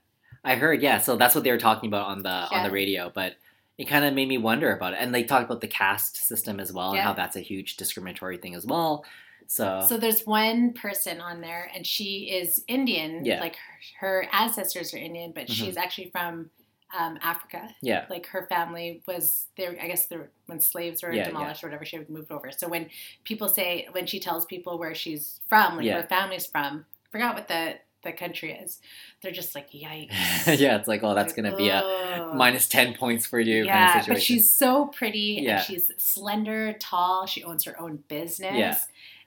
I 0.44 0.56
heard. 0.56 0.82
Yeah, 0.82 0.98
so 0.98 1.16
that's 1.16 1.34
what 1.34 1.44
they 1.44 1.50
were 1.50 1.58
talking 1.58 1.88
about 1.88 2.06
on 2.08 2.22
the 2.22 2.30
on 2.30 2.62
the 2.64 2.70
radio, 2.70 3.10
but 3.14 3.36
it 3.76 3.84
kind 3.88 4.04
of 4.04 4.12
made 4.12 4.26
me 4.28 4.38
wonder 4.38 4.74
about 4.74 4.94
it. 4.94 4.98
And 5.00 5.14
they 5.14 5.22
talked 5.22 5.44
about 5.44 5.60
the 5.60 5.68
caste 5.68 6.16
system 6.16 6.58
as 6.58 6.72
well, 6.72 6.90
and 6.92 7.00
how 7.00 7.12
that's 7.12 7.36
a 7.36 7.40
huge 7.40 7.76
discriminatory 7.76 8.36
thing 8.38 8.54
as 8.54 8.66
well. 8.66 9.04
So, 9.48 9.80
So 9.88 9.96
there's 9.96 10.26
one 10.26 10.74
person 10.74 11.20
on 11.22 11.40
there, 11.40 11.70
and 11.74 11.84
she 11.86 12.30
is 12.30 12.62
Indian. 12.68 13.24
Yeah. 13.24 13.40
Like 13.40 13.56
her, 13.56 14.06
her 14.06 14.26
ancestors 14.32 14.92
are 14.94 14.98
Indian, 14.98 15.32
but 15.32 15.46
Mhm. 15.46 15.52
she's 15.54 15.76
actually 15.76 16.10
from 16.10 16.50
um, 16.98 17.18
Africa. 17.20 17.68
yeah, 17.82 18.06
Like 18.08 18.24
her 18.28 18.46
family 18.48 19.02
was 19.06 19.48
there. 19.58 19.76
I 19.78 19.88
guess 19.88 20.06
there 20.06 20.30
when 20.46 20.58
slaves 20.58 21.02
were 21.02 21.12
Yeah, 21.12 21.24
demolished 21.24 21.62
or 21.62 21.66
whatever, 21.66 21.84
she 21.84 21.98
would 21.98 22.08
moved 22.08 22.32
over. 22.32 22.50
So 22.50 22.66
when 22.66 22.88
people 23.24 23.46
say 23.48 23.86
when 23.92 24.06
she 24.06 24.18
tells 24.18 24.46
people 24.46 24.78
where 24.78 24.94
she's 24.94 25.38
from, 25.50 25.76
like 25.76 25.84
Yeah. 25.84 26.00
her 26.00 26.08
family's 26.08 26.46
from, 26.46 26.86
forgot 27.12 27.34
what 27.34 27.46
the 27.48 27.74
the 28.04 28.12
country 28.12 28.52
is. 28.52 28.80
They're 29.20 29.32
just 29.32 29.54
like 29.54 29.70
yikes. 29.72 30.12
yeah, 30.58 30.76
it's 30.78 30.86
like, 30.88 31.02
oh, 31.02 31.14
that's 31.14 31.36
Like, 31.36 31.44
gonna 31.44 31.56
be 31.56 31.68
a 31.68 32.30
minus 32.32 32.68
ten 32.68 32.94
points 32.94 33.26
for 33.26 33.40
you 33.40 33.64
Yeah, 33.64 33.72
kind 33.72 33.84
of 33.84 33.90
situation. 33.90 34.14
but 34.14 34.22
she's 34.22 34.48
so 34.50 34.86
pretty 34.86 35.40
Yeah. 35.42 35.56
and 35.56 35.64
she's 35.66 35.90
slender, 35.98 36.72
tall. 36.74 37.26
She 37.26 37.42
owns 37.44 37.64
her 37.64 37.78
own 37.78 37.96
business. 38.08 38.56
Yeah. 38.56 38.78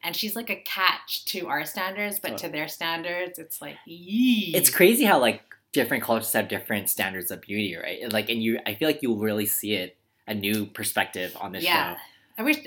And 0.03 0.15
she's 0.15 0.35
like 0.35 0.49
a 0.49 0.55
catch 0.55 1.25
to 1.25 1.47
our 1.47 1.65
standards, 1.65 2.19
but 2.19 2.31
Oh. 2.33 2.37
to 2.37 2.49
their 2.49 2.67
standards, 2.67 3.37
it's 3.39 3.61
like, 3.61 3.75
yee. 3.85 4.51
it's 4.55 4.69
crazy 4.69 5.05
how 5.05 5.19
like 5.19 5.41
different 5.73 6.03
cultures 6.03 6.33
have 6.33 6.47
different 6.47 6.89
standards 6.89 7.29
of 7.31 7.41
beauty, 7.41 7.75
right? 7.75 8.11
Like, 8.11 8.29
and 8.29 8.41
you, 8.43 8.59
I 8.65 8.73
feel 8.75 8.87
like 8.89 9.01
you'll 9.01 9.19
really 9.19 9.45
see 9.45 9.73
it 9.73 9.97
a 10.27 10.33
new 10.33 10.65
perspective 10.65 11.35
on 11.39 11.51
this 11.51 11.63
Yeah. 11.63 11.93
show. 11.95 11.99
I 12.39 12.43
wish 12.43 12.57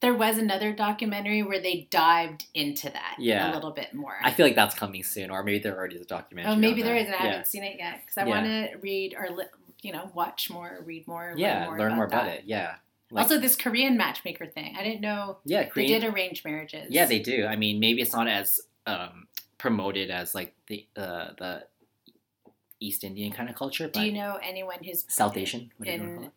there 0.00 0.14
was 0.14 0.38
another 0.38 0.72
documentary 0.72 1.42
where 1.42 1.60
they 1.60 1.88
dived 1.90 2.46
into 2.54 2.88
that 2.90 3.16
Yeah. 3.18 3.52
a 3.52 3.54
little 3.54 3.72
bit 3.72 3.92
more. 3.92 4.16
I 4.22 4.30
feel 4.30 4.46
like 4.46 4.54
that's 4.54 4.74
coming 4.74 5.02
soon, 5.02 5.30
or 5.30 5.42
maybe 5.42 5.58
there 5.58 5.76
already 5.76 5.96
is 5.96 6.02
a 6.02 6.06
documentary. 6.06 6.52
oh, 6.52 6.56
maybe 6.56 6.82
there 6.82 6.94
that. 6.94 7.00
is, 7.02 7.06
and 7.06 7.14
I 7.16 7.24
yeah. 7.24 7.30
haven't 7.32 7.46
seen 7.48 7.64
it 7.64 7.76
yet 7.78 8.00
because 8.00 8.16
I 8.16 8.22
Yeah. 8.24 8.28
want 8.28 8.46
to 8.46 8.76
read 8.78 9.14
or 9.18 9.28
you 9.82 9.92
know 9.92 10.10
watch 10.14 10.50
more, 10.50 10.80
read 10.84 11.06
more, 11.06 11.34
Yeah, 11.36 11.58
learn 11.60 11.66
more, 11.68 11.78
learn 11.78 11.94
more 11.96 12.04
about 12.06 12.28
it. 12.28 12.44
Yeah. 12.46 12.76
Like- 13.10 13.22
also, 13.24 13.38
this 13.38 13.56
Korean 13.56 13.96
matchmaker 13.96 14.46
thing, 14.46 14.74
I 14.78 14.82
didn't 14.84 15.00
know 15.00 15.38
Yeah, 15.44 15.68
they 15.74 15.86
did 15.86 16.04
arrange 16.04 16.44
marriages. 16.44 16.88
Yeah, 16.90 17.06
they 17.06 17.18
do. 17.20 17.46
I 17.46 17.56
mean, 17.56 17.80
maybe 17.80 18.02
it's 18.02 18.12
not 18.12 18.28
as 18.28 18.60
um, 18.86 19.28
promoted 19.56 20.10
as 20.10 20.34
like 20.34 20.54
the 20.66 20.86
uh, 20.96 21.28
the 21.38 21.64
East 22.80 23.02
Indian 23.04 23.32
kind 23.32 23.48
of 23.48 23.56
culture, 23.56 23.84
but 23.88 23.94
Do 24.00 24.06
you 24.06 24.12
know 24.12 24.38
anyone 24.42 24.78
who's 24.84 25.04
South 25.08 25.36
Asian. 25.36 25.72
in 25.84 26.30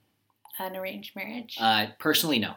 an 0.60 0.76
arranged 0.76 1.16
marriage? 1.16 1.58
Uh, 1.60 1.88
personally, 2.00 2.40
no. 2.40 2.56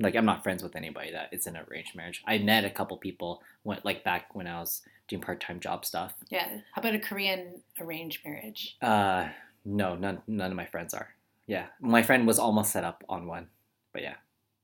Like, 0.00 0.16
I'm 0.16 0.24
not 0.26 0.42
friends 0.42 0.62
with 0.62 0.74
anybody 0.74 1.12
that 1.12 1.28
it's 1.32 1.46
an 1.46 1.56
arranged 1.56 1.94
marriage. 1.94 2.20
I 2.26 2.38
met 2.38 2.64
a 2.64 2.70
couple 2.70 2.96
people 2.96 3.42
when, 3.62 3.78
like 3.84 4.02
back 4.02 4.34
when 4.34 4.46
I 4.48 4.58
was 4.58 4.82
doing 5.06 5.22
part 5.22 5.40
time 5.40 5.60
job 5.60 5.84
stuff. 5.84 6.14
yeah. 6.30 6.58
How 6.72 6.80
about 6.80 6.94
a 6.94 6.98
Korean 6.98 7.62
arranged 7.80 8.24
marriage? 8.24 8.76
Uh, 8.82 9.28
no, 9.64 9.94
none 9.94 10.20
none 10.26 10.50
of 10.50 10.56
my 10.56 10.66
friends 10.66 10.92
are. 10.94 11.10
Yeah, 11.46 11.66
my 11.80 12.02
friend 12.02 12.26
was 12.26 12.38
almost 12.38 12.72
set 12.72 12.84
up 12.84 13.04
on 13.08 13.26
one, 13.26 13.48
but 13.92 14.02
yeah, 14.02 14.14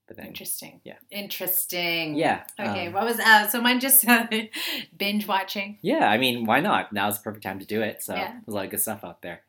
but 0.06 0.16
then 0.16 0.26
Interesting. 0.26 0.80
yeah. 0.84 0.96
Interesting. 1.10 2.14
yeah. 2.14 2.44
Okay. 2.58 2.86
um, 2.88 2.92
what 2.94 3.04
was 3.04 3.18
uh? 3.20 3.48
So 3.48 3.60
mine 3.60 3.80
just 3.80 4.04
binge 4.96 5.26
watching. 5.26 5.78
Yeah, 5.82 6.08
I 6.08 6.16
mean, 6.18 6.46
why 6.46 6.60
not? 6.60 6.92
Now's 6.92 7.18
the 7.18 7.24
perfect 7.24 7.44
time 7.44 7.58
to 7.60 7.66
do 7.66 7.82
it. 7.82 8.02
So 8.02 8.14
Yeah. 8.14 8.32
there's 8.32 8.48
a 8.48 8.56
lot 8.56 8.64
of 8.64 8.70
good 8.70 8.80
stuff 8.80 9.04
out 9.04 9.20
there. 9.22 9.42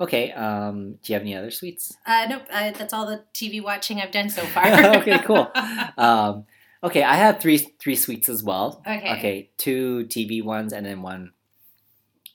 Okay. 0.00 0.30
Um, 0.32 0.92
do 1.02 1.12
you 1.12 1.14
have 1.14 1.22
any 1.22 1.34
other 1.34 1.50
sweets? 1.50 1.96
Uh, 2.06 2.26
nope, 2.28 2.42
uh, 2.52 2.70
that's 2.70 2.92
all 2.92 3.06
the 3.06 3.24
TV 3.34 3.60
watching 3.62 4.00
I've 4.00 4.12
done 4.12 4.30
so 4.30 4.42
far. 4.54 4.66
Okay, 4.98 5.18
cool. 5.24 5.50
Um, 5.98 6.46
okay, 6.84 7.02
I 7.02 7.16
have 7.16 7.40
three 7.40 7.58
three 7.58 7.96
sweets 7.96 8.28
as 8.28 8.44
well. 8.44 8.80
Okay. 8.86 9.12
Okay, 9.18 9.50
two 9.56 10.06
TV 10.06 10.44
ones 10.44 10.72
and 10.72 10.86
then 10.86 11.02
one. 11.02 11.32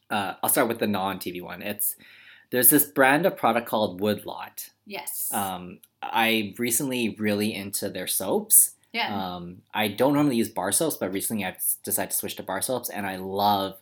Uh, 0.09 0.33
I'll 0.43 0.49
start 0.49 0.67
with 0.67 0.79
the 0.79 0.87
non 0.87 1.17
TV 1.19 1.41
one. 1.41 1.61
It's 1.61 1.95
there's 2.53 2.69
this 2.69 2.85
brand 2.85 3.25
of 3.25 3.35
product 3.35 3.67
called 3.67 3.99
Woodlot. 3.99 4.69
yes. 4.85 5.33
Um, 5.33 5.79
I 6.03 6.53
recently 6.59 7.15
really 7.17 7.51
into 7.53 7.89
their 7.89 8.05
soaps. 8.05 8.75
yeah. 8.91 9.35
Um, 9.35 9.63
I 9.73 9.87
don't 9.87 10.13
normally 10.13 10.35
use 10.35 10.49
bar 10.49 10.71
soaps, 10.71 10.95
but 10.97 11.11
recently 11.11 11.43
I've 11.43 11.57
decided 11.83 12.11
to 12.11 12.17
switch 12.17 12.35
to 12.35 12.43
bar 12.43 12.61
soaps, 12.61 12.89
and 12.89 13.07
I 13.07 13.15
love 13.15 13.79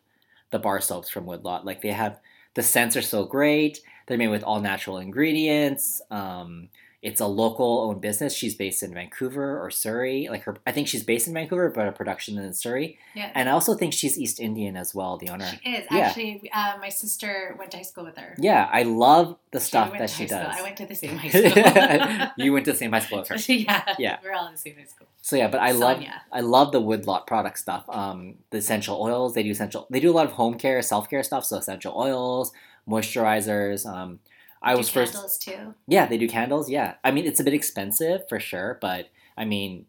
the 0.52 0.60
bar 0.60 0.80
soaps 0.80 1.10
from 1.10 1.26
Woodlot. 1.26 1.66
Like 1.66 1.82
they 1.82 1.90
have 1.90 2.22
the 2.54 2.64
scents 2.64 2.96
are 2.96 3.02
so 3.02 3.26
great. 3.26 3.82
They're 4.08 4.18
made 4.18 4.30
with 4.30 4.44
all 4.44 4.62
natural 4.62 5.00
ingredients. 5.00 6.02
Um, 6.10 6.70
it's 7.02 7.20
a 7.20 7.26
local 7.26 7.80
owned 7.82 8.00
business. 8.00 8.34
She's 8.36 8.54
based 8.54 8.84
in 8.84 8.94
Vancouver 8.94 9.60
or 9.60 9.72
Surrey. 9.72 10.28
Like 10.30 10.44
her, 10.44 10.58
I 10.68 10.72
think 10.72 10.88
she's 10.88 11.04
based 11.04 11.28
in 11.28 11.34
Vancouver, 11.34 11.70
but 11.70 11.86
her 11.86 11.92
production 11.92 12.38
is 12.38 12.46
in 12.46 12.54
Surrey. 12.54 12.98
yeah. 13.16 13.32
And 13.34 13.50
I 13.50 13.54
also 13.54 13.74
think 13.74 13.94
she's 13.94 14.20
East 14.20 14.40
Indian 14.40 14.78
as 14.78 14.94
well. 14.94 15.18
The 15.18 15.30
owner. 15.30 15.48
She 15.64 15.70
is 15.72 15.86
Yeah. 15.90 15.98
actually. 16.00 16.50
Uh, 16.54 16.74
my 16.80 16.90
sister 16.90 17.56
went 17.58 17.72
to 17.72 17.78
high 17.78 17.84
school 17.84 18.04
with 18.06 18.18
her. 18.18 18.36
Yeah, 18.38 18.70
I 18.72 18.84
love 18.84 19.36
the 19.52 19.60
stuff 19.60 19.90
went 19.90 20.00
that 20.02 20.10
she 20.12 20.24
high 20.24 20.28
school. 20.28 20.38
does. 20.44 20.60
I 20.60 20.62
went 20.62 20.78
to 20.78 20.86
the 20.86 20.96
same 20.96 21.18
high 21.18 21.30
school. 22.28 22.28
you 22.38 22.54
went 22.54 22.66
to 22.66 22.72
the 22.74 22.78
same 22.78 22.92
high 22.92 23.00
school 23.00 23.20
as 23.30 23.30
her. 23.30 23.54
yeah. 23.54 23.96
Yeah. 23.98 24.18
We're 24.24 24.34
all 24.34 24.46
in 24.46 24.52
the 24.54 24.58
same 24.60 24.76
high 24.76 24.86
school. 24.86 25.08
So 25.24 25.36
yeah, 25.36 25.48
but 25.48 25.60
I 25.60 25.72
love. 25.72 26.04
I 26.32 26.42
love 26.42 26.72
the 26.72 26.82
Woodlot 26.82 27.26
product 27.28 27.58
stuff. 27.60 27.84
Um, 27.90 28.36
the 28.52 28.58
essential 28.58 29.02
oils 29.02 29.34
they 29.34 29.44
do 29.44 29.52
essential 29.52 29.88
they 29.90 30.00
do 30.00 30.12
a 30.12 30.14
lot 30.14 30.26
of 30.26 30.34
home 30.34 30.56
care, 30.56 30.82
self 30.82 31.10
care 31.10 31.24
stuff. 31.24 31.46
So 31.46 31.58
essential 31.58 31.94
oils, 31.96 32.52
moisturizers. 32.88 33.86
Um, 33.86 34.20
I 34.62 34.76
was 34.76 34.90
first 34.90 35.14
candles 35.14 35.38
too. 35.38 35.74
yeah 35.88 36.06
they 36.06 36.18
do 36.18 36.28
candles. 36.28 36.70
Yeah, 36.70 36.96
I 37.04 37.12
mean 37.12 37.26
it's 37.26 37.40
a 37.40 37.44
bit 37.44 37.54
expensive 37.54 38.28
for 38.30 38.40
sure, 38.40 38.78
but 38.82 39.10
I 39.38 39.46
mean 39.46 39.86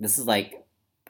this 0.00 0.18
is 0.18 0.26
like 0.26 0.64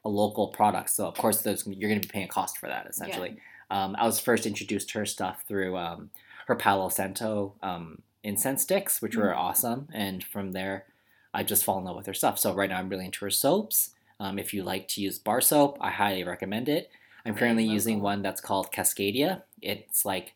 a 0.04 0.08
local 0.08 0.48
product, 0.48 0.90
so 0.90 1.06
of 1.06 1.14
course 1.14 1.40
there's, 1.42 1.66
you're 1.66 1.90
going 1.90 2.00
to 2.00 2.06
be 2.06 2.12
paying 2.12 2.26
a 2.26 2.28
cost 2.28 2.58
for 2.58 2.68
that 2.68 2.86
essentially. 2.86 3.36
Um, 3.70 3.96
I 3.98 4.06
was 4.06 4.20
first 4.20 4.46
introduced 4.46 4.88
to 4.90 4.98
her 5.00 5.06
stuff 5.06 5.42
through 5.48 5.76
um, 5.76 6.10
her 6.46 6.54
Palo 6.54 6.88
Santo 6.88 7.54
um, 7.62 8.02
incense 8.22 8.62
sticks, 8.62 9.02
which 9.02 9.16
were 9.16 9.30
Mhm. 9.32 9.36
awesome, 9.36 9.88
and 9.92 10.22
from 10.22 10.52
there 10.52 10.84
I 11.34 11.42
just 11.42 11.64
fall 11.64 11.78
in 11.78 11.84
love 11.84 11.96
with 11.96 12.06
her 12.06 12.14
stuff. 12.14 12.38
So 12.38 12.54
right 12.54 12.70
now 12.70 12.78
I'm 12.78 12.88
really 12.88 13.04
into 13.06 13.24
her 13.24 13.30
soaps. 13.30 13.90
Um, 14.20 14.38
if 14.38 14.54
you 14.54 14.62
like 14.62 14.86
to 14.88 15.00
use 15.02 15.18
bar 15.18 15.40
soap, 15.40 15.76
I 15.80 15.90
highly 15.90 16.22
recommend 16.24 16.68
it. 16.68 16.90
I'm 17.24 17.34
currently 17.34 17.64
using 17.64 18.00
one 18.00 18.22
that's 18.22 18.40
called 18.40 18.70
Cascadia. 18.72 19.42
It's 19.60 20.04
like 20.04 20.34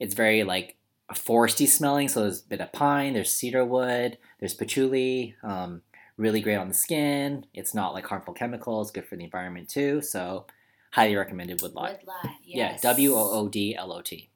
it's 0.00 0.14
very 0.14 0.42
like 0.42 0.76
foresty 1.12 1.66
smelling, 1.68 2.08
so 2.08 2.20
there's 2.20 2.42
a 2.42 2.48
bit 2.48 2.60
of 2.60 2.72
pine, 2.72 3.14
there's 3.14 3.32
cedar 3.32 3.64
wood, 3.64 4.18
there's 4.40 4.54
patchouli. 4.54 5.36
Um, 5.42 5.82
really 6.16 6.40
great 6.40 6.56
on 6.56 6.68
the 6.68 6.74
skin. 6.74 7.46
It's 7.54 7.74
not 7.74 7.94
like 7.94 8.06
harmful 8.06 8.34
chemicals, 8.34 8.90
good 8.90 9.06
for 9.06 9.16
the 9.16 9.24
environment 9.24 9.68
too. 9.68 10.00
So 10.02 10.46
highly 10.92 11.16
recommended 11.16 11.60
Woodlot. 11.62 11.98
Woodlot. 12.00 12.36
Yeah, 12.44 12.70
Yes. 12.72 12.80
W 12.82 13.14
O 13.14 13.30
O 13.32 13.48
D 13.48 13.74
L 13.76 13.92
O 13.92 14.00
T. 14.02 14.28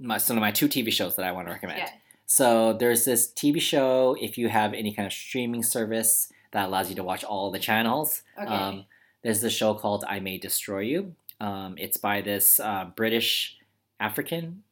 My 0.00 0.18
so 0.18 0.34
my 0.34 0.50
two 0.52 0.68
TV 0.68 0.92
shows 0.92 1.16
that 1.16 1.24
I 1.24 1.32
want 1.32 1.48
to 1.48 1.52
recommend. 1.52 1.78
Yeah. 1.80 1.90
So 2.26 2.72
there's 2.74 3.04
this 3.04 3.30
TV 3.32 3.60
show. 3.60 4.16
If 4.20 4.36
you 4.38 4.48
have 4.48 4.74
any 4.74 4.92
kind 4.92 5.06
of 5.06 5.12
streaming 5.12 5.62
service 5.62 6.30
that 6.52 6.66
allows 6.66 6.88
you 6.90 6.96
to 6.96 7.02
watch 7.04 7.24
all 7.24 7.50
the 7.50 7.58
channels, 7.58 8.22
Okay. 8.40 8.46
um, 8.52 8.84
there's 9.22 9.40
this 9.40 9.52
show 9.52 9.74
called 9.74 10.04
I 10.06 10.20
May 10.20 10.38
Destroy 10.38 10.80
You. 10.80 11.14
Um, 11.40 11.74
it's 11.78 11.96
by 11.96 12.20
this 12.20 12.60
uh, 12.60 12.86
British 12.94 13.56
African 13.98 14.62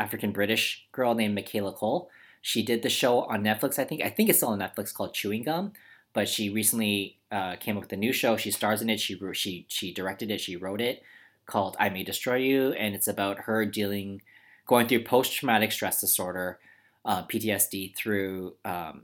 African 0.00 0.32
British 0.32 0.86
girl 0.92 1.14
named 1.14 1.34
Michaela 1.34 1.72
Coel. 1.72 2.08
She 2.40 2.62
did 2.62 2.82
the 2.82 2.88
show 2.88 3.20
on 3.22 3.44
Netflix. 3.44 3.78
I 3.78 3.84
think 3.84 4.02
I 4.02 4.08
think 4.08 4.28
it's 4.28 4.38
still 4.38 4.48
on 4.48 4.60
Netflix 4.60 4.92
called 4.94 5.14
Chewing 5.14 5.44
Gum. 5.44 5.72
But 6.12 6.28
she 6.28 6.50
recently 6.50 7.18
uh, 7.30 7.54
came 7.56 7.76
up 7.76 7.84
with 7.84 7.92
a 7.92 7.96
new 7.96 8.12
show. 8.12 8.36
She 8.36 8.50
stars 8.50 8.82
in 8.82 8.90
it. 8.90 8.98
She 8.98 9.20
she 9.32 9.66
she 9.68 9.92
directed 9.92 10.30
it. 10.30 10.40
She 10.40 10.56
wrote 10.56 10.80
it 10.80 11.02
called 11.46 11.76
I 11.78 11.90
May 11.90 12.04
Destroy 12.04 12.36
You, 12.36 12.72
and 12.72 12.94
it's 12.94 13.08
about 13.08 13.40
her 13.40 13.66
dealing, 13.66 14.22
going 14.66 14.88
through 14.88 15.04
post 15.04 15.34
traumatic 15.34 15.72
stress 15.72 16.00
disorder, 16.00 16.58
uh, 17.04 17.24
PTSD, 17.24 17.94
through 17.94 18.54
um, 18.64 19.02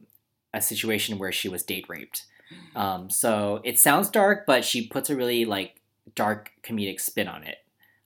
a 0.55 0.62
situation 0.62 1.18
where 1.18 1.32
she 1.32 1.49
was 1.49 1.62
date 1.62 1.86
raped. 1.88 2.24
Um, 2.76 3.11
so 3.11 3.61
it 3.64 3.78
sounds 3.78 4.09
dark, 4.09 4.47
but 4.47 4.64
she 4.64 4.86
puts 4.86 5.11
a 5.11 5.16
really 5.16 5.44
like 5.44 5.80
dark 6.14 6.53
comedic 6.62 7.01
spin 7.01 7.26
on 7.26 7.42
it. 7.42 7.59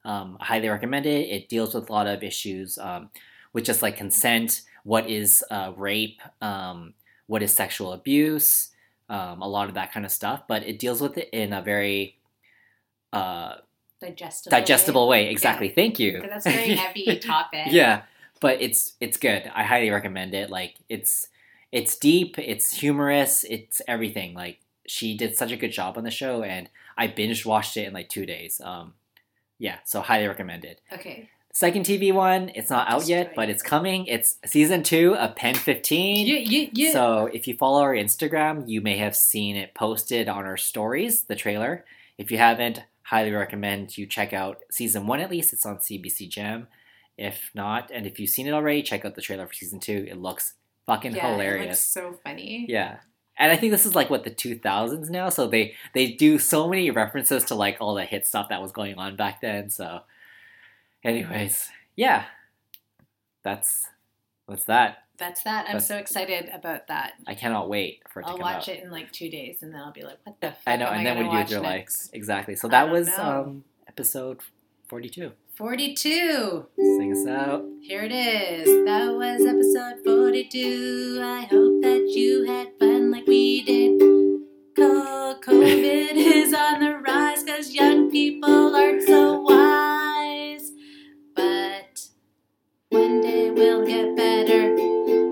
Um, 0.05 0.39
I 0.41 0.45
highly 0.47 0.69
recommend 0.69 1.07
it. 1.07 1.29
It 1.29 1.49
deals 1.49 1.75
with 1.75 1.91
a 1.91 1.93
lot 1.93 2.07
of 2.07 2.23
issues 2.23 2.79
um, 2.79 3.11
with 3.53 3.65
just 3.65 3.83
like 3.83 3.97
consent, 3.97 4.63
what 4.85 5.09
is 5.09 5.45
uh, 5.51 5.73
rape, 5.77 6.21
um, 6.41 6.95
what 7.27 7.43
is 7.43 7.53
sexual 7.53 7.93
abuse, 7.93 8.71
um, 9.09 9.43
a 9.43 9.49
lot 9.49 9.69
of 9.69 9.75
that 9.75 9.93
kind 9.93 10.07
of 10.07 10.13
stuff. 10.13 10.43
But 10.49 10.67
it 10.67 10.79
deals 10.79 11.01
with 11.01 11.19
it 11.19 11.29
in 11.33 11.53
a 11.53 11.61
very 11.61 12.19
uh, 13.13 13.57
digestible. 14.01 14.51
digestible 14.51 15.09
way. 15.09 15.31
Exactly. 15.31 15.69
Thank 15.69 15.99
you. 15.99 16.23
That's 16.23 16.47
a 16.47 16.51
very 16.51 16.75
heavy 16.77 17.19
topic. 17.19 17.67
yeah, 17.69 18.03
but 18.41 18.61
it's 18.63 18.95
it's 19.01 19.17
good. 19.17 19.51
I 19.55 19.65
highly 19.65 19.91
recommend 19.91 20.35
it. 20.35 20.51
Like 20.51 20.77
it's 20.89 21.29
it's 21.73 21.97
deep, 21.97 22.39
it's 22.39 22.73
humorous, 22.75 23.45
it's 23.49 23.81
everything. 23.87 24.35
Like 24.35 24.61
she 24.87 25.17
did 25.17 25.37
such 25.37 25.53
a 25.53 25.57
good 25.57 25.73
job 25.73 25.97
on 25.99 26.05
the 26.05 26.11
show, 26.11 26.43
and 26.43 26.69
I 26.97 27.07
binge 27.07 27.45
watched 27.47 27.77
it 27.77 27.87
in 27.87 27.93
like 27.93 28.09
two 28.09 28.27
days. 28.27 28.61
Um, 28.65 28.95
yeah, 29.61 29.77
so 29.85 30.01
highly 30.01 30.27
recommend 30.27 30.65
it. 30.65 30.81
Okay. 30.93 31.31
Second 31.53 31.85
TV 31.85 32.13
one, 32.13 32.51
it's 32.55 32.71
not 32.71 32.89
out 32.89 33.07
yet, 33.09 33.35
but 33.35 33.49
it's 33.51 33.63
coming. 33.63 34.07
It's 34.07 34.39
season 34.47 34.83
two 34.85 35.17
of 35.17 35.35
PEN15. 35.35 36.25
You 36.27 36.37
you 36.37 36.71
you. 36.73 36.93
So 36.93 37.27
if 37.33 37.47
you 37.49 37.57
follow 37.57 37.83
our 37.83 37.95
Instagram, 37.95 38.69
you 38.69 38.81
may 38.81 38.97
have 38.99 39.17
seen 39.17 39.57
it 39.57 39.75
posted 39.75 40.29
on 40.29 40.45
our 40.47 40.57
stories, 40.57 41.25
the 41.25 41.35
trailer. 41.35 41.85
If 42.19 42.31
you 42.31 42.39
haven't, 42.39 42.85
highly 43.03 43.33
recommend 43.33 43.99
you 43.99 44.07
check 44.07 44.33
out 44.33 44.61
season 44.71 45.07
one 45.09 45.21
at 45.21 45.31
least. 45.31 45.53
It's 45.53 45.67
on 45.67 45.79
CBC 45.79 46.29
Gem. 46.29 46.69
If 47.19 47.51
not, 47.55 47.91
and 47.93 48.07
if 48.07 48.19
you've 48.21 48.31
seen 48.31 48.47
it 48.47 48.53
already, 48.55 48.83
check 48.83 49.05
out 49.05 49.15
the 49.17 49.21
trailer 49.21 49.47
for 49.47 49.53
season 49.53 49.81
two. 49.81 50.07
It 50.09 50.17
looks 50.19 50.55
fucking 50.87 51.17
yeah, 51.17 51.27
It 51.27 51.31
looks 51.31 51.43
hilarious. 51.43 51.85
so 51.85 52.19
funny. 52.25 52.65
Yeah. 52.69 52.99
And 53.41 53.51
I 53.51 53.57
think 53.57 53.73
this 53.73 53.87
is 53.87 53.95
like 53.97 54.11
what 54.11 54.23
the 54.25 54.31
2000s 54.31 55.09
now, 55.11 55.31
so 55.31 55.49
they 55.49 55.75
they 55.95 56.13
do 56.13 56.39
so 56.39 56.69
many 56.69 56.91
references 56.91 57.43
to 57.47 57.55
like 57.57 57.79
all 57.81 57.95
the 57.95 58.05
hit 58.05 58.27
stuff 58.27 58.51
that 58.51 58.61
was 58.63 58.71
going 58.71 58.99
on 58.99 59.17
back 59.17 59.41
then. 59.41 59.71
So, 59.71 60.01
anyways, 61.03 61.71
yeah, 61.97 62.25
that's 63.43 63.87
what's 64.47 64.65
that. 64.65 64.99
That's 65.19 65.43
that. 65.43 65.61
I'm 65.67 65.73
That's- 65.73 65.89
so 65.89 65.97
excited 65.97 66.51
about 66.53 66.87
that. 66.89 67.13
I 67.27 67.35
cannot 67.35 67.69
wait 67.69 68.03
for 68.09 68.21
it 68.21 68.27
I'll 68.27 68.33
come 68.39 68.41
watch 68.43 68.69
out. 68.69 68.77
it 68.77 68.85
in 68.85 68.91
like 68.91 69.11
two 69.13 69.29
days, 69.31 69.63
and 69.63 69.73
then 69.75 69.81
I'll 69.81 69.93
be 69.93 70.03
like, 70.03 70.19
"What 70.25 70.41
the 70.41 70.53
fuck?" 70.53 70.61
I 70.67 70.77
know, 70.77 70.87
and 70.87 71.05
then 71.05 71.17
gonna 71.17 71.29
what 71.29 71.33
do 71.35 71.39
you 71.41 71.45
do 71.47 71.53
your 71.55 71.63
life? 71.63 71.89
Exactly. 72.13 72.57
So 72.57 72.69
that 72.69 72.91
was 72.91 73.09
know. 73.09 73.45
um 73.47 73.65
episode 73.89 74.41
42. 74.89 75.33
Forty-two. 75.57 76.67
Sing 76.77 77.13
us 77.13 77.27
out. 77.27 77.65
Here 77.83 78.03
it 78.03 78.13
is. 78.13 78.67
That 78.87 79.13
was 79.15 79.45
episode 79.45 80.03
42. 80.05 81.21
I 81.23 81.41
hope 81.43 81.83
that 81.83 82.11
you 82.17 82.45
had 82.47 82.69
fun 82.79 82.90
like 83.11 83.27
we 83.27 83.63
did. 83.63 84.01
COVID 85.43 86.13
is 86.15 86.53
on 86.53 86.81
the 86.81 86.99
rise 86.99 87.43
because 87.43 87.75
young 87.75 88.11
people 88.11 88.77
aren't 88.77 89.03
so 89.03 89.41
wise. 89.41 90.71
But 91.35 92.09
one 92.91 93.21
day 93.21 93.51
we'll 93.51 93.87
get 93.87 94.17
better. 94.17 94.77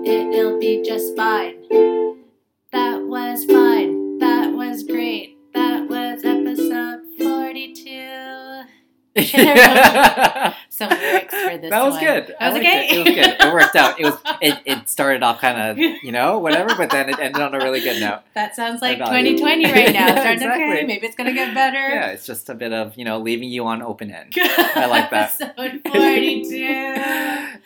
It'll 0.03 0.59
be 0.59 0.81
just 0.81 1.15
fine. 1.15 1.61
That 2.71 3.03
was 3.03 3.45
fine. 3.45 4.17
That 4.17 4.51
was 4.51 4.83
great. 4.83 5.37
That 5.53 5.87
was 5.87 6.25
episode 6.25 7.01
42. 7.19 8.63
Some 10.79 10.89
lyrics 10.91 11.33
for 11.35 11.57
this 11.57 11.69
that 11.69 11.83
was 11.83 11.95
one. 11.95 12.03
good. 12.05 12.27
That 12.27 12.41
I 12.41 12.49
was 12.49 12.57
okay. 12.59 12.87
It. 12.87 12.93
it 12.93 12.97
was 12.99 13.15
good. 13.15 13.47
It 13.47 13.53
worked 13.53 13.75
out. 13.75 13.99
It 13.99 14.05
was. 14.05 14.17
It, 14.41 14.57
it 14.65 14.87
started 14.87 15.21
off 15.21 15.41
kind 15.41 15.59
of 15.59 15.77
you 15.77 16.13
know 16.13 16.39
whatever, 16.39 16.73
but 16.77 16.89
then 16.91 17.09
it 17.09 17.19
ended 17.19 17.41
on 17.41 17.53
a 17.53 17.57
really 17.57 17.81
good 17.81 17.99
note. 17.99 18.21
That 18.35 18.55
sounds 18.55 18.81
like 18.81 19.01
I 19.01 19.09
value 19.09 19.35
2020 19.37 19.65
right 19.65 19.93
now. 19.93 20.07
Yeah, 20.07 20.11
Starting 20.11 20.33
exactly. 20.35 20.63
okay, 20.63 20.85
maybe 20.85 21.07
it's 21.07 21.15
gonna 21.17 21.33
get 21.33 21.53
better. 21.53 21.77
Yeah, 21.77 22.11
it's 22.11 22.25
just 22.25 22.49
a 22.49 22.53
bit 22.55 22.71
of 22.71 22.95
you 22.97 23.03
know 23.03 23.19
leaving 23.19 23.49
you 23.49 23.65
on 23.67 23.81
open 23.81 24.11
end. 24.11 24.33
I 24.37 24.85
like 24.85 25.09
that. 25.09 25.33
Episode 25.41 25.81
42. 25.91 26.55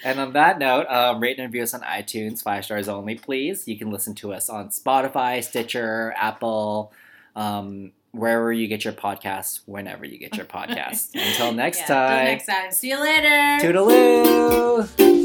and 0.04 0.20
on 0.20 0.34
that 0.34 0.58
note, 0.58 0.88
um, 0.88 1.20
rate 1.22 1.38
and 1.38 1.46
review 1.46 1.62
us 1.62 1.76
on 1.76 1.82
iTunes, 1.82 2.42
five 2.42 2.66
stars 2.66 2.88
only, 2.90 3.14
please. 3.14 3.68
You 3.68 3.78
can 3.78 3.92
listen 3.92 4.16
to 4.16 4.34
us 4.34 4.50
on 4.50 4.70
Spotify, 4.70 5.44
Stitcher, 5.44 6.16
Apple, 6.18 6.92
um, 7.36 7.92
wherever 8.14 8.54
you 8.54 8.68
get 8.68 8.86
your 8.86 8.94
podcasts, 8.94 9.62
whenever 9.66 10.06
you 10.06 10.18
get 10.18 10.38
your 10.38 10.46
podcasts. 10.58 11.10
Until 11.14 11.52
next 11.52 11.82
yeah, 11.82 11.88
time. 11.88 12.18
Until 12.20 12.32
next 12.32 12.46
time. 12.46 12.72
See 12.72 12.90
you 12.90 13.02
later. 13.02 13.66
Toodaloo. 13.66 15.23